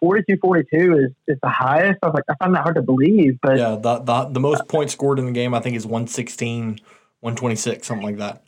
42 0.00 0.38
42 0.40 0.98
is, 0.98 1.10
is 1.28 1.38
the 1.42 1.48
highest. 1.48 1.98
I 2.02 2.06
was 2.06 2.14
like, 2.14 2.24
I 2.28 2.34
find 2.42 2.54
that 2.54 2.62
hard 2.62 2.76
to 2.76 2.82
believe, 2.82 3.38
but 3.42 3.58
yeah, 3.58 3.76
the, 3.80 3.98
the 3.98 4.24
the 4.30 4.40
most 4.40 4.66
points 4.68 4.92
scored 4.92 5.18
in 5.18 5.26
the 5.26 5.32
game 5.32 5.54
I 5.54 5.60
think 5.60 5.76
is 5.76 5.86
116, 5.86 6.80
126, 7.20 7.86
something 7.86 8.06
like 8.06 8.16
that. 8.18 8.42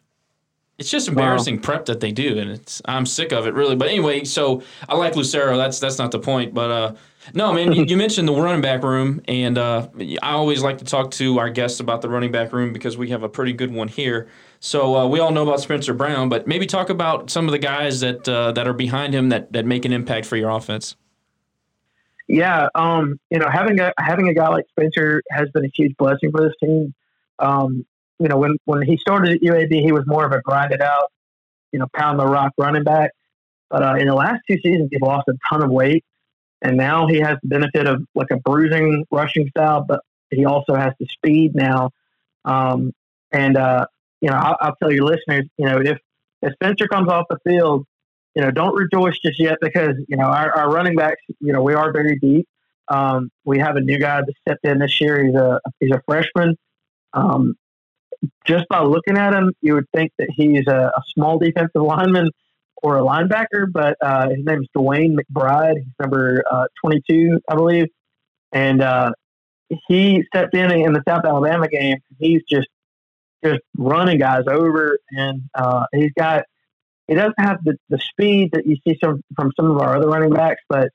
It's 0.79 0.91
just 0.91 1.07
embarrassing 1.07 1.61
prep 1.61 1.85
that 1.87 2.01
they 2.01 2.13
do, 2.13 2.39
and 2.39 2.51
it's 2.51 2.83
I'm 2.87 3.07
sick 3.07 3.33
of 3.33 3.47
it 3.47 3.55
really. 3.55 3.77
But 3.77 3.89
anyway, 3.89 4.25
so 4.25 4.63
I 4.89 4.97
like 4.97 5.15
Lucero. 5.15 5.57
That's 5.57 5.79
that's 5.79 5.99
not 5.99 6.11
the 6.11 6.19
point. 6.19 6.55
But 6.55 6.71
uh, 6.71 6.95
no, 7.35 7.53
man, 7.53 7.73
you, 7.73 7.85
you 7.85 7.97
mentioned 8.07 8.27
the 8.27 8.33
running 8.33 8.63
back 8.63 8.83
room, 8.83 9.21
and 9.29 9.59
uh, 9.59 9.89
I 10.23 10.33
always 10.33 10.63
like 10.63 10.79
to 10.79 10.85
talk 10.85 11.11
to 11.13 11.39
our 11.39 11.51
guests 11.51 11.79
about 11.79 12.03
the 12.03 12.09
running 12.09 12.33
back 12.33 12.53
room 12.53 12.73
because 12.73 12.97
we 12.97 13.11
have 13.11 13.23
a 13.23 13.29
pretty 13.29 13.53
good 13.53 13.73
one 13.73 13.89
here. 13.89 14.29
So 14.61 14.97
uh, 14.97 15.07
we 15.07 15.21
all 15.21 15.31
know 15.31 15.43
about 15.43 15.61
Spencer 15.61 15.95
Brown, 15.95 16.29
but 16.29 16.47
maybe 16.47 16.67
talk 16.67 16.89
about 16.91 17.31
some 17.31 17.47
of 17.47 17.53
the 17.53 17.59
guys 17.59 18.01
that 18.01 18.29
uh, 18.29 18.53
that 18.53 18.67
are 18.67 18.73
behind 18.73 19.15
him 19.15 19.29
that 19.29 19.53
that 19.53 19.67
make 19.67 19.85
an 19.85 19.93
impact 19.93 20.27
for 20.27 20.37
your 20.37 20.51
offense. 20.51 20.97
yeah, 22.29 22.69
um, 22.75 23.21
you 23.31 23.39
know, 23.39 23.49
having 23.53 23.79
a 23.79 23.93
having 23.99 24.29
a 24.29 24.35
guy 24.35 24.49
like 24.49 24.65
Spencer 24.71 25.23
has 25.31 25.49
been 25.51 25.65
a 25.65 25.71
huge 25.75 25.97
blessing 25.97 26.31
for 26.33 26.41
this 26.43 26.55
team. 26.61 26.95
Um, 27.39 27.85
you 28.23 28.29
know, 28.29 28.37
when 28.37 28.57
when 28.65 28.83
he 28.83 28.97
started 28.97 29.35
at 29.35 29.41
UAB, 29.43 29.83
he 29.83 29.93
was 29.93 30.05
more 30.07 30.25
of 30.25 30.33
a 30.33 30.41
grinded 30.41 30.81
out, 30.81 31.11
you 31.73 31.79
know, 31.79 31.87
pound 31.95 32.19
the 32.19 32.27
rock 32.27 32.53
running 32.59 32.85
back. 32.85 33.11
But 33.71 33.83
uh, 33.83 33.95
in 33.95 34.07
the 34.07 34.15
last 34.15 34.43
two 34.49 34.59
seasons, 34.63 34.89
he's 34.91 35.01
lost 35.01 35.29
a 35.29 35.35
ton 35.51 35.63
of 35.63 35.71
weight, 35.71 36.05
and 36.61 36.77
now 36.77 37.07
he 37.07 37.19
has 37.21 37.39
the 37.43 37.49
benefit 37.49 37.87
of 37.87 38.03
like 38.15 38.31
a 38.31 38.37
bruising 38.37 39.05
rushing 39.11 39.49
style, 39.49 39.85
but 39.87 40.01
he 40.31 40.45
also 40.45 40.75
has 40.75 40.93
the 41.01 41.07
speed 41.07 41.55
now. 41.55 41.91
Um, 42.45 42.93
and 43.31 43.57
uh, 43.57 43.87
you 44.21 44.31
know, 44.31 44.37
I'll, 44.37 44.57
I'll 44.61 44.77
tell 44.77 44.93
your 44.93 45.05
listeners, 45.05 45.47
you 45.57 45.67
know, 45.67 45.79
if 45.79 45.99
if 46.43 46.53
Spencer 46.55 46.89
comes 46.89 47.09
off 47.09 47.27
the 47.29 47.39
field 47.47 47.87
you 48.35 48.43
know, 48.43 48.51
don't 48.51 48.75
rejoice 48.75 49.19
just 49.19 49.39
yet 49.39 49.59
because, 49.61 49.95
you 50.09 50.17
know, 50.17 50.25
our, 50.25 50.53
our 50.57 50.71
running 50.71 50.97
backs, 50.97 51.21
you 51.41 51.53
know, 51.53 51.63
we 51.63 51.75
are 51.75 51.93
very 51.93 52.19
deep. 52.19 52.49
Um, 52.89 53.31
we 53.45 53.59
have 53.59 53.77
a 53.77 53.81
new 53.81 53.99
guy 53.99 54.21
that 54.21 54.35
stepped 54.41 54.65
in 54.65 54.79
this 54.79 55.01
year. 55.01 55.25
He's 55.25 55.35
a, 55.35 55.61
he's 55.81 55.91
a 55.91 56.03
freshman. 56.07 56.57
Um, 57.13 57.55
just 58.47 58.69
by 58.69 58.83
looking 58.83 59.17
at 59.17 59.35
him, 59.35 59.53
you 59.61 59.75
would 59.75 59.89
think 59.95 60.13
that 60.19 60.29
he's 60.35 60.67
a, 60.69 60.93
a 60.97 61.03
small 61.15 61.39
defensive 61.39 61.83
lineman 61.83 62.31
or 62.83 62.99
a 62.99 63.03
linebacker, 63.03 63.67
but 63.73 63.97
uh, 64.01 64.29
his 64.29 64.45
name 64.45 64.63
is 64.63 64.69
DeWayne 64.77 65.17
McBride. 65.17 65.77
He's 65.77 65.95
number 66.01 66.43
uh, 66.51 66.67
22, 66.85 67.41
I 67.49 67.55
believe. 67.55 67.87
And 68.53 68.83
uh, 68.83 69.13
he 69.89 70.25
stepped 70.27 70.55
in 70.55 70.71
in 70.71 70.93
the 70.93 71.03
South 71.09 71.25
Alabama 71.25 71.69
game. 71.69 71.99
He's 72.19 72.43
just, 72.49 72.69
just 73.45 73.61
running 73.77 74.19
guys 74.19 74.45
over, 74.49 74.99
and 75.11 75.43
uh, 75.55 75.85
he's 75.93 76.13
got 76.17 76.45
he 77.09 77.15
doesn't 77.15 77.35
have 77.39 77.59
the, 77.65 77.77
the 77.89 77.99
speed 77.99 78.51
that 78.53 78.67
you 78.67 78.77
see 78.87 78.97
some 79.03 79.21
from 79.35 79.53
some 79.57 79.71
of 79.71 79.79
our 79.79 79.97
other 79.97 80.09
running 80.09 80.31
backs, 80.33 80.63
but 80.69 80.91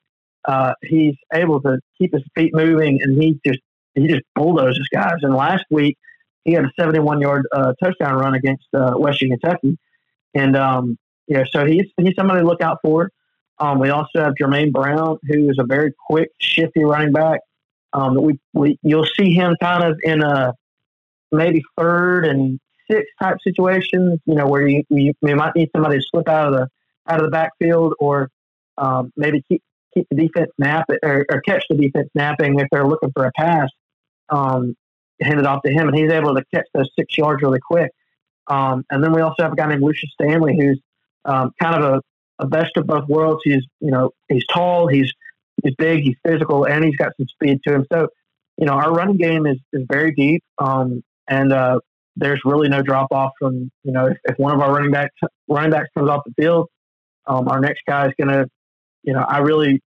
uh, 0.45 0.73
he's 0.82 1.15
able 1.34 1.61
to 1.61 1.80
keep 1.97 2.13
his 2.13 2.23
feet 2.36 2.55
moving, 2.55 3.01
and 3.01 3.21
he 3.21 3.39
just 3.45 3.59
he 3.95 4.07
just 4.07 4.23
bulldozes 4.36 4.88
guys. 4.93 5.17
And 5.21 5.36
last 5.36 5.65
week 5.69 5.97
he 6.47 6.53
had 6.53 6.63
a 6.63 6.71
71 6.79 7.19
yard 7.19 7.45
uh, 7.51 7.73
touchdown 7.83 8.15
run 8.15 8.33
against 8.33 8.65
uh, 8.73 8.93
Western 8.93 9.29
Kentucky, 9.29 9.77
and 10.33 10.55
um, 10.55 10.97
yeah, 11.27 11.43
so 11.51 11.65
he's 11.65 11.85
he's 11.97 12.15
somebody 12.15 12.39
to 12.39 12.47
look 12.47 12.61
out 12.61 12.79
for. 12.81 13.11
Um, 13.59 13.79
we 13.79 13.89
also 13.89 14.21
have 14.21 14.33
Jermaine 14.41 14.71
Brown, 14.71 15.17
who 15.27 15.49
is 15.49 15.57
a 15.59 15.65
very 15.65 15.93
quick, 16.07 16.29
shifty 16.39 16.85
running 16.85 17.11
back. 17.11 17.41
Um, 17.91 18.15
we, 18.15 18.39
we 18.53 18.79
you'll 18.81 19.07
see 19.17 19.33
him 19.33 19.55
kind 19.61 19.83
of 19.83 19.99
in 20.03 20.21
a 20.23 20.53
maybe 21.31 21.63
third 21.77 22.25
and 22.25 22.59
six 22.89 23.05
type 23.21 23.37
situations, 23.43 24.19
you 24.25 24.35
know, 24.35 24.47
where 24.47 24.65
you, 24.67 24.83
you, 24.89 25.13
you 25.21 25.35
might 25.35 25.55
need 25.55 25.69
somebody 25.75 25.97
to 25.97 26.05
slip 26.09 26.29
out 26.29 26.47
of 26.47 26.53
the 26.53 26.67
out 27.09 27.19
of 27.19 27.25
the 27.25 27.31
backfield 27.31 27.93
or 27.99 28.29
um, 28.77 29.11
maybe 29.17 29.43
keep 29.49 29.61
keep 29.93 30.07
the 30.09 30.15
defense 30.15 30.51
nap 30.57 30.85
or, 31.03 31.25
or 31.29 31.41
catch 31.41 31.65
the 31.69 31.75
defense 31.75 32.09
napping 32.15 32.57
if 32.59 32.67
they're 32.71 32.87
looking 32.87 33.11
for 33.13 33.25
a 33.25 33.31
pass. 33.35 33.69
Um, 34.29 34.75
hand 35.22 35.39
it 35.39 35.45
off 35.45 35.61
to 35.65 35.72
him, 35.72 35.88
and 35.88 35.97
he's 35.97 36.11
able 36.11 36.36
to 36.36 36.43
catch 36.53 36.65
those 36.74 36.89
six 36.97 37.18
yards 37.18 37.41
really 37.41 37.59
quick. 37.59 37.91
Um, 38.47 38.86
and 38.89 39.03
then 39.03 39.11
we 39.11 39.22
also 39.22 39.43
have 39.43 39.53
a 39.53 39.55
guy 39.55 39.68
named 39.68 39.84
Lucius 39.84 40.11
Stanley, 40.13 40.57
who's 40.57 40.80
um, 41.26 41.51
kind 41.61 41.84
of 41.84 41.95
a, 41.95 42.01
a 42.43 42.47
best 42.47 42.78
of 42.78 42.88
both 42.88 43.07
worlds. 43.07 43.41
He's 43.43 43.63
you 43.80 43.91
know 43.91 44.11
he's 44.30 44.45
tall, 44.47 44.88
he's 44.88 45.11
he's 45.63 45.76
big, 45.76 46.03
he's 46.03 46.15
physical, 46.26 46.65
and 46.65 46.84
he's 46.84 46.95
got 46.95 47.11
some 47.18 47.28
speed 47.28 47.59
to 47.68 47.74
him. 47.74 47.86
So 47.91 48.07
you 48.57 48.65
know 48.65 48.74
our 48.74 48.93
running 48.93 49.18
game 49.18 49.45
is 49.45 49.57
is 49.74 49.86
very 49.89 50.11
deep, 50.13 50.43
um, 50.57 51.03
and 51.28 51.51
uh, 51.51 51.80
there's 52.15 52.41
really 52.45 52.70
no 52.70 52.82
drop 52.82 53.11
off 53.11 53.32
from 53.39 53.72
you 53.84 53.91
know 53.91 54.07
if, 54.07 54.18
if 54.26 54.39
one 54.39 54.53
of 54.53 54.61
our 54.61 54.74
running 54.74 54.91
backs 54.91 55.15
running 55.47 55.72
backs 55.72 55.89
comes 55.95 56.09
off 56.09 56.24
the 56.26 56.34
field, 56.41 56.70
um, 57.26 57.47
our 57.47 57.59
next 57.59 57.82
guy 57.88 58.07
is 58.07 58.13
going 58.20 58.30
to 58.30 58.47
you 59.03 59.13
know 59.13 59.26
I 59.28 59.39
really 59.39 59.82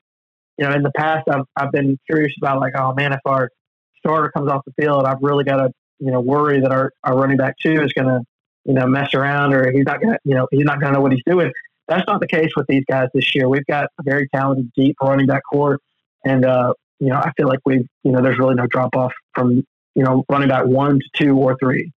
you 0.59 0.64
know 0.66 0.72
in 0.72 0.83
the 0.83 0.93
past 0.97 1.29
I've 1.31 1.45
I've 1.57 1.72
been 1.72 1.99
curious 2.07 2.33
about 2.41 2.61
like 2.61 2.72
oh 2.76 2.95
man 2.95 3.12
if 3.12 3.20
our 3.24 3.51
starter 3.99 4.30
comes 4.30 4.51
off 4.51 4.64
the 4.64 4.72
field 4.80 5.05
I've 5.05 5.22
really 5.22 5.44
got 5.44 5.57
to 5.57 5.72
you 5.99 6.11
know 6.11 6.20
worry 6.20 6.61
that 6.61 6.70
our, 6.70 6.92
our 7.05 7.16
running 7.16 7.36
back 7.36 7.57
two 7.61 7.82
is 7.82 7.92
going 7.92 8.09
to 8.09 8.20
you 8.64 8.74
know 8.74 8.86
mess 8.86 9.14
around 9.14 9.55
or 9.55 9.70
he's 9.70 9.84
not 9.84 10.01
going 10.01 10.14
to 10.14 10.18
you 10.24 10.34
know 10.34 10.46
he's 10.51 10.64
not 10.64 10.80
going 10.80 10.92
to 10.92 10.99
know 10.99 11.03
what 11.03 11.12
he's 11.12 11.22
doing. 11.26 11.53
That's 11.86 12.07
not 12.07 12.20
the 12.20 12.26
case 12.26 12.51
with 12.55 12.66
these 12.68 12.84
guys 12.88 13.09
this 13.14 13.34
year. 13.34 13.49
We've 13.49 13.64
got 13.66 13.86
a 13.99 14.03
very 14.03 14.28
talented 14.34 14.70
deep 14.76 14.96
running 15.03 15.26
back 15.26 15.42
corps, 15.51 15.78
and 16.24 16.44
uh, 16.44 16.74
you 17.01 17.09
know 17.09 17.16
I 17.16 17.32
feel 17.36 17.49
like 17.49 17.61
we've 17.64 17.86
you 18.05 18.12
know 18.12 18.22
there's 18.22 18.38
really 18.38 18.55
no 18.55 18.66
drop 18.66 18.94
off 18.94 19.12
from 19.34 19.64
you 19.94 20.03
know 20.03 20.24
running 20.28 20.49
back 20.49 20.66
one 20.66 21.01
to 21.01 21.07
two 21.14 21.36
or 21.36 21.57
three. 21.59 21.92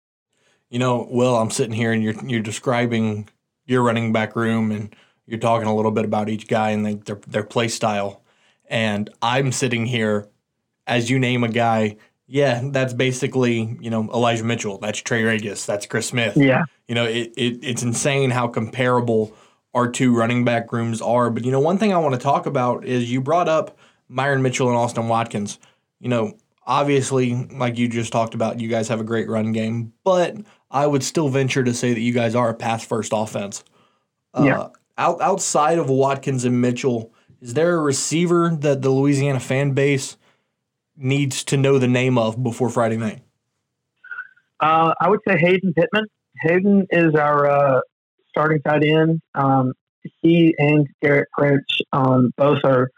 You 0.69 0.79
know, 0.79 1.07
Will, 1.11 1.35
I'm 1.35 1.51
sitting 1.51 1.73
here 1.73 1.91
and 1.91 2.01
you're 2.01 2.15
you're 2.25 2.41
describing 2.41 3.29
your 3.65 3.83
running 3.83 4.13
back 4.13 4.35
room 4.35 4.71
and 4.71 4.95
you're 5.27 5.39
talking 5.39 5.67
a 5.67 5.75
little 5.75 5.91
bit 5.91 6.05
about 6.05 6.29
each 6.29 6.47
guy 6.47 6.71
and 6.71 6.85
their 6.85 7.19
their 7.27 7.43
play 7.43 7.67
style. 7.67 8.23
And 8.69 9.09
I'm 9.21 9.51
sitting 9.51 9.85
here 9.85 10.29
as 10.87 11.09
you 11.09 11.19
name 11.19 11.43
a 11.43 11.49
guy, 11.49 11.97
yeah, 12.27 12.61
that's 12.63 12.93
basically, 12.93 13.77
you 13.81 13.89
know, 13.89 14.09
Elijah 14.13 14.43
Mitchell, 14.43 14.77
that's 14.77 14.99
Trey 14.99 15.23
Ragas, 15.23 15.65
that's 15.65 15.85
Chris 15.85 16.07
Smith. 16.07 16.37
Yeah, 16.37 16.63
You 16.87 16.95
know, 16.95 17.05
it, 17.05 17.33
it 17.35 17.59
it's 17.63 17.83
insane 17.83 18.29
how 18.29 18.47
comparable 18.47 19.33
our 19.73 19.89
two 19.89 20.15
running 20.15 20.45
back 20.45 20.71
rooms 20.71 21.01
are. 21.01 21.29
But 21.29 21.45
you 21.45 21.51
know, 21.51 21.59
one 21.59 21.77
thing 21.77 21.93
I 21.93 21.97
want 21.97 22.15
to 22.15 22.21
talk 22.21 22.45
about 22.45 22.85
is 22.85 23.11
you 23.11 23.21
brought 23.21 23.49
up 23.49 23.77
Myron 24.07 24.41
Mitchell 24.41 24.69
and 24.69 24.77
Austin 24.77 25.07
Watkins. 25.07 25.59
You 25.99 26.09
know, 26.09 26.37
obviously, 26.65 27.33
like 27.51 27.77
you 27.77 27.87
just 27.87 28.11
talked 28.11 28.33
about, 28.33 28.59
you 28.59 28.67
guys 28.69 28.87
have 28.87 28.99
a 28.99 29.05
great 29.05 29.29
run 29.29 29.51
game, 29.51 29.93
but 30.03 30.35
I 30.69 30.87
would 30.87 31.03
still 31.03 31.29
venture 31.29 31.63
to 31.63 31.73
say 31.73 31.93
that 31.93 31.99
you 31.99 32.13
guys 32.13 32.33
are 32.33 32.49
a 32.49 32.53
pass 32.53 32.85
first 32.85 33.11
offense. 33.13 33.63
Uh, 34.33 34.43
Yeah. 34.45 34.67
Out, 34.97 35.21
outside 35.21 35.79
of 35.79 35.89
Watkins 35.89 36.45
and 36.45 36.61
Mitchell, 36.61 37.11
is 37.41 37.55
there 37.55 37.75
a 37.75 37.79
receiver 37.81 38.55
that 38.59 38.81
the 38.81 38.89
Louisiana 38.89 39.39
fan 39.39 39.71
base 39.71 40.15
needs 40.97 41.43
to 41.45 41.57
know 41.57 41.77
the 41.77 41.87
name 41.87 42.17
of 42.17 42.41
before 42.41 42.69
Friday 42.69 42.97
night? 42.97 43.21
Uh, 44.59 44.93
I 44.99 45.09
would 45.09 45.21
say 45.27 45.37
Hayden 45.37 45.73
Pittman. 45.73 46.05
Hayden 46.41 46.87
is 46.91 47.15
our 47.15 47.49
uh, 47.49 47.81
starting 48.29 48.61
tight 48.61 48.83
end. 48.83 49.21
Um, 49.35 49.73
he 50.21 50.55
and 50.57 50.87
Garrett 51.01 51.29
Prince 51.37 51.65
um, 51.91 52.31
both 52.37 52.59
are 52.63 52.89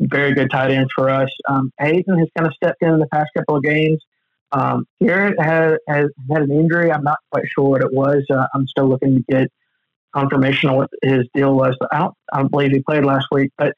very 0.00 0.34
good 0.34 0.50
tight 0.50 0.70
ends 0.70 0.90
for 0.94 1.08
us. 1.08 1.30
Um, 1.48 1.72
Hayden 1.78 2.18
has 2.18 2.28
kind 2.36 2.46
of 2.46 2.54
stepped 2.54 2.82
in 2.82 2.88
in 2.88 2.98
the 3.00 3.06
past 3.06 3.30
couple 3.36 3.56
of 3.56 3.62
games. 3.62 4.02
Um, 4.50 4.86
Garrett 5.02 5.40
has, 5.40 5.78
has 5.88 6.10
had 6.30 6.42
an 6.42 6.52
injury. 6.52 6.92
I'm 6.92 7.04
not 7.04 7.18
quite 7.30 7.44
sure 7.48 7.68
what 7.68 7.82
it 7.82 7.92
was. 7.92 8.24
Uh, 8.30 8.46
I'm 8.54 8.66
still 8.66 8.88
looking 8.88 9.16
to 9.16 9.24
get 9.30 9.50
confirmation 10.14 10.68
on 10.68 10.76
what 10.76 10.90
his 11.02 11.26
deal 11.34 11.54
was. 11.54 11.76
I 11.90 11.98
don't, 12.00 12.14
I 12.32 12.38
don't 12.38 12.50
believe 12.50 12.72
he 12.72 12.80
played 12.80 13.04
last 13.04 13.26
week. 13.32 13.52
But 13.56 13.74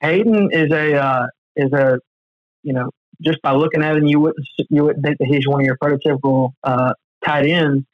Hayden 0.00 0.50
is 0.50 0.72
a 0.72 0.94
uh, 0.94 1.26
is 1.56 1.72
a 1.72 1.98
you 2.64 2.72
know 2.72 2.90
just 3.22 3.40
by 3.42 3.52
looking 3.52 3.82
at 3.82 3.96
him, 3.96 4.06
you 4.06 4.20
wouldn't 4.20 4.46
you 4.70 4.84
wouldn't 4.84 5.04
think 5.04 5.18
that 5.18 5.26
he's 5.26 5.46
one 5.46 5.60
of 5.60 5.66
your 5.66 5.76
prototypical 5.76 6.52
uh, 6.62 6.94
tight 7.24 7.46
ends. 7.46 7.84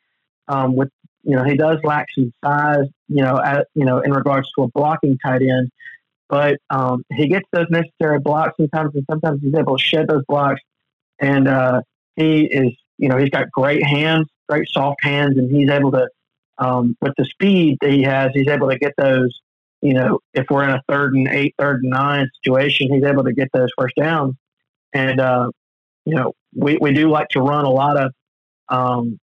Um, 0.49 0.75
with 0.75 0.89
you 1.23 1.37
know, 1.37 1.45
he 1.45 1.57
does 1.57 1.79
lack 1.85 2.07
some 2.15 2.33
size. 2.45 2.87
You 3.09 3.23
know, 3.23 3.41
at, 3.41 3.67
you 3.75 3.85
know, 3.85 4.01
in 4.01 4.13
regards 4.13 4.49
to 4.57 4.63
a 4.65 4.69
blocking 4.69 5.19
tight 5.19 5.43
end, 5.43 5.71
but 6.29 6.59
um, 6.71 7.05
he 7.13 7.29
gets 7.29 7.47
those 7.53 7.67
necessary 7.71 8.19
blocks 8.21 8.57
sometimes, 8.57 8.95
and 8.95 9.05
sometimes 9.11 9.43
he's 9.43 9.55
able 9.55 9.77
to 9.77 9.83
shed 9.83 10.09
those 10.09 10.25
blocks. 10.29 10.61
And 11.19 11.49
uh, 11.49 11.83
he 12.17 12.45
is, 12.45 12.73
you 12.99 13.09
know, 13.09 13.19
he's 13.19 13.31
got 13.31 13.51
great 13.51 13.85
hands, 13.85 14.29
great 14.49 14.69
soft 14.71 15.05
hands, 15.05 15.37
and 15.37 15.55
he's 15.55 15.69
able 15.69 15.93
to, 15.93 16.09
um, 16.59 16.97
with 17.03 17.13
the 17.19 17.25
speed 17.25 17.79
that 17.83 17.91
he 17.91 18.03
has, 18.03 18.31
he's 18.33 18.49
able 18.49 18.71
to 18.71 18.79
get 18.79 18.93
those. 18.97 19.39
You 19.83 19.95
know, 19.95 20.21
if 20.35 20.47
we're 20.51 20.65
in 20.65 20.71
a 20.71 20.83
third 20.89 21.15
and 21.15 21.27
eight, 21.29 21.55
third 21.59 21.83
and 21.83 21.91
nine 21.91 22.29
situation, 22.43 22.93
he's 22.93 23.03
able 23.03 23.25
to 23.25 23.33
get 23.33 23.49
those 23.53 23.71
first 23.79 23.97
downs. 23.97 24.35
And 24.93 25.21
uh, 25.21 25.51
you 26.05 26.15
know, 26.15 26.33
we, 26.55 26.79
we 26.81 26.93
do 26.93 27.11
like 27.11 27.29
to 27.29 27.41
run 27.41 27.65
a 27.65 27.71
lot 27.71 27.97
of, 27.97 28.13
um, 28.69 29.19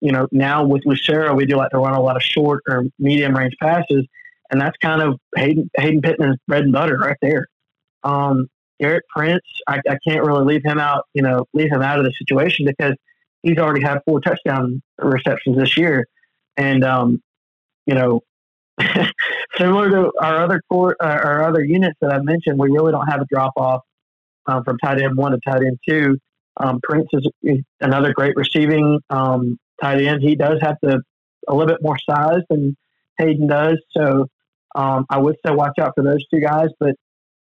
you 0.00 0.12
know, 0.12 0.26
now 0.32 0.64
with 0.64 0.82
Lucero, 0.84 1.34
we 1.34 1.46
do 1.46 1.56
like 1.56 1.70
to 1.70 1.78
run 1.78 1.94
a 1.94 2.00
lot 2.00 2.16
of 2.16 2.22
short 2.22 2.62
or 2.68 2.84
medium 2.98 3.36
range 3.36 3.54
passes, 3.60 4.06
and 4.50 4.60
that's 4.60 4.76
kind 4.78 5.02
of 5.02 5.18
Hayden, 5.36 5.70
Hayden 5.76 6.02
Pittman's 6.02 6.38
bread 6.46 6.64
and 6.64 6.72
butter 6.72 6.98
right 6.98 7.16
there. 7.22 7.46
Um, 8.04 8.48
Garrett 8.78 9.04
Prince, 9.08 9.44
I, 9.66 9.80
I 9.88 9.96
can't 10.06 10.24
really 10.24 10.44
leave 10.44 10.62
him 10.64 10.78
out, 10.78 11.04
you 11.14 11.22
know, 11.22 11.46
leave 11.54 11.70
him 11.70 11.82
out 11.82 11.98
of 11.98 12.04
the 12.04 12.12
situation 12.18 12.66
because 12.66 12.94
he's 13.42 13.58
already 13.58 13.82
had 13.82 14.00
four 14.04 14.20
touchdown 14.20 14.82
receptions 14.98 15.56
this 15.56 15.76
year. 15.76 16.06
And, 16.56 16.84
um, 16.84 17.22
you 17.86 17.94
know, 17.94 18.20
similar 19.56 19.88
to 19.90 20.12
our 20.20 20.42
other 20.42 20.60
court, 20.70 20.98
uh, 21.02 21.06
our 21.06 21.44
other 21.44 21.64
units 21.64 21.96
that 22.02 22.12
I 22.12 22.20
mentioned, 22.20 22.58
we 22.58 22.70
really 22.70 22.92
don't 22.92 23.06
have 23.06 23.22
a 23.22 23.26
drop 23.30 23.54
off 23.56 23.80
um, 24.46 24.64
from 24.64 24.78
tight 24.78 25.00
end 25.00 25.16
one 25.16 25.32
to 25.32 25.38
tight 25.44 25.62
end 25.62 25.78
two. 25.88 26.18
Um, 26.58 26.80
Prince 26.82 27.08
is, 27.12 27.58
another 27.80 28.12
great 28.14 28.34
receiving 28.36 29.00
um, 29.10 29.58
tight 29.82 30.02
end. 30.02 30.22
He 30.22 30.36
does 30.36 30.58
have 30.62 30.76
the 30.82 31.02
a 31.48 31.54
little 31.54 31.68
bit 31.68 31.82
more 31.82 31.98
size 32.08 32.40
than 32.48 32.76
Hayden 33.18 33.46
does, 33.46 33.78
so 33.96 34.26
um, 34.74 35.06
I 35.08 35.18
would 35.18 35.36
say 35.44 35.52
watch 35.52 35.78
out 35.80 35.92
for 35.94 36.02
those 36.02 36.24
two 36.32 36.40
guys. 36.40 36.68
But 36.80 36.94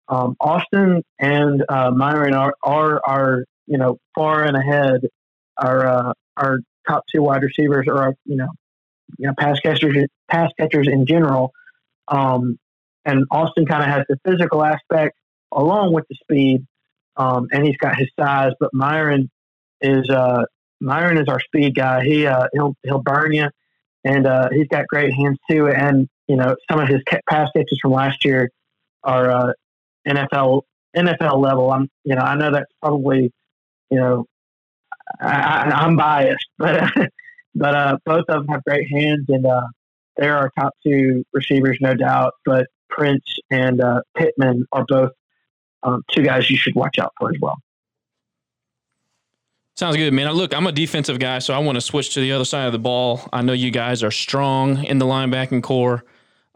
um, 0.07 0.35
Austin 0.39 1.01
and 1.19 1.63
uh, 1.67 1.91
Myron 1.91 2.33
are, 2.33 2.53
are 2.61 3.01
are 3.03 3.45
you 3.67 3.77
know 3.77 3.97
far 4.13 4.43
and 4.43 4.55
ahead. 4.55 5.01
Our 5.57 5.87
uh, 5.87 6.13
our 6.37 6.59
top 6.87 7.03
two 7.13 7.21
wide 7.21 7.43
receivers 7.43 7.87
are 7.89 8.13
you 8.25 8.35
know 8.35 8.49
you 9.17 9.27
know 9.27 9.33
pass 9.37 9.59
catchers 9.59 9.95
pass 10.29 10.51
catchers 10.59 10.87
in 10.87 11.05
general. 11.05 11.51
Um, 12.07 12.59
and 13.05 13.25
Austin 13.31 13.65
kind 13.65 13.83
of 13.83 13.89
has 13.89 14.05
the 14.09 14.17
physical 14.25 14.63
aspect 14.63 15.15
along 15.51 15.93
with 15.93 16.05
the 16.09 16.15
speed, 16.15 16.65
um, 17.17 17.47
and 17.51 17.65
he's 17.65 17.77
got 17.77 17.97
his 17.97 18.09
size. 18.19 18.51
But 18.59 18.71
Myron 18.73 19.29
is 19.81 20.09
uh, 20.09 20.43
Myron 20.81 21.17
is 21.17 21.27
our 21.27 21.39
speed 21.39 21.75
guy. 21.75 22.03
He 22.03 22.25
uh, 22.25 22.47
he'll 22.53 22.75
he'll 22.83 23.01
burn 23.01 23.33
you, 23.33 23.47
and 24.03 24.27
uh, 24.27 24.49
he's 24.51 24.67
got 24.67 24.87
great 24.87 25.13
hands 25.13 25.37
too. 25.49 25.67
And 25.67 26.07
you 26.27 26.35
know 26.35 26.55
some 26.69 26.79
of 26.79 26.87
his 26.87 27.01
pass 27.29 27.49
catches 27.55 27.79
from 27.81 27.91
last 27.91 28.25
year 28.25 28.49
are 29.03 29.31
uh, 29.31 29.53
NFL 30.07 30.61
NFL 30.95 31.41
level. 31.41 31.71
I'm 31.71 31.89
you 32.03 32.15
know 32.15 32.21
I 32.21 32.35
know 32.35 32.51
that's 32.51 32.71
probably 32.81 33.31
you 33.89 33.97
know 33.97 34.25
I, 35.19 35.85
am 35.85 35.95
biased, 35.95 36.47
but 36.57 36.91
but 37.55 37.75
uh, 37.75 37.97
both 38.05 38.25
of 38.29 38.45
them 38.45 38.47
have 38.49 38.63
great 38.63 38.87
hands, 38.91 39.25
and 39.29 39.45
uh, 39.45 39.67
they're 40.17 40.37
our 40.37 40.51
top 40.57 40.73
two 40.85 41.23
receivers, 41.33 41.77
no 41.81 41.93
doubt. 41.93 42.33
But 42.45 42.67
Prince 42.89 43.25
and 43.49 43.81
uh, 43.81 44.01
Pittman 44.17 44.65
are 44.71 44.85
both 44.87 45.11
um, 45.85 46.03
two 46.11 46.23
guys 46.23 46.49
you 46.49 46.57
should 46.57 46.75
watch 46.75 46.99
out 46.99 47.13
for 47.17 47.29
as 47.29 47.37
well. 47.41 47.57
Sounds 49.75 49.97
good, 49.97 50.13
man. 50.13 50.31
Look, 50.31 50.53
I'm 50.53 50.67
a 50.67 50.71
defensive 50.71 51.19
guy, 51.19 51.39
so 51.39 51.53
I 51.53 51.59
want 51.59 51.75
to 51.75 51.81
switch 51.81 52.13
to 52.13 52.21
the 52.21 52.31
other 52.31 52.45
side 52.45 52.65
of 52.65 52.71
the 52.71 52.79
ball. 52.79 53.27
I 53.33 53.41
know 53.41 53.51
you 53.51 53.71
guys 53.71 54.03
are 54.03 54.11
strong 54.11 54.83
in 54.85 54.99
the 54.99 55.05
linebacking 55.05 55.63
corps. 55.63 56.05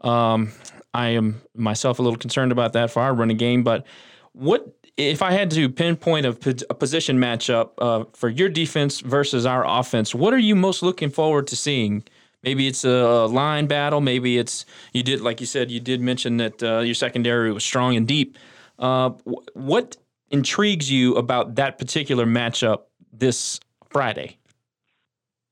Um, 0.00 0.52
I 0.94 1.08
am 1.10 1.42
myself 1.54 1.98
a 1.98 2.02
little 2.02 2.18
concerned 2.18 2.50
about 2.50 2.72
that 2.72 2.90
for 2.90 3.02
our 3.02 3.14
running 3.14 3.36
game. 3.36 3.62
But 3.62 3.86
what 4.32 4.74
if 4.96 5.20
I 5.20 5.32
had 5.32 5.50
to 5.52 5.68
pinpoint 5.68 6.24
a, 6.24 6.30
a 6.70 6.74
position 6.74 7.18
matchup 7.18 7.72
uh, 7.78 8.04
for 8.14 8.30
your 8.30 8.48
defense 8.48 9.00
versus 9.00 9.44
our 9.44 9.66
offense? 9.66 10.14
What 10.14 10.32
are 10.32 10.38
you 10.38 10.56
most 10.56 10.82
looking 10.82 11.10
forward 11.10 11.46
to 11.48 11.56
seeing? 11.56 12.04
Maybe 12.42 12.66
it's 12.66 12.84
a 12.84 13.26
line 13.26 13.66
battle. 13.66 14.00
Maybe 14.00 14.38
it's 14.38 14.64
you 14.94 15.02
did 15.02 15.20
like 15.20 15.40
you 15.40 15.46
said 15.46 15.70
you 15.70 15.78
did 15.78 16.00
mention 16.00 16.38
that 16.38 16.62
uh, 16.62 16.78
your 16.78 16.94
secondary 16.94 17.52
was 17.52 17.64
strong 17.64 17.96
and 17.96 18.08
deep. 18.08 18.38
Uh, 18.80 19.10
what 19.52 19.96
intrigues 20.30 20.90
you 20.90 21.14
about 21.16 21.56
that 21.56 21.78
particular 21.78 22.24
matchup 22.24 22.84
this 23.12 23.60
Friday? 23.90 24.38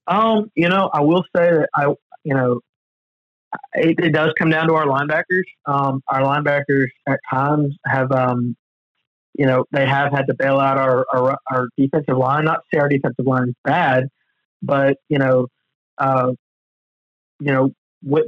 Um, 0.07 0.51
you 0.55 0.69
know, 0.69 0.89
I 0.93 1.03
will 1.03 1.23
say 1.37 1.51
that 1.51 1.69
I, 1.75 1.89
you 2.25 2.35
know, 2.35 2.61
it, 3.75 4.01
it, 4.01 4.13
does 4.13 4.33
come 4.39 4.49
down 4.49 4.67
to 4.69 4.75
our 4.75 4.87
linebackers. 4.87 5.45
Um, 5.67 6.03
our 6.09 6.23
linebackers 6.23 6.87
at 7.07 7.21
times 7.31 7.77
have, 7.85 8.11
um, 8.13 8.57
you 9.35 9.45
know, 9.45 9.65
they 9.71 9.87
have 9.87 10.11
had 10.13 10.27
to 10.29 10.35
bail 10.35 10.59
out 10.59 10.79
our, 10.79 11.05
our, 11.13 11.39
our 11.51 11.69
defensive 11.77 12.17
line. 12.17 12.47
Not 12.47 12.61
say 12.73 12.81
our 12.81 12.89
defensive 12.89 13.27
line 13.27 13.51
is 13.51 13.55
bad, 13.65 14.09
but 14.63 14.97
you 15.11 15.19
know, 15.19 15.49
uh, 15.99 16.33
you 17.41 17.53
know, 17.53 17.73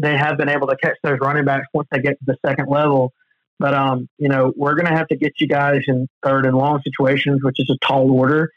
they 0.02 0.16
have 0.16 0.36
been 0.36 0.48
able 0.48 0.66
to 0.66 0.76
catch 0.76 0.96
those 1.02 1.18
running 1.20 1.44
backs 1.44 1.66
once 1.72 1.88
they 1.90 2.00
get 2.00 2.18
to 2.18 2.24
the 2.26 2.36
second 2.44 2.68
level. 2.68 3.12
But 3.60 3.74
um, 3.74 4.08
you 4.16 4.30
know, 4.30 4.54
we're 4.56 4.74
going 4.74 4.86
to 4.86 4.96
have 4.96 5.06
to 5.08 5.16
get 5.16 5.34
you 5.38 5.46
guys 5.46 5.82
in 5.86 6.08
third 6.24 6.46
and 6.46 6.56
long 6.56 6.80
situations, 6.82 7.40
which 7.42 7.60
is 7.60 7.68
a 7.70 7.76
tall 7.86 8.10
order. 8.10 8.50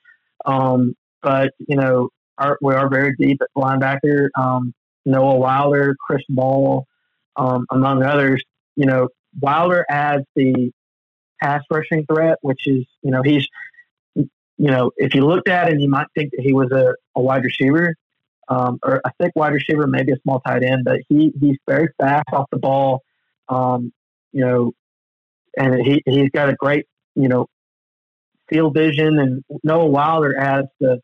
Um, 0.45 0.95
but 1.21 1.51
you 1.59 1.75
know, 1.75 2.09
our, 2.37 2.57
we 2.61 2.73
are 2.73 2.89
very 2.89 3.13
deep 3.19 3.41
at 3.41 3.49
linebacker. 3.55 4.29
Um, 4.37 4.73
Noah 5.05 5.35
Wilder, 5.35 5.97
Chris 5.99 6.23
Moll, 6.29 6.87
um, 7.35 7.65
among 7.69 8.01
others. 8.03 8.41
You 8.77 8.85
know, 8.85 9.09
Wilder 9.41 9.85
adds 9.89 10.23
the 10.37 10.71
pass 11.41 11.61
rushing 11.69 12.05
threat, 12.05 12.37
which 12.41 12.65
is, 12.65 12.85
you 13.01 13.11
know, 13.11 13.21
he's, 13.23 13.45
you 14.15 14.27
know, 14.57 14.91
if 14.95 15.13
you 15.13 15.25
looked 15.25 15.49
at 15.49 15.69
him, 15.69 15.79
you 15.79 15.89
might 15.89 16.07
think 16.15 16.31
that 16.31 16.41
he 16.41 16.53
was 16.53 16.71
a, 16.71 16.93
a 17.15 17.21
wide 17.21 17.43
receiver 17.43 17.93
um, 18.47 18.79
or 18.81 19.01
a 19.03 19.11
thick 19.21 19.33
wide 19.35 19.51
receiver, 19.53 19.85
maybe 19.85 20.13
a 20.13 20.17
small 20.23 20.39
tight 20.39 20.63
end, 20.63 20.85
but 20.85 21.01
he, 21.09 21.33
he's 21.41 21.57
very 21.67 21.89
fast 21.99 22.29
off 22.31 22.47
the 22.51 22.57
ball. 22.57 23.01
Um, 23.49 23.91
you 24.31 24.45
know, 24.45 24.71
and 25.57 25.85
he, 25.85 26.01
he's 26.05 26.29
got 26.29 26.49
a 26.49 26.53
great, 26.53 26.85
you 27.15 27.27
know, 27.27 27.47
field 28.49 28.73
vision 28.73 29.19
and 29.19 29.43
Noah 29.63 29.87
Wilder 29.87 30.37
adds 30.37 30.67
the, 30.79 30.99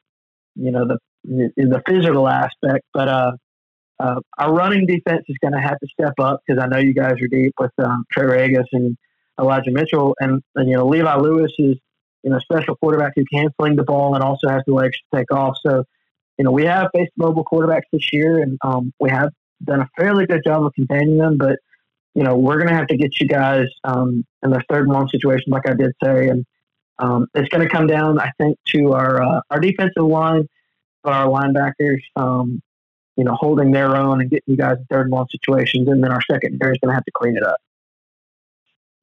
you 0.55 0.71
know, 0.71 0.85
the, 0.85 0.97
the 1.55 1.81
physical 1.87 2.27
aspect, 2.27 2.85
but, 2.93 3.07
uh, 3.07 3.31
uh, 3.99 4.19
our 4.37 4.53
running 4.53 4.85
defense 4.85 5.25
is 5.27 5.37
going 5.41 5.53
to 5.53 5.59
have 5.59 5.77
to 5.79 5.87
step 5.87 6.13
up 6.19 6.41
because 6.45 6.61
I 6.61 6.67
know 6.67 6.77
you 6.77 6.93
guys 6.93 7.21
are 7.21 7.27
deep 7.27 7.53
with 7.59 7.71
um, 7.79 8.05
Trey 8.11 8.23
Ragas 8.23 8.67
and 8.71 8.97
Elijah 9.39 9.71
Mitchell, 9.71 10.15
and, 10.19 10.41
and 10.55 10.69
you 10.69 10.77
know 10.77 10.87
Levi 10.87 11.15
Lewis 11.15 11.51
is 11.59 11.75
you 12.23 12.29
know 12.29 12.39
special 12.39 12.75
quarterback 12.75 13.13
who 13.15 13.23
can 13.31 13.49
sling 13.59 13.75
the 13.75 13.83
ball 13.83 14.15
and 14.15 14.23
also 14.23 14.47
has 14.49 14.61
the 14.65 14.73
legs 14.73 14.97
to 14.97 15.17
take 15.17 15.31
off. 15.31 15.57
So 15.65 15.83
you 16.37 16.45
know 16.45 16.51
we 16.51 16.65
have 16.65 16.89
faced 16.95 17.11
mobile 17.17 17.45
quarterbacks 17.45 17.83
this 17.91 18.07
year, 18.13 18.41
and 18.41 18.57
um, 18.61 18.93
we 18.99 19.09
have 19.09 19.31
done 19.63 19.81
a 19.81 19.89
fairly 19.97 20.25
good 20.25 20.43
job 20.45 20.65
of 20.65 20.73
containing 20.73 21.17
them. 21.17 21.37
But 21.37 21.59
you 22.15 22.23
know 22.23 22.37
we're 22.37 22.57
going 22.57 22.67
to 22.67 22.75
have 22.75 22.87
to 22.87 22.97
get 22.97 23.19
you 23.19 23.27
guys 23.27 23.67
um, 23.83 24.25
in 24.43 24.51
the 24.51 24.61
third 24.69 24.83
and 24.83 24.93
long 24.93 25.07
situation, 25.09 25.51
like 25.51 25.67
I 25.67 25.73
did 25.73 25.91
say, 26.03 26.29
and 26.29 26.45
um, 26.99 27.27
it's 27.33 27.49
going 27.49 27.67
to 27.67 27.73
come 27.73 27.87
down, 27.87 28.19
I 28.19 28.31
think, 28.37 28.57
to 28.69 28.93
our 28.93 29.21
uh, 29.21 29.41
our 29.49 29.59
defensive 29.59 30.03
line, 30.03 30.47
but 31.03 31.13
our 31.13 31.27
linebackers. 31.27 32.01
Um, 32.15 32.61
you 33.15 33.25
know, 33.25 33.35
holding 33.35 33.71
their 33.71 33.97
own 33.97 34.21
and 34.21 34.29
getting 34.29 34.45
you 34.47 34.55
guys 34.55 34.77
in 34.77 34.85
third 34.85 35.07
and 35.07 35.11
long 35.11 35.27
situations, 35.29 35.89
and 35.89 36.01
then 36.01 36.09
our 36.09 36.21
secondary 36.31 36.71
is 36.71 36.79
going 36.81 36.89
to 36.89 36.95
have 36.95 37.03
to 37.03 37.11
clean 37.11 37.35
it 37.35 37.43
up. 37.43 37.59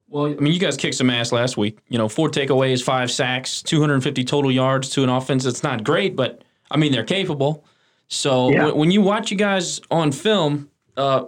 Well, 0.09 0.25
I 0.25 0.35
mean, 0.35 0.53
you 0.53 0.59
guys 0.59 0.75
kicked 0.75 0.95
some 0.95 1.11
ass 1.11 1.31
last 1.31 1.55
week. 1.55 1.77
You 1.89 1.99
know, 1.99 2.07
four 2.09 2.29
takeaways, 2.29 2.83
five 2.83 3.11
sacks, 3.11 3.61
250 3.61 4.23
total 4.23 4.51
yards 4.51 4.89
to 4.91 5.03
an 5.03 5.09
offense 5.09 5.43
that's 5.43 5.61
not 5.61 5.83
great, 5.83 6.15
but 6.15 6.43
I 6.71 6.77
mean, 6.77 6.91
they're 6.91 7.03
capable. 7.03 7.63
So 8.07 8.49
yeah. 8.49 8.57
w- 8.59 8.75
when 8.75 8.89
you 8.89 9.01
watch 9.01 9.29
you 9.29 9.37
guys 9.37 9.81
on 9.91 10.11
film, 10.11 10.71
uh, 10.95 11.25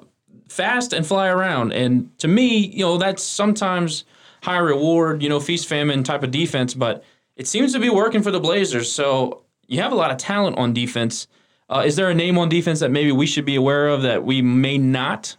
fast 0.50 0.94
and 0.94 1.06
fly 1.06 1.28
around, 1.28 1.72
and 1.72 2.18
to 2.20 2.28
me, 2.28 2.58
you 2.58 2.84
know, 2.84 2.98
that's 2.98 3.24
sometimes 3.24 4.04
high 4.42 4.58
reward, 4.58 5.22
you 5.22 5.30
know, 5.30 5.40
feast 5.40 5.68
famine 5.68 6.04
type 6.04 6.24
of 6.24 6.32
defense, 6.32 6.74
but 6.74 7.04
it 7.36 7.48
seems 7.48 7.74
to 7.74 7.80
be 7.80 7.90
working 7.90 8.22
for 8.22 8.32
the 8.32 8.40
Blazers. 8.40 8.92
So 8.92 9.44
you 9.68 9.82
have 9.82 9.92
a 9.92 9.96
lot 9.96 10.12
of 10.12 10.18
talent 10.18 10.58
on 10.58 10.74
defense. 10.74 11.28
Uh, 11.70 11.84
is 11.86 11.96
there 11.96 12.10
a 12.10 12.16
name 12.16 12.38
on 12.38 12.50
defense 12.50 12.80
that 12.80 12.92
maybe 12.92 13.12
we 13.12 13.26
should 13.26 13.46
be 13.46 13.56
aware 13.56 13.88
of 13.88 14.02
that 14.02 14.26
we 14.26 14.42
may 14.42 14.78
not? 14.78 15.38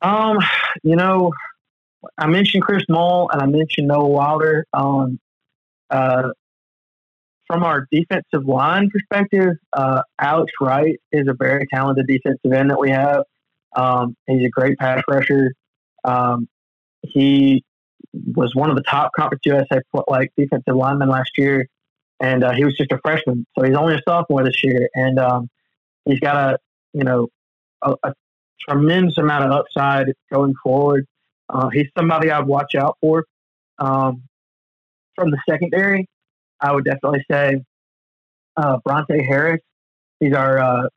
Um, 0.00 0.38
you 0.82 0.96
know, 0.96 1.32
I 2.18 2.26
mentioned 2.26 2.62
Chris 2.62 2.82
Moll 2.88 3.30
and 3.32 3.42
I 3.42 3.46
mentioned 3.46 3.88
Noah 3.88 4.08
Wilder. 4.08 4.66
Um, 4.72 5.20
uh, 5.90 6.30
from 7.46 7.64
our 7.64 7.86
defensive 7.92 8.46
line 8.46 8.88
perspective, 8.90 9.56
uh, 9.74 10.02
Alex 10.18 10.52
Wright 10.60 10.98
is 11.12 11.28
a 11.28 11.34
very 11.34 11.66
talented 11.72 12.06
defensive 12.06 12.52
end 12.52 12.70
that 12.70 12.80
we 12.80 12.90
have. 12.90 13.24
Um, 13.74 14.16
he's 14.26 14.44
a 14.44 14.50
great 14.50 14.78
pass 14.78 15.02
rusher. 15.08 15.52
Um, 16.04 16.48
he 17.02 17.64
was 18.12 18.54
one 18.54 18.70
of 18.70 18.76
the 18.76 18.82
top 18.82 19.12
Conference 19.16 19.42
USA 19.44 19.80
like 20.08 20.32
defensive 20.36 20.74
linemen 20.76 21.08
last 21.08 21.38
year 21.38 21.66
and 22.22 22.44
uh, 22.44 22.52
he 22.52 22.64
was 22.64 22.76
just 22.76 22.92
a 22.92 22.98
freshman, 22.98 23.44
so 23.58 23.64
he's 23.64 23.76
only 23.76 23.94
a 23.94 24.00
sophomore 24.08 24.44
this 24.44 24.62
year, 24.62 24.88
and 24.94 25.18
um, 25.18 25.50
he's 26.04 26.20
got 26.20 26.36
a 26.36 26.58
you 26.94 27.02
know 27.02 27.28
a, 27.82 27.94
a, 28.04 28.14
tremendous 28.60 29.18
amount 29.18 29.44
of 29.44 29.50
upside 29.50 30.06
going 30.32 30.54
forward. 30.62 31.04
Uh, 31.48 31.68
he's 31.70 31.88
somebody 31.98 32.30
I'd 32.30 32.46
watch 32.46 32.76
out 32.76 32.96
for. 33.00 33.24
Um, 33.80 34.22
from 35.16 35.32
the 35.32 35.38
secondary, 35.50 36.06
I 36.60 36.72
would 36.72 36.84
definitely 36.84 37.24
say 37.28 37.60
uh, 38.56 38.78
Bronte 38.84 39.20
Harris. 39.20 39.60
He's 40.20 40.32
our 40.32 40.60
uh, 40.60 40.88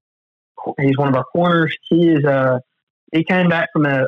he's 0.80 0.98
one 0.98 1.10
of 1.10 1.16
our 1.16 1.24
corners. 1.26 1.76
He 1.84 2.10
is 2.10 2.24
a 2.24 2.32
uh, 2.32 2.60
he 3.14 3.24
came 3.24 3.50
back 3.50 3.70
from 3.72 3.86
a 3.86 4.08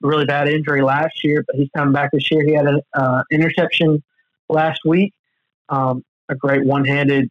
really 0.00 0.24
bad 0.24 0.48
injury 0.48 0.82
last 0.82 1.24
year, 1.24 1.44
but 1.46 1.56
he's 1.56 1.68
coming 1.76 1.92
back 1.92 2.10
this 2.12 2.30
year. 2.30 2.46
He 2.46 2.54
had 2.54 2.66
an 2.66 2.80
uh, 2.94 3.22
interception 3.30 4.02
last 4.48 4.80
week. 4.84 5.12
Um, 5.68 6.02
a 6.28 6.34
great 6.34 6.64
one-handed 6.64 7.28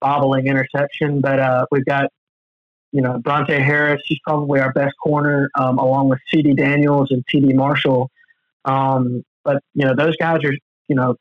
bobbling 0.00 0.46
interception. 0.46 1.20
But 1.20 1.38
uh, 1.38 1.66
we've 1.70 1.84
got 1.84 2.10
you 2.92 3.02
know, 3.02 3.18
Bronte 3.18 3.52
Harris, 3.52 4.02
he's 4.04 4.18
probably 4.26 4.60
our 4.60 4.72
best 4.72 4.94
corner, 5.02 5.48
um, 5.54 5.78
along 5.78 6.08
with 6.08 6.18
CD 6.28 6.54
Daniels 6.54 7.10
and 7.10 7.24
TD 7.26 7.54
Marshall. 7.54 8.10
Um, 8.64 9.24
but 9.44 9.62
you 9.74 9.86
know, 9.86 9.94
those 9.94 10.16
guys 10.16 10.40
are, 10.44 10.52
you 10.88 10.96
know, 10.96 11.14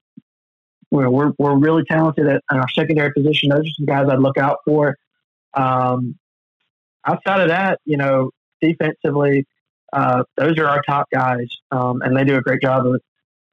we're 0.91 1.09
we're, 1.09 1.57
really 1.57 1.83
talented 1.83 2.27
at, 2.27 2.41
at, 2.49 2.57
our 2.57 2.69
secondary 2.69 3.13
position. 3.13 3.49
Those 3.49 3.59
are 3.59 3.73
some 3.77 3.85
guys 3.85 4.07
I'd 4.09 4.19
look 4.19 4.39
out 4.39 4.57
for. 4.65 4.97
Um, 5.53 6.17
outside 7.09 7.41
of 7.41 7.49
that, 7.49 7.79
you 7.85 7.97
know, 7.97 8.31
defensively, 8.61 9.45
uh, 9.93 10.23
those 10.37 10.57
are 10.57 10.67
our 10.67 10.81
top 10.83 11.07
guys, 11.11 11.47
um, 11.71 12.01
and 12.01 12.15
they 12.15 12.23
do 12.23 12.35
a 12.35 12.41
great 12.41 12.61
job 12.61 12.85
of, 12.85 13.01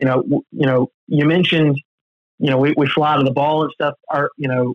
you 0.00 0.06
know, 0.06 0.22
w- 0.22 0.42
you 0.52 0.66
know, 0.66 0.88
you 1.06 1.24
mentioned, 1.24 1.80
you 2.38 2.50
know, 2.50 2.58
we, 2.58 2.74
we 2.76 2.86
fly 2.86 3.16
to 3.16 3.22
the 3.22 3.32
ball 3.32 3.62
and 3.62 3.72
stuff. 3.72 3.94
Are 4.10 4.30
you 4.36 4.48
know, 4.48 4.74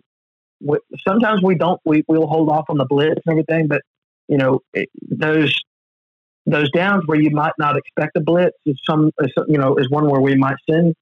w- 0.60 0.82
sometimes 1.06 1.42
we 1.42 1.54
don't. 1.54 1.80
We 1.84 2.02
we'll 2.08 2.26
hold 2.26 2.48
off 2.50 2.64
on 2.68 2.78
the 2.78 2.86
blitz 2.86 3.20
and 3.24 3.32
everything, 3.32 3.68
but 3.68 3.82
you 4.28 4.38
know, 4.38 4.60
it, 4.74 4.88
those 5.08 5.56
those 6.46 6.70
downs 6.72 7.04
where 7.06 7.20
you 7.20 7.30
might 7.30 7.52
not 7.58 7.76
expect 7.76 8.16
a 8.16 8.20
blitz 8.20 8.56
is 8.66 8.76
some, 8.84 9.12
is, 9.20 9.32
you 9.46 9.58
know, 9.58 9.76
is 9.76 9.88
one 9.90 10.08
where 10.08 10.20
we 10.20 10.34
might 10.34 10.56
send. 10.68 10.94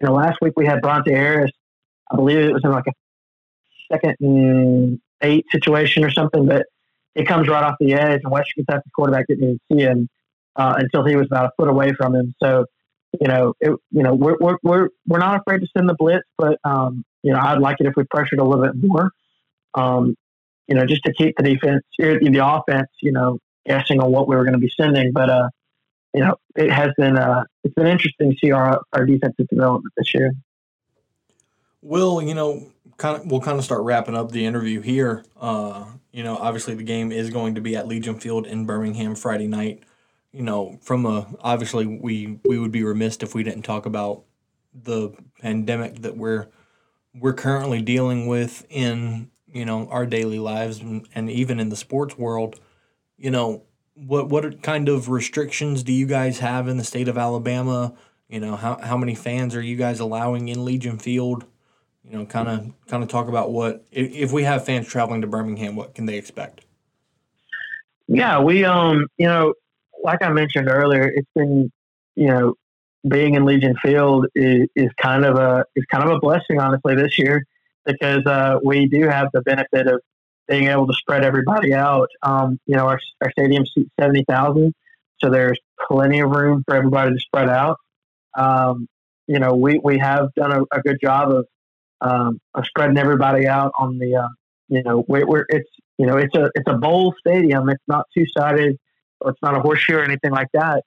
You 0.00 0.08
know, 0.08 0.12
last 0.12 0.38
week 0.42 0.52
we 0.56 0.66
had 0.66 0.82
Bronte 0.82 1.10
Harris. 1.10 1.50
I 2.10 2.16
believe 2.16 2.38
it 2.38 2.52
was 2.52 2.62
in 2.62 2.70
like 2.70 2.84
a 2.86 2.92
second 3.90 4.16
and 4.20 5.00
eight 5.22 5.46
situation 5.50 6.04
or 6.04 6.10
something, 6.10 6.46
but 6.46 6.66
it 7.14 7.26
comes 7.26 7.48
right 7.48 7.62
off 7.62 7.76
the 7.80 7.94
edge, 7.94 8.20
and 8.22 8.32
Western 8.32 8.64
Kentucky 8.64 8.90
quarterback 8.94 9.26
didn't 9.26 9.44
even 9.44 9.60
see 9.70 9.82
him 9.82 10.08
uh, 10.56 10.74
until 10.78 11.04
he 11.04 11.16
was 11.16 11.26
about 11.26 11.46
a 11.46 11.50
foot 11.56 11.68
away 11.68 11.92
from 11.92 12.14
him. 12.14 12.34
So, 12.42 12.66
you 13.20 13.28
know, 13.28 13.54
it, 13.60 13.70
you 13.90 14.02
know, 14.02 14.14
we're, 14.14 14.36
we're 14.40 14.56
we're 14.62 14.88
we're 15.06 15.18
not 15.18 15.40
afraid 15.40 15.60
to 15.60 15.66
send 15.76 15.88
the 15.88 15.94
blitz, 15.94 16.26
but 16.38 16.58
um, 16.64 17.04
you 17.22 17.32
know, 17.32 17.38
I'd 17.38 17.58
like 17.58 17.76
it 17.80 17.86
if 17.86 17.94
we 17.96 18.04
pressured 18.04 18.38
a 18.38 18.44
little 18.44 18.64
bit 18.64 18.74
more. 18.74 19.10
Um, 19.74 20.16
you 20.66 20.74
know, 20.74 20.86
just 20.86 21.02
to 21.04 21.12
keep 21.12 21.36
the 21.36 21.42
defense, 21.42 21.82
the 21.98 22.40
offense, 22.42 22.88
you 23.02 23.12
know, 23.12 23.38
guessing 23.66 24.00
on 24.00 24.10
what 24.10 24.28
we 24.28 24.36
were 24.36 24.44
going 24.44 24.54
to 24.54 24.58
be 24.58 24.72
sending. 24.74 25.12
But 25.12 25.28
uh, 25.28 25.48
you 26.14 26.20
know, 26.20 26.36
it 26.56 26.70
has 26.70 26.90
been 26.96 27.18
uh, 27.18 27.44
it's 27.64 27.74
been 27.74 27.86
interesting 27.86 28.30
to 28.32 28.36
see 28.38 28.52
our 28.52 28.80
our 28.92 29.04
defensive 29.04 29.48
development 29.48 29.92
this 29.96 30.14
year. 30.14 30.32
Will, 31.82 32.22
you 32.22 32.34
know, 32.34 32.66
kind 32.96 33.16
of 33.16 33.30
we'll 33.30 33.40
kind 33.40 33.58
of 33.58 33.64
start 33.64 33.82
wrapping 33.82 34.16
up 34.16 34.32
the 34.32 34.44
interview 34.44 34.80
here. 34.80 35.24
Uh, 35.40 35.86
you 36.12 36.22
know, 36.22 36.36
obviously 36.36 36.74
the 36.74 36.82
game 36.82 37.12
is 37.12 37.30
going 37.30 37.54
to 37.54 37.60
be 37.60 37.76
at 37.76 37.86
Legion 37.86 38.18
Field 38.18 38.46
in 38.46 38.66
Birmingham 38.66 39.14
Friday 39.14 39.46
night. 39.46 39.82
You 40.32 40.42
know, 40.42 40.78
from 40.82 41.06
a 41.06 41.26
obviously 41.40 41.86
we 41.86 42.38
we 42.44 42.58
would 42.58 42.72
be 42.72 42.84
remiss 42.84 43.18
if 43.20 43.34
we 43.34 43.42
didn't 43.42 43.62
talk 43.62 43.86
about 43.86 44.24
the 44.74 45.10
pandemic 45.40 46.02
that 46.02 46.16
we're 46.16 46.48
we're 47.14 47.34
currently 47.34 47.82
dealing 47.82 48.26
with 48.26 48.64
in 48.70 49.30
you 49.52 49.64
know 49.66 49.86
our 49.88 50.06
daily 50.06 50.38
lives 50.38 50.80
and, 50.80 51.06
and 51.14 51.30
even 51.30 51.60
in 51.60 51.68
the 51.68 51.76
sports 51.76 52.16
world 52.16 52.58
you 53.22 53.30
know, 53.30 53.62
what 53.94 54.28
what 54.28 54.62
kind 54.62 54.88
of 54.88 55.08
restrictions 55.08 55.84
do 55.84 55.92
you 55.92 56.06
guys 56.06 56.40
have 56.40 56.66
in 56.66 56.76
the 56.76 56.84
state 56.84 57.08
of 57.08 57.16
Alabama? 57.16 57.94
You 58.28 58.40
know, 58.40 58.56
how 58.56 58.78
how 58.82 58.96
many 58.96 59.14
fans 59.14 59.54
are 59.54 59.62
you 59.62 59.76
guys 59.76 60.00
allowing 60.00 60.48
in 60.48 60.64
Legion 60.64 60.98
Field? 60.98 61.44
You 62.04 62.18
know, 62.18 62.26
kind 62.26 62.48
of 62.48 62.72
kind 62.88 63.02
of 63.02 63.08
talk 63.08 63.28
about 63.28 63.52
what 63.52 63.84
if 63.90 64.32
we 64.32 64.42
have 64.42 64.64
fans 64.64 64.88
traveling 64.88 65.20
to 65.20 65.26
Birmingham, 65.26 65.76
what 65.76 65.94
can 65.94 66.06
they 66.06 66.18
expect? 66.18 66.62
Yeah, 68.08 68.40
we 68.40 68.64
um, 68.64 69.06
you 69.18 69.26
know, 69.26 69.54
like 70.02 70.22
I 70.22 70.30
mentioned 70.30 70.68
earlier, 70.68 71.04
it's 71.04 71.28
been 71.34 71.70
you 72.14 72.26
know, 72.26 72.54
being 73.08 73.34
in 73.34 73.44
Legion 73.44 73.74
Field 73.82 74.26
is, 74.34 74.68
is 74.76 74.90
kind 75.00 75.24
of 75.24 75.36
a 75.36 75.64
is 75.74 75.84
kind 75.90 76.04
of 76.04 76.10
a 76.10 76.20
blessing, 76.20 76.60
honestly, 76.60 76.94
this 76.94 77.18
year 77.18 77.44
because 77.84 78.24
uh, 78.26 78.58
we 78.64 78.86
do 78.86 79.08
have 79.08 79.28
the 79.32 79.42
benefit 79.42 79.88
of 79.88 80.00
being 80.48 80.68
able 80.68 80.86
to 80.86 80.92
spread 80.92 81.24
everybody 81.24 81.74
out. 81.74 82.08
Um, 82.22 82.60
you 82.66 82.76
know, 82.76 82.86
our, 82.86 83.00
our 83.20 83.30
stadium 83.32 83.64
seats 83.66 83.90
70,000, 83.98 84.72
so 85.18 85.30
there's 85.30 85.58
plenty 85.88 86.20
of 86.20 86.30
room 86.30 86.62
for 86.64 86.76
everybody 86.76 87.14
to 87.14 87.20
spread 87.20 87.48
out. 87.48 87.78
Um, 88.36 88.86
you 89.26 89.40
know, 89.40 89.54
we, 89.56 89.80
we 89.82 89.98
have 89.98 90.32
done 90.34 90.52
a, 90.52 90.62
a 90.76 90.80
good 90.80 90.98
job 91.02 91.30
of, 91.30 91.46
um, 92.02 92.40
of 92.54 92.66
spreading 92.66 92.98
everybody 92.98 93.46
out 93.46 93.72
on 93.78 93.98
the, 93.98 94.16
uh, 94.16 94.28
you 94.68 94.82
know, 94.82 95.04
we're, 95.08 95.26
we're, 95.26 95.46
it's, 95.48 95.70
you 95.98 96.06
know, 96.06 96.18
it's 96.18 96.34
a, 96.36 96.50
it's 96.54 96.68
a 96.68 96.76
bowl 96.76 97.14
stadium. 97.18 97.68
It's 97.70 97.82
not 97.88 98.06
two 98.14 98.26
sided 98.36 98.78
it's 99.26 99.42
not 99.42 99.56
a 99.56 99.60
horseshoe 99.60 99.96
or 99.96 100.02
anything 100.02 100.30
like 100.30 100.48
that. 100.54 100.84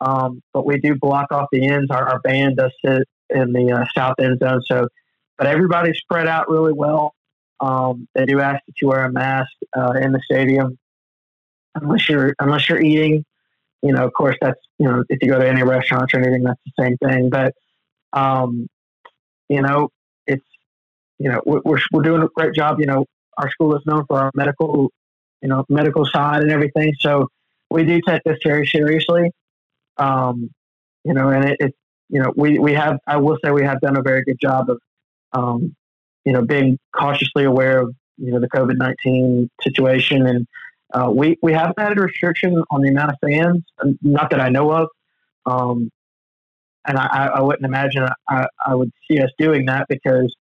Um, 0.00 0.42
but 0.52 0.64
we 0.64 0.78
do 0.78 0.94
block 0.94 1.32
off 1.32 1.48
the 1.52 1.66
ends. 1.66 1.90
Our, 1.90 2.08
our 2.08 2.20
band 2.20 2.56
does 2.56 2.72
sit 2.84 3.08
in 3.30 3.52
the 3.52 3.72
uh, 3.72 3.84
south 3.96 4.14
end 4.20 4.38
zone. 4.40 4.62
So, 4.66 4.88
but 5.36 5.46
everybody's 5.46 5.98
spread 5.98 6.28
out 6.28 6.48
really 6.48 6.72
well. 6.72 7.14
Um, 7.60 8.06
they 8.14 8.24
do 8.24 8.40
ask 8.40 8.64
that 8.66 8.74
you 8.80 8.88
wear 8.88 9.04
a 9.04 9.12
mask 9.12 9.50
uh, 9.76 9.92
in 10.00 10.12
the 10.12 10.20
stadium 10.24 10.78
unless 11.74 12.08
you're 12.08 12.34
unless 12.38 12.68
you're 12.68 12.80
eating. 12.80 13.24
You 13.82 13.92
know, 13.92 14.04
of 14.04 14.12
course, 14.12 14.36
that's 14.40 14.60
you 14.78 14.88
know 14.88 15.02
if 15.08 15.18
you 15.20 15.28
go 15.28 15.38
to 15.38 15.48
any 15.48 15.64
restaurants 15.64 16.14
or 16.14 16.20
anything, 16.20 16.44
that's 16.44 16.60
the 16.64 16.84
same 16.84 16.96
thing. 16.98 17.30
But 17.30 17.54
um, 18.12 18.68
you 19.48 19.62
know, 19.62 19.88
you 21.18 21.28
know 21.30 21.40
we're 21.44 21.80
we're 21.92 22.02
doing 22.02 22.22
a 22.22 22.28
great 22.34 22.54
job. 22.54 22.80
You 22.80 22.86
know, 22.86 23.06
our 23.38 23.50
school 23.50 23.74
is 23.76 23.82
known 23.86 24.04
for 24.06 24.18
our 24.18 24.30
medical, 24.34 24.90
you 25.42 25.48
know, 25.48 25.64
medical 25.68 26.04
side 26.04 26.42
and 26.42 26.50
everything. 26.50 26.92
So 27.00 27.28
we 27.70 27.84
do 27.84 28.00
take 28.06 28.22
this 28.24 28.38
very 28.44 28.66
seriously. 28.66 29.30
Um, 29.96 30.50
you 31.04 31.14
know, 31.14 31.28
and 31.30 31.44
it, 31.44 31.56
it, 31.60 31.74
you 32.08 32.20
know, 32.20 32.32
we, 32.36 32.58
we 32.58 32.74
have, 32.74 32.98
I 33.06 33.16
will 33.18 33.38
say 33.44 33.50
we 33.50 33.64
have 33.64 33.80
done 33.80 33.96
a 33.96 34.02
very 34.02 34.24
good 34.24 34.38
job 34.40 34.70
of, 34.70 34.80
um, 35.32 35.74
you 36.24 36.32
know, 36.32 36.42
being 36.42 36.78
cautiously 36.94 37.44
aware 37.44 37.80
of, 37.80 37.94
you 38.16 38.32
know, 38.32 38.40
the 38.40 38.48
COVID 38.48 38.76
19 38.76 39.50
situation. 39.62 40.26
And 40.26 40.46
uh, 40.92 41.10
we, 41.10 41.36
we 41.42 41.52
haven't 41.52 41.78
had 41.78 41.96
a 41.96 42.00
restriction 42.00 42.62
on 42.70 42.80
the 42.80 42.88
amount 42.88 43.12
of 43.12 43.16
fans, 43.22 43.62
not 44.02 44.30
that 44.30 44.40
I 44.40 44.48
know 44.48 44.70
of. 44.72 44.88
Um, 45.46 45.90
and 46.86 46.98
I, 46.98 47.30
I 47.34 47.40
wouldn't 47.42 47.64
imagine 47.64 48.08
I, 48.28 48.46
I 48.64 48.74
would 48.74 48.90
see 49.08 49.20
us 49.20 49.30
doing 49.38 49.66
that 49.66 49.86
because 49.88 50.34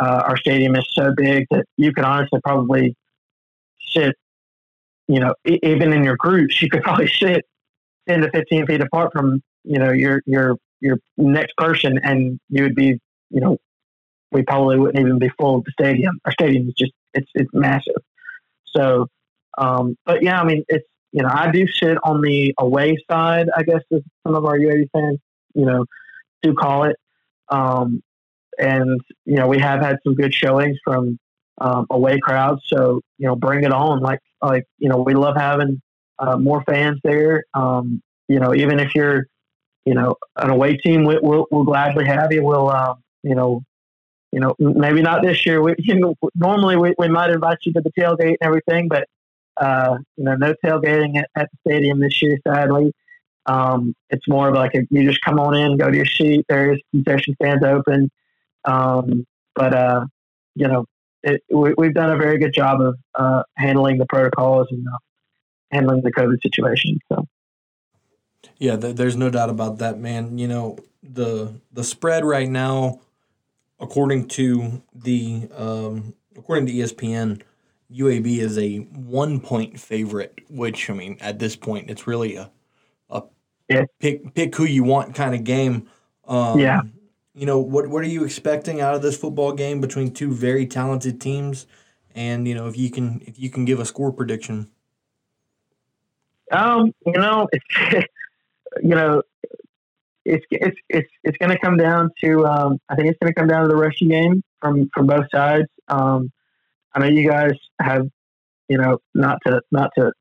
uh, 0.00 0.22
our 0.26 0.36
stadium 0.36 0.76
is 0.76 0.86
so 0.92 1.12
big 1.16 1.46
that 1.50 1.66
you 1.76 1.92
could 1.92 2.04
honestly 2.04 2.40
probably 2.42 2.96
sit, 3.92 4.16
you 5.08 5.20
know, 5.20 5.34
even 5.44 5.92
in 5.92 6.04
your 6.04 6.16
groups, 6.16 6.60
you 6.62 6.70
could 6.70 6.82
probably 6.84 7.08
sit 7.08 7.44
10 8.08 8.22
to 8.22 8.30
15 8.30 8.66
feet 8.66 8.80
apart 8.80 9.12
from, 9.12 9.42
you 9.64 9.78
know, 9.78 9.92
your, 9.92 10.22
your, 10.26 10.56
your 10.80 10.98
next 11.16 11.56
person 11.56 12.00
and 12.02 12.40
you 12.48 12.62
would 12.62 12.74
be, 12.74 12.98
you 13.30 13.40
know, 13.40 13.58
we 14.32 14.42
probably 14.42 14.78
wouldn't 14.78 14.98
even 14.98 15.18
be 15.18 15.30
full 15.38 15.58
of 15.58 15.64
the 15.64 15.72
stadium. 15.72 16.18
Our 16.24 16.32
stadium 16.32 16.68
is 16.68 16.74
just 16.78 16.92
it's 17.14 17.28
it's 17.34 17.50
massive. 17.52 18.02
So, 18.66 19.08
um, 19.58 19.96
but 20.06 20.22
yeah, 20.22 20.40
I 20.40 20.44
mean, 20.44 20.64
it's 20.68 20.86
you 21.12 21.22
know, 21.22 21.30
I 21.32 21.50
do 21.50 21.66
sit 21.66 21.98
on 22.04 22.20
the 22.20 22.54
away 22.58 22.96
side, 23.10 23.48
I 23.56 23.64
guess, 23.64 23.80
as 23.92 24.02
some 24.24 24.36
of 24.36 24.44
our 24.44 24.56
UAB 24.56 24.88
fans, 24.92 25.18
you 25.54 25.64
know, 25.64 25.84
do 26.42 26.54
call 26.54 26.84
it. 26.84 26.96
Um, 27.48 28.02
and 28.60 29.00
you 29.24 29.36
know, 29.36 29.48
we 29.48 29.58
have 29.58 29.80
had 29.80 29.96
some 30.04 30.14
good 30.14 30.34
showings 30.34 30.78
from 30.84 31.18
um, 31.60 31.86
away 31.90 32.18
crowds. 32.20 32.62
So 32.66 33.00
you 33.18 33.26
know, 33.26 33.36
bring 33.36 33.64
it 33.64 33.72
on. 33.72 34.00
Like 34.00 34.20
like 34.42 34.66
you 34.78 34.88
know, 34.88 34.98
we 34.98 35.14
love 35.14 35.36
having 35.36 35.80
uh, 36.18 36.36
more 36.36 36.62
fans 36.64 37.00
there. 37.02 37.44
Um, 37.54 38.02
you 38.28 38.38
know, 38.38 38.54
even 38.54 38.78
if 38.78 38.94
you're 38.94 39.26
you 39.84 39.94
know 39.94 40.16
an 40.36 40.50
away 40.50 40.76
team, 40.76 41.04
we, 41.04 41.18
will 41.18 41.46
we'll 41.50 41.64
gladly 41.64 42.06
have 42.06 42.32
you. 42.32 42.44
We'll 42.44 42.70
um, 42.70 43.02
you 43.22 43.34
know 43.34 43.62
you 44.32 44.40
know, 44.40 44.54
maybe 44.58 45.02
not 45.02 45.22
this 45.22 45.44
year. 45.44 45.62
We, 45.62 45.74
you 45.78 45.98
know, 45.98 46.14
normally 46.34 46.76
we, 46.76 46.94
we 46.98 47.08
might 47.08 47.30
invite 47.30 47.58
you 47.62 47.72
to 47.74 47.80
the 47.80 47.92
tailgate 47.98 48.36
and 48.40 48.42
everything, 48.42 48.88
but 48.88 49.08
uh, 49.60 49.98
you 50.16 50.24
know, 50.24 50.36
no 50.36 50.54
tailgating 50.64 51.18
at, 51.18 51.28
at, 51.34 51.50
the 51.50 51.70
stadium 51.70 52.00
this 52.00 52.22
year, 52.22 52.38
sadly. 52.46 52.92
Um, 53.46 53.94
it's 54.10 54.26
more 54.28 54.48
of 54.48 54.54
like 54.54 54.74
a, 54.74 54.86
you 54.90 55.04
just 55.04 55.20
come 55.22 55.38
on 55.38 55.54
in, 55.54 55.76
go 55.76 55.90
to 55.90 55.96
your 55.96 56.06
seat. 56.06 56.46
There's 56.48 56.80
concession 56.92 57.34
stands 57.34 57.64
open, 57.64 58.10
um, 58.64 59.26
but 59.54 59.74
uh, 59.74 60.04
you 60.54 60.68
know, 60.68 60.86
it, 61.22 61.42
we, 61.50 61.86
have 61.86 61.94
done 61.94 62.10
a 62.10 62.16
very 62.16 62.38
good 62.38 62.54
job 62.54 62.80
of 62.80 62.96
uh, 63.14 63.42
handling 63.56 63.98
the 63.98 64.06
protocols 64.06 64.68
and 64.70 64.86
uh, 64.86 64.98
handling 65.70 66.02
the 66.02 66.12
COVID 66.12 66.40
situation. 66.42 66.98
So. 67.12 67.26
Yeah, 68.58 68.76
th- 68.76 68.96
there's 68.96 69.16
no 69.16 69.30
doubt 69.30 69.50
about 69.50 69.78
that, 69.78 69.98
man. 69.98 70.38
You 70.38 70.48
know, 70.48 70.78
the 71.02 71.54
the 71.72 71.84
spread 71.84 72.24
right 72.24 72.48
now 72.48 73.00
according 73.80 74.28
to 74.28 74.82
the 74.94 75.48
um, 75.56 76.14
according 76.36 76.66
to 76.66 76.72
ESPN, 76.72 77.42
UAB 77.92 78.38
is 78.38 78.58
a 78.58 78.78
one 78.78 79.40
point 79.40 79.80
favorite. 79.80 80.38
Which 80.48 80.88
I 80.90 80.94
mean, 80.94 81.16
at 81.20 81.38
this 81.38 81.56
point, 81.56 81.90
it's 81.90 82.06
really 82.06 82.36
a 82.36 82.50
a 83.08 83.22
yeah. 83.68 83.84
pick 83.98 84.34
pick 84.34 84.54
who 84.54 84.64
you 84.64 84.84
want 84.84 85.14
kind 85.14 85.34
of 85.34 85.44
game. 85.44 85.88
Um, 86.26 86.58
yeah. 86.60 86.82
You 87.40 87.46
know 87.46 87.58
what? 87.58 87.86
What 87.86 88.02
are 88.02 88.08
you 88.08 88.22
expecting 88.22 88.82
out 88.82 88.94
of 88.94 89.00
this 89.00 89.16
football 89.16 89.52
game 89.52 89.80
between 89.80 90.12
two 90.12 90.30
very 90.30 90.66
talented 90.66 91.22
teams? 91.22 91.66
And 92.14 92.46
you 92.46 92.54
know, 92.54 92.66
if 92.66 92.76
you 92.76 92.90
can, 92.90 93.22
if 93.24 93.38
you 93.38 93.48
can 93.48 93.64
give 93.64 93.80
a 93.80 93.86
score 93.86 94.12
prediction. 94.12 94.68
Um, 96.52 96.92
you 97.06 97.12
know, 97.12 97.48
it's, 97.50 98.06
you 98.82 98.94
know, 98.94 99.22
it's 100.26 100.44
it's 100.50 100.76
it's 100.90 101.08
it's 101.24 101.38
going 101.38 101.48
to 101.48 101.58
come 101.58 101.78
down 101.78 102.10
to 102.22 102.44
um, 102.44 102.78
I 102.90 102.94
think 102.94 103.08
it's 103.08 103.18
going 103.18 103.32
to 103.32 103.40
come 103.40 103.48
down 103.48 103.62
to 103.62 103.68
the 103.68 103.76
rushing 103.76 104.08
game 104.08 104.44
from 104.60 104.90
from 104.92 105.06
both 105.06 105.24
sides. 105.34 105.68
Um, 105.88 106.30
I 106.92 106.98
know 106.98 107.06
you 107.06 107.26
guys 107.26 107.54
have 107.80 108.06
you 108.68 108.76
know, 108.76 108.98
not 109.14 109.38
to 109.46 109.62
not 109.72 109.92
to 109.96 110.12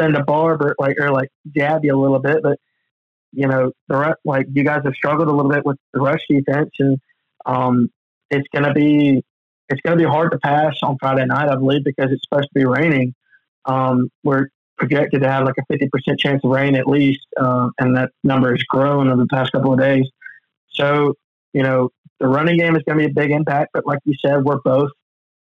send 0.00 0.16
a 0.16 0.24
barb 0.24 0.62
or 0.62 0.74
like 0.78 0.98
or 0.98 1.10
like 1.10 1.28
jab 1.54 1.84
you 1.84 1.94
a 1.94 2.00
little 2.00 2.20
bit, 2.20 2.42
but 2.42 2.58
you 3.34 3.46
know, 3.46 3.72
the 3.88 3.96
re- 3.96 4.14
like 4.24 4.46
you 4.52 4.64
guys 4.64 4.82
have 4.84 4.94
struggled 4.94 5.28
a 5.28 5.32
little 5.32 5.50
bit 5.50 5.64
with 5.64 5.76
the 5.92 6.00
rush 6.00 6.20
defense, 6.28 6.70
and 6.78 6.98
um, 7.46 7.90
it's 8.30 8.46
going 8.52 8.64
to 8.64 8.72
be 8.72 9.22
it's 9.68 9.80
going 9.80 9.96
to 9.96 10.04
be 10.04 10.08
hard 10.08 10.32
to 10.32 10.38
pass 10.38 10.74
on 10.82 10.96
Friday 10.98 11.24
night, 11.26 11.48
I 11.48 11.56
believe, 11.56 11.84
because 11.84 12.10
it's 12.12 12.22
supposed 12.28 12.48
to 12.48 12.54
be 12.54 12.64
raining. 12.64 13.14
Um, 13.64 14.10
we're 14.22 14.48
projected 14.76 15.22
to 15.22 15.30
have 15.30 15.44
like 15.44 15.54
a 15.58 15.64
fifty 15.70 15.88
percent 15.88 16.18
chance 16.18 16.42
of 16.44 16.50
rain 16.50 16.74
at 16.76 16.86
least, 16.86 17.26
um, 17.38 17.72
and 17.78 17.96
that 17.96 18.10
number 18.22 18.50
has 18.50 18.62
grown 18.64 19.08
over 19.08 19.22
the 19.22 19.28
past 19.28 19.52
couple 19.52 19.72
of 19.72 19.78
days. 19.78 20.06
So, 20.70 21.14
you 21.52 21.62
know, 21.62 21.90
the 22.20 22.28
running 22.28 22.58
game 22.58 22.76
is 22.76 22.82
going 22.82 22.98
to 22.98 23.04
be 23.06 23.10
a 23.10 23.14
big 23.14 23.30
impact, 23.30 23.70
but 23.72 23.86
like 23.86 24.00
you 24.04 24.14
said, 24.24 24.44
we're 24.44 24.60
both 24.64 24.90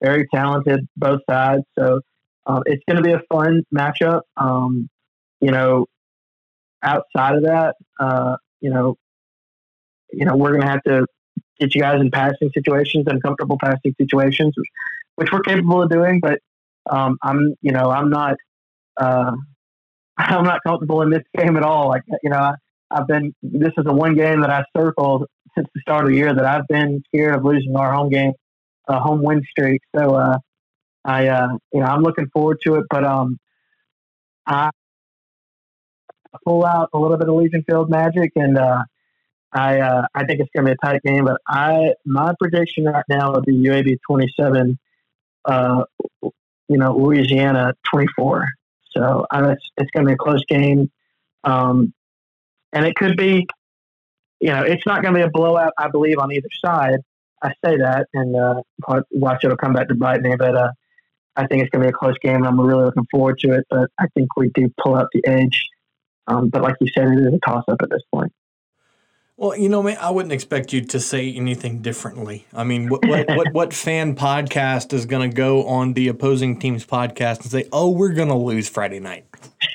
very 0.03 0.27
talented, 0.35 0.89
both 0.97 1.21
sides. 1.31 1.63
So 1.79 2.01
um, 2.47 2.63
it's 2.67 2.83
going 2.89 2.97
to 2.97 3.03
be 3.03 3.13
a 3.13 3.23
fun 3.31 3.63
matchup. 3.73 4.23
Um, 4.37 4.89
you 5.41 5.51
know, 5.51 5.87
outside 6.83 7.37
of 7.37 7.43
that, 7.45 7.77
uh, 8.01 8.37
you 8.61 8.71
know, 8.71 8.97
you 10.13 10.25
know, 10.25 10.37
we're 10.37 10.51
going 10.51 10.63
to 10.63 10.69
have 10.69 10.83
to 10.85 11.07
get 11.59 11.75
you 11.75 11.81
guys 11.81 12.01
in 12.01 12.11
passing 12.11 12.51
situations 12.53 13.05
and 13.07 13.23
comfortable 13.23 13.59
passing 13.63 13.95
situations, 13.99 14.53
which, 14.57 14.69
which 15.17 15.33
we're 15.33 15.41
capable 15.41 15.83
of 15.83 15.91
doing. 15.91 16.21
But 16.21 16.41
um, 16.91 17.19
I'm, 17.23 17.55
you 17.63 17.73
know, 17.73 17.91
I'm 17.91 18.11
not, 18.11 18.37
uh, 18.97 19.33
I'm 20.19 20.45
not 20.45 20.61
comfortable 20.67 21.03
in 21.03 21.11
this 21.11 21.23
game 21.37 21.57
at 21.57 21.63
all. 21.63 21.89
Like, 21.89 22.03
you 22.23 22.31
know, 22.31 22.37
I, 22.37 22.55
I've 22.91 23.07
been. 23.07 23.35
This 23.43 23.73
is 23.79 23.85
the 23.85 23.95
one 23.95 24.15
game 24.15 24.43
that 24.43 24.51
I 24.51 24.65
circled 24.77 25.27
since 25.57 25.67
the 25.75 25.81
start 25.81 26.05
of 26.05 26.11
the 26.11 26.17
year 26.17 26.35
that 26.35 26.45
I've 26.45 26.67
been 26.69 27.03
scared 27.07 27.37
of 27.37 27.45
losing 27.45 27.75
our 27.75 27.93
home 27.93 28.11
game, 28.11 28.33
uh, 28.87 29.01
home 29.01 29.23
win 29.23 29.43
streak. 29.51 29.81
So, 29.97 30.15
uh, 30.15 30.39
I, 31.05 31.29
uh, 31.29 31.49
you 31.73 31.81
know, 31.81 31.87
I'm 31.87 32.03
looking 32.03 32.29
forward 32.29 32.59
to 32.65 32.77
it. 32.77 32.85
But 32.91 33.05
um, 33.05 33.39
I 34.47 34.71
pull 36.45 36.65
out 36.65 36.91
a 36.93 36.99
little 36.99 37.17
bit 37.17 37.29
of 37.29 37.35
Legion 37.35 37.65
Field 37.69 37.91
magic, 37.91 38.33
and 38.37 38.59
uh, 38.59 38.83
I, 39.53 39.81
uh, 39.81 40.07
I 40.15 40.25
think 40.25 40.41
it's 40.41 40.51
going 40.55 40.67
to 40.67 40.73
be 40.73 40.79
a 40.81 40.87
tight 40.87 41.03
game. 41.03 41.25
But 41.25 41.41
I, 41.47 41.95
my 42.05 42.35
prediction 42.41 42.85
right 42.85 43.05
now 43.09 43.33
would 43.33 43.45
be 43.45 43.55
UAB 43.55 43.99
27, 44.07 44.79
uh, 45.45 45.85
you 46.23 46.79
know, 46.79 46.97
Louisiana 46.97 47.75
24. 47.91 48.47
So 48.91 49.27
I, 49.31 49.53
it's, 49.53 49.71
it's 49.77 49.91
going 49.91 50.07
to 50.07 50.11
be 50.11 50.15
a 50.15 50.17
close 50.17 50.45
game. 50.47 50.91
Um, 51.45 51.93
and 52.73 52.87
it 52.87 52.95
could 52.95 53.17
be, 53.17 53.47
you 54.41 54.49
know, 54.49 54.63
it's 54.63 54.87
not 54.87 55.03
going 55.03 55.15
to 55.15 55.21
be 55.21 55.25
a 55.25 55.31
blowout, 55.31 55.73
I 55.79 55.89
believe, 55.89 56.19
on 56.19 56.33
either 56.33 56.49
side. 56.65 57.01
I 57.43 57.49
say 57.65 57.77
that, 57.79 58.07
and 58.15 58.37
uh, 58.37 58.63
watch 59.11 59.45
it'll 59.45 59.57
come 59.57 59.73
back 59.73 59.89
to 59.89 59.95
bite 59.95 60.23
me. 60.23 60.37
But 60.37 60.57
uh, 60.57 60.71
I 61.37 61.47
think 61.47 61.63
it's 61.63 61.71
going 61.71 61.83
to 61.83 61.89
be 61.89 61.95
a 61.95 61.99
close 61.99 62.17
game. 62.23 62.47
I'm 62.47 62.61
really 62.61 62.85
looking 62.85 63.07
forward 63.11 63.39
to 63.41 63.53
it. 63.53 63.67
But 63.69 63.91
I 63.99 64.07
think 64.15 64.37
we 64.37 64.51
do 64.55 64.73
pull 64.81 64.95
out 64.95 65.09
the 65.13 65.27
edge. 65.27 65.69
Um, 66.27 66.49
but 66.49 66.63
like 66.63 66.77
you 66.81 66.89
said, 66.95 67.09
it 67.09 67.19
is 67.19 67.35
a 67.35 67.39
toss 67.39 67.65
up 67.69 67.83
at 67.83 67.91
this 67.91 68.03
point. 68.13 68.33
Well, 69.37 69.57
you 69.57 69.69
know, 69.69 69.83
man, 69.83 69.97
I 70.01 70.11
wouldn't 70.11 70.33
expect 70.33 70.73
you 70.73 70.83
to 70.83 71.01
say 71.01 71.35
anything 71.35 71.83
differently. 71.83 72.47
I 72.53 72.65
mean, 72.65 72.89
what 72.89 73.05
what 73.07 73.29
what, 73.29 73.53
what 73.53 73.75
fan 73.75 74.15
podcast 74.15 74.93
is 74.93 75.07
going 75.07 75.29
to 75.29 75.35
go 75.35 75.67
on 75.67 75.95
the 75.95 76.09
opposing 76.09 76.61
team's 76.61 76.87
podcast 76.87 77.41
and 77.41 77.51
say, 77.51 77.69
"Oh, 77.73 77.91
we're 77.91 78.13
going 78.13 78.29
to 78.29 78.37
lose 78.37 78.69
Friday 78.69 79.01
night"? 79.01 79.25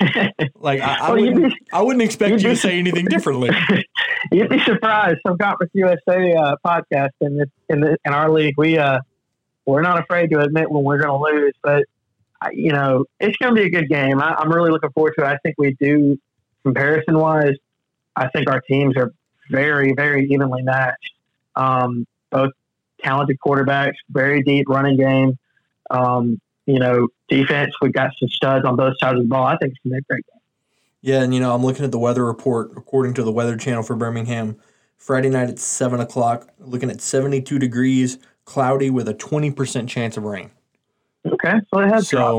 like 0.54 0.80
I, 0.80 0.94
I, 0.94 1.12
Well, 1.12 1.20
wouldn't, 1.20 1.52
be- 1.52 1.66
I 1.72 1.82
wouldn't 1.82 2.02
expect 2.02 2.40
you'd 2.40 2.50
to 2.50 2.56
say 2.56 2.78
anything 2.78 3.06
differently. 3.06 3.50
You'd 4.32 4.48
be 4.48 4.60
surprised. 4.60 5.18
Some 5.26 5.36
Conference 5.38 5.72
USA 5.74 6.32
uh, 6.34 6.56
podcast 6.64 7.10
in 7.20 7.36
this 7.36 7.48
in 7.68 7.80
the, 7.80 7.96
in 8.04 8.12
our 8.12 8.30
league, 8.30 8.54
we 8.56 8.78
uh 8.78 9.00
we're 9.66 9.82
not 9.82 10.00
afraid 10.00 10.30
to 10.30 10.40
admit 10.40 10.70
when 10.70 10.82
we're 10.82 10.98
going 10.98 11.10
to 11.10 11.38
lose, 11.40 11.54
but 11.62 11.84
you 12.52 12.72
know 12.72 13.04
it's 13.20 13.36
going 13.36 13.54
to 13.54 13.60
be 13.60 13.66
a 13.66 13.70
good 13.70 13.88
game. 13.88 14.20
I, 14.22 14.34
I'm 14.34 14.50
really 14.50 14.70
looking 14.70 14.90
forward 14.92 15.14
to 15.18 15.24
it. 15.24 15.28
I 15.28 15.36
think 15.42 15.56
we 15.58 15.76
do 15.80 16.18
comparison 16.64 17.18
wise. 17.18 17.54
I 18.16 18.28
think 18.28 18.50
our 18.50 18.60
teams 18.60 18.96
are 18.96 19.12
very 19.50 19.92
very 19.94 20.26
evenly 20.28 20.62
matched. 20.62 21.12
Um, 21.56 22.06
both 22.30 22.52
talented 23.02 23.38
quarterbacks, 23.44 23.94
very 24.10 24.42
deep 24.42 24.68
running 24.68 24.96
game. 24.96 25.38
Um, 25.90 26.40
you 26.66 26.78
know, 26.78 27.08
defense. 27.28 27.74
We've 27.80 27.92
got 27.92 28.10
some 28.18 28.28
studs 28.28 28.64
on 28.66 28.76
both 28.76 28.94
sides 29.00 29.16
of 29.16 29.22
the 29.22 29.28
ball. 29.28 29.44
I 29.46 29.56
think 29.56 29.72
it's 29.72 29.80
going 29.82 29.92
to 29.92 29.94
be 29.94 29.98
a 29.98 30.12
great 30.12 30.26
game. 30.26 30.40
Yeah, 31.00 31.22
and 31.22 31.32
you 31.32 31.40
know, 31.40 31.54
I'm 31.54 31.64
looking 31.64 31.84
at 31.84 31.92
the 31.92 31.98
weather 31.98 32.24
report 32.24 32.72
according 32.76 33.14
to 33.14 33.22
the 33.22 33.32
Weather 33.32 33.56
Channel 33.56 33.82
for 33.82 33.96
Birmingham. 33.96 34.56
Friday 34.98 35.30
night 35.30 35.48
at 35.48 35.58
seven 35.60 36.00
o'clock, 36.00 36.48
looking 36.58 36.90
at 36.90 37.00
72 37.00 37.58
degrees, 37.58 38.18
cloudy 38.44 38.90
with 38.90 39.08
a 39.08 39.14
20% 39.14 39.88
chance 39.88 40.16
of 40.16 40.24
rain. 40.24 40.50
Okay, 41.24 41.54
so 41.72 41.80
it 41.80 41.88
has 41.88 42.08
So- 42.08 42.38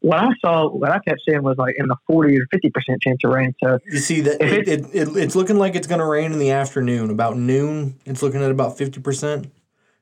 what 0.00 0.18
I 0.18 0.28
saw, 0.40 0.68
what 0.68 0.90
I 0.90 0.98
kept 1.00 1.20
seeing 1.28 1.42
was 1.42 1.58
like 1.58 1.74
in 1.78 1.86
the 1.86 1.96
forty 2.06 2.38
or 2.38 2.46
fifty 2.50 2.70
percent 2.70 3.02
chance 3.02 3.22
of 3.24 3.32
rain. 3.32 3.54
So 3.62 3.78
You 3.86 3.98
see 3.98 4.20
that 4.22 4.42
it, 4.42 4.68
it, 4.68 4.86
it, 4.94 5.08
it's 5.16 5.36
looking 5.36 5.56
like 5.56 5.74
it's 5.74 5.86
going 5.86 6.00
to 6.00 6.06
rain 6.06 6.32
in 6.32 6.38
the 6.38 6.50
afternoon. 6.50 7.10
About 7.10 7.36
noon, 7.36 7.96
it's 8.06 8.22
looking 8.22 8.42
at 8.42 8.50
about 8.50 8.78
50%, 8.78 9.50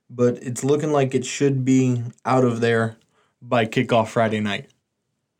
but 0.09 0.37
it's 0.37 0.63
looking 0.63 0.93
like 0.93 1.15
it 1.15 1.25
should 1.25 1.65
be 1.65 2.03
out 2.25 2.45
of 2.45 2.61
there 2.61 2.97
by 3.43 3.67
kickoff 3.67 4.09
Friday 4.09 4.41
night. 4.41 4.71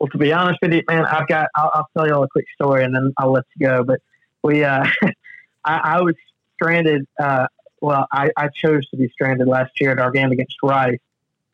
Well, 0.01 0.09
to 0.09 0.19
be 0.19 0.33
honest 0.33 0.59
with 0.61 0.73
you, 0.73 0.83
man, 0.89 1.05
I've 1.07 1.29
got. 1.29 1.49
I'll, 1.55 1.71
I'll 1.75 1.89
tell 1.97 2.07
you 2.07 2.15
all 2.15 2.25
a 2.25 2.29
quick 2.29 2.47
story, 2.55 2.85
and 2.85 2.95
then 2.95 3.13
I'll 3.17 3.33
let 3.33 3.45
you 3.57 3.67
go. 3.67 3.85
But 3.85 4.01
we, 4.43 4.65
uh, 4.65 4.85
I, 5.65 5.77
I 5.77 6.01
was 6.03 6.15
stranded. 6.55 7.07
Uh, 7.19 7.47
well, 7.81 8.07
I, 8.13 8.31
I 8.37 8.49
chose 8.49 8.89
to 8.91 8.97
be 8.97 9.09
stranded 9.09 9.47
last 9.47 9.81
year 9.81 9.93
at 9.93 10.01
our 10.01 10.11
game 10.11 10.33
against 10.33 10.57
Rice, 10.65 10.99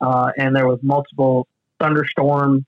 uh, 0.01 0.31
and 0.39 0.57
there 0.57 0.67
was 0.67 0.79
multiple 0.83 1.47
thunderstorm 1.79 2.65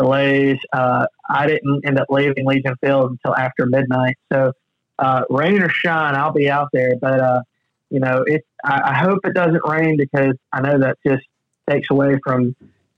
delays. 0.00 0.58
Uh, 0.72 1.06
I 1.28 1.46
didn't 1.46 1.84
end 1.84 1.98
up 1.98 2.06
leaving 2.10 2.46
Legion 2.46 2.74
Field 2.82 3.10
until 3.12 3.36
after 3.36 3.66
midnight. 3.66 4.16
So, 4.32 4.52
uh, 4.98 5.22
rain 5.30 5.62
or 5.62 5.68
shine, 5.68 6.14
I'll 6.14 6.32
be 6.32 6.50
out 6.50 6.68
there. 6.72 6.94
But 7.00 7.20
uh, 7.20 7.42
you 7.90 8.00
know, 8.00 8.24
it. 8.26 8.44
I, 8.64 8.90
I 8.90 8.94
hope 8.94 9.20
it 9.24 9.34
doesn't 9.34 9.62
rain 9.66 9.96
because 9.96 10.34
I 10.52 10.60
know 10.60 10.78
that 10.78 10.98
just 11.06 11.24
takes 11.68 11.88
away 11.90 12.18
from 12.24 12.54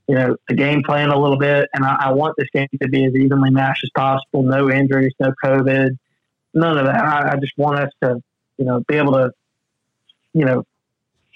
you 0.08 0.18
know, 0.18 0.36
the 0.48 0.54
game 0.54 0.82
plan 0.82 1.10
a 1.10 1.18
little 1.18 1.38
bit. 1.38 1.68
And 1.72 1.84
I, 1.84 1.96
I 2.00 2.12
want 2.12 2.34
this 2.36 2.48
game 2.52 2.68
to 2.80 2.88
be 2.88 3.04
as 3.04 3.14
evenly 3.14 3.50
matched 3.50 3.84
as 3.84 3.90
possible. 3.94 4.42
No 4.42 4.70
injuries, 4.70 5.12
no 5.20 5.32
COVID, 5.42 5.96
none 6.54 6.78
of 6.78 6.86
that. 6.86 7.02
I, 7.02 7.32
I 7.32 7.36
just 7.36 7.56
want 7.56 7.78
us 7.78 7.90
to, 8.02 8.22
you 8.58 8.64
know, 8.64 8.82
be 8.86 8.96
able 8.96 9.12
to, 9.14 9.30
you 10.34 10.44
know, 10.44 10.64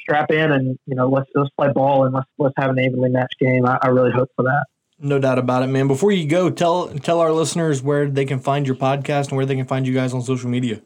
strap 0.01 0.31
in 0.31 0.53
and, 0.53 0.79
you 0.87 0.95
know, 0.95 1.09
let's, 1.09 1.29
let's 1.35 1.51
play 1.57 1.69
ball 1.73 2.05
and 2.05 2.15
let's, 2.15 2.29
let's 2.39 2.55
have 2.59 2.71
an 2.71 2.79
evenly 2.79 3.09
matched 3.09 3.39
game. 3.39 3.67
I, 3.67 3.79
I 3.81 3.89
really 3.89 4.13
hope 4.13 4.31
for 4.37 4.43
that. 4.45 4.67
No 4.99 5.19
doubt 5.19 5.39
about 5.39 5.63
it, 5.63 5.67
man. 5.67 5.89
Before 5.89 6.11
you 6.11 6.27
go, 6.27 6.49
tell 6.49 6.89
tell 6.89 7.21
our 7.21 7.33
listeners 7.33 7.83
where 7.83 8.09
they 8.09 8.25
can 8.25 8.41
find 8.41 8.67
your 8.67 8.77
podcast 8.77 9.29
and 9.29 9.37
where 9.37 9.45
they 9.45 9.55
can 9.55 9.67
find 9.67 9.87
you 9.87 9.93
guys 9.93 10.15
on 10.15 10.23
social 10.23 10.49
media. 10.49 10.81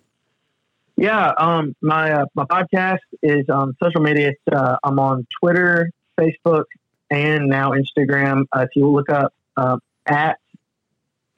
Yeah, 0.96 1.32
um, 1.38 1.76
my 1.80 2.12
uh, 2.12 2.26
my 2.34 2.44
podcast 2.44 2.98
is 3.22 3.48
on 3.48 3.76
social 3.82 4.00
media. 4.00 4.32
Uh, 4.50 4.76
I'm 4.82 4.98
on 4.98 5.26
Twitter, 5.40 5.90
Facebook, 6.18 6.64
and 7.10 7.46
now 7.48 7.70
Instagram. 7.70 8.46
Uh, 8.54 8.60
if 8.62 8.70
you 8.74 8.88
look 8.88 9.10
up 9.10 9.32
uh, 9.56 9.78
at 10.06 10.38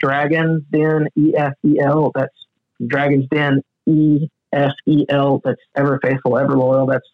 Dragons 0.01 0.63
Den 0.73 1.09
E 1.15 1.35
F 1.37 1.53
E 1.65 1.79
L, 1.79 2.11
that's 2.15 2.47
Dragons 2.87 3.27
Den 3.31 3.63
E 3.87 4.29
S 4.53 4.73
E 4.87 5.05
L. 5.11 5.43
That's 5.45 5.61
ever 5.77 6.01
faithful, 6.03 6.39
ever 6.39 6.57
loyal. 6.57 6.87
That's 6.87 7.07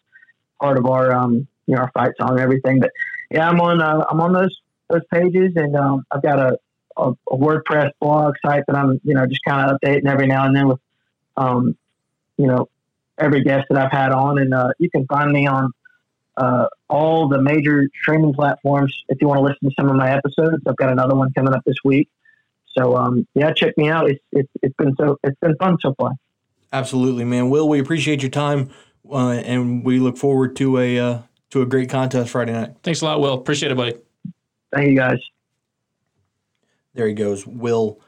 part 0.61 0.77
of 0.77 0.85
our 0.85 1.13
um, 1.13 1.47
you 1.67 1.75
know 1.75 1.81
our 1.81 1.91
fight 1.91 2.13
song 2.17 2.31
and 2.31 2.39
everything. 2.39 2.79
But 2.79 2.91
yeah, 3.29 3.49
I'm 3.49 3.59
on 3.59 3.81
uh, 3.81 4.05
I'm 4.09 4.21
on 4.21 4.31
those 4.31 4.57
those 4.89 5.01
pages, 5.13 5.53
and 5.55 5.75
um, 5.75 6.05
I've 6.11 6.21
got 6.21 6.39
a, 6.39 6.59
a, 6.97 7.11
a 7.31 7.37
WordPress 7.37 7.91
blog 7.99 8.35
site 8.45 8.63
that 8.67 8.75
I'm 8.75 8.99
you 9.03 9.13
know 9.13 9.25
just 9.25 9.41
kind 9.47 9.69
of 9.69 9.79
updating 9.79 10.07
every 10.07 10.27
now 10.27 10.45
and 10.45 10.55
then 10.55 10.67
with 10.67 10.79
um, 11.37 11.77
you 12.37 12.47
know 12.47 12.69
every 13.17 13.43
guest 13.43 13.67
that 13.69 13.77
I've 13.77 13.91
had 13.91 14.11
on, 14.11 14.39
and 14.39 14.53
uh, 14.53 14.69
you 14.79 14.89
can 14.89 15.05
find 15.07 15.31
me 15.31 15.47
on 15.47 15.71
uh, 16.37 16.67
all 16.89 17.27
the 17.27 17.41
major 17.41 17.87
streaming 18.01 18.33
platforms 18.33 18.95
if 19.09 19.21
you 19.21 19.27
want 19.27 19.39
to 19.39 19.43
listen 19.43 19.69
to 19.69 19.75
some 19.77 19.89
of 19.89 19.95
my 19.95 20.11
episodes. 20.11 20.63
I've 20.67 20.77
got 20.77 20.91
another 20.91 21.15
one 21.15 21.31
coming 21.33 21.53
up 21.53 21.63
this 21.65 21.77
week, 21.83 22.09
so 22.77 22.95
um, 22.95 23.27
yeah, 23.35 23.51
check 23.53 23.77
me 23.77 23.89
out. 23.89 24.09
It's, 24.09 24.23
it's 24.31 24.49
it's 24.61 24.75
been 24.75 24.95
so 24.97 25.17
it's 25.23 25.39
been 25.39 25.55
fun 25.57 25.77
so 25.81 25.93
far. 25.95 26.11
Absolutely, 26.71 27.25
man. 27.25 27.49
Will, 27.49 27.67
we 27.67 27.79
appreciate 27.79 28.21
your 28.21 28.29
time, 28.29 28.69
uh, 29.11 29.31
and 29.31 29.83
we 29.83 29.99
look 29.99 30.17
forward 30.17 30.55
to 30.57 30.77
a 30.77 30.99
uh, 30.99 31.19
to 31.51 31.61
a 31.61 31.65
great 31.65 31.89
contest 31.89 32.31
Friday 32.31 32.53
night. 32.53 32.75
Thanks 32.83 33.01
a 33.01 33.05
lot, 33.05 33.19
Will. 33.21 33.33
Appreciate 33.33 33.71
it, 33.71 33.75
buddy. 33.75 33.95
Thank 34.73 34.89
you 34.89 34.95
guys. 34.95 35.19
There 36.93 37.07
he 37.07 37.13
goes, 37.13 37.45
Will 37.45 37.99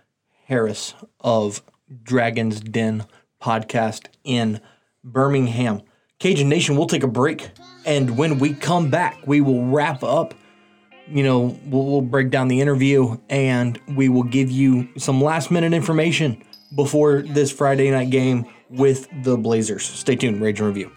Harris 0.46 0.94
of 1.20 1.62
Dragon's 2.04 2.60
Den 2.60 3.06
podcast 3.42 4.08
in 4.24 4.60
Birmingham. 5.04 5.82
Cajun 6.20 6.50
Nation, 6.50 6.76
we'll 6.76 6.88
take 6.88 7.04
a 7.04 7.08
break. 7.08 7.50
And 7.86 8.18
when 8.18 8.38
we 8.38 8.54
come 8.54 8.90
back, 8.90 9.26
we 9.26 9.42
will 9.42 9.66
wrap 9.66 10.04
up. 10.04 10.34
You 11.08 11.24
know, 11.24 11.58
we'll, 11.66 11.86
we'll 11.86 12.02
break 12.02 12.30
down 12.30 12.48
the 12.48 12.62
interview 12.62 13.18
and 13.30 13.80
we 13.96 14.08
will 14.08 14.24
give 14.24 14.52
you 14.52 14.88
some 14.98 15.22
last 15.22 15.52
minute 15.52 15.74
information 15.74 16.44
before 16.76 17.24
this 17.24 17.52
Friday 17.52 17.90
night 17.92 18.12
game 18.12 18.46
with 18.70 19.08
the 19.24 19.38
Blazers. 19.38 19.84
Stay 19.84 20.16
tuned, 20.16 20.42
Rage 20.42 20.60
and 20.60 20.68
Review. 20.68 20.92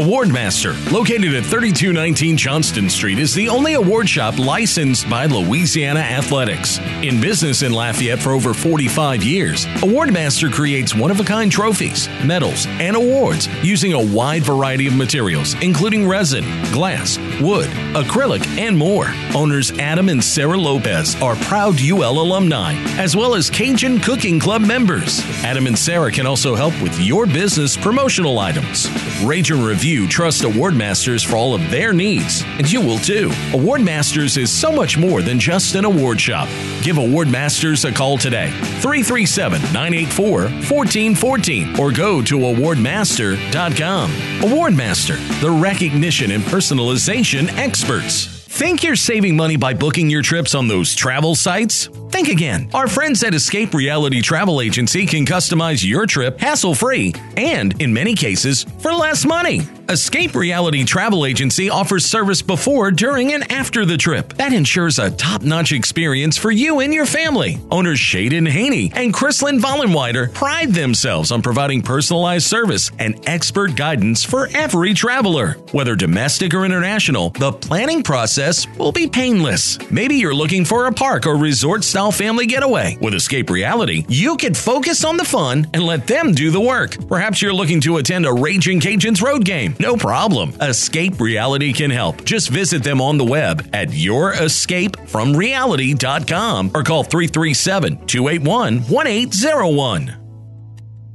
Awardmaster, 0.00 0.72
located 0.90 1.34
at 1.34 1.44
3219 1.44 2.34
Johnston 2.38 2.88
Street, 2.88 3.18
is 3.18 3.34
the 3.34 3.50
only 3.50 3.74
award 3.74 4.08
shop 4.08 4.38
licensed 4.38 5.10
by 5.10 5.26
Louisiana 5.26 6.00
Athletics. 6.00 6.78
In 7.02 7.20
business 7.20 7.60
in 7.60 7.70
Lafayette 7.70 8.18
for 8.18 8.30
over 8.30 8.54
45 8.54 9.22
years, 9.22 9.66
Awardmaster 9.82 10.50
creates 10.50 10.94
one 10.94 11.10
of 11.10 11.20
a 11.20 11.22
kind 11.22 11.52
trophies, 11.52 12.08
medals, 12.24 12.64
and 12.66 12.96
awards 12.96 13.46
using 13.62 13.92
a 13.92 14.02
wide 14.02 14.42
variety 14.42 14.86
of 14.86 14.96
materials, 14.96 15.52
including 15.60 16.08
resin, 16.08 16.44
glass, 16.72 17.18
wood, 17.38 17.68
acrylic, 17.92 18.46
and 18.56 18.78
more. 18.78 19.12
Owners 19.34 19.70
Adam 19.72 20.08
and 20.08 20.24
Sarah 20.24 20.56
Lopez 20.56 21.14
are 21.20 21.36
proud 21.36 21.78
UL 21.78 22.18
alumni, 22.22 22.72
as 22.96 23.14
well 23.14 23.34
as 23.34 23.50
Cajun 23.50 24.00
Cooking 24.00 24.40
Club 24.40 24.62
members. 24.62 25.20
Adam 25.44 25.66
and 25.66 25.78
Sarah 25.78 26.10
can 26.10 26.26
also 26.26 26.54
help 26.54 26.72
with 26.80 26.98
your 26.98 27.26
business 27.26 27.76
promotional 27.76 28.38
items. 28.38 28.88
Rage 29.22 29.50
and 29.50 29.62
Review 29.62 29.89
trust 30.06 30.42
Awardmasters 30.42 31.24
for 31.24 31.36
all 31.36 31.54
of 31.54 31.70
their 31.70 31.92
needs, 31.92 32.42
and 32.58 32.70
you 32.70 32.80
will 32.80 32.98
too. 32.98 33.28
Awardmasters 33.52 34.36
is 34.36 34.50
so 34.50 34.70
much 34.70 34.96
more 34.96 35.22
than 35.22 35.38
just 35.38 35.74
an 35.74 35.84
award 35.84 36.20
shop. 36.20 36.48
Give 36.82 36.96
Awardmasters 36.96 37.88
a 37.88 37.92
call 37.92 38.18
today, 38.18 38.50
337 38.80 39.60
984 39.72 40.42
1414, 40.42 41.80
or 41.80 41.92
go 41.92 42.22
to 42.22 42.38
awardmaster.com. 42.38 44.10
Awardmaster, 44.40 45.40
the 45.40 45.50
recognition 45.50 46.30
and 46.30 46.42
personalization 46.44 47.48
experts. 47.56 48.26
Think 48.26 48.82
you're 48.82 48.96
saving 48.96 49.36
money 49.36 49.56
by 49.56 49.74
booking 49.74 50.10
your 50.10 50.22
trips 50.22 50.54
on 50.54 50.68
those 50.68 50.94
travel 50.94 51.34
sites? 51.34 51.88
Think 52.10 52.28
again. 52.28 52.68
Our 52.74 52.88
friends 52.88 53.22
at 53.22 53.34
Escape 53.34 53.72
Reality 53.72 54.20
Travel 54.20 54.60
Agency 54.60 55.06
can 55.06 55.24
customize 55.24 55.86
your 55.86 56.06
trip 56.06 56.40
hassle 56.40 56.74
free 56.74 57.14
and, 57.36 57.80
in 57.80 57.92
many 57.92 58.14
cases, 58.14 58.64
for 58.78 58.92
less 58.92 59.24
money. 59.24 59.60
Escape 59.88 60.34
Reality 60.34 60.84
Travel 60.84 61.24
Agency 61.24 61.70
offers 61.70 62.04
service 62.04 62.42
before, 62.42 62.90
during, 62.90 63.32
and 63.32 63.50
after 63.50 63.84
the 63.84 63.96
trip. 63.96 64.34
That 64.34 64.52
ensures 64.52 64.98
a 64.98 65.10
top 65.10 65.42
notch 65.42 65.72
experience 65.72 66.36
for 66.36 66.50
you 66.50 66.80
and 66.80 66.92
your 66.92 67.06
family. 67.06 67.58
Owners 67.70 67.98
Shaden 67.98 68.48
Haney 68.48 68.92
and 68.94 69.12
Chrislyn 69.12 69.58
Vollenweider 69.58 70.32
pride 70.32 70.72
themselves 70.72 71.32
on 71.32 71.42
providing 71.42 71.82
personalized 71.82 72.46
service 72.46 72.90
and 72.98 73.20
expert 73.28 73.74
guidance 73.76 74.24
for 74.24 74.48
every 74.54 74.94
traveler. 74.94 75.54
Whether 75.72 75.96
domestic 75.96 76.54
or 76.54 76.64
international, 76.64 77.30
the 77.30 77.52
planning 77.52 78.02
process 78.02 78.66
will 78.78 78.92
be 78.92 79.08
painless. 79.08 79.78
Maybe 79.90 80.16
you're 80.16 80.34
looking 80.34 80.64
for 80.64 80.86
a 80.86 80.92
park 80.92 81.26
or 81.26 81.36
resort 81.36 81.82
style 81.82 81.99
family 82.08 82.46
getaway. 82.46 82.96
With 83.02 83.12
Escape 83.12 83.50
Reality, 83.50 84.06
you 84.08 84.38
can 84.38 84.54
focus 84.54 85.04
on 85.04 85.18
the 85.18 85.26
fun 85.26 85.66
and 85.74 85.82
let 85.82 86.06
them 86.06 86.32
do 86.32 86.50
the 86.50 86.60
work. 86.60 86.96
Perhaps 87.06 87.42
you're 87.42 87.52
looking 87.52 87.82
to 87.82 87.98
attend 87.98 88.24
a 88.24 88.32
Raging 88.32 88.80
Cajuns 88.80 89.20
road 89.20 89.44
game. 89.44 89.76
No 89.78 89.96
problem. 89.96 90.54
Escape 90.62 91.20
Reality 91.20 91.74
can 91.74 91.90
help. 91.90 92.24
Just 92.24 92.48
visit 92.48 92.82
them 92.82 93.02
on 93.02 93.18
the 93.18 93.24
web 93.24 93.68
at 93.74 93.88
yourescapefromreality.com 93.88 96.70
or 96.74 96.82
call 96.82 97.04
337 97.04 98.06
281 98.06 98.78
1801. 98.78 100.19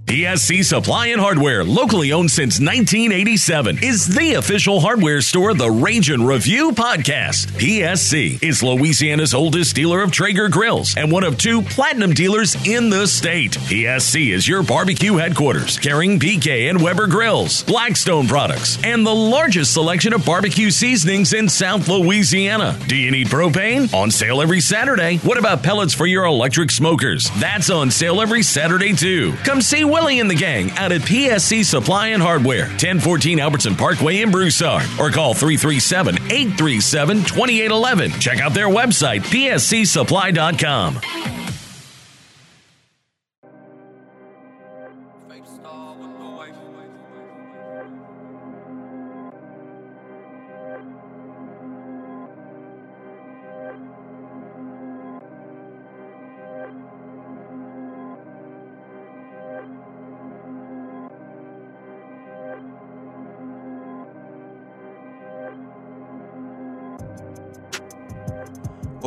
PSC 0.06 0.64
Supply 0.64 1.08
and 1.08 1.20
Hardware, 1.20 1.64
locally 1.64 2.14
owned 2.14 2.30
since 2.30 2.60
1987, 2.60 3.80
is 3.82 4.06
the 4.06 4.36
official 4.36 4.80
hardware 4.80 5.20
store 5.20 5.50
of 5.50 5.58
the 5.58 5.72
Rage 5.72 6.12
and 6.12 6.28
Review 6.28 6.74
podcast. 6.74 7.48
PSC 7.58 8.42
is 8.44 8.62
Louisiana's 8.62 9.34
oldest 9.34 9.76
dealer 9.76 10.04
of 10.04 10.12
Traeger 10.12 10.48
grills 10.48 10.96
and 10.96 11.12
one 11.12 11.24
of 11.24 11.40
two 11.40 11.64
platinum 11.64 12.14
dealers 12.14 12.56
in 12.68 12.92
the 12.92 13.08
state. 13.08 13.54
PSC 13.54 14.32
is 14.32 14.48
your 14.48 14.62
barbecue 14.62 15.16
headquarters, 15.16 15.80
carrying 15.80 16.20
PK 16.20 16.70
and 16.70 16.80
Weber 16.80 17.08
grills, 17.08 17.64
Blackstone 17.64 18.28
products, 18.28 18.78
and 18.84 19.04
the 19.04 19.16
largest 19.16 19.74
selection 19.74 20.14
of 20.14 20.24
barbecue 20.24 20.70
seasonings 20.70 21.34
in 21.34 21.50
South 21.50 21.88
Louisiana. 21.88 22.78
Do 22.88 22.96
you 22.96 23.10
need 23.10 23.26
propane? 23.28 23.92
On 23.92 24.12
sale 24.12 24.40
every 24.40 24.62
Saturday. 24.62 25.18
What 25.18 25.40
about 25.40 25.64
pellets 25.64 25.96
for 25.96 26.06
your 26.06 26.26
electric 26.26 26.70
smokers? 26.70 27.32
That's 27.40 27.72
on 27.72 27.90
sale 27.90 28.22
every 28.22 28.44
Saturday 28.44 28.94
too. 28.94 29.34
Come 29.44 29.64
see 29.64 29.84
Willie 29.96 30.20
and 30.20 30.30
the 30.30 30.36
gang 30.36 30.72
out 30.72 30.92
at 30.92 31.00
PSC 31.00 31.64
Supply 31.64 32.08
and 32.08 32.22
Hardware, 32.22 32.66
1014 32.66 33.40
Albertson 33.40 33.78
Parkway 33.78 34.20
in 34.20 34.30
Broussard, 34.30 34.84
or 35.00 35.10
call 35.10 35.34
337 35.34 36.16
837 36.16 37.20
2811. 37.20 38.12
Check 38.20 38.42
out 38.42 38.54
their 38.54 38.68
website, 38.68 39.22
pscsupply.com. 39.22 41.35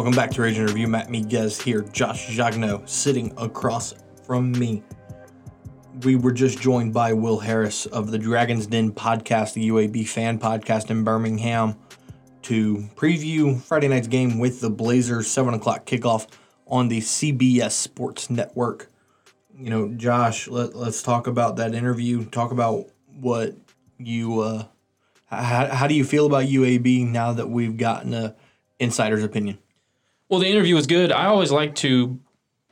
Welcome 0.09 0.25
back 0.25 0.31
to 0.37 0.43
Rage 0.43 0.57
and 0.57 0.71
Review. 0.71 0.89
Matt 0.89 1.09
Miguez 1.09 1.61
here. 1.61 1.83
Josh 1.83 2.29
Jagno 2.29 2.89
sitting 2.89 3.31
across 3.37 3.93
from 4.25 4.53
me. 4.53 4.83
We 6.03 6.17
were 6.17 6.33
just 6.33 6.59
joined 6.59 6.95
by 6.95 7.13
Will 7.13 7.39
Harris 7.39 7.85
of 7.85 8.11
the 8.11 8.17
Dragon's 8.17 8.67
Den 8.67 8.91
podcast, 8.91 9.53
the 9.53 9.69
UAB 9.69 10.09
fan 10.09 10.39
podcast 10.39 10.91
in 10.91 11.05
Birmingham, 11.05 11.77
to 12.41 12.89
preview 12.97 13.61
Friday 13.61 13.89
night's 13.89 14.09
game 14.09 14.39
with 14.39 14.63
the 14.63 14.71
Blazers, 14.71 15.27
7 15.27 15.53
o'clock 15.53 15.85
kickoff 15.85 16.27
on 16.67 16.89
the 16.89 17.01
CBS 17.01 17.73
Sports 17.73 18.31
Network. 18.31 18.91
You 19.59 19.69
know, 19.69 19.89
Josh, 19.89 20.49
let, 20.49 20.75
let's 20.75 21.03
talk 21.03 21.27
about 21.27 21.57
that 21.57 21.75
interview. 21.75 22.25
Talk 22.25 22.51
about 22.51 22.87
what 23.21 23.57
you, 23.99 24.41
uh, 24.41 24.65
how, 25.27 25.67
how 25.67 25.87
do 25.87 25.95
you 25.95 26.05
feel 26.05 26.25
about 26.25 26.47
UAB 26.47 27.07
now 27.07 27.35
that 27.35 27.51
we've 27.51 27.77
gotten 27.77 28.15
a 28.15 28.35
insider's 28.79 29.23
opinion? 29.23 29.59
Well, 30.29 30.41
the 30.41 30.47
interview 30.49 30.75
was 30.75 30.87
good. 30.87 31.11
I 31.13 31.27
always 31.27 31.51
like 31.51 31.75
to 31.77 32.19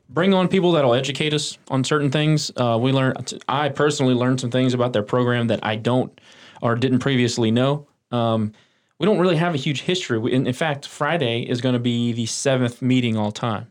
bring 0.09 0.35
on 0.35 0.49
people 0.49 0.73
that'll 0.73 0.95
educate 0.95 1.33
us 1.35 1.59
on 1.69 1.85
certain 1.85 2.11
things. 2.11 2.51
Uh, 2.57 2.79
we 2.81 2.93
learn. 2.93 3.15
I 3.49 3.71
personally 3.71 4.15
learned 4.15 4.41
some 4.41 4.51
things 4.51 4.75
about 4.75 4.93
their 4.93 5.03
program 5.03 5.47
that 5.49 5.61
I 5.63 5.77
don't 5.77 6.19
or 6.63 6.75
didn't 6.75 6.99
previously 7.01 7.51
know. 7.51 7.87
Um, 8.13 8.53
we 8.99 9.07
don't 9.07 9.19
really 9.19 9.37
have 9.37 9.55
a 9.55 9.59
huge 9.59 9.83
history. 9.83 10.19
We, 10.19 10.33
in, 10.33 10.47
in 10.47 10.53
fact, 10.55 10.87
Friday 10.87 11.43
is 11.43 11.61
going 11.61 11.75
to 11.75 11.79
be 11.79 12.13
the 12.13 12.27
seventh 12.27 12.81
meeting 12.83 13.17
all 13.17 13.31
time. 13.33 13.71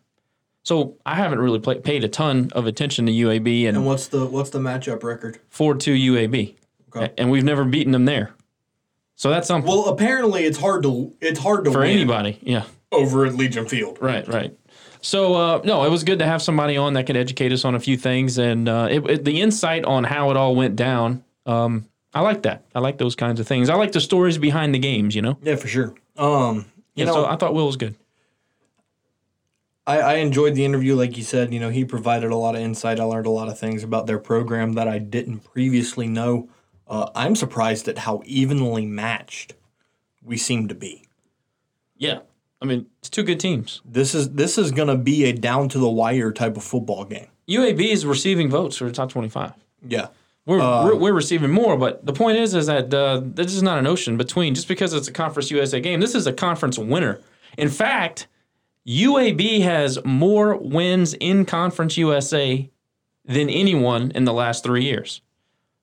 So 0.64 0.98
I 1.06 1.16
haven't 1.16 1.40
really 1.40 1.60
play, 1.60 1.80
paid 1.80 2.04
a 2.04 2.08
ton 2.08 2.50
of 2.54 2.66
attention 2.66 3.06
to 3.06 3.12
UAB 3.12 3.68
and, 3.68 3.78
And 3.78 3.86
what's 3.86 4.08
the 4.08 4.26
what's 4.26 4.50
the 4.50 4.60
matchup 4.60 5.04
record? 5.04 5.40
four 5.50 5.76
two 5.76 5.94
UAB, 5.94 6.56
Okay. 6.96 7.14
and 7.20 7.30
we've 7.30 7.44
never 7.44 7.66
beaten 7.66 7.92
them 7.92 8.06
there. 8.06 8.34
So 9.16 9.30
that's 9.30 9.48
something 9.48 9.70
Well, 9.70 9.86
apparently 9.86 10.44
it's 10.44 10.58
hard 10.58 10.82
to 10.84 11.14
it's 11.22 11.40
hard 11.40 11.66
to 11.66 11.72
for 11.72 11.80
win 11.82 11.92
anybody. 11.92 12.40
Yeah. 12.42 12.64
Over 12.96 13.26
at 13.26 13.36
Legion 13.36 13.68
Field. 13.68 13.98
Right, 14.02 14.28
right. 14.28 14.58
So 15.02 15.36
uh, 15.36 15.62
no, 15.64 15.84
it 15.86 15.90
was 15.92 16.04
good 16.04 16.20
to 16.20 16.26
have 16.26 16.42
somebody 16.42 16.78
on 16.78 16.94
that 16.94 17.06
could 17.06 17.18
educate 17.18 17.52
us 17.52 17.64
on 17.66 17.76
a 17.76 17.80
few 17.80 17.96
things, 17.98 18.38
and 18.40 18.68
uh, 18.68 18.88
it, 18.90 19.10
it- 19.10 19.26
the 19.26 19.42
insight 19.42 19.86
on 19.86 20.04
how 20.04 20.32
it 20.32 20.38
all 20.38 20.56
went 20.56 20.76
down. 20.76 21.24
Um, 21.46 21.88
I 22.14 22.22
like 22.22 22.44
that. 22.44 22.64
I 22.74 22.80
like 22.80 22.98
those 22.98 23.16
kinds 23.16 23.40
of 23.40 23.48
things. 23.48 23.70
I 23.70 23.76
like 23.76 23.92
the 23.92 24.00
stories 24.02 24.38
behind 24.38 24.74
the 24.74 24.80
games. 24.80 25.16
You 25.16 25.22
know. 25.22 25.38
Yeah, 25.44 25.58
for 25.58 25.68
sure. 25.68 25.94
Um, 26.18 26.66
you 26.96 27.04
Yeah. 27.04 27.06
know, 27.06 27.14
so 27.14 27.26
I 27.26 27.36
thought 27.36 27.54
Will 27.54 27.68
was 27.68 27.78
good. 27.78 27.96
I, 29.88 30.00
I 30.00 30.14
enjoyed 30.16 30.56
the 30.56 30.66
interview. 30.66 30.96
Like 30.96 31.18
you 31.18 31.24
said, 31.24 31.54
you 31.54 31.60
know, 31.60 31.70
he 31.70 31.86
provided 31.86 32.32
a 32.32 32.36
lot 32.36 32.56
of 32.56 32.62
insight. 32.62 33.00
I 33.00 33.04
learned 33.04 33.28
a 33.28 33.32
lot 33.32 33.50
of 33.50 33.60
things 33.60 33.84
about 33.84 34.08
their 34.08 34.18
program 34.18 34.74
that 34.74 34.88
I 34.88 34.98
didn't 34.98 35.42
previously 35.54 36.08
know. 36.08 36.50
Uh, 36.88 37.10
I'm 37.16 37.36
surprised 37.36 37.88
at 37.88 38.00
how 38.00 38.22
evenly 38.26 38.86
matched 38.86 39.54
we 40.24 40.38
seem 40.38 40.68
to 40.70 40.76
be. 40.76 41.04
Yeah. 41.98 42.20
I 42.66 42.68
mean, 42.68 42.88
it's 43.00 43.10
two 43.10 43.22
good 43.24 43.40
teams. 43.40 43.82
This 43.86 44.16
is 44.16 44.32
this 44.32 44.58
is 44.58 44.72
going 44.72 44.88
to 44.88 44.98
be 44.98 45.26
a 45.26 45.34
down 45.34 45.70
to 45.70 45.78
the 45.78 45.90
wire 45.90 46.32
type 46.32 46.58
of 46.58 46.64
football 46.64 47.06
game. 47.06 47.28
UAB 47.48 47.80
is 47.92 48.06
receiving 48.06 48.50
votes 48.50 48.78
for 48.78 48.86
the 48.86 48.92
top 48.92 49.10
twenty-five. 49.12 49.54
Yeah. 49.88 50.08
We're, 50.48 50.60
Uh, 50.60 50.86
we're, 50.86 50.96
we're 50.96 51.14
receiving 51.14 51.50
more, 51.52 51.76
but 51.76 52.06
the 52.06 52.14
point 52.14 52.38
is, 52.38 52.54
is 52.54 52.68
that 52.68 52.94
uh, 52.94 53.22
this 53.24 53.54
is 53.54 53.64
not 53.64 53.80
an 53.80 53.88
ocean 53.88 54.16
between. 54.16 54.54
Just 54.54 54.68
because 54.68 54.94
it's 54.94 55.08
a 55.08 55.12
Conference 55.12 55.50
USA 55.50 55.80
game, 55.80 56.00
this 56.00 56.14
is 56.14 56.28
a 56.28 56.34
conference 56.34 56.78
winner. 56.78 57.20
In 57.58 57.70
fact, 57.70 58.28
UAB 58.88 59.62
has 59.62 59.98
more 60.06 60.56
wins 60.56 61.16
in 61.16 61.46
Conference 61.46 61.98
USA 61.98 62.70
than 63.26 63.50
anyone 63.50 64.12
in 64.12 64.26
the 64.26 64.34
last 64.34 64.64
three 64.64 64.84
years. 64.84 65.22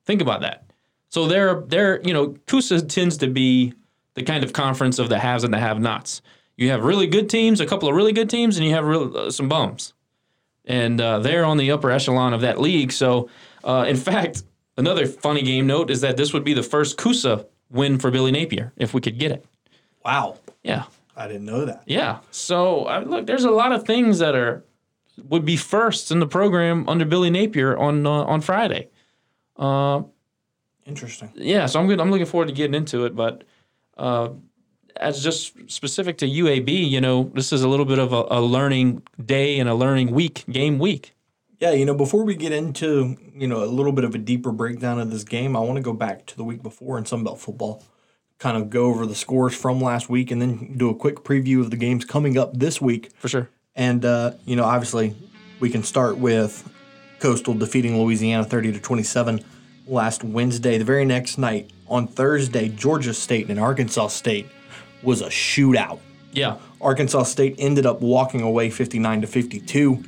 Think 0.04 0.20
about 0.20 0.42
that. 0.42 0.64
So 1.08 1.26
they're 1.26 1.60
they're 1.66 2.00
you 2.02 2.12
know 2.12 2.28
CUSA 2.46 2.88
tends 2.88 3.16
to 3.18 3.26
be 3.28 3.74
the 4.14 4.22
kind 4.22 4.44
of 4.44 4.52
conference 4.52 4.98
of 4.98 5.08
the 5.08 5.18
haves 5.18 5.42
and 5.44 5.52
the 5.52 5.58
have-nots. 5.58 6.22
You 6.56 6.70
have 6.70 6.84
really 6.84 7.06
good 7.06 7.28
teams, 7.30 7.60
a 7.60 7.66
couple 7.66 7.88
of 7.88 7.94
really 7.94 8.12
good 8.12 8.28
teams, 8.28 8.56
and 8.56 8.66
you 8.66 8.74
have 8.74 8.84
real, 8.84 9.16
uh, 9.16 9.30
some 9.30 9.48
bums, 9.48 9.94
and 10.64 11.00
uh, 11.00 11.18
they're 11.18 11.44
on 11.44 11.56
the 11.56 11.70
upper 11.70 11.90
echelon 11.90 12.34
of 12.34 12.42
that 12.42 12.60
league. 12.60 12.92
So, 12.92 13.28
uh, 13.64 13.84
in 13.88 13.96
fact, 13.96 14.44
another 14.76 15.06
funny 15.06 15.42
game 15.42 15.66
note 15.66 15.90
is 15.90 16.00
that 16.02 16.16
this 16.16 16.32
would 16.32 16.44
be 16.44 16.54
the 16.54 16.62
first 16.62 16.98
CUSA 16.98 17.46
win 17.70 17.98
for 17.98 18.10
Billy 18.10 18.30
Napier 18.30 18.72
if 18.76 18.92
we 18.94 19.00
could 19.00 19.18
get 19.18 19.32
it. 19.32 19.44
Wow. 20.04 20.38
Yeah. 20.62 20.84
I 21.16 21.26
didn't 21.26 21.44
know 21.44 21.64
that. 21.64 21.82
Yeah. 21.86 22.20
So 22.30 22.86
I, 22.86 23.00
look, 23.00 23.26
there's 23.26 23.44
a 23.44 23.50
lot 23.50 23.72
of 23.72 23.84
things 23.84 24.18
that 24.18 24.34
are 24.34 24.64
would 25.28 25.44
be 25.44 25.56
firsts 25.56 26.10
in 26.10 26.20
the 26.20 26.26
program 26.26 26.88
under 26.88 27.04
Billy 27.04 27.30
Napier 27.30 27.76
on 27.76 28.06
uh, 28.06 28.10
on 28.10 28.40
Friday. 28.40 28.88
Interesting. 30.86 31.30
Yeah. 31.34 31.66
So 31.66 31.80
I'm 31.80 31.86
good. 31.86 32.00
I'm 32.00 32.10
looking 32.10 32.26
forward 32.26 32.48
to 32.48 32.54
getting 32.54 32.74
into 32.74 33.04
it. 33.04 33.14
But 33.14 33.44
uh, 33.96 34.30
as 34.96 35.22
just 35.22 35.70
specific 35.70 36.18
to 36.18 36.26
UAB, 36.26 36.90
you 36.90 37.00
know, 37.00 37.30
this 37.34 37.52
is 37.52 37.62
a 37.62 37.68
little 37.68 37.86
bit 37.86 37.98
of 37.98 38.12
a, 38.12 38.24
a 38.30 38.40
learning 38.40 39.02
day 39.24 39.58
and 39.58 39.68
a 39.68 39.74
learning 39.74 40.12
week, 40.12 40.44
game 40.50 40.78
week. 40.78 41.14
Yeah, 41.58 41.70
you 41.70 41.84
know, 41.84 41.94
before 41.94 42.24
we 42.24 42.34
get 42.34 42.52
into, 42.52 43.16
you 43.34 43.46
know, 43.46 43.62
a 43.62 43.66
little 43.66 43.92
bit 43.92 44.04
of 44.04 44.14
a 44.14 44.18
deeper 44.18 44.50
breakdown 44.50 44.98
of 44.98 45.10
this 45.10 45.22
game, 45.22 45.56
I 45.56 45.60
want 45.60 45.76
to 45.76 45.82
go 45.82 45.92
back 45.92 46.26
to 46.26 46.36
the 46.36 46.42
week 46.42 46.62
before 46.62 46.98
in 46.98 47.04
Sunbelt 47.04 47.38
football, 47.38 47.84
kind 48.38 48.56
of 48.56 48.68
go 48.68 48.86
over 48.86 49.06
the 49.06 49.14
scores 49.14 49.54
from 49.54 49.80
last 49.80 50.08
week 50.08 50.32
and 50.32 50.42
then 50.42 50.76
do 50.76 50.90
a 50.90 50.94
quick 50.94 51.22
preview 51.22 51.60
of 51.60 51.70
the 51.70 51.76
games 51.76 52.04
coming 52.04 52.36
up 52.36 52.58
this 52.58 52.80
week. 52.80 53.12
For 53.16 53.28
sure. 53.28 53.48
And 53.76 54.04
uh, 54.04 54.32
you 54.44 54.56
know, 54.56 54.64
obviously, 54.64 55.14
we 55.60 55.70
can 55.70 55.84
start 55.84 56.18
with 56.18 56.68
Coastal 57.20 57.54
defeating 57.54 57.96
Louisiana 58.02 58.44
30 58.44 58.72
to 58.72 58.80
27 58.80 59.44
last 59.86 60.24
Wednesday. 60.24 60.78
The 60.78 60.84
very 60.84 61.04
next 61.04 61.38
night 61.38 61.70
on 61.86 62.08
Thursday, 62.08 62.68
Georgia 62.68 63.14
State 63.14 63.48
and 63.50 63.60
Arkansas 63.60 64.08
State 64.08 64.48
was 65.02 65.20
a 65.22 65.26
shootout. 65.28 65.98
Yeah. 66.32 66.56
Arkansas 66.80 67.24
State 67.24 67.56
ended 67.58 67.86
up 67.86 68.00
walking 68.00 68.40
away 68.40 68.70
59 68.70 69.20
to 69.22 69.26
52. 69.26 70.04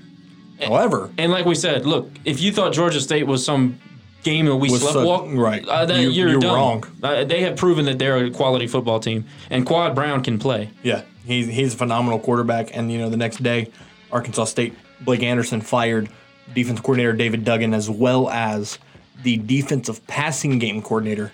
However, 0.63 1.11
And 1.19 1.33
like 1.33 1.45
we 1.45 1.55
said, 1.55 1.85
look, 1.85 2.11
if 2.25 2.41
you 2.41 2.53
thought 2.53 2.73
Georgia 2.73 3.01
State 3.01 3.27
was 3.27 3.45
some 3.45 3.79
game 4.23 4.47
that 4.47 4.57
we 4.57 4.69
slept 4.69 4.95
such- 4.95 5.07
walk, 5.07 5.27
right. 5.33 5.67
uh, 5.69 5.85
that, 5.85 6.01
You- 6.01 6.11
you're, 6.11 6.29
you're 6.31 6.41
wrong. 6.41 6.85
Uh, 7.03 7.25
they 7.25 7.43
have 7.43 7.57
proven 7.57 7.85
that 7.87 7.99
they're 7.99 8.17
a 8.25 8.31
quality 8.31 8.67
football 8.67 9.01
team, 9.01 9.25
and 9.51 9.67
Quad 9.67 9.95
Brown 9.95 10.23
can 10.23 10.39
play. 10.39 10.71
yeah, 10.83 11.03
he's 11.27 11.47
he's 11.49 11.75
a 11.75 11.77
phenomenal 11.77 12.19
quarterback. 12.19 12.75
And 12.75 12.91
you 12.91 12.99
know, 12.99 13.11
the 13.11 13.17
next 13.19 13.43
day, 13.43 13.71
Arkansas 14.11 14.45
State 14.47 14.75
Blake 15.03 15.23
Anderson 15.23 15.61
fired 15.61 16.09
defense 16.55 16.81
coordinator 16.81 17.13
David 17.13 17.45
Duggan 17.45 17.75
as 17.75 17.91
well 17.91 18.31
as 18.31 18.79
the 19.23 19.37
defensive 19.39 20.07
passing 20.07 20.59
game 20.59 20.81
coordinator. 20.81 21.33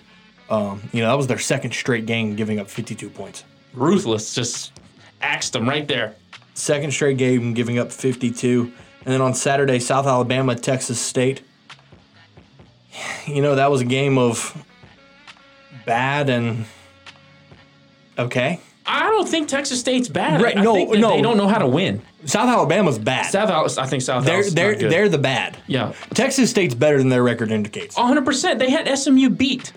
Um, 0.50 0.82
you 0.92 1.00
know, 1.00 1.08
that 1.08 1.16
was 1.16 1.26
their 1.28 1.38
second 1.38 1.72
straight 1.72 2.06
game 2.06 2.34
giving 2.36 2.58
up 2.58 2.68
52 2.68 3.08
points. 3.10 3.44
Ruthless, 3.72 4.34
just 4.34 4.72
axed 5.22 5.52
them 5.52 5.68
right 5.68 5.86
there. 5.86 6.16
Second 6.54 6.90
straight 6.92 7.16
game 7.18 7.54
giving 7.54 7.78
up 7.78 7.92
52. 7.92 8.72
And 9.04 9.14
then 9.14 9.20
on 9.20 9.34
Saturday, 9.34 9.78
South 9.78 10.06
Alabama, 10.06 10.54
Texas 10.56 11.00
State. 11.00 11.42
You 13.26 13.40
know, 13.42 13.54
that 13.54 13.70
was 13.70 13.80
a 13.80 13.84
game 13.84 14.18
of 14.18 14.64
bad 15.86 16.28
and 16.28 16.64
okay. 18.18 18.60
I 18.84 19.02
don't 19.10 19.28
think 19.28 19.48
Texas 19.48 19.78
State's 19.78 20.08
bad. 20.08 20.42
Right, 20.42 20.56
I 20.56 20.62
no, 20.62 20.74
no. 20.84 21.10
they 21.16 21.22
don't 21.22 21.36
know 21.36 21.46
how 21.46 21.58
to 21.58 21.66
win. 21.66 22.02
South 22.24 22.48
Alabama's 22.48 22.98
bad. 22.98 23.30
South, 23.30 23.48
Al- 23.48 23.80
I 23.82 23.86
think 23.86 24.02
South. 24.02 24.24
they're 24.24 24.38
Al's 24.38 24.52
they're 24.54 24.74
they're 24.74 25.08
the 25.08 25.18
bad. 25.18 25.56
yeah, 25.68 25.92
Texas 26.14 26.50
State's 26.50 26.74
better 26.74 26.98
than 26.98 27.08
their 27.08 27.22
record 27.22 27.52
indicates. 27.52 27.96
100. 27.96 28.24
percent 28.24 28.58
They 28.58 28.68
had 28.70 28.88
SMU 28.98 29.30
beat, 29.30 29.72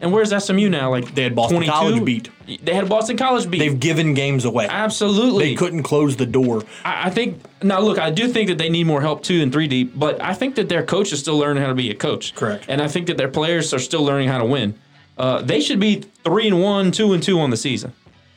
and 0.00 0.12
where's 0.12 0.30
SMU 0.44 0.68
now? 0.68 0.90
Like 0.90 1.14
They 1.14 1.22
had 1.24 1.34
Boston 1.34 1.56
22? 1.56 1.72
College 1.72 2.04
beat. 2.04 2.30
They 2.64 2.74
had 2.74 2.88
Boston 2.88 3.16
College 3.16 3.50
beat. 3.50 3.58
They've 3.58 3.78
given 3.78 4.14
games 4.14 4.44
away. 4.44 4.66
absolutely. 4.68 5.46
They 5.50 5.54
couldn't 5.54 5.82
close 5.82 6.16
the 6.16 6.26
door. 6.26 6.62
I 6.84 7.08
I 7.08 7.10
think 7.10 7.40
now 7.62 7.80
look, 7.80 7.98
I 7.98 8.10
do 8.10 8.28
think 8.28 8.48
that 8.48 8.58
they 8.58 8.68
need 8.70 8.84
more 8.86 9.00
help 9.00 9.22
too 9.22 9.36
in 9.40 9.50
three 9.52 9.66
deep, 9.68 9.92
but 9.98 10.20
I 10.22 10.34
think 10.34 10.54
that 10.56 10.68
their 10.68 10.82
coach 10.84 11.12
is 11.12 11.18
still 11.20 11.38
learning 11.38 11.62
how 11.62 11.68
to 11.68 11.74
be 11.74 11.90
a 11.90 11.94
coach. 11.94 12.34
Correct. 12.34 12.64
And 12.68 12.80
I 12.80 12.88
think 12.88 13.06
that 13.08 13.16
their 13.16 13.28
players 13.28 13.72
are 13.74 13.78
still 13.78 14.04
learning 14.04 14.28
how 14.28 14.38
to 14.38 14.44
win. 14.44 14.74
Uh, 15.16 15.42
they 15.42 15.60
should 15.60 15.80
be 15.80 16.02
three 16.24 16.46
and 16.46 16.62
one, 16.62 16.92
two 16.92 17.12
and 17.12 17.22
two 17.22 17.40
on 17.40 17.50
the 17.50 17.56
season. 17.56 17.92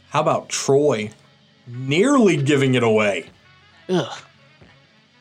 How 0.09 0.21
about 0.21 0.49
Troy 0.49 1.11
nearly 1.67 2.37
giving 2.41 2.73
it 2.75 2.83
away? 2.83 3.29
Ugh. 3.87 4.11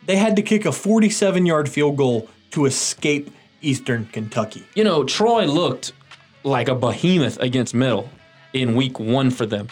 They 0.06 0.16
had 0.16 0.36
to 0.36 0.42
kick 0.42 0.64
a 0.64 0.72
47 0.72 1.46
yard 1.46 1.68
field 1.68 1.96
goal 1.96 2.28
to 2.52 2.64
escape 2.64 3.30
Eastern 3.62 4.06
Kentucky. 4.06 4.64
You 4.74 4.84
know, 4.84 5.04
Troy 5.04 5.44
looked 5.44 5.92
like 6.42 6.68
a 6.68 6.74
behemoth 6.74 7.38
against 7.40 7.74
Middle 7.74 8.08
in 8.52 8.74
week 8.74 8.98
one 8.98 9.30
for 9.30 9.46
them, 9.46 9.68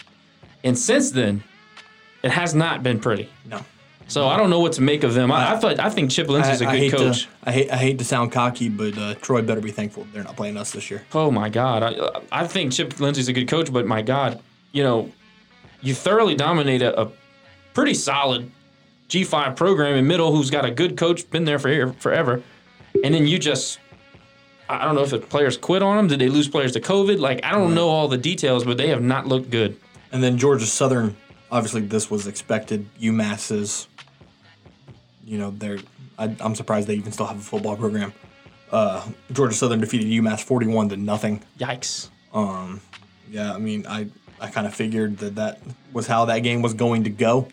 and 0.63 0.77
since 0.77 1.11
then, 1.11 1.43
it 2.23 2.31
has 2.31 2.53
not 2.53 2.83
been 2.83 2.99
pretty. 2.99 3.29
No. 3.45 3.63
So 4.09 4.27
I 4.27 4.37
don't 4.37 4.49
know 4.49 4.59
what 4.59 4.73
to 4.73 4.81
make 4.81 5.03
of 5.03 5.13
them. 5.13 5.31
I, 5.31 5.53
I 5.53 5.57
thought 5.57 5.79
I 5.79 5.89
think 5.91 6.09
Chip 6.09 6.27
Lindsey's 6.27 6.61
a 6.61 6.65
good 6.65 6.79
hate 6.79 6.91
coach. 6.91 7.23
To, 7.23 7.29
I 7.43 7.51
hate 7.51 7.71
I 7.71 7.77
hate 7.77 7.99
to 7.99 8.03
sound 8.03 8.31
cocky, 8.31 8.67
but 8.67 8.97
uh, 8.97 9.13
Troy 9.15 9.43
better 9.43 9.61
be 9.61 9.71
thankful 9.71 10.07
they're 10.11 10.23
not 10.23 10.35
playing 10.35 10.57
us 10.57 10.71
this 10.71 10.89
year. 10.89 11.05
Oh 11.13 11.29
my 11.29 11.49
God, 11.49 11.83
I, 11.83 12.41
I 12.41 12.47
think 12.47 12.73
Chip 12.73 12.99
Lindsey's 12.99 13.27
a 13.27 13.33
good 13.33 13.47
coach, 13.47 13.71
but 13.71 13.85
my 13.85 14.01
God, 14.01 14.41
you 14.71 14.81
know, 14.83 15.11
you 15.81 15.93
thoroughly 15.93 16.35
dominate 16.35 16.81
a, 16.81 16.99
a 16.99 17.11
pretty 17.75 17.93
solid 17.93 18.51
G5 19.09 19.55
program 19.55 19.95
in 19.95 20.07
middle 20.07 20.35
who's 20.35 20.49
got 20.49 20.65
a 20.65 20.71
good 20.71 20.97
coach, 20.97 21.29
been 21.29 21.45
there 21.45 21.59
for 21.59 21.93
forever, 21.93 22.41
and 23.03 23.13
then 23.13 23.27
you 23.27 23.37
just. 23.37 23.79
I 24.69 24.85
don't 24.85 24.93
know 24.95 25.01
if 25.01 25.09
the 25.09 25.17
players 25.19 25.57
quit 25.57 25.81
on 25.81 25.97
them. 25.97 26.07
Did 26.07 26.19
they 26.19 26.29
lose 26.29 26.47
players 26.47 26.73
to 26.73 26.79
COVID? 26.79 27.19
Like 27.19 27.43
I 27.43 27.51
don't 27.51 27.73
know 27.73 27.89
all 27.89 28.07
the 28.07 28.17
details, 28.17 28.63
but 28.63 28.77
they 28.77 28.89
have 28.89 29.01
not 29.01 29.27
looked 29.27 29.49
good. 29.49 29.79
And 30.11 30.23
then 30.23 30.37
Georgia 30.37 30.65
Southern, 30.65 31.17
obviously 31.51 31.81
this 31.81 32.09
was 32.11 32.27
expected. 32.27 32.87
UMass 33.01 33.51
is, 33.51 33.87
you 35.25 35.37
know, 35.37 35.51
they're. 35.51 35.79
I, 36.17 36.35
I'm 36.41 36.53
surprised 36.53 36.87
they 36.87 36.95
even 36.95 37.11
still 37.11 37.25
have 37.27 37.37
a 37.37 37.41
football 37.41 37.75
program. 37.77 38.13
Uh, 38.71 39.07
Georgia 39.31 39.55
Southern 39.55 39.79
defeated 39.79 40.07
UMass 40.07 40.43
41 40.43 40.89
to 40.89 40.97
nothing. 40.97 41.41
Yikes! 41.57 42.09
Um, 42.33 42.81
Yeah, 43.31 43.53
I 43.53 43.57
mean, 43.57 43.85
I 43.87 44.07
I 44.39 44.49
kind 44.49 44.67
of 44.67 44.73
figured 44.75 45.17
that 45.19 45.35
that 45.35 45.61
was 45.93 46.05
how 46.07 46.25
that 46.25 46.39
game 46.39 46.61
was 46.61 46.73
going 46.73 47.05
to 47.05 47.09
go. 47.09 47.47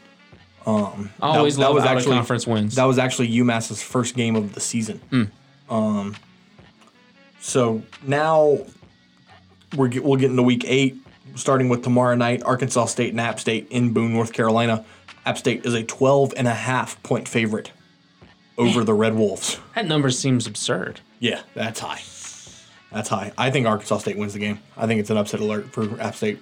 I 1.22 1.36
always 1.38 1.56
that 1.56 1.62
love 1.62 1.74
was 1.74 1.84
out 1.84 1.96
actually- 1.96 2.12
of 2.12 2.18
conference 2.18 2.46
wins. 2.46 2.74
That 2.74 2.84
was 2.84 2.98
actually 2.98 3.28
UMass's 3.30 3.82
first 3.82 4.14
game 4.16 4.34
of 4.36 4.52
the 4.54 4.60
season. 4.60 5.30
Um, 5.70 6.16
so 7.46 7.80
now 8.02 8.58
we're 9.76 9.86
get, 9.86 10.02
we'll 10.02 10.18
get 10.18 10.30
into 10.32 10.42
week 10.42 10.64
eight, 10.66 10.96
starting 11.36 11.68
with 11.68 11.84
tomorrow 11.84 12.16
night, 12.16 12.42
Arkansas 12.42 12.86
State 12.86 13.10
and 13.10 13.20
App 13.20 13.38
State 13.38 13.68
in 13.70 13.92
Boone, 13.92 14.12
North 14.12 14.32
Carolina. 14.32 14.84
App 15.24 15.38
State 15.38 15.64
is 15.64 15.72
a 15.72 15.84
12 15.84 16.34
and 16.36 16.48
a 16.48 16.54
half 16.54 17.00
point 17.04 17.28
favorite 17.28 17.70
over 18.58 18.82
the 18.82 18.94
Red 18.94 19.14
Wolves. 19.14 19.60
that 19.76 19.86
number 19.86 20.10
seems 20.10 20.48
absurd. 20.48 21.00
Yeah, 21.20 21.42
that's 21.54 21.78
high. 21.78 22.00
That's 22.92 23.08
high. 23.08 23.32
I 23.38 23.52
think 23.52 23.68
Arkansas 23.68 23.98
State 23.98 24.18
wins 24.18 24.32
the 24.32 24.40
game. 24.40 24.58
I 24.76 24.88
think 24.88 24.98
it's 24.98 25.10
an 25.10 25.16
upset 25.16 25.38
alert 25.38 25.72
for 25.72 26.00
App 26.00 26.16
State. 26.16 26.40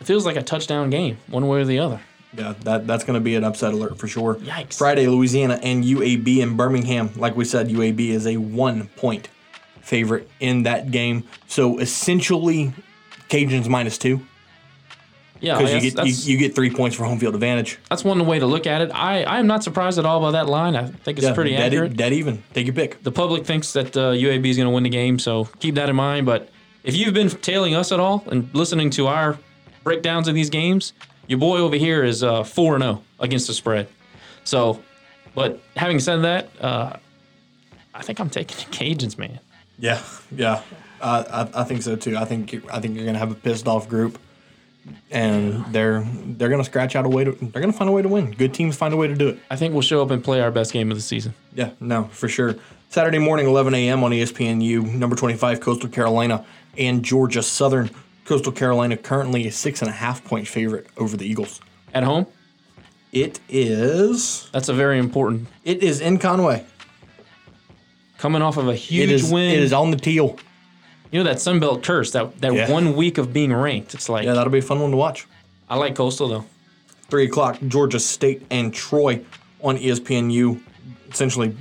It 0.00 0.04
feels 0.04 0.26
like 0.26 0.36
a 0.36 0.42
touchdown 0.42 0.90
game, 0.90 1.16
one 1.26 1.48
way 1.48 1.62
or 1.62 1.64
the 1.64 1.78
other. 1.78 2.00
Yeah, 2.36 2.52
that 2.64 2.86
that's 2.86 3.04
going 3.04 3.14
to 3.14 3.24
be 3.24 3.36
an 3.36 3.44
upset 3.44 3.72
alert 3.72 3.96
for 3.98 4.08
sure. 4.08 4.34
Yikes. 4.34 4.76
Friday, 4.76 5.06
Louisiana 5.06 5.58
and 5.62 5.84
UAB 5.84 6.38
in 6.38 6.56
Birmingham. 6.56 7.10
Like 7.16 7.34
we 7.34 7.46
said, 7.46 7.68
UAB 7.68 8.08
is 8.08 8.26
a 8.26 8.36
one 8.36 8.88
point 8.88 9.28
favorite 9.84 10.28
in 10.40 10.64
that 10.64 10.90
game. 10.90 11.24
So 11.46 11.78
essentially, 11.78 12.72
Cajuns 13.28 13.68
minus 13.68 13.98
two 13.98 14.20
Yeah, 15.40 15.58
because 15.58 15.74
you 15.74 15.90
get 15.90 16.06
you, 16.06 16.32
you 16.32 16.38
get 16.38 16.54
three 16.54 16.70
points 16.70 16.96
for 16.96 17.04
home 17.04 17.18
field 17.18 17.34
advantage. 17.34 17.78
That's 17.90 18.04
one 18.04 18.24
way 18.26 18.38
to 18.38 18.46
look 18.46 18.66
at 18.66 18.80
it. 18.80 18.90
I, 18.94 19.22
I 19.24 19.38
am 19.38 19.46
not 19.46 19.62
surprised 19.62 19.98
at 19.98 20.06
all 20.06 20.20
by 20.20 20.32
that 20.32 20.48
line. 20.48 20.74
I 20.74 20.86
think 20.86 21.18
it's 21.18 21.30
pretty 21.32 21.50
dead, 21.50 21.72
accurate. 21.72 21.96
dead 21.96 22.12
even. 22.12 22.42
Take 22.54 22.66
your 22.66 22.74
pick. 22.74 23.02
The 23.02 23.12
public 23.12 23.44
thinks 23.44 23.72
that 23.74 23.96
uh, 23.96 24.12
UAB 24.12 24.46
is 24.46 24.56
going 24.56 24.68
to 24.68 24.74
win 24.74 24.82
the 24.82 24.90
game, 24.90 25.18
so 25.18 25.44
keep 25.60 25.74
that 25.76 25.88
in 25.88 25.96
mind. 25.96 26.26
But 26.26 26.48
if 26.82 26.96
you've 26.96 27.14
been 27.14 27.28
tailing 27.28 27.74
us 27.74 27.92
at 27.92 28.00
all 28.00 28.24
and 28.26 28.48
listening 28.54 28.90
to 28.90 29.06
our 29.06 29.38
breakdowns 29.82 30.28
of 30.28 30.34
these 30.34 30.50
games, 30.50 30.92
your 31.26 31.38
boy 31.38 31.58
over 31.58 31.76
here 31.76 32.04
is 32.04 32.22
uh, 32.22 32.44
4 32.44 32.78
0 32.78 33.02
against 33.20 33.46
the 33.46 33.54
spread. 33.54 33.88
So, 34.44 34.82
but 35.34 35.60
having 35.76 36.00
said 36.00 36.18
that, 36.18 36.48
uh, 36.60 36.96
I 37.94 38.02
think 38.02 38.20
I'm 38.20 38.30
taking 38.30 38.56
the 38.56 38.76
Cajuns, 38.76 39.16
man. 39.16 39.38
Yeah, 39.78 40.00
yeah. 40.34 40.62
Uh, 41.00 41.46
I, 41.54 41.60
I 41.60 41.64
think 41.64 41.82
so 41.82 41.96
too. 41.96 42.16
I 42.16 42.24
think 42.24 42.54
I 42.72 42.80
think 42.80 42.96
you're 42.96 43.06
gonna 43.06 43.18
have 43.18 43.30
a 43.32 43.34
pissed 43.34 43.66
off 43.66 43.88
group, 43.88 44.18
and 45.10 45.64
they're 45.72 46.06
they're 46.26 46.48
gonna 46.48 46.64
scratch 46.64 46.96
out 46.96 47.04
a 47.06 47.08
way 47.08 47.24
to. 47.24 47.32
They're 47.32 47.60
gonna 47.60 47.72
find 47.72 47.88
a 47.88 47.92
way 47.92 48.02
to 48.02 48.08
win. 48.08 48.30
Good 48.32 48.54
teams 48.54 48.76
find 48.76 48.94
a 48.94 48.96
way 48.96 49.08
to 49.08 49.14
do 49.14 49.28
it. 49.28 49.38
I 49.50 49.56
think 49.56 49.72
we'll 49.72 49.82
show 49.82 50.02
up 50.02 50.10
and 50.10 50.22
play 50.22 50.40
our 50.40 50.50
best 50.50 50.72
game 50.72 50.90
of 50.90 50.96
the 50.96 51.02
season. 51.02 51.34
Yeah, 51.54 51.70
no, 51.80 52.04
for 52.04 52.28
sure. 52.28 52.54
Saturday 52.90 53.18
morning, 53.18 53.46
11 53.48 53.74
a.m. 53.74 54.04
on 54.04 54.12
ESPNU, 54.12 54.94
number 54.94 55.16
25, 55.16 55.58
Coastal 55.60 55.88
Carolina 55.88 56.44
and 56.78 57.04
Georgia 57.04 57.42
Southern. 57.42 57.90
Coastal 58.24 58.52
Carolina 58.52 58.96
currently 58.96 59.46
a 59.48 59.52
six 59.52 59.82
and 59.82 59.88
a 59.90 59.92
half 59.92 60.24
point 60.24 60.46
favorite 60.46 60.86
over 60.96 61.16
the 61.16 61.26
Eagles. 61.26 61.60
At 61.92 62.04
home, 62.04 62.26
It 63.12 63.38
is. 63.48 64.48
that's 64.52 64.68
a 64.68 64.72
very 64.74 64.98
important. 64.98 65.48
It 65.64 65.82
is 65.82 66.00
in 66.00 66.18
Conway. 66.18 66.64
Coming 68.24 68.40
off 68.40 68.56
of 68.56 68.68
a 68.68 68.74
huge 68.74 69.10
It 69.10 69.12
is. 69.12 69.30
win, 69.30 69.50
It 69.50 69.58
is 69.58 69.74
on 69.74 69.90
the 69.90 69.98
teal. 69.98 70.38
you 71.12 71.18
know 71.22 71.24
that 71.24 71.36
Sunbelt 71.36 71.82
curse, 71.82 72.12
that 72.12 72.40
that 72.40 72.54
Yeah. 72.54 72.70
one 72.70 72.96
week 72.96 73.18
of 73.18 73.34
being 73.34 73.52
ranked. 73.52 73.92
It's 73.92 74.08
like 74.08 74.24
Yeah, 74.24 74.32
that'll 74.32 74.50
be 74.50 74.60
a 74.60 74.62
fun 74.62 74.80
one 74.80 74.92
to 74.92 74.96
watch. 74.96 75.26
I 75.68 75.76
like 75.76 75.94
Coastal 75.94 76.28
though. 76.28 76.46
Three 77.10 77.26
o'clock, 77.26 77.58
Georgia 77.68 78.00
State 78.00 78.40
and 78.50 78.72
Troy 78.72 79.20
on 79.62 79.76
ESPNU. 79.76 80.58
Essentially, 81.12 81.54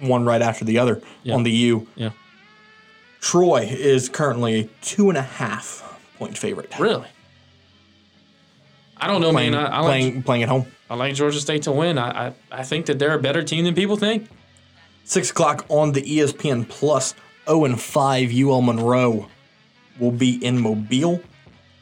one 0.00 0.26
right 0.26 0.42
after 0.42 0.62
the 0.62 0.78
other 0.78 1.00
Yeah. 1.22 1.36
on 1.36 1.42
the 1.42 1.52
U. 1.52 1.86
Yeah. 1.96 2.10
Troy 3.22 3.66
is 3.70 4.10
currently 4.10 4.60
a 4.60 4.68
two 4.84 5.08
and 5.08 5.16
a 5.16 5.22
half 5.22 5.82
point 6.18 6.36
favorite. 6.36 6.70
Really? 6.78 7.06
I 8.98 9.06
don't 9.06 9.22
know, 9.22 9.30
Playing, 9.32 9.52
man. 9.52 9.64
I, 9.64 9.76
I 9.76 9.78
like 9.80 9.86
playing, 9.86 10.22
playing 10.24 10.42
at 10.42 10.50
home. 10.50 10.66
I 10.90 10.96
like 10.96 11.14
Georgia 11.14 11.40
State 11.40 11.62
to 11.62 11.72
win. 11.72 11.96
I, 11.96 12.26
I 12.28 12.32
I 12.52 12.62
think 12.62 12.84
that 12.86 12.98
they're 12.98 13.14
a 13.14 13.18
better 13.18 13.42
team 13.42 13.64
than 13.64 13.74
people 13.74 13.96
think. 13.96 14.28
Six 15.04 15.30
o'clock 15.30 15.64
on 15.68 15.92
the 15.92 16.02
ESPN 16.02 16.68
Plus. 16.68 17.14
0 17.46 17.64
and 17.64 17.80
5 17.80 18.32
UL 18.32 18.60
Monroe 18.62 19.26
will 19.98 20.12
be 20.12 20.44
in 20.44 20.60
Mobile 20.60 21.20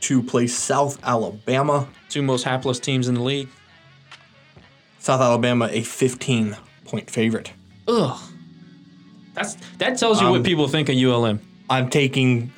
to 0.01 0.23
play 0.23 0.47
South 0.47 0.99
Alabama. 1.05 1.87
Two 2.09 2.23
most 2.23 2.45
hapless 2.45 2.81
teams 2.81 3.07
in 3.09 3.15
the 3.17 3.23
league. 3.23 3.49
South 4.99 5.21
Alabama 5.21 5.69
a 5.71 5.83
15 5.83 6.57
point 6.85 7.11
favorite. 7.11 7.53
Ugh. 7.87 8.19
That's 9.35 9.57
that 9.79 9.99
tells 9.99 10.21
you 10.21 10.27
Um, 10.29 10.33
what 10.33 10.45
people 10.45 10.69
think 10.69 10.89
of 10.89 10.97
ULM. 10.97 11.41
I'm 11.69 11.91
taking 11.91 12.51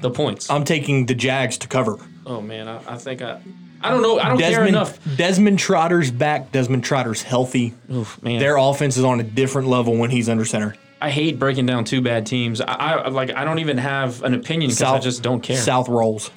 The 0.00 0.10
points. 0.10 0.50
I'm 0.50 0.64
taking 0.64 1.06
the 1.06 1.14
Jags 1.14 1.56
to 1.58 1.68
cover. 1.68 1.98
oh 2.26 2.40
man, 2.42 2.68
I, 2.68 2.76
I 2.94 2.98
think 2.98 3.22
I 3.22 3.40
I 3.80 3.90
don't 3.90 4.02
know. 4.02 4.18
I 4.18 4.28
don't 4.28 4.38
care 4.38 4.50
Desmond 4.50 4.68
enough. 4.68 5.16
Desmond 5.16 5.58
Trotter's 5.58 6.10
back. 6.10 6.52
Desmond 6.52 6.84
Trotter's 6.84 7.22
healthy. 7.22 7.74
Oof, 7.92 8.20
man. 8.22 8.40
Their 8.40 8.56
offense 8.56 8.96
is 8.96 9.04
on 9.04 9.20
a 9.20 9.22
different 9.22 9.68
level 9.68 9.96
when 9.96 10.10
he's 10.10 10.28
under 10.28 10.44
center. 10.44 10.74
I 11.00 11.10
hate 11.10 11.38
breaking 11.38 11.66
down 11.66 11.84
two 11.84 12.00
bad 12.00 12.26
teams. 12.26 12.60
I, 12.60 12.74
I 12.74 13.08
like 13.08 13.30
I 13.30 13.44
don't 13.44 13.60
even 13.60 13.78
have 13.78 14.22
an 14.24 14.34
opinion 14.34 14.70
because 14.70 14.82
I 14.82 14.98
just 14.98 15.22
don't 15.22 15.40
care. 15.40 15.56
South 15.56 15.88
rolls. 15.88 16.30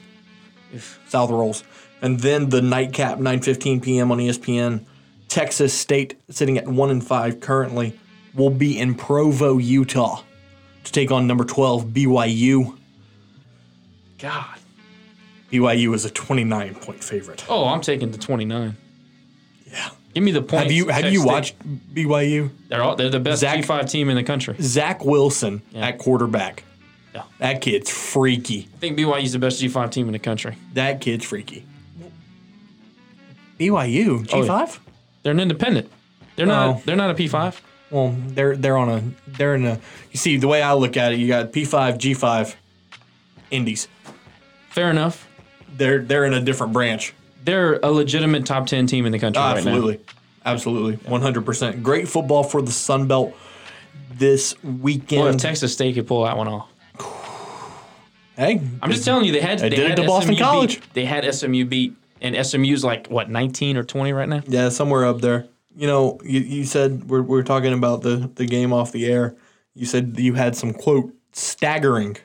South 1.08 1.32
rolls. 1.32 1.64
And 2.02 2.20
then 2.20 2.50
the 2.50 2.62
nightcap, 2.62 3.18
9:15 3.18 3.82
p.m. 3.82 4.12
on 4.12 4.20
ESPN. 4.20 4.86
Texas 5.28 5.74
State, 5.74 6.20
sitting 6.30 6.58
at 6.58 6.68
one 6.68 6.90
and 6.90 7.06
five 7.06 7.40
currently, 7.40 7.98
will 8.34 8.50
be 8.50 8.78
in 8.78 8.96
Provo, 8.96 9.58
Utah, 9.58 10.22
to 10.84 10.92
take 10.92 11.10
on 11.10 11.26
number 11.26 11.46
12 11.46 11.86
BYU. 11.86 12.78
God. 14.20 14.58
BYU 15.52 15.94
is 15.94 16.06
a 16.06 16.10
29 16.10 16.76
point 16.76 17.04
favorite. 17.04 17.46
Oh, 17.50 17.66
I'm 17.68 17.82
taking 17.82 18.12
the 18.12 18.18
29. 18.18 18.76
Yeah. 19.70 19.90
Give 20.14 20.24
me 20.24 20.32
the 20.32 20.42
points. 20.42 20.64
Have 20.64 20.72
you 20.72 20.88
have 20.90 21.06
you 21.12 21.20
State. 21.20 21.28
watched 21.28 21.94
BYU? 21.94 22.50
They're 22.68 22.82
all, 22.84 22.96
they're 22.96 23.10
the 23.10 23.20
best 23.20 23.42
Zach- 23.42 23.60
G5 23.64 23.90
team 23.90 24.10
in 24.10 24.16
the 24.16 24.24
country. 24.24 24.56
Zach 24.62 25.04
Wilson 25.06 25.62
at 25.76 25.98
quarterback. 26.00 26.64
Yeah. 27.16 27.24
That 27.40 27.62
kid's 27.62 27.90
freaky. 27.90 28.68
I 28.74 28.78
think 28.78 28.98
BYU's 28.98 29.34
the 29.34 29.40
best 29.40 29.62
G5 29.62 29.92
team 29.92 30.08
in 30.08 30.14
the 30.14 30.20
country. 30.20 30.58
That 30.74 31.02
kid's 31.02 31.26
freaky. 31.26 31.66
BYU 33.60 34.28
Oh, 34.34 34.42
G5? 34.44 34.48
yeah. 34.48 34.76
They're 35.24 35.32
an 35.34 35.40
independent. 35.40 35.90
They're 36.36 36.46
not. 36.46 36.76
Oh. 36.78 36.82
They're 36.86 36.96
not 36.96 37.12
a 37.12 37.14
P5. 37.14 37.60
Well, 37.92 38.16
they're 38.28 38.56
they're 38.56 38.78
on 38.78 38.90
a 38.90 39.04
they're 39.28 39.56
in 39.56 39.66
a. 39.66 39.80
You 40.12 40.18
see, 40.18 40.38
the 40.38 40.48
way 40.48 40.62
I 40.62 40.74
look 40.74 40.98
at 40.98 41.12
it, 41.14 41.20
you 41.20 41.28
got 41.28 41.52
P5, 41.52 41.98
G5, 41.98 42.56
Indies. 43.52 43.88
Fair 44.70 44.90
enough. 44.90 45.28
They're 45.76 46.00
they're 46.00 46.26
in 46.26 46.34
a 46.34 46.42
different 46.42 46.74
branch. 46.74 47.14
They're 47.44 47.80
a 47.82 47.92
legitimate 47.92 48.46
top 48.46 48.68
10 48.68 48.86
team 48.88 49.06
in 49.06 49.12
the 49.12 49.20
country 49.20 49.42
right 49.42 49.54
now. 49.54 49.72
Absolutely, 49.72 50.00
absolutely, 50.46 50.96
one 51.10 51.22
hundred 51.22 51.46
percent. 51.46 51.82
Great 51.84 52.08
football 52.08 52.44
for 52.44 52.62
the 52.62 52.72
Sun 52.72 53.08
Belt 53.08 53.36
this 54.14 54.62
weekend. 54.64 55.24
Well, 55.24 55.34
if 55.34 55.42
Texas 55.42 55.74
State 55.74 55.96
could 55.96 56.08
pull 56.08 56.24
that 56.24 56.38
one 56.38 56.48
off. 56.48 56.70
hey, 58.38 58.62
I'm 58.82 58.92
just 58.92 59.04
telling 59.04 59.26
you, 59.26 59.32
they 59.32 59.42
had 59.42 59.60
They 59.60 59.70
they, 59.70 59.76
did 59.76 59.92
it 59.92 59.96
to 59.96 60.08
Boston 60.08 60.36
SMU 60.36 60.44
College. 60.44 60.80
Beat. 60.80 60.94
They 60.94 61.06
had 61.06 61.34
SMU 61.34 61.66
beat, 61.66 61.96
and 62.22 62.46
SMU's 62.46 62.84
like 62.84 63.08
what 63.08 63.30
19 63.30 63.78
or 63.78 63.84
20 63.84 64.14
right 64.14 64.30
now. 64.30 64.44
Yeah, 64.48 64.70
somewhere 64.70 65.06
up 65.06 65.22
there. 65.22 65.48
You 65.76 65.88
know, 65.88 66.20
you, 66.24 66.42
you 66.42 66.66
said 66.66 67.10
we're, 67.10 67.22
we're 67.22 67.44
talking 67.44 67.74
about 67.74 68.02
the, 68.02 68.30
the 68.36 68.46
game 68.46 68.74
off 68.74 68.92
the 68.92 69.06
air. 69.06 69.36
You 69.74 69.86
said 69.86 70.16
you 70.20 70.34
had 70.34 70.56
some 70.56 70.74
quote 70.74 71.14
staggering 71.32 72.18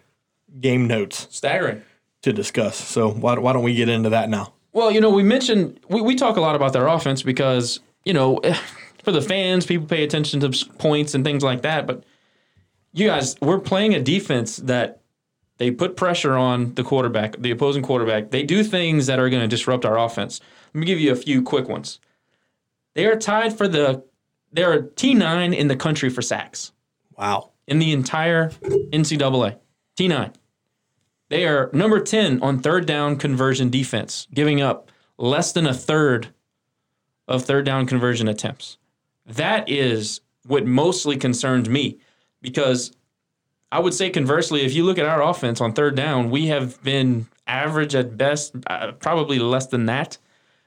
game 0.60 0.86
notes 0.86 1.28
Staggering. 1.31 1.82
To 2.22 2.32
discuss. 2.32 2.76
So 2.76 3.10
why, 3.10 3.38
why 3.38 3.52
don't 3.52 3.62
we 3.62 3.74
get 3.74 3.88
into 3.88 4.10
that 4.10 4.28
now? 4.28 4.52
Well, 4.72 4.90
you 4.90 5.01
know, 5.01 5.10
we 5.10 5.22
mentioned 5.22 5.80
we, 5.88 6.01
we 6.01 6.14
talk 6.14 6.36
a 6.36 6.40
lot 6.40 6.55
about 6.56 6.72
their 6.72 6.86
offense 6.86 7.22
because 7.22 7.80
you 8.05 8.12
know, 8.12 8.40
for 9.02 9.12
the 9.12 9.22
fans, 9.22 9.66
people 9.66 9.86
pay 9.86 10.05
attention 10.05 10.40
to 10.40 10.66
points 10.78 11.14
and 11.14 11.24
things 11.24 11.43
like 11.43 11.62
that. 11.62 11.86
But 11.86 12.05
you 12.93 13.06
guys, 13.06 13.36
we're 13.40 13.59
playing 13.60 13.94
a 13.94 14.01
defense 14.02 14.56
that 14.59 15.01
they 15.59 15.70
put 15.70 15.97
pressure 15.97 16.36
on 16.36 16.74
the 16.74 16.84
quarterback, 16.84 17.36
the 17.38 17.51
opposing 17.51 17.82
quarterback. 17.82 18.30
They 18.30 18.43
do 18.43 18.62
things 18.62 19.06
that 19.06 19.18
are 19.18 19.30
going 19.30 19.43
to 19.43 19.48
disrupt 19.48 19.84
our 19.84 19.98
offense. 19.98 20.40
Let 20.74 20.80
me 20.80 20.86
give 20.86 21.01
you 21.01 21.12
a 21.12 21.16
few 21.16 21.43
quick 21.43 21.68
ones. 21.68 21.98
They 22.94 23.06
are 23.06 23.16
tied 23.16 23.56
for 23.56 23.66
the 23.68 24.05
they're 24.52 24.82
T 24.82 25.14
nine 25.14 25.52
in 25.55 25.68
the 25.68 25.76
country 25.76 26.09
for 26.10 26.22
sacks 26.22 26.72
Wow. 27.16 27.51
in 27.66 27.78
the 27.78 27.93
entire 27.93 28.51
NCAA. 28.51 29.59
T9. 29.98 30.34
They 31.28 31.47
are 31.47 31.70
number 31.73 32.01
10 32.01 32.43
on 32.43 32.61
third 32.61 32.86
down 32.86 33.16
conversion 33.16 33.70
defense, 33.70 34.28
giving 34.32 34.61
up 34.61 34.90
less 35.19 35.53
than 35.53 35.66
a 35.66 35.74
third 35.74 36.28
of 37.27 37.44
third 37.44 37.65
down 37.65 37.86
conversion 37.86 38.28
attempts. 38.28 38.78
That 39.24 39.69
is 39.69 40.20
what 40.47 40.66
mostly 40.66 41.16
concerns 41.16 41.69
me 41.69 41.98
because 42.40 42.93
I 43.73 43.81
would 43.81 43.94
say 43.94 44.11
conversely, 44.11 44.62
if 44.62 44.74
you 44.74 44.85
look 44.85 44.98
at 44.98 45.07
our 45.07 45.23
offense 45.23 45.61
on 45.61 45.73
third 45.73 45.97
down, 45.97 46.31
we 46.31 46.47
have 46.47 46.81
been 46.85 47.27
average 47.47 47.94
at 47.94 48.16
best, 48.16 48.55
uh, 48.69 48.93
probably 48.93 49.39
less 49.39 49.66
than 49.66 49.86
that. 49.86 50.19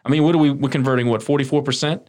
I 0.03 0.09
mean, 0.09 0.23
what 0.23 0.35
are 0.35 0.39
we 0.39 0.51
we're 0.51 0.69
converting? 0.69 1.07
What, 1.07 1.21
44%? 1.21 2.07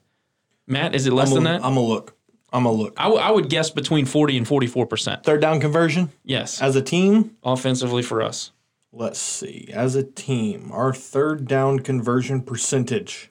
Matt, 0.66 0.94
is 0.94 1.06
it 1.06 1.12
less 1.12 1.28
I'm 1.28 1.34
than 1.34 1.46
a, 1.46 1.58
that? 1.58 1.64
I'm 1.64 1.76
a 1.76 1.80
look. 1.80 2.16
I'm 2.52 2.66
a 2.66 2.72
look. 2.72 2.94
I, 2.96 3.04
w- 3.04 3.20
I 3.22 3.30
would 3.30 3.48
guess 3.48 3.70
between 3.70 4.06
40 4.06 4.38
and 4.38 4.46
44%. 4.46 5.22
Third 5.22 5.40
down 5.40 5.60
conversion 5.60 6.10
Yes, 6.24 6.60
as 6.60 6.74
a 6.76 6.82
team. 6.82 7.36
offensively 7.44 8.02
for 8.02 8.22
us. 8.22 8.50
Let's 8.92 9.20
see. 9.20 9.68
As 9.72 9.94
a 9.94 10.02
team, 10.02 10.70
our 10.72 10.92
third 10.92 11.46
down 11.46 11.78
conversion 11.78 12.42
percentage. 12.42 13.30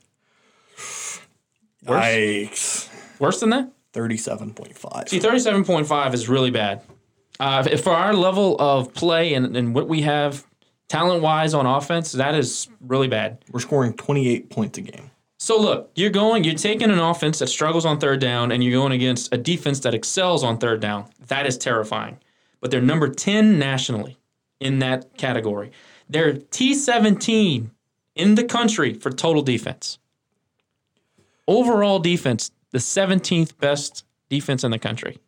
Yikes. 1.85 2.89
Worse 3.19 3.39
than 3.39 3.49
that? 3.51 3.71
Thirty-seven 3.91 4.53
point 4.53 4.77
five. 4.77 5.09
See, 5.09 5.19
37.5 5.19 6.13
is 6.13 6.29
really 6.29 6.51
bad. 6.51 6.81
Uh, 7.39 7.67
if- 7.69 7.83
for 7.83 7.91
our 7.91 8.13
level 8.13 8.55
of 8.59 8.93
play 8.93 9.33
and, 9.33 9.55
and 9.57 9.73
what 9.73 9.87
we 9.87 10.01
have 10.03 10.45
talent 10.87 11.21
wise 11.21 11.53
on 11.53 11.65
offense, 11.65 12.11
that 12.13 12.35
is 12.35 12.67
really 12.81 13.07
bad. 13.07 13.43
We're 13.51 13.59
scoring 13.59 13.93
twenty-eight 13.93 14.49
points 14.49 14.77
a 14.77 14.81
game. 14.81 15.08
So 15.41 15.57
look, 15.57 15.91
you're 15.95 16.09
going, 16.09 16.43
you're 16.43 16.53
taking 16.53 16.91
an 16.91 16.99
offense 16.99 17.39
that 17.39 17.47
struggles 17.47 17.85
on 17.85 17.97
third 17.97 18.19
down, 18.19 18.51
and 18.51 18.61
you're 18.61 18.77
going 18.77 18.91
against 18.91 19.33
a 19.33 19.37
defense 19.37 19.79
that 19.79 19.93
excels 19.93 20.43
on 20.43 20.57
third 20.57 20.81
down. 20.81 21.05
That 21.27 21.47
is 21.47 21.57
terrifying. 21.57 22.19
But 22.59 22.71
they're 22.71 22.81
number 22.81 23.07
10 23.07 23.57
nationally 23.57 24.17
in 24.59 24.79
that 24.79 25.17
category. 25.17 25.71
They're 26.09 26.33
T17 26.33 27.69
in 28.15 28.35
the 28.35 28.43
country 28.43 28.93
for 28.93 29.09
total 29.11 29.41
defense. 29.41 29.97
Overall 31.47 31.99
defense, 31.99 32.51
the 32.71 32.79
17th 32.79 33.57
best 33.57 34.03
defense 34.27 34.65
in 34.65 34.71
the 34.71 34.77
country. 34.77 35.19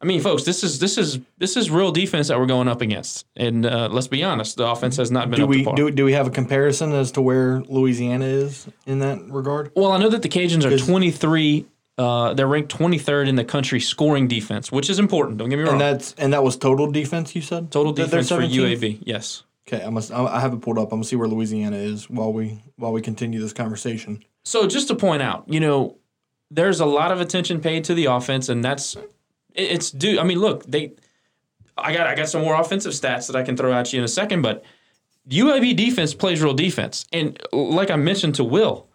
I 0.00 0.04
mean, 0.04 0.20
folks, 0.20 0.42
this 0.44 0.62
is 0.62 0.78
this 0.78 0.98
is 0.98 1.18
this 1.38 1.56
is 1.56 1.70
real 1.70 1.90
defense 1.90 2.28
that 2.28 2.38
we're 2.38 2.46
going 2.46 2.68
up 2.68 2.82
against, 2.82 3.24
and 3.34 3.64
uh, 3.64 3.88
let's 3.90 4.08
be 4.08 4.22
honest, 4.22 4.56
the 4.56 4.66
offense 4.66 4.96
has 4.98 5.10
not 5.10 5.30
been 5.30 5.38
Do 5.38 5.44
up 5.44 5.48
we 5.48 5.58
to 5.58 5.64
par. 5.64 5.74
do, 5.74 5.90
do 5.90 6.04
we 6.04 6.12
have 6.12 6.26
a 6.26 6.30
comparison 6.30 6.92
as 6.92 7.12
to 7.12 7.22
where 7.22 7.60
Louisiana 7.62 8.26
is 8.26 8.66
in 8.84 8.98
that 8.98 9.22
regard? 9.30 9.72
Well, 9.74 9.92
I 9.92 9.98
know 9.98 10.10
that 10.10 10.20
the 10.22 10.28
Cajuns 10.28 10.64
are 10.64 10.76
23. 10.76 11.66
Uh, 11.98 12.34
they're 12.34 12.46
ranked 12.46 12.76
23rd 12.76 13.26
in 13.26 13.36
the 13.36 13.44
country 13.44 13.80
scoring 13.80 14.28
defense, 14.28 14.70
which 14.70 14.90
is 14.90 14.98
important. 14.98 15.38
Don't 15.38 15.48
get 15.48 15.56
me 15.56 15.62
wrong. 15.62 15.72
And 15.72 15.80
that's 15.80 16.12
and 16.18 16.34
that 16.34 16.44
was 16.44 16.58
total 16.58 16.90
defense. 16.92 17.34
You 17.34 17.40
said 17.40 17.70
Total 17.70 17.94
defense 17.94 18.28
for 18.28 18.42
17th? 18.42 18.52
UAB. 18.78 18.98
Yes. 19.02 19.44
Okay, 19.66 19.82
I 19.82 19.88
must. 19.88 20.12
I 20.12 20.38
have 20.40 20.52
it 20.52 20.60
pulled 20.60 20.76
up. 20.78 20.92
I'm 20.92 20.98
gonna 20.98 21.04
see 21.04 21.16
where 21.16 21.26
Louisiana 21.26 21.78
is 21.78 22.10
while 22.10 22.32
we 22.34 22.60
while 22.76 22.92
we 22.92 23.00
continue 23.00 23.40
this 23.40 23.54
conversation. 23.54 24.22
So 24.44 24.66
just 24.66 24.88
to 24.88 24.94
point 24.94 25.22
out, 25.22 25.44
you 25.48 25.58
know, 25.58 25.96
there's 26.50 26.80
a 26.80 26.86
lot 26.86 27.10
of 27.12 27.20
attention 27.22 27.60
paid 27.62 27.84
to 27.84 27.94
the 27.94 28.04
offense, 28.04 28.50
and 28.50 28.62
that's 28.62 28.94
it's 29.56 29.90
due. 29.90 30.18
I 30.18 30.24
mean, 30.24 30.38
look, 30.38 30.64
they. 30.64 30.92
I 31.78 31.92
got 31.92 32.06
I 32.06 32.14
got 32.14 32.28
some 32.28 32.42
more 32.42 32.58
offensive 32.58 32.92
stats 32.92 33.26
that 33.26 33.36
I 33.36 33.42
can 33.42 33.56
throw 33.56 33.72
at 33.72 33.92
you 33.92 33.98
in 33.98 34.04
a 34.04 34.08
second, 34.08 34.42
but 34.42 34.64
UAB 35.28 35.76
defense 35.76 36.14
plays 36.14 36.42
real 36.42 36.54
defense, 36.54 37.04
and 37.12 37.38
like 37.52 37.90
I 37.90 37.96
mentioned 37.96 38.36
to 38.36 38.44
Will, 38.44 38.88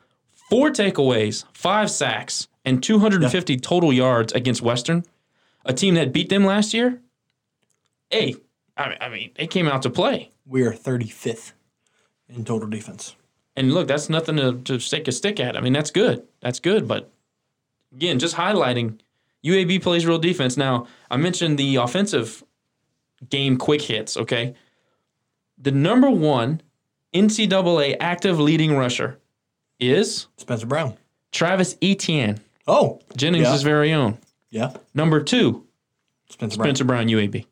four 0.49 0.69
takeaways, 0.69 1.43
five 1.53 1.91
sacks, 1.91 2.47
and 2.65 2.81
250 2.81 3.57
total 3.57 3.91
yards 3.91 4.33
against 4.33 4.61
Western, 4.61 5.03
a 5.65 5.73
team 5.73 5.95
that 5.95 6.13
beat 6.13 6.29
them 6.29 6.45
last 6.45 6.73
year. 6.73 7.01
Hey, 8.09 8.35
I, 8.77 8.97
I 9.01 9.09
mean, 9.09 9.31
they 9.35 9.47
came 9.47 9.67
out 9.67 9.81
to 9.83 9.89
play. 9.89 10.31
We 10.45 10.63
are 10.63 10.73
35th 10.73 11.53
in 12.29 12.45
total 12.45 12.69
defense. 12.69 13.15
And 13.55 13.73
look, 13.73 13.87
that's 13.87 14.09
nothing 14.09 14.37
to, 14.37 14.53
to 14.63 14.79
stick 14.79 15.07
a 15.07 15.11
stick 15.11 15.39
at. 15.39 15.57
I 15.57 15.61
mean, 15.61 15.73
that's 15.73 15.91
good. 15.91 16.23
That's 16.41 16.59
good. 16.59 16.87
But 16.87 17.11
again, 17.93 18.19
just 18.19 18.35
highlighting 18.35 18.99
UAB 19.45 19.81
plays 19.81 20.05
real 20.05 20.19
defense. 20.19 20.57
Now, 20.57 20.87
I 21.09 21.17
mentioned 21.17 21.57
the 21.57 21.77
offensive 21.77 22.43
game 23.29 23.57
quick 23.57 23.81
hits, 23.81 24.17
okay? 24.17 24.53
The 25.57 25.71
number 25.71 26.09
one 26.09 26.61
NCAA 27.13 27.97
active 27.99 28.39
leading 28.39 28.75
rusher 28.75 29.19
is 29.79 30.27
Spencer 30.37 30.65
Brown. 30.65 30.95
Travis 31.31 31.75
Etienne, 31.81 32.39
Oh, 32.67 32.99
Jennings' 33.17 33.43
Yeah. 33.47 33.57
very 33.57 33.93
own. 33.93 34.17
yeah. 34.49 34.75
Number 34.93 35.21
two, 35.23 35.65
Spencer 36.29 36.57
Brown. 36.85 37.07
Brown, 37.07 37.07
UAB. 37.09 37.45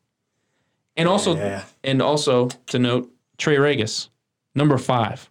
And 0.95 1.07
also, 1.07 1.35
Yeah. 1.35 1.63
and 1.83 2.01
also 2.01 2.49
to 2.67 2.79
note, 2.79 3.11
Trey 3.37 3.55
Ragas, 3.55 4.09
number 4.53 4.77
five. 4.77 5.29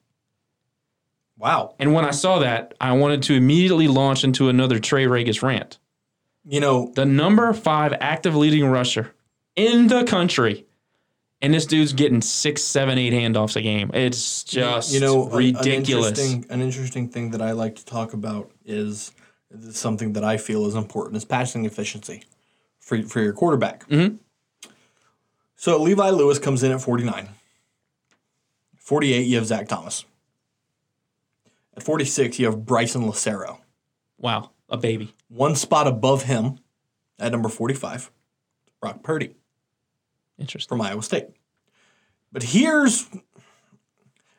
Wow. 1.36 1.74
And 1.78 1.92
when 1.94 2.04
I 2.04 2.10
saw 2.10 2.38
that, 2.40 2.74
I 2.80 2.92
wanted 2.92 3.22
to 3.24 3.34
immediately 3.34 3.86
launch 3.86 4.24
into 4.24 4.48
another 4.48 4.78
Trey 4.80 5.04
Ragas 5.04 5.42
rant. 5.42 5.78
You 6.48 6.60
know, 6.60 6.90
The 6.94 7.04
number 7.04 7.52
five 7.52 7.92
active 8.00 8.34
leading 8.34 8.66
rusher 8.66 9.14
in 9.54 9.88
the 9.88 10.04
country. 10.04 10.64
And 11.40 11.54
this 11.54 11.66
dude's 11.66 11.92
getting 11.92 12.20
six, 12.20 12.64
seven, 12.64 12.98
eight 12.98 13.12
handoffs 13.12 13.54
a 13.54 13.62
game. 13.62 13.92
It's 13.94 14.42
just 14.42 14.92
you 14.92 14.98
know, 14.98 15.28
ridiculous. 15.28 16.18
An 16.18 16.24
interesting, 16.24 16.46
an 16.50 16.60
interesting 16.62 17.08
thing 17.10 17.30
that 17.30 17.42
I 17.42 17.52
like 17.52 17.76
to 17.76 17.84
talk 17.84 18.12
about 18.12 18.50
is, 18.64 19.12
is 19.50 19.76
something 19.78 20.14
that 20.14 20.24
I 20.24 20.36
feel 20.36 20.66
is 20.66 20.74
important 20.74 21.16
is 21.16 21.24
passing 21.24 21.64
efficiency 21.64 22.24
for 22.80 23.00
for 23.02 23.20
your 23.20 23.34
quarterback. 23.34 23.86
Mm-hmm. 23.88 24.16
So 25.54 25.80
Levi 25.80 26.10
Lewis 26.10 26.38
comes 26.38 26.62
in 26.62 26.72
at 26.72 26.80
49. 26.80 27.28
48, 28.76 29.26
you 29.26 29.36
have 29.36 29.46
Zach 29.46 29.68
Thomas. 29.68 30.04
At 31.76 31.82
46, 31.82 32.38
you 32.38 32.46
have 32.46 32.64
Bryson 32.64 33.06
Lucero. 33.06 33.60
wow, 34.18 34.50
a 34.68 34.76
baby. 34.76 35.14
One 35.28 35.54
spot 35.54 35.86
above 35.86 36.24
him 36.24 36.58
at 37.18 37.32
number 37.32 37.48
45, 37.48 38.10
Brock 38.80 39.02
Purdy 39.02 39.34
Interesting. 40.38 40.68
from 40.68 40.80
Iowa 40.80 41.02
State. 41.02 41.26
But 42.30 42.42
here's 42.42 43.08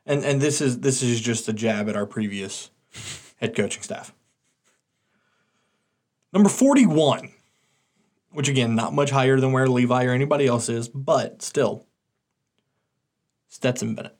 and 0.05 0.23
and 0.23 0.41
this 0.41 0.61
is 0.61 0.79
this 0.79 1.01
is 1.01 1.19
just 1.21 1.47
a 1.47 1.53
jab 1.53 1.89
at 1.89 1.95
our 1.95 2.05
previous 2.05 2.71
head 3.37 3.55
coaching 3.55 3.83
staff. 3.83 4.13
Number 6.31 6.49
41, 6.49 7.31
which 8.31 8.49
again 8.49 8.75
not 8.75 8.93
much 8.93 9.09
higher 9.09 9.39
than 9.39 9.51
where 9.51 9.67
Levi 9.67 10.05
or 10.05 10.11
anybody 10.11 10.45
else 10.45 10.69
is, 10.69 10.87
but 10.87 11.41
still 11.41 11.85
Stetson 13.47 13.95
Bennett. 13.95 14.15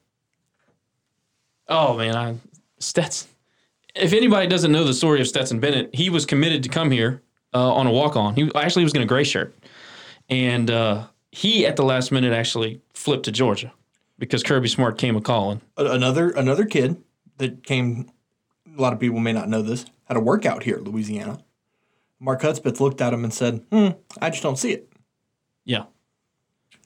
Oh 1.68 1.96
man, 1.96 2.16
I 2.16 2.36
Stetson. 2.78 3.29
If 3.94 4.12
anybody 4.12 4.46
doesn't 4.46 4.70
know 4.72 4.84
the 4.84 4.94
story 4.94 5.20
of 5.20 5.28
Stetson 5.28 5.60
Bennett, 5.60 5.94
he 5.94 6.10
was 6.10 6.24
committed 6.26 6.62
to 6.62 6.68
come 6.68 6.90
here 6.90 7.22
uh, 7.54 7.72
on 7.74 7.86
a 7.86 7.90
walk 7.92 8.16
on. 8.16 8.34
He 8.34 8.50
actually 8.54 8.84
was 8.84 8.92
going 8.92 9.06
to 9.06 9.08
gray 9.08 9.24
shirt, 9.24 9.54
and 10.28 10.70
uh, 10.70 11.06
he 11.32 11.66
at 11.66 11.76
the 11.76 11.82
last 11.84 12.12
minute 12.12 12.32
actually 12.32 12.80
flipped 12.94 13.24
to 13.24 13.32
Georgia 13.32 13.72
because 14.18 14.42
Kirby 14.42 14.68
Smart 14.68 14.98
came 14.98 15.16
a 15.16 15.20
calling. 15.20 15.60
Another 15.76 16.30
another 16.30 16.64
kid 16.64 17.02
that 17.38 17.64
came 17.64 18.10
a 18.76 18.80
lot 18.80 18.92
of 18.92 19.00
people 19.00 19.18
may 19.18 19.32
not 19.32 19.48
know 19.48 19.62
this, 19.62 19.84
had 20.04 20.16
a 20.16 20.20
workout 20.20 20.62
here 20.62 20.76
at 20.76 20.84
Louisiana. 20.84 21.40
Mark 22.20 22.42
Hudspeth 22.42 22.80
looked 22.80 23.00
at 23.00 23.12
him 23.14 23.24
and 23.24 23.32
said, 23.34 23.64
Hmm, 23.72 23.88
I 24.20 24.30
just 24.30 24.42
don't 24.42 24.58
see 24.58 24.72
it. 24.72 24.92
Yeah, 25.64 25.84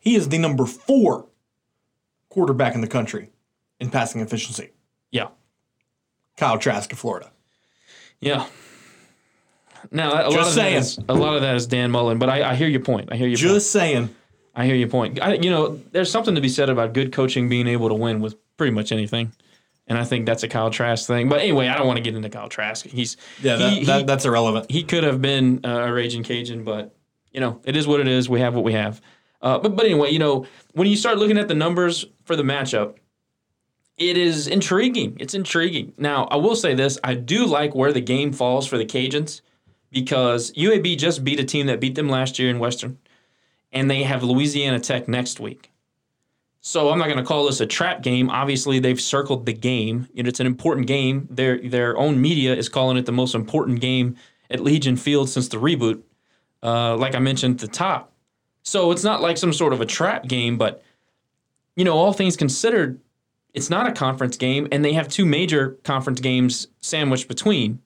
He 0.01 0.15
is 0.15 0.29
the 0.29 0.39
number 0.39 0.65
four 0.65 1.27
quarterback 2.29 2.75
in 2.75 2.81
the 2.81 2.87
country 2.87 3.31
in 3.81 3.91
passing 3.91 4.21
efficiency. 4.21 4.71
yeah, 5.11 5.29
Kyle 6.37 6.59
Trask 6.59 6.93
of 6.93 6.99
Florida. 6.99 7.31
yeah. 8.21 8.47
Now 9.91 10.13
a 10.27 10.31
lot 10.31 10.41
of 10.41 10.53
saying. 10.53 10.77
is, 10.79 10.99
a 11.09 11.15
lot 11.15 11.37
of 11.37 11.43
that 11.43 11.57
is 11.57 11.67
Dan 11.67 11.91
Mullen, 11.91 12.19
but 12.19 12.29
I, 12.31 12.51
I 12.51 12.55
hear 12.55 12.69
your 12.69 12.81
point. 12.81 13.11
I 13.13 13.17
hear 13.17 13.29
your 13.29 13.37
point. 13.37 13.53
Just 13.55 13.71
saying. 13.71 14.15
I 14.55 14.65
hear 14.67 14.75
your 14.77 14.89
point. 14.89 15.21
I, 15.21 15.35
you 15.35 15.51
know, 15.51 15.81
there's 15.93 16.11
something 16.11 16.35
to 16.37 16.41
be 16.41 16.49
said 16.49 16.71
about 16.71 16.95
good 16.95 17.13
coaching 17.13 17.49
being 17.49 17.67
able 17.69 17.89
to 17.89 17.95
win 17.95 18.21
with 18.21 18.35
pretty 18.57 18.73
much 18.73 18.93
anything. 18.93 19.33
And 19.87 19.99
I 19.99 20.05
think 20.05 20.25
that's 20.25 20.43
a 20.43 20.49
Kyle 20.49 20.71
Trask 20.71 21.07
thing. 21.07 21.29
But 21.29 21.41
anyway, 21.41 21.69
I 21.69 21.77
don't 21.77 21.87
want 21.87 21.99
to 21.99 22.03
get 22.03 22.15
into 22.15 22.31
Kyle 22.31 22.49
Trask. 22.49 22.87
He's 22.87 23.19
Yeah, 23.43 23.57
that, 23.57 23.73
he, 23.75 23.85
that, 23.85 23.99
he- 23.99 24.05
that's 24.05 24.25
irrelevant. 24.25 24.71
he 24.71 24.83
could 24.85 25.05
have 25.05 25.21
been 25.21 25.61
uh, 25.65 25.69
a 25.69 25.93
raging 25.93 26.23
Cajun, 26.23 26.65
but 26.65 26.97
you 27.33 27.41
know, 27.41 27.61
it 27.65 27.77
is 27.77 27.87
what 27.87 28.01
it 28.01 28.09
is. 28.09 28.29
We 28.29 28.41
have 28.41 28.55
what 28.55 28.65
we 28.65 28.73
have. 28.73 29.03
Uh, 29.43 29.59
but 29.59 29.77
but 29.77 29.85
anyway, 29.85 30.11
you 30.11 30.19
know, 30.19 30.47
when 30.73 30.87
you 30.89 30.97
start 30.97 31.19
looking 31.19 31.37
at 31.37 31.49
the 31.49 31.55
numbers 31.55 32.07
for 32.25 32.37
the 32.37 32.43
matchup, 32.43 32.95
it 33.97 34.17
is 34.17 34.47
intriguing. 34.47 35.17
It's 35.21 35.35
intriguing. 35.35 35.93
Now, 35.97 36.25
I 36.25 36.37
will 36.37 36.57
say 36.57 36.75
this: 36.75 36.99
I 37.05 37.15
do 37.15 37.47
like 37.47 37.75
where 37.75 37.93
the 37.93 38.01
game 38.01 38.33
falls 38.33 38.67
for 38.67 38.79
the 38.79 38.87
Cajuns 38.87 39.41
because 39.91 40.53
UAB 40.53 40.99
just 40.99 41.25
beat 41.25 41.41
a 41.41 41.45
team 41.45 41.67
that 41.67 41.81
beat 41.81 41.95
them 41.95 42.09
last 42.09 42.39
year 42.39 42.51
in 42.51 42.59
Western, 42.59 42.99
and 43.73 43.91
they 43.91 44.03
have 44.03 44.23
Louisiana 44.23 44.81
Tech 44.81 45.09
next 45.09 45.39
week. 45.39 45.71
So 46.67 46.91
I'm 46.91 46.99
not 46.99 47.09
going 47.09 47.19
to 47.19 47.25
call 47.25 47.45
this 47.45 47.61
a 47.61 47.67
trap 47.67 48.03
game. 48.03 48.31
Obviously, 48.31 48.79
they've 48.79 49.01
circled 49.01 49.45
the 49.45 49.53
game. 49.53 50.09
It's 50.15 50.41
an 50.41 50.47
important 50.47 50.87
game. 50.87 51.29
Their 51.31 51.59
their 51.59 51.97
own 51.97 52.21
media 52.21 52.55
is 52.55 52.69
calling 52.69 52.97
it 52.97 53.07
the 53.07 53.13
most 53.13 53.35
important 53.35 53.81
game 53.81 54.17
at 54.51 54.61
Legion 54.61 54.97
Field 54.97 55.29
since 55.29 55.49
the 55.49 55.59
reboot. 55.59 56.03
Uh, 56.63 56.97
like 56.97 57.15
I 57.15 57.19
mentioned 57.19 57.57
at 57.57 57.61
the 57.61 57.69
top. 57.69 58.13
So 58.63 58.91
it's 58.91 59.05
not 59.05 59.21
like 59.21 59.37
some 59.37 59.53
sort 59.53 59.75
of 59.75 59.83
a 59.83 59.87
trap 59.87 60.27
game, 60.27 60.57
but 60.57 60.83
you 61.77 61.85
know, 61.85 61.93
all 61.93 62.15
things 62.15 62.37
considered, 62.37 62.99
it's 63.55 63.71
not 63.71 63.89
a 63.89 63.93
conference 63.93 64.37
game, 64.37 64.69
and 64.73 64.85
they 64.85 64.93
have 64.93 65.09
two 65.09 65.25
major 65.25 65.79
conference 65.85 66.21
games 66.21 66.67
sandwiched 66.81 67.29
between. 67.29 67.81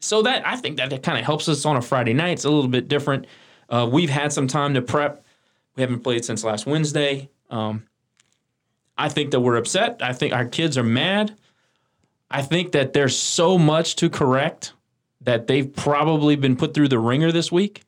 So 0.00 0.22
that 0.22 0.46
I 0.46 0.56
think 0.56 0.76
that, 0.76 0.90
that 0.90 1.02
kind 1.02 1.18
of 1.18 1.24
helps 1.24 1.48
us 1.48 1.64
on 1.64 1.76
a 1.76 1.82
Friday 1.82 2.12
night. 2.12 2.32
It's 2.32 2.44
a 2.44 2.50
little 2.50 2.68
bit 2.68 2.88
different. 2.88 3.26
Uh, 3.68 3.88
we've 3.90 4.10
had 4.10 4.32
some 4.32 4.46
time 4.48 4.74
to 4.74 4.82
prep. 4.82 5.24
We 5.76 5.82
haven't 5.82 6.00
played 6.00 6.24
since 6.24 6.44
last 6.44 6.66
Wednesday. 6.66 7.30
Um, 7.50 7.84
I 8.96 9.08
think 9.08 9.30
that 9.30 9.40
we're 9.40 9.56
upset. 9.56 9.98
I 10.02 10.12
think 10.12 10.34
our 10.34 10.44
kids 10.44 10.76
are 10.76 10.82
mad. 10.84 11.36
I 12.30 12.42
think 12.42 12.72
that 12.72 12.92
there's 12.92 13.16
so 13.16 13.56
much 13.56 13.96
to 13.96 14.10
correct 14.10 14.72
that 15.20 15.46
they've 15.46 15.72
probably 15.72 16.36
been 16.36 16.56
put 16.56 16.74
through 16.74 16.88
the 16.88 16.98
ringer 16.98 17.32
this 17.32 17.50
week. 17.50 17.82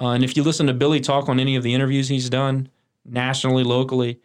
Uh, 0.00 0.10
and 0.10 0.22
if 0.22 0.36
you 0.36 0.42
listen 0.44 0.66
to 0.68 0.74
Billy 0.74 1.00
talk 1.00 1.28
on 1.28 1.40
any 1.40 1.56
of 1.56 1.62
the 1.62 1.74
interviews 1.74 2.08
he's 2.08 2.30
done, 2.30 2.68
nationally, 3.04 3.64
locally, 3.64 4.20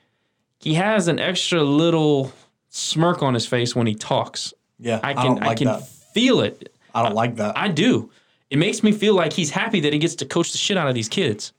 he 0.63 0.75
has 0.75 1.07
an 1.07 1.19
extra 1.19 1.61
little 1.63 2.31
smirk 2.69 3.21
on 3.21 3.33
his 3.33 3.45
face 3.45 3.75
when 3.75 3.87
he 3.87 3.95
talks. 3.95 4.53
Yeah, 4.79 4.99
I 5.03 5.11
I, 5.11 5.13
can 5.13 5.25
don't 5.25 5.43
I, 5.43 5.55
can 5.55 5.67
that. 5.67 5.87
feel 5.87 6.41
it. 6.41 6.73
I 6.95 7.03
don't 7.03 7.15
like 7.15 7.35
that. 7.37 7.57
I 7.57 7.67
do. 7.67 8.09
It 8.49 8.57
makes 8.57 8.83
me 8.83 8.91
feel 8.91 9.15
like 9.15 9.33
he's 9.33 9.49
happy 9.51 9.79
that 9.81 9.93
he 9.93 9.99
gets 9.99 10.15
to 10.15 10.25
coach 10.25 10.51
the 10.51 10.57
shit 10.57 10.77
out 10.77 10.87
of 10.87 10.93
these 10.95 11.09
kids. 11.09 11.53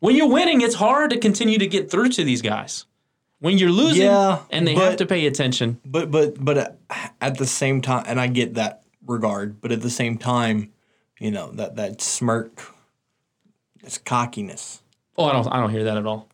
When 0.00 0.16
you're 0.16 0.28
winning, 0.28 0.60
it's 0.60 0.74
hard 0.74 1.10
to 1.10 1.18
continue 1.18 1.58
to 1.58 1.66
get 1.66 1.90
through 1.90 2.10
to 2.10 2.24
these 2.24 2.42
guys. 2.42 2.84
When 3.38 3.58
you're 3.58 3.70
losing 3.70 4.02
Yeah, 4.04 4.40
and 4.50 4.66
they 4.66 4.74
have 4.74 4.96
to 4.96 5.06
pay 5.06 5.26
attention, 5.26 5.78
but 5.84 6.10
but 6.10 6.42
but 6.42 6.78
at 7.20 7.38
the 7.38 7.46
same 7.46 7.80
time, 7.80 8.04
and 8.06 8.20
I 8.20 8.26
get 8.28 8.54
that 8.54 8.82
regard, 9.06 9.60
but 9.60 9.72
at 9.72 9.82
the 9.82 9.90
same 9.90 10.16
time, 10.18 10.72
you 11.18 11.30
know 11.30 11.50
that 11.52 11.76
that 11.76 12.00
smirk, 12.00 12.62
it's 13.82 13.98
cockiness. 13.98 14.82
Oh, 15.18 15.24
I 15.24 15.32
don't. 15.32 15.46
I 15.48 15.60
don't 15.60 15.70
hear 15.70 15.84
that 15.84 15.96
at 15.98 16.06
all. 16.06 16.28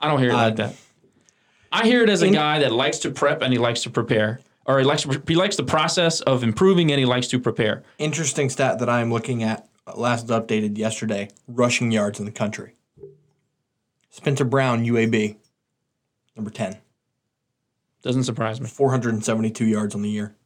I 0.00 0.08
don't 0.08 0.20
hear 0.20 0.30
it 0.30 0.34
I- 0.34 0.44
like 0.46 0.56
that. 0.56 0.74
I 1.74 1.86
hear 1.86 2.04
it 2.04 2.08
as 2.08 2.22
a 2.22 2.30
guy 2.30 2.60
that 2.60 2.70
likes 2.70 2.98
to 3.00 3.10
prep 3.10 3.42
and 3.42 3.52
he 3.52 3.58
likes 3.58 3.82
to 3.82 3.90
prepare, 3.90 4.38
or 4.64 4.78
he 4.78 4.84
likes 4.84 5.02
to, 5.02 5.20
he 5.26 5.34
likes 5.34 5.56
the 5.56 5.64
process 5.64 6.20
of 6.20 6.44
improving 6.44 6.92
and 6.92 7.00
he 7.00 7.04
likes 7.04 7.26
to 7.28 7.40
prepare. 7.40 7.82
Interesting 7.98 8.48
stat 8.48 8.78
that 8.78 8.88
I 8.88 9.00
am 9.00 9.12
looking 9.12 9.42
at, 9.42 9.68
last 9.96 10.28
updated 10.28 10.78
yesterday: 10.78 11.30
rushing 11.48 11.90
yards 11.90 12.20
in 12.20 12.26
the 12.26 12.30
country. 12.30 12.76
Spencer 14.08 14.44
Brown, 14.44 14.84
UAB, 14.84 15.34
number 16.36 16.50
ten, 16.52 16.76
Doesn't 18.02 18.22
surprise 18.22 18.60
me. 18.60 18.68
472 18.68 19.64
yards 19.64 19.96
on 19.96 20.02
the 20.02 20.10
year. 20.10 20.36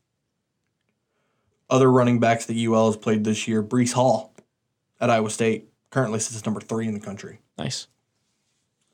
Other 1.69 1.93
running 1.93 2.21
backs 2.21 2.47
that 2.47 2.57
UL 2.57 2.87
has 2.87 2.97
played 2.97 3.25
this 3.25 3.47
year: 3.47 3.63
Breece 3.63 3.93
Hall, 3.93 4.33
at 4.99 5.11
Iowa 5.11 5.29
State, 5.29 5.69
currently 5.91 6.21
sits 6.21 6.47
number 6.47 6.63
three 6.63 6.89
in 6.89 6.95
the 6.95 7.01
country. 7.01 7.41
Nice. 7.59 7.87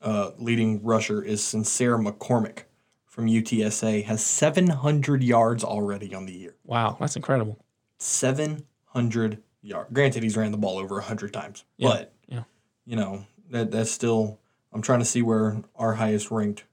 Uh, 0.05 0.31
leading 0.37 0.81
rusher 0.83 1.21
is 1.21 1.43
Sincere 1.43 1.97
McCormick 1.97 2.63
from 3.05 3.27
UTSA, 3.27 4.05
has 4.05 4.23
700 4.25 5.23
yards 5.23 5.63
already 5.63 6.13
on 6.15 6.25
the 6.25 6.33
year. 6.33 6.55
Wow, 6.63 6.95
that's 6.99 7.15
incredible. 7.15 7.57
700 7.97 9.41
yards. 9.61 9.89
Granted, 9.91 10.23
he's 10.23 10.37
ran 10.37 10.51
the 10.51 10.57
ball 10.57 10.77
over 10.77 10.95
100 10.95 11.33
times, 11.33 11.65
Yeah, 11.77 11.89
but 11.89 12.13
yeah. 12.27 12.43
you 12.85 12.95
know 12.95 13.25
that 13.49 13.71
that's 13.71 13.91
still. 13.91 14.39
I'm 14.71 14.81
trying 14.81 14.99
to 14.99 15.05
see 15.05 15.21
where 15.21 15.61
our 15.75 15.93
highest 15.93 16.31
ranked 16.31 16.65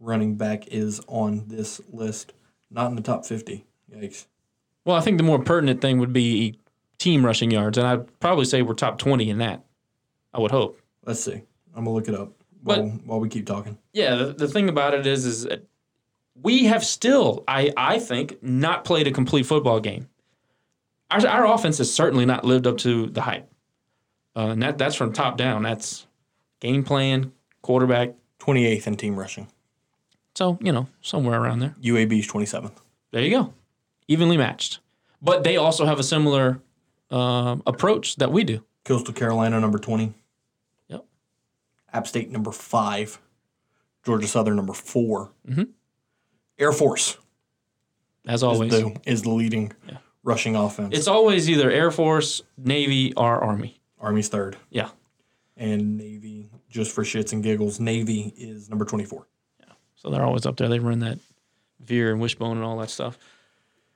running 0.00 0.34
back 0.36 0.66
is 0.68 1.00
on 1.06 1.46
this 1.46 1.80
list. 1.92 2.32
Not 2.70 2.88
in 2.88 2.96
the 2.96 3.02
top 3.02 3.24
50. 3.24 3.64
Yikes. 3.94 4.26
Well, 4.84 4.96
I 4.96 5.00
think 5.00 5.18
the 5.18 5.22
more 5.22 5.38
pertinent 5.38 5.80
thing 5.80 5.98
would 5.98 6.12
be 6.12 6.58
team 6.98 7.24
rushing 7.24 7.50
yards, 7.52 7.78
and 7.78 7.86
I'd 7.86 8.18
probably 8.20 8.44
say 8.46 8.62
we're 8.62 8.74
top 8.74 8.98
twenty 8.98 9.30
in 9.30 9.38
that. 9.38 9.64
I 10.34 10.40
would 10.40 10.50
hope. 10.50 10.80
Let's 11.04 11.22
see. 11.22 11.42
I'm 11.74 11.84
gonna 11.84 11.92
look 11.92 12.08
it 12.08 12.14
up 12.14 12.32
while, 12.62 12.82
But- 12.82 13.06
while 13.06 13.20
we 13.20 13.28
keep 13.28 13.46
talking. 13.46 13.78
Yeah, 13.92 14.14
the, 14.16 14.32
the 14.32 14.48
thing 14.48 14.68
about 14.68 14.94
it 14.94 15.06
is, 15.06 15.24
is 15.26 15.46
we 16.40 16.64
have 16.64 16.84
still, 16.84 17.44
I, 17.46 17.72
I 17.76 17.98
think, 17.98 18.42
not 18.42 18.84
played 18.84 19.06
a 19.06 19.10
complete 19.10 19.44
football 19.46 19.80
game. 19.80 20.08
Our, 21.10 21.26
our 21.26 21.46
offense 21.46 21.78
has 21.78 21.92
certainly 21.92 22.24
not 22.24 22.44
lived 22.44 22.66
up 22.66 22.78
to 22.78 23.06
the 23.06 23.20
hype, 23.20 23.50
uh, 24.34 24.46
and 24.48 24.62
that 24.62 24.78
that's 24.78 24.94
from 24.94 25.12
top 25.12 25.36
down. 25.36 25.62
That's 25.62 26.06
game 26.60 26.84
plan, 26.84 27.32
quarterback. 27.60 28.14
28th 28.40 28.86
in 28.86 28.96
team 28.96 29.16
rushing. 29.18 29.46
So 30.34 30.58
you 30.62 30.72
know, 30.72 30.88
somewhere 31.02 31.38
around 31.40 31.60
there. 31.60 31.76
UAB's 31.82 32.26
27th. 32.26 32.72
There 33.10 33.22
you 33.22 33.30
go, 33.30 33.52
evenly 34.08 34.36
matched. 34.38 34.80
But 35.20 35.44
they 35.44 35.58
also 35.58 35.84
have 35.84 35.98
a 35.98 36.02
similar 36.02 36.60
um 37.10 37.62
approach 37.66 38.16
that 38.16 38.32
we 38.32 38.42
do. 38.42 38.64
Coastal 38.86 39.12
Carolina 39.12 39.60
number 39.60 39.78
20. 39.78 40.14
App 41.92 42.06
State 42.06 42.30
number 42.30 42.52
five, 42.52 43.18
Georgia 44.04 44.26
Southern 44.26 44.56
number 44.56 44.72
4 44.72 45.30
Air 46.58 46.72
Force 46.72 47.18
As 48.26 48.40
is 48.40 48.42
always, 48.42 48.70
the, 48.72 48.96
is 49.04 49.22
the 49.22 49.30
leading 49.30 49.72
rushing 50.22 50.56
offense. 50.56 50.96
it's 50.96 51.08
always 51.08 51.48
either 51.50 51.70
Air 51.70 51.90
Force, 51.90 52.42
Navy, 52.56 53.12
or 53.14 53.42
Army. 53.42 53.80
Army's 54.00 54.28
third, 54.28 54.56
Yeah. 54.70 54.90
and 55.56 55.96
Navy 55.96 56.48
just 56.68 56.92
for 56.92 57.02
shits 57.04 57.32
and 57.32 57.42
giggles. 57.42 57.78
Navy 57.78 58.32
is 58.36 58.68
number 58.70 58.84
twenty 58.84 59.04
four. 59.04 59.26
Yeah, 59.60 59.72
So 59.94 60.10
they're 60.10 60.24
always 60.24 60.46
up 60.46 60.56
there. 60.56 60.68
They 60.68 60.78
run 60.78 61.00
that 61.00 61.18
veer 61.80 62.10
and 62.12 62.20
wishbone 62.20 62.56
and 62.56 62.64
all 62.64 62.78
that 62.78 62.90
stuff. 62.90 63.18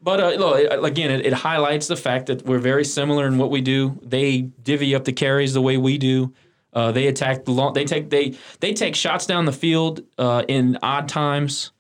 But 0.01 0.20
uh, 0.20 0.31
look, 0.36 0.85
again, 0.85 1.10
it, 1.10 1.24
it 1.27 1.32
highlights 1.32 1.86
the 1.89 1.97
fact 1.97 2.27
that 2.27 2.44
we're 2.44 2.59
very 2.59 2.85
similar 2.85 3.27
in 3.27 3.39
what 3.39 3.51
we 3.51 3.60
do. 3.62 3.98
They 4.02 4.43
divvy 4.43 4.94
up 4.94 5.05
the 5.05 5.12
carries 5.12 5.55
the 5.55 5.62
way 5.62 5.77
we 5.78 5.97
do. 5.98 6.35
Uh, 6.72 6.93
they 6.93 7.06
attack 7.06 7.44
the 7.44 7.52
long. 7.52 7.72
They 7.72 7.84
take 7.84 8.10
they 8.10 8.36
they 8.60 8.74
take 8.74 8.94
shots 8.94 9.26
down 9.26 9.44
the 9.44 9.52
field 9.52 10.02
uh, 10.18 10.44
in 10.47 10.78
odd 10.82 11.09
times. 11.09 11.72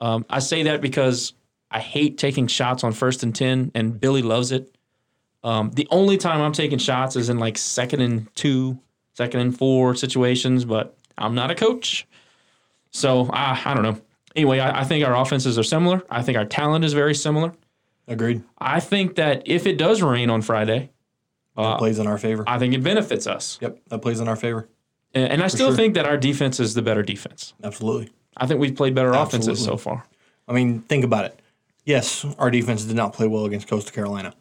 Um, 0.00 0.24
I 0.30 0.38
say 0.38 0.62
that 0.62 0.80
because 0.80 1.34
I 1.70 1.80
hate 1.80 2.16
taking 2.16 2.46
shots 2.46 2.82
on 2.82 2.92
first 2.92 3.22
and 3.22 3.34
ten, 3.34 3.70
and 3.74 4.00
Billy 4.00 4.22
loves 4.22 4.50
it. 4.50 4.74
Um, 5.42 5.70
the 5.72 5.86
only 5.90 6.16
time 6.16 6.40
I'm 6.40 6.52
taking 6.52 6.78
shots 6.78 7.16
is 7.16 7.28
in 7.28 7.38
like 7.38 7.58
second 7.58 8.00
and 8.00 8.34
two, 8.34 8.78
second 9.14 9.40
and 9.40 9.56
four 9.56 9.94
situations. 9.94 10.64
But 10.64 10.96
I'm 11.18 11.34
not 11.34 11.50
a 11.50 11.54
coach. 11.54 12.06
So 12.90 13.28
I, 13.32 13.60
I 13.64 13.74
don't 13.74 13.82
know. 13.82 14.00
Anyway, 14.36 14.58
I, 14.58 14.80
I 14.80 14.84
think 14.84 15.04
our 15.04 15.14
offenses 15.14 15.58
are 15.58 15.62
similar. 15.62 16.02
I 16.10 16.22
think 16.22 16.38
our 16.38 16.44
talent 16.44 16.84
is 16.84 16.92
very 16.92 17.14
similar. 17.14 17.52
Agreed. 18.08 18.42
I 18.58 18.80
think 18.80 19.16
that 19.16 19.42
if 19.46 19.66
it 19.66 19.76
does 19.78 20.02
rain 20.02 20.30
on 20.30 20.42
Friday, 20.42 20.90
That 21.56 21.62
uh, 21.62 21.78
plays 21.78 21.98
in 21.98 22.06
our 22.06 22.18
favor. 22.18 22.44
I 22.46 22.58
think 22.58 22.74
it 22.74 22.82
benefits 22.82 23.26
us. 23.26 23.58
yep, 23.60 23.78
that 23.88 24.00
plays 24.00 24.20
in 24.20 24.28
our 24.28 24.36
favor. 24.36 24.68
And, 25.14 25.32
and 25.32 25.42
I 25.42 25.48
still 25.48 25.68
sure. 25.68 25.76
think 25.76 25.94
that 25.94 26.06
our 26.06 26.16
defense 26.16 26.60
is 26.60 26.74
the 26.74 26.82
better 26.82 27.02
defense. 27.02 27.54
Absolutely. 27.62 28.10
I 28.36 28.46
think 28.46 28.60
we've 28.60 28.74
played 28.76 28.94
better 28.94 29.12
offenses 29.12 29.62
so 29.62 29.76
far. 29.76 30.04
I 30.46 30.52
mean, 30.52 30.82
think 30.82 31.04
about 31.04 31.24
it. 31.24 31.40
Yes, 31.84 32.24
our 32.38 32.50
defense 32.50 32.84
did 32.84 32.96
not 32.96 33.12
play 33.12 33.26
well 33.26 33.44
against 33.44 33.66
Coastal 33.66 33.92
Carolina, 33.92 34.34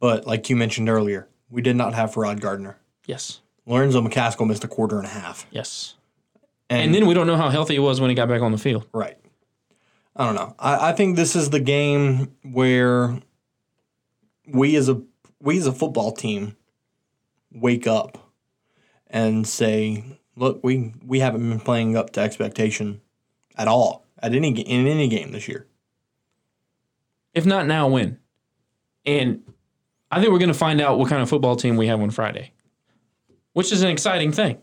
but 0.00 0.26
like 0.26 0.48
you 0.48 0.56
mentioned 0.56 0.88
earlier, 0.88 1.28
we 1.50 1.60
did 1.62 1.76
not 1.76 1.94
have 1.94 2.16
Rod 2.16 2.40
Gardner. 2.40 2.76
Yes. 3.06 3.40
Lorenzo 3.66 4.00
McCaskill 4.00 4.46
missed 4.46 4.64
a 4.64 4.68
quarter 4.68 4.98
and 4.98 5.06
a 5.06 5.10
half. 5.10 5.46
Yes. 5.50 5.94
And, 6.70 6.82
And 6.82 6.94
then 6.94 7.06
we 7.06 7.14
don't 7.14 7.26
know 7.26 7.36
how 7.36 7.48
healthy 7.48 7.74
he 7.74 7.78
was 7.80 8.00
when 8.00 8.10
he 8.10 8.14
got 8.14 8.28
back 8.28 8.42
on 8.42 8.52
the 8.52 8.58
field. 8.58 8.86
right. 8.92 9.16
I 10.14 10.24
don't 10.24 10.34
know. 10.34 10.54
I, 10.58 10.90
I 10.90 10.92
think 10.94 11.14
this 11.14 11.36
is 11.36 11.50
the 11.50 11.60
game 11.60 12.34
where 12.42 13.20
we 14.48 14.74
as 14.74 14.88
a 14.88 15.00
we 15.40 15.58
as 15.58 15.66
a 15.66 15.72
football 15.72 16.12
team 16.12 16.56
wake 17.52 17.86
up 17.86 18.32
and 19.06 19.46
say, 19.46 20.18
look, 20.36 20.60
we 20.62 20.94
we 21.04 21.20
haven't 21.20 21.48
been 21.48 21.60
playing 21.60 21.96
up 21.96 22.10
to 22.10 22.20
expectation 22.20 23.00
at 23.56 23.68
all 23.68 24.06
at 24.22 24.34
any 24.34 24.50
in 24.60 24.86
any 24.86 25.08
game 25.08 25.32
this 25.32 25.48
year. 25.48 25.66
If 27.34 27.46
not 27.46 27.66
now, 27.66 27.88
when? 27.88 28.18
And 29.06 29.42
I 30.10 30.20
think 30.20 30.32
we're 30.32 30.38
going 30.38 30.48
to 30.48 30.54
find 30.54 30.80
out 30.80 30.98
what 30.98 31.08
kind 31.08 31.22
of 31.22 31.28
football 31.28 31.56
team 31.56 31.76
we 31.76 31.86
have 31.86 32.00
on 32.00 32.10
Friday, 32.10 32.52
which 33.52 33.72
is 33.72 33.82
an 33.82 33.90
exciting 33.90 34.32
thing. 34.32 34.58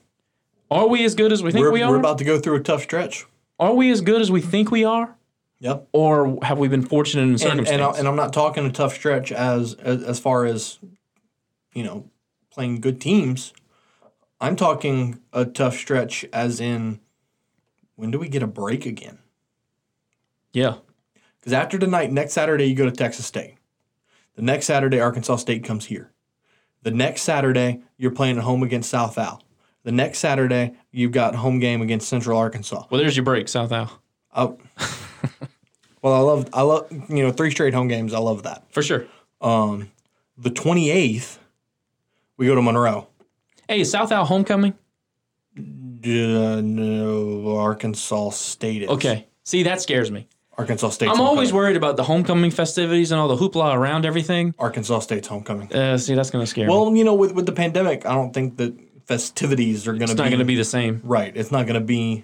Are 0.70 0.88
we 0.88 1.06
as 1.06 1.16
good 1.16 1.32
as 1.32 1.44
we 1.44 1.52
think 1.52 1.64
We're, 1.64 1.72
we 1.72 1.82
are? 1.84 1.92
we're 1.92 2.00
about 2.00 2.18
to 2.18 2.24
go 2.24 2.40
through 2.40 2.56
a 2.56 2.64
tough 2.64 2.82
stretch. 2.82 3.26
are 3.60 3.74
we 3.74 3.92
as 3.92 4.02
good 4.02 4.20
as 4.20 4.32
we 4.32 4.42
think 4.42 4.72
we 4.72 4.84
are? 4.84 5.16
Yep. 5.60 5.88
Or 5.94 6.38
have 6.44 6.58
we 6.60 6.68
been 6.68 6.86
fortunate 6.86 7.24
in 7.24 7.38
circumstances? 7.38 7.72
and, 7.72 7.82
I, 7.82 7.98
and 7.98 8.08
I'm 8.08 8.16
not 8.16 8.34
talking 8.34 8.66
a 8.66 8.72
tough 8.72 8.94
stretch 8.94 9.32
as, 9.32 9.74
as 9.76 10.04
as 10.04 10.20
far 10.20 10.46
as 10.46 10.80
you 11.74 11.84
know 11.84 12.10
playing 12.52 12.82
good 12.82 13.00
teams. 13.00 13.54
I'm 14.42 14.56
talking 14.56 15.22
a 15.32 15.46
tough 15.46 15.76
stretch 15.76 16.26
as 16.34 16.60
in 16.60 17.00
when 17.96 18.12
do 18.12 18.20
we 18.20 18.28
get 18.28 18.44
a 18.44 18.48
break 18.48 18.86
again? 18.86 19.20
yeah. 20.54 20.76
Because 21.40 21.54
after 21.54 21.78
tonight, 21.78 22.12
next 22.12 22.34
Saturday 22.34 22.66
you 22.66 22.74
go 22.74 22.86
to 22.86 22.92
Texas 22.92 23.28
State. 23.28 23.56
The 24.36 24.42
next 24.42 24.66
Saturday, 24.66 25.00
Arkansas 25.00 25.36
State 25.38 25.64
comes 25.64 25.86
here. 25.86 26.12
The 26.82 26.90
next 26.92 27.22
Saturday, 27.22 27.82
you're 27.98 28.12
playing 28.12 28.38
at 28.38 28.44
home 28.44 28.64
against 28.64 28.90
South 28.90 29.18
Al. 29.20 29.44
The 29.84 29.92
next 29.92 30.20
Saturday, 30.20 30.74
you've 30.92 31.12
got 31.12 31.36
home 31.36 31.60
game 31.60 31.82
against 31.84 32.10
Central 32.10 32.38
Arkansas. 32.40 32.86
Well, 32.90 33.00
there's 33.00 33.16
your 33.16 33.24
break, 33.24 33.48
South 33.48 33.72
Al. 33.72 34.02
Oh. 34.36 34.58
well, 36.02 36.14
I 36.14 36.20
love 36.20 36.50
I 36.54 36.62
love 36.62 36.88
you 36.92 37.24
know 37.24 37.32
three 37.32 37.52
straight 37.52 37.74
home 37.74 37.88
games. 37.88 38.14
I 38.14 38.20
love 38.20 38.44
that. 38.44 38.64
For 38.72 38.82
sure. 38.82 39.06
Um, 39.42 39.92
the 40.38 40.50
28th, 40.50 41.38
we 42.38 42.46
go 42.48 42.56
to 42.56 42.62
Monroe. 42.62 43.08
Hey, 43.70 43.82
is 43.82 43.92
South 43.92 44.12
Al 44.12 44.26
homecoming? 44.26 44.74
Uh, 45.58 46.62
no, 46.62 47.58
Arkansas 47.58 48.30
State. 48.32 48.84
Is. 48.84 48.90
Okay. 48.90 49.28
See, 49.44 49.64
that 49.64 49.82
scares 49.82 50.12
me. 50.12 50.28
Arkansas 50.58 50.90
State. 50.90 51.10
I'm 51.10 51.20
always 51.20 51.52
worried 51.52 51.76
about 51.76 51.98
the 51.98 52.04
homecoming 52.04 52.52
festivities 52.52 53.12
and 53.12 53.20
all 53.20 53.28
the 53.28 53.36
hoopla 53.36 53.76
around 53.76 54.06
everything. 54.06 54.56
Arkansas 54.58 55.00
State's 55.00 55.28
homecoming. 55.28 55.72
Uh, 55.74 55.98
see, 55.98 56.16
that's 56.16 56.30
going 56.30 56.44
to 56.44 56.48
scare 56.50 56.68
me. 56.68 56.72
Well, 56.74 56.96
you 56.96 57.04
know, 57.04 57.14
with 57.14 57.34
with 57.34 57.46
the 57.46 57.52
pandemic, 57.52 58.06
I 58.06 58.14
don't 58.14 58.34
think 58.34 58.58
that 58.58 58.74
festivities 59.06 59.88
are 59.88 59.92
going 59.92 60.00
to 60.00 60.04
It's 60.06 60.14
be 60.14 60.24
not 60.24 60.30
going 60.30 60.40
to 60.40 60.46
be 60.46 60.56
the 60.56 60.64
same. 60.64 61.02
right. 61.04 61.36
It's 61.36 61.52
not 61.52 61.66
going 61.66 61.80
to 61.80 61.86
be. 61.86 62.24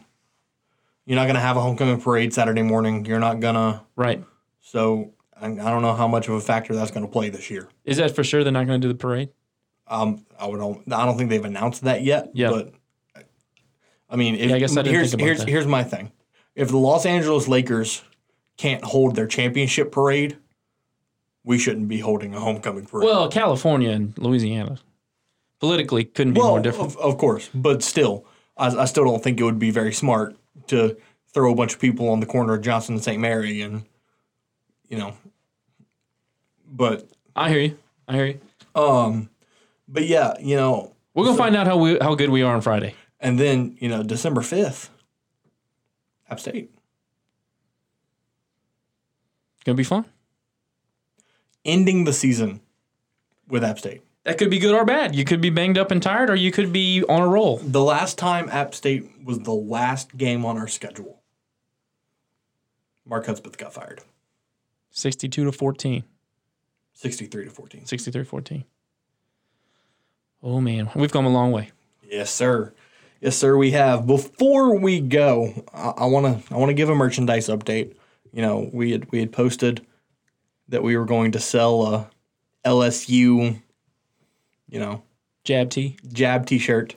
You're 1.05 1.15
not 1.15 1.23
going 1.25 1.35
to 1.35 1.41
have 1.41 1.57
a 1.57 1.61
homecoming 1.61 1.99
parade 1.99 2.33
Saturday 2.33 2.61
morning. 2.61 3.05
You're 3.05 3.19
not 3.19 3.39
gonna. 3.39 3.83
Right. 3.95 4.23
So 4.61 5.13
I, 5.39 5.47
I 5.47 5.49
don't 5.49 5.81
know 5.81 5.93
how 5.93 6.07
much 6.07 6.27
of 6.27 6.35
a 6.35 6.41
factor 6.41 6.75
that's 6.75 6.91
going 6.91 7.05
to 7.05 7.11
play 7.11 7.29
this 7.29 7.49
year. 7.49 7.67
Is 7.83 7.97
that 7.97 8.15
for 8.15 8.23
sure 8.23 8.43
they're 8.43 8.53
not 8.53 8.67
going 8.67 8.79
to 8.79 8.87
do 8.87 8.91
the 8.93 8.97
parade? 8.97 9.29
Um, 9.87 10.25
I 10.39 10.47
would. 10.47 10.59
I 10.59 11.05
don't 11.05 11.17
think 11.17 11.29
they've 11.29 11.43
announced 11.43 11.83
that 11.83 12.03
yet. 12.03 12.31
Yeah. 12.33 12.51
But 12.51 12.73
I 14.09 14.15
mean, 14.15 14.35
if, 14.35 14.49
Yeah, 14.49 14.55
I 14.55 14.59
guess 14.59 14.77
I 14.77 14.83
here's 14.83 15.13
here's 15.13 15.39
that. 15.39 15.47
here's 15.47 15.67
my 15.67 15.83
thing. 15.83 16.11
If 16.55 16.69
the 16.69 16.77
Los 16.77 17.05
Angeles 17.05 17.47
Lakers 17.47 18.03
can't 18.57 18.83
hold 18.83 19.15
their 19.15 19.27
championship 19.27 19.91
parade, 19.91 20.37
we 21.43 21.57
shouldn't 21.57 21.87
be 21.87 21.99
holding 21.99 22.35
a 22.35 22.39
homecoming 22.39 22.85
parade. 22.85 23.05
Well, 23.05 23.29
California 23.29 23.89
and 23.89 24.15
Louisiana 24.17 24.77
politically 25.59 26.03
couldn't 26.03 26.33
be 26.33 26.39
Well, 26.41 26.49
more 26.49 26.59
different. 26.59 26.95
Of, 26.95 26.97
of 26.97 27.17
course, 27.17 27.49
but 27.53 27.81
still, 27.81 28.25
I, 28.57 28.67
I 28.67 28.85
still 28.85 29.05
don't 29.05 29.23
think 29.23 29.39
it 29.39 29.43
would 29.43 29.59
be 29.59 29.71
very 29.71 29.93
smart 29.93 30.35
to 30.67 30.97
throw 31.33 31.51
a 31.51 31.55
bunch 31.55 31.73
of 31.73 31.79
people 31.79 32.09
on 32.09 32.19
the 32.19 32.25
corner 32.25 32.53
of 32.53 32.61
Johnson 32.61 32.95
and 32.95 33.03
St. 33.03 33.19
Mary, 33.19 33.61
and 33.61 33.83
you 34.89 34.97
know. 34.97 35.15
But 36.69 37.09
I 37.35 37.49
hear 37.49 37.59
you. 37.59 37.77
I 38.07 38.13
hear 38.15 38.25
you. 38.25 38.39
um, 38.75 39.29
but 39.87 40.05
yeah, 40.05 40.33
you 40.39 40.55
know, 40.55 40.93
We're 41.13 41.25
gonna 41.25 41.37
find 41.37 41.55
out 41.55 41.67
how 41.67 41.77
we 41.77 41.97
how 41.99 42.15
good 42.15 42.29
we 42.29 42.41
are 42.43 42.53
on 42.55 42.61
Friday. 42.61 42.95
and 43.19 43.39
then 43.39 43.77
you 43.79 43.89
know 43.89 44.03
December 44.03 44.41
fifth, 44.41 44.89
App 46.29 46.39
State 46.39 46.71
Gonna 49.65 49.75
be 49.75 49.83
fun. 49.83 50.05
ending 51.63 52.05
the 52.05 52.13
season 52.13 52.61
with 53.47 53.63
App 53.63 53.77
State. 53.79 54.01
That 54.23 54.37
could 54.37 54.49
be 54.51 54.59
good 54.59 54.75
or 54.75 54.85
bad. 54.85 55.15
You 55.15 55.25
could 55.25 55.41
be 55.41 55.49
banged 55.49 55.77
up 55.79 55.89
and 55.91 56.01
tired, 56.01 56.29
or 56.29 56.35
you 56.35 56.51
could 56.51 56.71
be 56.71 57.03
on 57.09 57.21
a 57.21 57.27
roll. 57.27 57.57
The 57.57 57.81
last 57.83 58.17
time 58.19 58.49
App 58.49 58.75
State 58.75 59.09
was 59.23 59.39
the 59.39 59.51
last 59.53 60.15
game 60.15 60.45
on 60.45 60.57
our 60.57 60.67
schedule, 60.67 61.21
Mark 63.05 63.25
Hudspeth 63.25 63.57
got 63.57 63.73
fired, 63.73 64.01
Sixty-two 64.91 65.45
to 65.45 65.51
14. 65.51 66.03
sixty-three 66.93 67.45
to 67.45 67.49
fourteen. 67.49 67.81
63-14. 67.81 68.63
Oh 70.43 70.59
man, 70.61 70.89
we've 70.95 71.11
come 71.11 71.25
a 71.25 71.29
long 71.29 71.51
way. 71.51 71.71
Yes, 72.07 72.31
sir. 72.31 72.73
Yes, 73.21 73.37
sir. 73.37 73.55
We 73.57 73.71
have. 73.71 74.05
Before 74.07 74.77
we 74.77 74.99
go, 74.99 75.65
I 75.73 76.05
want 76.05 76.45
to 76.47 76.53
I 76.53 76.57
want 76.57 76.69
to 76.69 76.73
give 76.73 76.89
a 76.89 76.95
merchandise 76.95 77.47
update. 77.47 77.95
You 78.33 78.41
know, 78.41 78.69
we 78.73 78.91
had 78.91 79.11
we 79.11 79.19
had 79.19 79.31
posted 79.31 79.85
that 80.69 80.83
we 80.83 80.95
were 80.97 81.05
going 81.05 81.31
to 81.33 81.39
sell 81.39 81.85
a 81.85 82.09
LSU, 82.65 83.61
you 84.71 84.79
know, 84.79 85.03
Jab 85.43 85.69
T. 85.69 85.97
jab 86.11 86.47
T-shirt. 86.47 86.95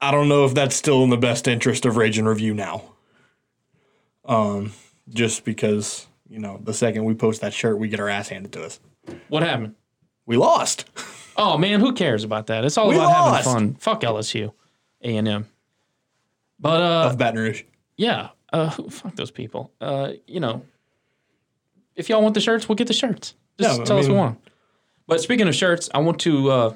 I 0.00 0.10
don't 0.12 0.28
know 0.28 0.44
if 0.44 0.54
that's 0.54 0.76
still 0.76 1.02
in 1.04 1.10
the 1.10 1.16
best 1.16 1.46
interest 1.48 1.84
of 1.84 1.96
Rage 1.96 2.16
and 2.18 2.28
Review 2.28 2.54
now. 2.54 2.84
Um, 4.24 4.72
just 5.08 5.44
because 5.44 6.06
you 6.28 6.38
know, 6.38 6.60
the 6.62 6.72
second 6.74 7.04
we 7.04 7.14
post 7.14 7.40
that 7.40 7.52
shirt, 7.52 7.78
we 7.78 7.88
get 7.88 7.98
our 8.00 8.08
ass 8.08 8.28
handed 8.28 8.52
to 8.52 8.62
us. 8.64 8.78
What 9.28 9.42
happened? 9.42 9.74
We 10.26 10.36
lost. 10.36 10.84
Oh 11.36 11.56
man, 11.56 11.80
who 11.80 11.94
cares 11.94 12.22
about 12.22 12.48
that? 12.48 12.66
It's 12.66 12.76
all 12.76 12.88
We 12.88 12.96
about 12.96 13.08
lost. 13.08 13.46
having 13.48 13.70
fun. 13.70 13.74
Fuck 13.76 14.02
LSU, 14.02 14.52
A 15.00 15.16
and 15.16 15.26
M. 15.26 15.46
But 16.58 16.82
uh, 16.82 17.08
of 17.12 17.16
Baton 17.18 17.38
Rouge. 17.40 17.62
yeah, 17.96 18.30
uh, 18.52 18.68
fuck 18.68 19.16
those 19.16 19.30
people. 19.30 19.70
Uh, 19.80 20.12
you 20.26 20.38
know, 20.40 20.62
if 21.96 22.10
y'all 22.10 22.20
want 22.20 22.34
the 22.34 22.42
shirts, 22.42 22.68
we'll 22.68 22.76
get 22.76 22.88
the 22.88 22.92
shirts. 22.92 23.36
Just 23.58 23.76
Yeah, 23.76 23.82
I 23.82 23.84
tell 23.86 23.98
us 23.98 24.04
we 24.04 24.10
mean- 24.10 24.18
want. 24.18 24.49
But 25.10 25.20
speaking 25.20 25.48
of 25.48 25.56
shirts, 25.56 25.90
I 25.92 25.98
want 25.98 26.20
to 26.20 26.50
uh, 26.52 26.74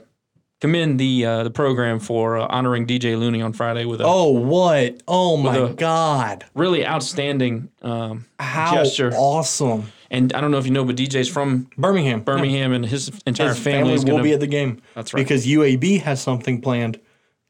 commend 0.60 0.98
the 0.98 1.24
uh, 1.24 1.44
the 1.44 1.52
program 1.52 2.00
for 2.00 2.36
uh, 2.36 2.48
honoring 2.48 2.84
DJ 2.84 3.16
Looney 3.16 3.40
on 3.40 3.52
Friday 3.52 3.84
with 3.84 4.00
a 4.00 4.04
Oh, 4.04 4.32
what? 4.32 5.00
Oh 5.06 5.36
my 5.36 5.70
God! 5.70 6.44
really 6.52 6.84
outstanding 6.84 7.70
um, 7.80 8.26
How 8.40 8.74
gesture. 8.74 9.12
awesome! 9.12 9.84
And 10.10 10.32
I 10.32 10.40
don't 10.40 10.50
know 10.50 10.58
if 10.58 10.66
you 10.66 10.72
know, 10.72 10.84
but 10.84 10.96
DJ's 10.96 11.28
from 11.28 11.70
Birmingham. 11.78 12.22
Birmingham, 12.22 12.72
and 12.72 12.84
his 12.84 13.08
entire 13.24 13.50
His 13.50 13.58
family 13.60 13.78
family 13.78 13.94
is 13.94 14.04
will 14.04 14.20
be 14.20 14.32
at 14.32 14.40
the 14.40 14.48
game. 14.48 14.82
That's 14.96 15.14
right. 15.14 15.20
Because 15.20 15.46
UAB 15.46 16.00
has 16.02 16.20
something 16.20 16.60
planned 16.60 16.98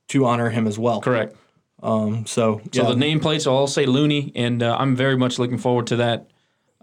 to 0.09 0.27
honor 0.27 0.51
him 0.51 0.67
as 0.67 0.79
well. 0.79 1.01
Correct. 1.01 1.35
So, 1.81 2.25
So 2.27 2.61
yeah, 2.73 2.83
the 2.83 2.95
nameplates 2.95 3.47
will 3.47 3.55
all 3.55 3.69
say 3.69 3.87
Looney, 3.87 4.33
and 4.35 4.63
uh, 4.63 4.77
I'm 4.79 4.95
very 4.95 5.17
much 5.17 5.39
looking 5.39 5.57
forward 5.57 5.87
to 5.87 5.97
that. 5.97 6.29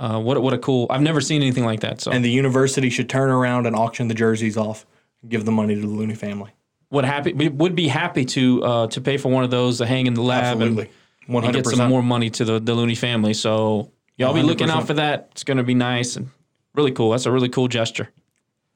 Uh, 0.02 0.19
what 0.19 0.36
a- 0.36 0.41
what 0.41 0.52
a 0.53 0.57
cool! 0.57 0.88
I've 0.90 1.03
never 1.03 1.22
seen 1.22 1.44
anything 1.44 1.64
like 1.64 1.82
that. 1.82 2.02
So 2.02 2.11
and 2.11 2.26
the 2.26 2.32
university 2.32 2.90
should 2.90 3.07
turn 3.07 3.30
around 3.30 3.68
and 3.68 3.76
auction 3.76 4.07
the 4.07 4.15
jerseys 4.15 4.57
off, 4.57 4.86
and 5.22 5.30
give 5.30 5.45
the 5.45 5.52
money 5.52 5.76
to 5.76 5.82
the 5.82 5.88
Looney 5.88 6.15
family. 6.15 6.49
would 6.90 7.06
happy 7.06 7.34
we 7.34 7.49
would 7.49 7.76
be 7.76 7.88
happy 7.88 8.26
to 8.26 8.64
uh, 8.64 8.88
to 8.88 8.99
pay 8.99 9.18
for 9.18 9.30
one 9.32 9.44
of 9.44 9.52
those 9.52 9.78
to 9.78 9.86
hang 9.86 10.07
in 10.07 10.15
the 10.15 10.23
lab 10.23 10.44
Absolutely, 10.56 10.90
and, 11.28 11.45
and 11.45 11.53
get 11.53 11.68
some 11.68 11.88
more 11.88 12.02
money 12.02 12.32
to 12.32 12.44
the 12.44 12.60
the 12.60 12.73
Looney 12.73 12.95
family. 12.95 13.36
So 13.36 13.91
y'all 14.18 14.34
be 14.34 14.41
looking 14.41 14.72
out 14.72 14.88
for 14.88 14.95
that. 14.95 15.28
It's 15.34 15.44
going 15.44 15.57
to 15.57 15.64
be 15.64 15.76
nice 15.76 16.15
and 16.15 16.30
really 16.73 16.91
cool. 16.91 17.11
That's 17.11 17.28
a 17.28 17.32
really 17.32 17.49
cool 17.49 17.68
gesture. 17.68 18.10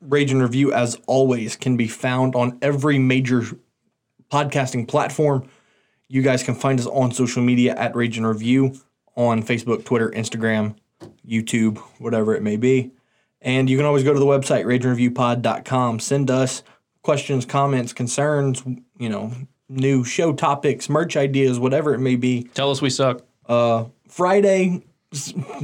Rage 0.01 0.31
and 0.31 0.43
Review, 0.43 0.73
as 0.73 0.95
always, 1.07 1.55
can 1.55 1.75
be 1.75 1.87
found 1.87 2.35
on 2.35 2.59
every 2.61 2.99
major 2.99 3.43
podcasting 4.31 4.87
platform. 4.87 5.47
You 6.07 6.21
guys 6.21 6.43
can 6.43 6.53
find 6.53 6.79
us 6.79 6.85
on 6.85 7.11
social 7.11 7.41
media 7.41 7.73
at 7.75 7.95
Rage 7.95 8.17
and 8.17 8.27
Review 8.27 8.75
on 9.15 9.41
Facebook, 9.41 9.85
Twitter, 9.85 10.11
Instagram, 10.11 10.75
YouTube, 11.27 11.77
whatever 11.99 12.35
it 12.35 12.41
may 12.41 12.57
be. 12.57 12.91
And 13.41 13.69
you 13.69 13.77
can 13.77 13.85
always 13.85 14.03
go 14.03 14.13
to 14.13 14.19
the 14.19 14.25
website, 14.25 14.65
rageandreviewpod.com. 14.65 15.99
Send 15.99 16.31
us 16.31 16.63
questions, 17.03 17.45
comments, 17.45 17.93
concerns, 17.93 18.63
you 18.97 19.09
know, 19.09 19.31
new 19.69 20.03
show 20.03 20.33
topics, 20.33 20.89
merch 20.89 21.15
ideas, 21.15 21.59
whatever 21.59 21.93
it 21.93 21.99
may 21.99 22.15
be. 22.15 22.43
Tell 22.53 22.71
us 22.71 22.81
we 22.81 22.89
suck. 22.89 23.21
Uh, 23.45 23.85
Friday, 24.07 24.83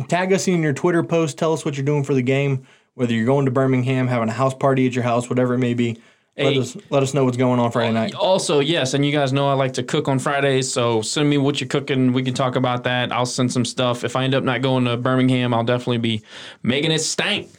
tag 0.07 0.33
us 0.33 0.47
in 0.47 0.61
your 0.61 0.73
Twitter 0.73 1.03
post. 1.03 1.37
Tell 1.37 1.53
us 1.53 1.65
what 1.65 1.75
you're 1.75 1.85
doing 1.85 2.03
for 2.03 2.13
the 2.13 2.21
game. 2.21 2.65
Whether 2.93 3.13
you're 3.13 3.25
going 3.25 3.45
to 3.45 3.51
Birmingham, 3.51 4.07
having 4.07 4.29
a 4.29 4.33
house 4.33 4.53
party 4.53 4.85
at 4.85 4.93
your 4.93 5.03
house, 5.03 5.29
whatever 5.29 5.53
it 5.53 5.59
may 5.59 5.73
be. 5.73 5.97
Let 6.37 6.57
us 6.57 6.77
let 6.89 7.03
us 7.03 7.13
know 7.13 7.25
what's 7.25 7.37
going 7.37 7.59
on 7.59 7.71
Friday 7.71 7.89
oh, 7.89 7.93
night. 7.93 8.15
Also, 8.15 8.59
yes, 8.61 8.93
and 8.93 9.05
you 9.05 9.11
guys 9.11 9.33
know 9.33 9.49
I 9.49 9.53
like 9.53 9.73
to 9.73 9.83
cook 9.83 10.07
on 10.07 10.17
Fridays, 10.17 10.71
so 10.71 11.01
send 11.01 11.29
me 11.29 11.37
what 11.37 11.59
you're 11.59 11.67
cooking. 11.67 12.13
We 12.13 12.23
can 12.23 12.33
talk 12.33 12.55
about 12.55 12.85
that. 12.85 13.11
I'll 13.11 13.25
send 13.25 13.51
some 13.51 13.65
stuff. 13.65 14.05
If 14.05 14.15
I 14.15 14.23
end 14.23 14.33
up 14.33 14.43
not 14.43 14.61
going 14.61 14.85
to 14.85 14.95
Birmingham, 14.95 15.53
I'll 15.53 15.65
definitely 15.65 15.97
be 15.97 16.23
making 16.63 16.91
it 16.91 16.99
stank. 16.99 17.49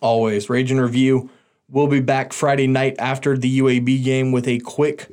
Always 0.00 0.50
Rage 0.50 0.70
and 0.70 0.80
Review. 0.80 1.30
We'll 1.70 1.86
be 1.86 2.00
back 2.00 2.34
Friday 2.34 2.66
night 2.66 2.96
after 2.98 3.38
the 3.38 3.60
UAB 3.60 4.04
game 4.04 4.32
with 4.32 4.46
a 4.46 4.58
quick 4.60 5.10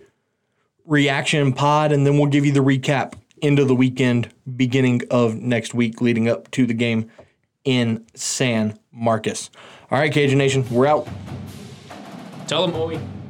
reaction 0.85 1.53
pod, 1.53 1.93
and 1.93 2.05
then 2.05 2.17
we'll 2.17 2.29
give 2.29 2.45
you 2.45 2.51
the 2.51 2.59
recap 2.59 3.13
into 3.41 3.63
the 3.63 3.73
weekend, 3.73 4.29
beginning 4.57 5.01
of 5.09 5.35
next 5.35 5.73
week, 5.73 6.01
leading 6.01 6.27
up 6.27 6.51
to 6.51 6.65
the 6.65 6.73
game 6.73 7.09
in 7.63 8.05
San 8.15 8.77
Marcos. 8.91 9.49
All 9.89 9.97
right, 9.97 10.11
Cajun 10.11 10.37
Nation, 10.37 10.65
we're 10.69 10.87
out. 10.87 11.07
Tell 12.51 12.63
them, 12.63 12.73
Bowie. 12.73 13.20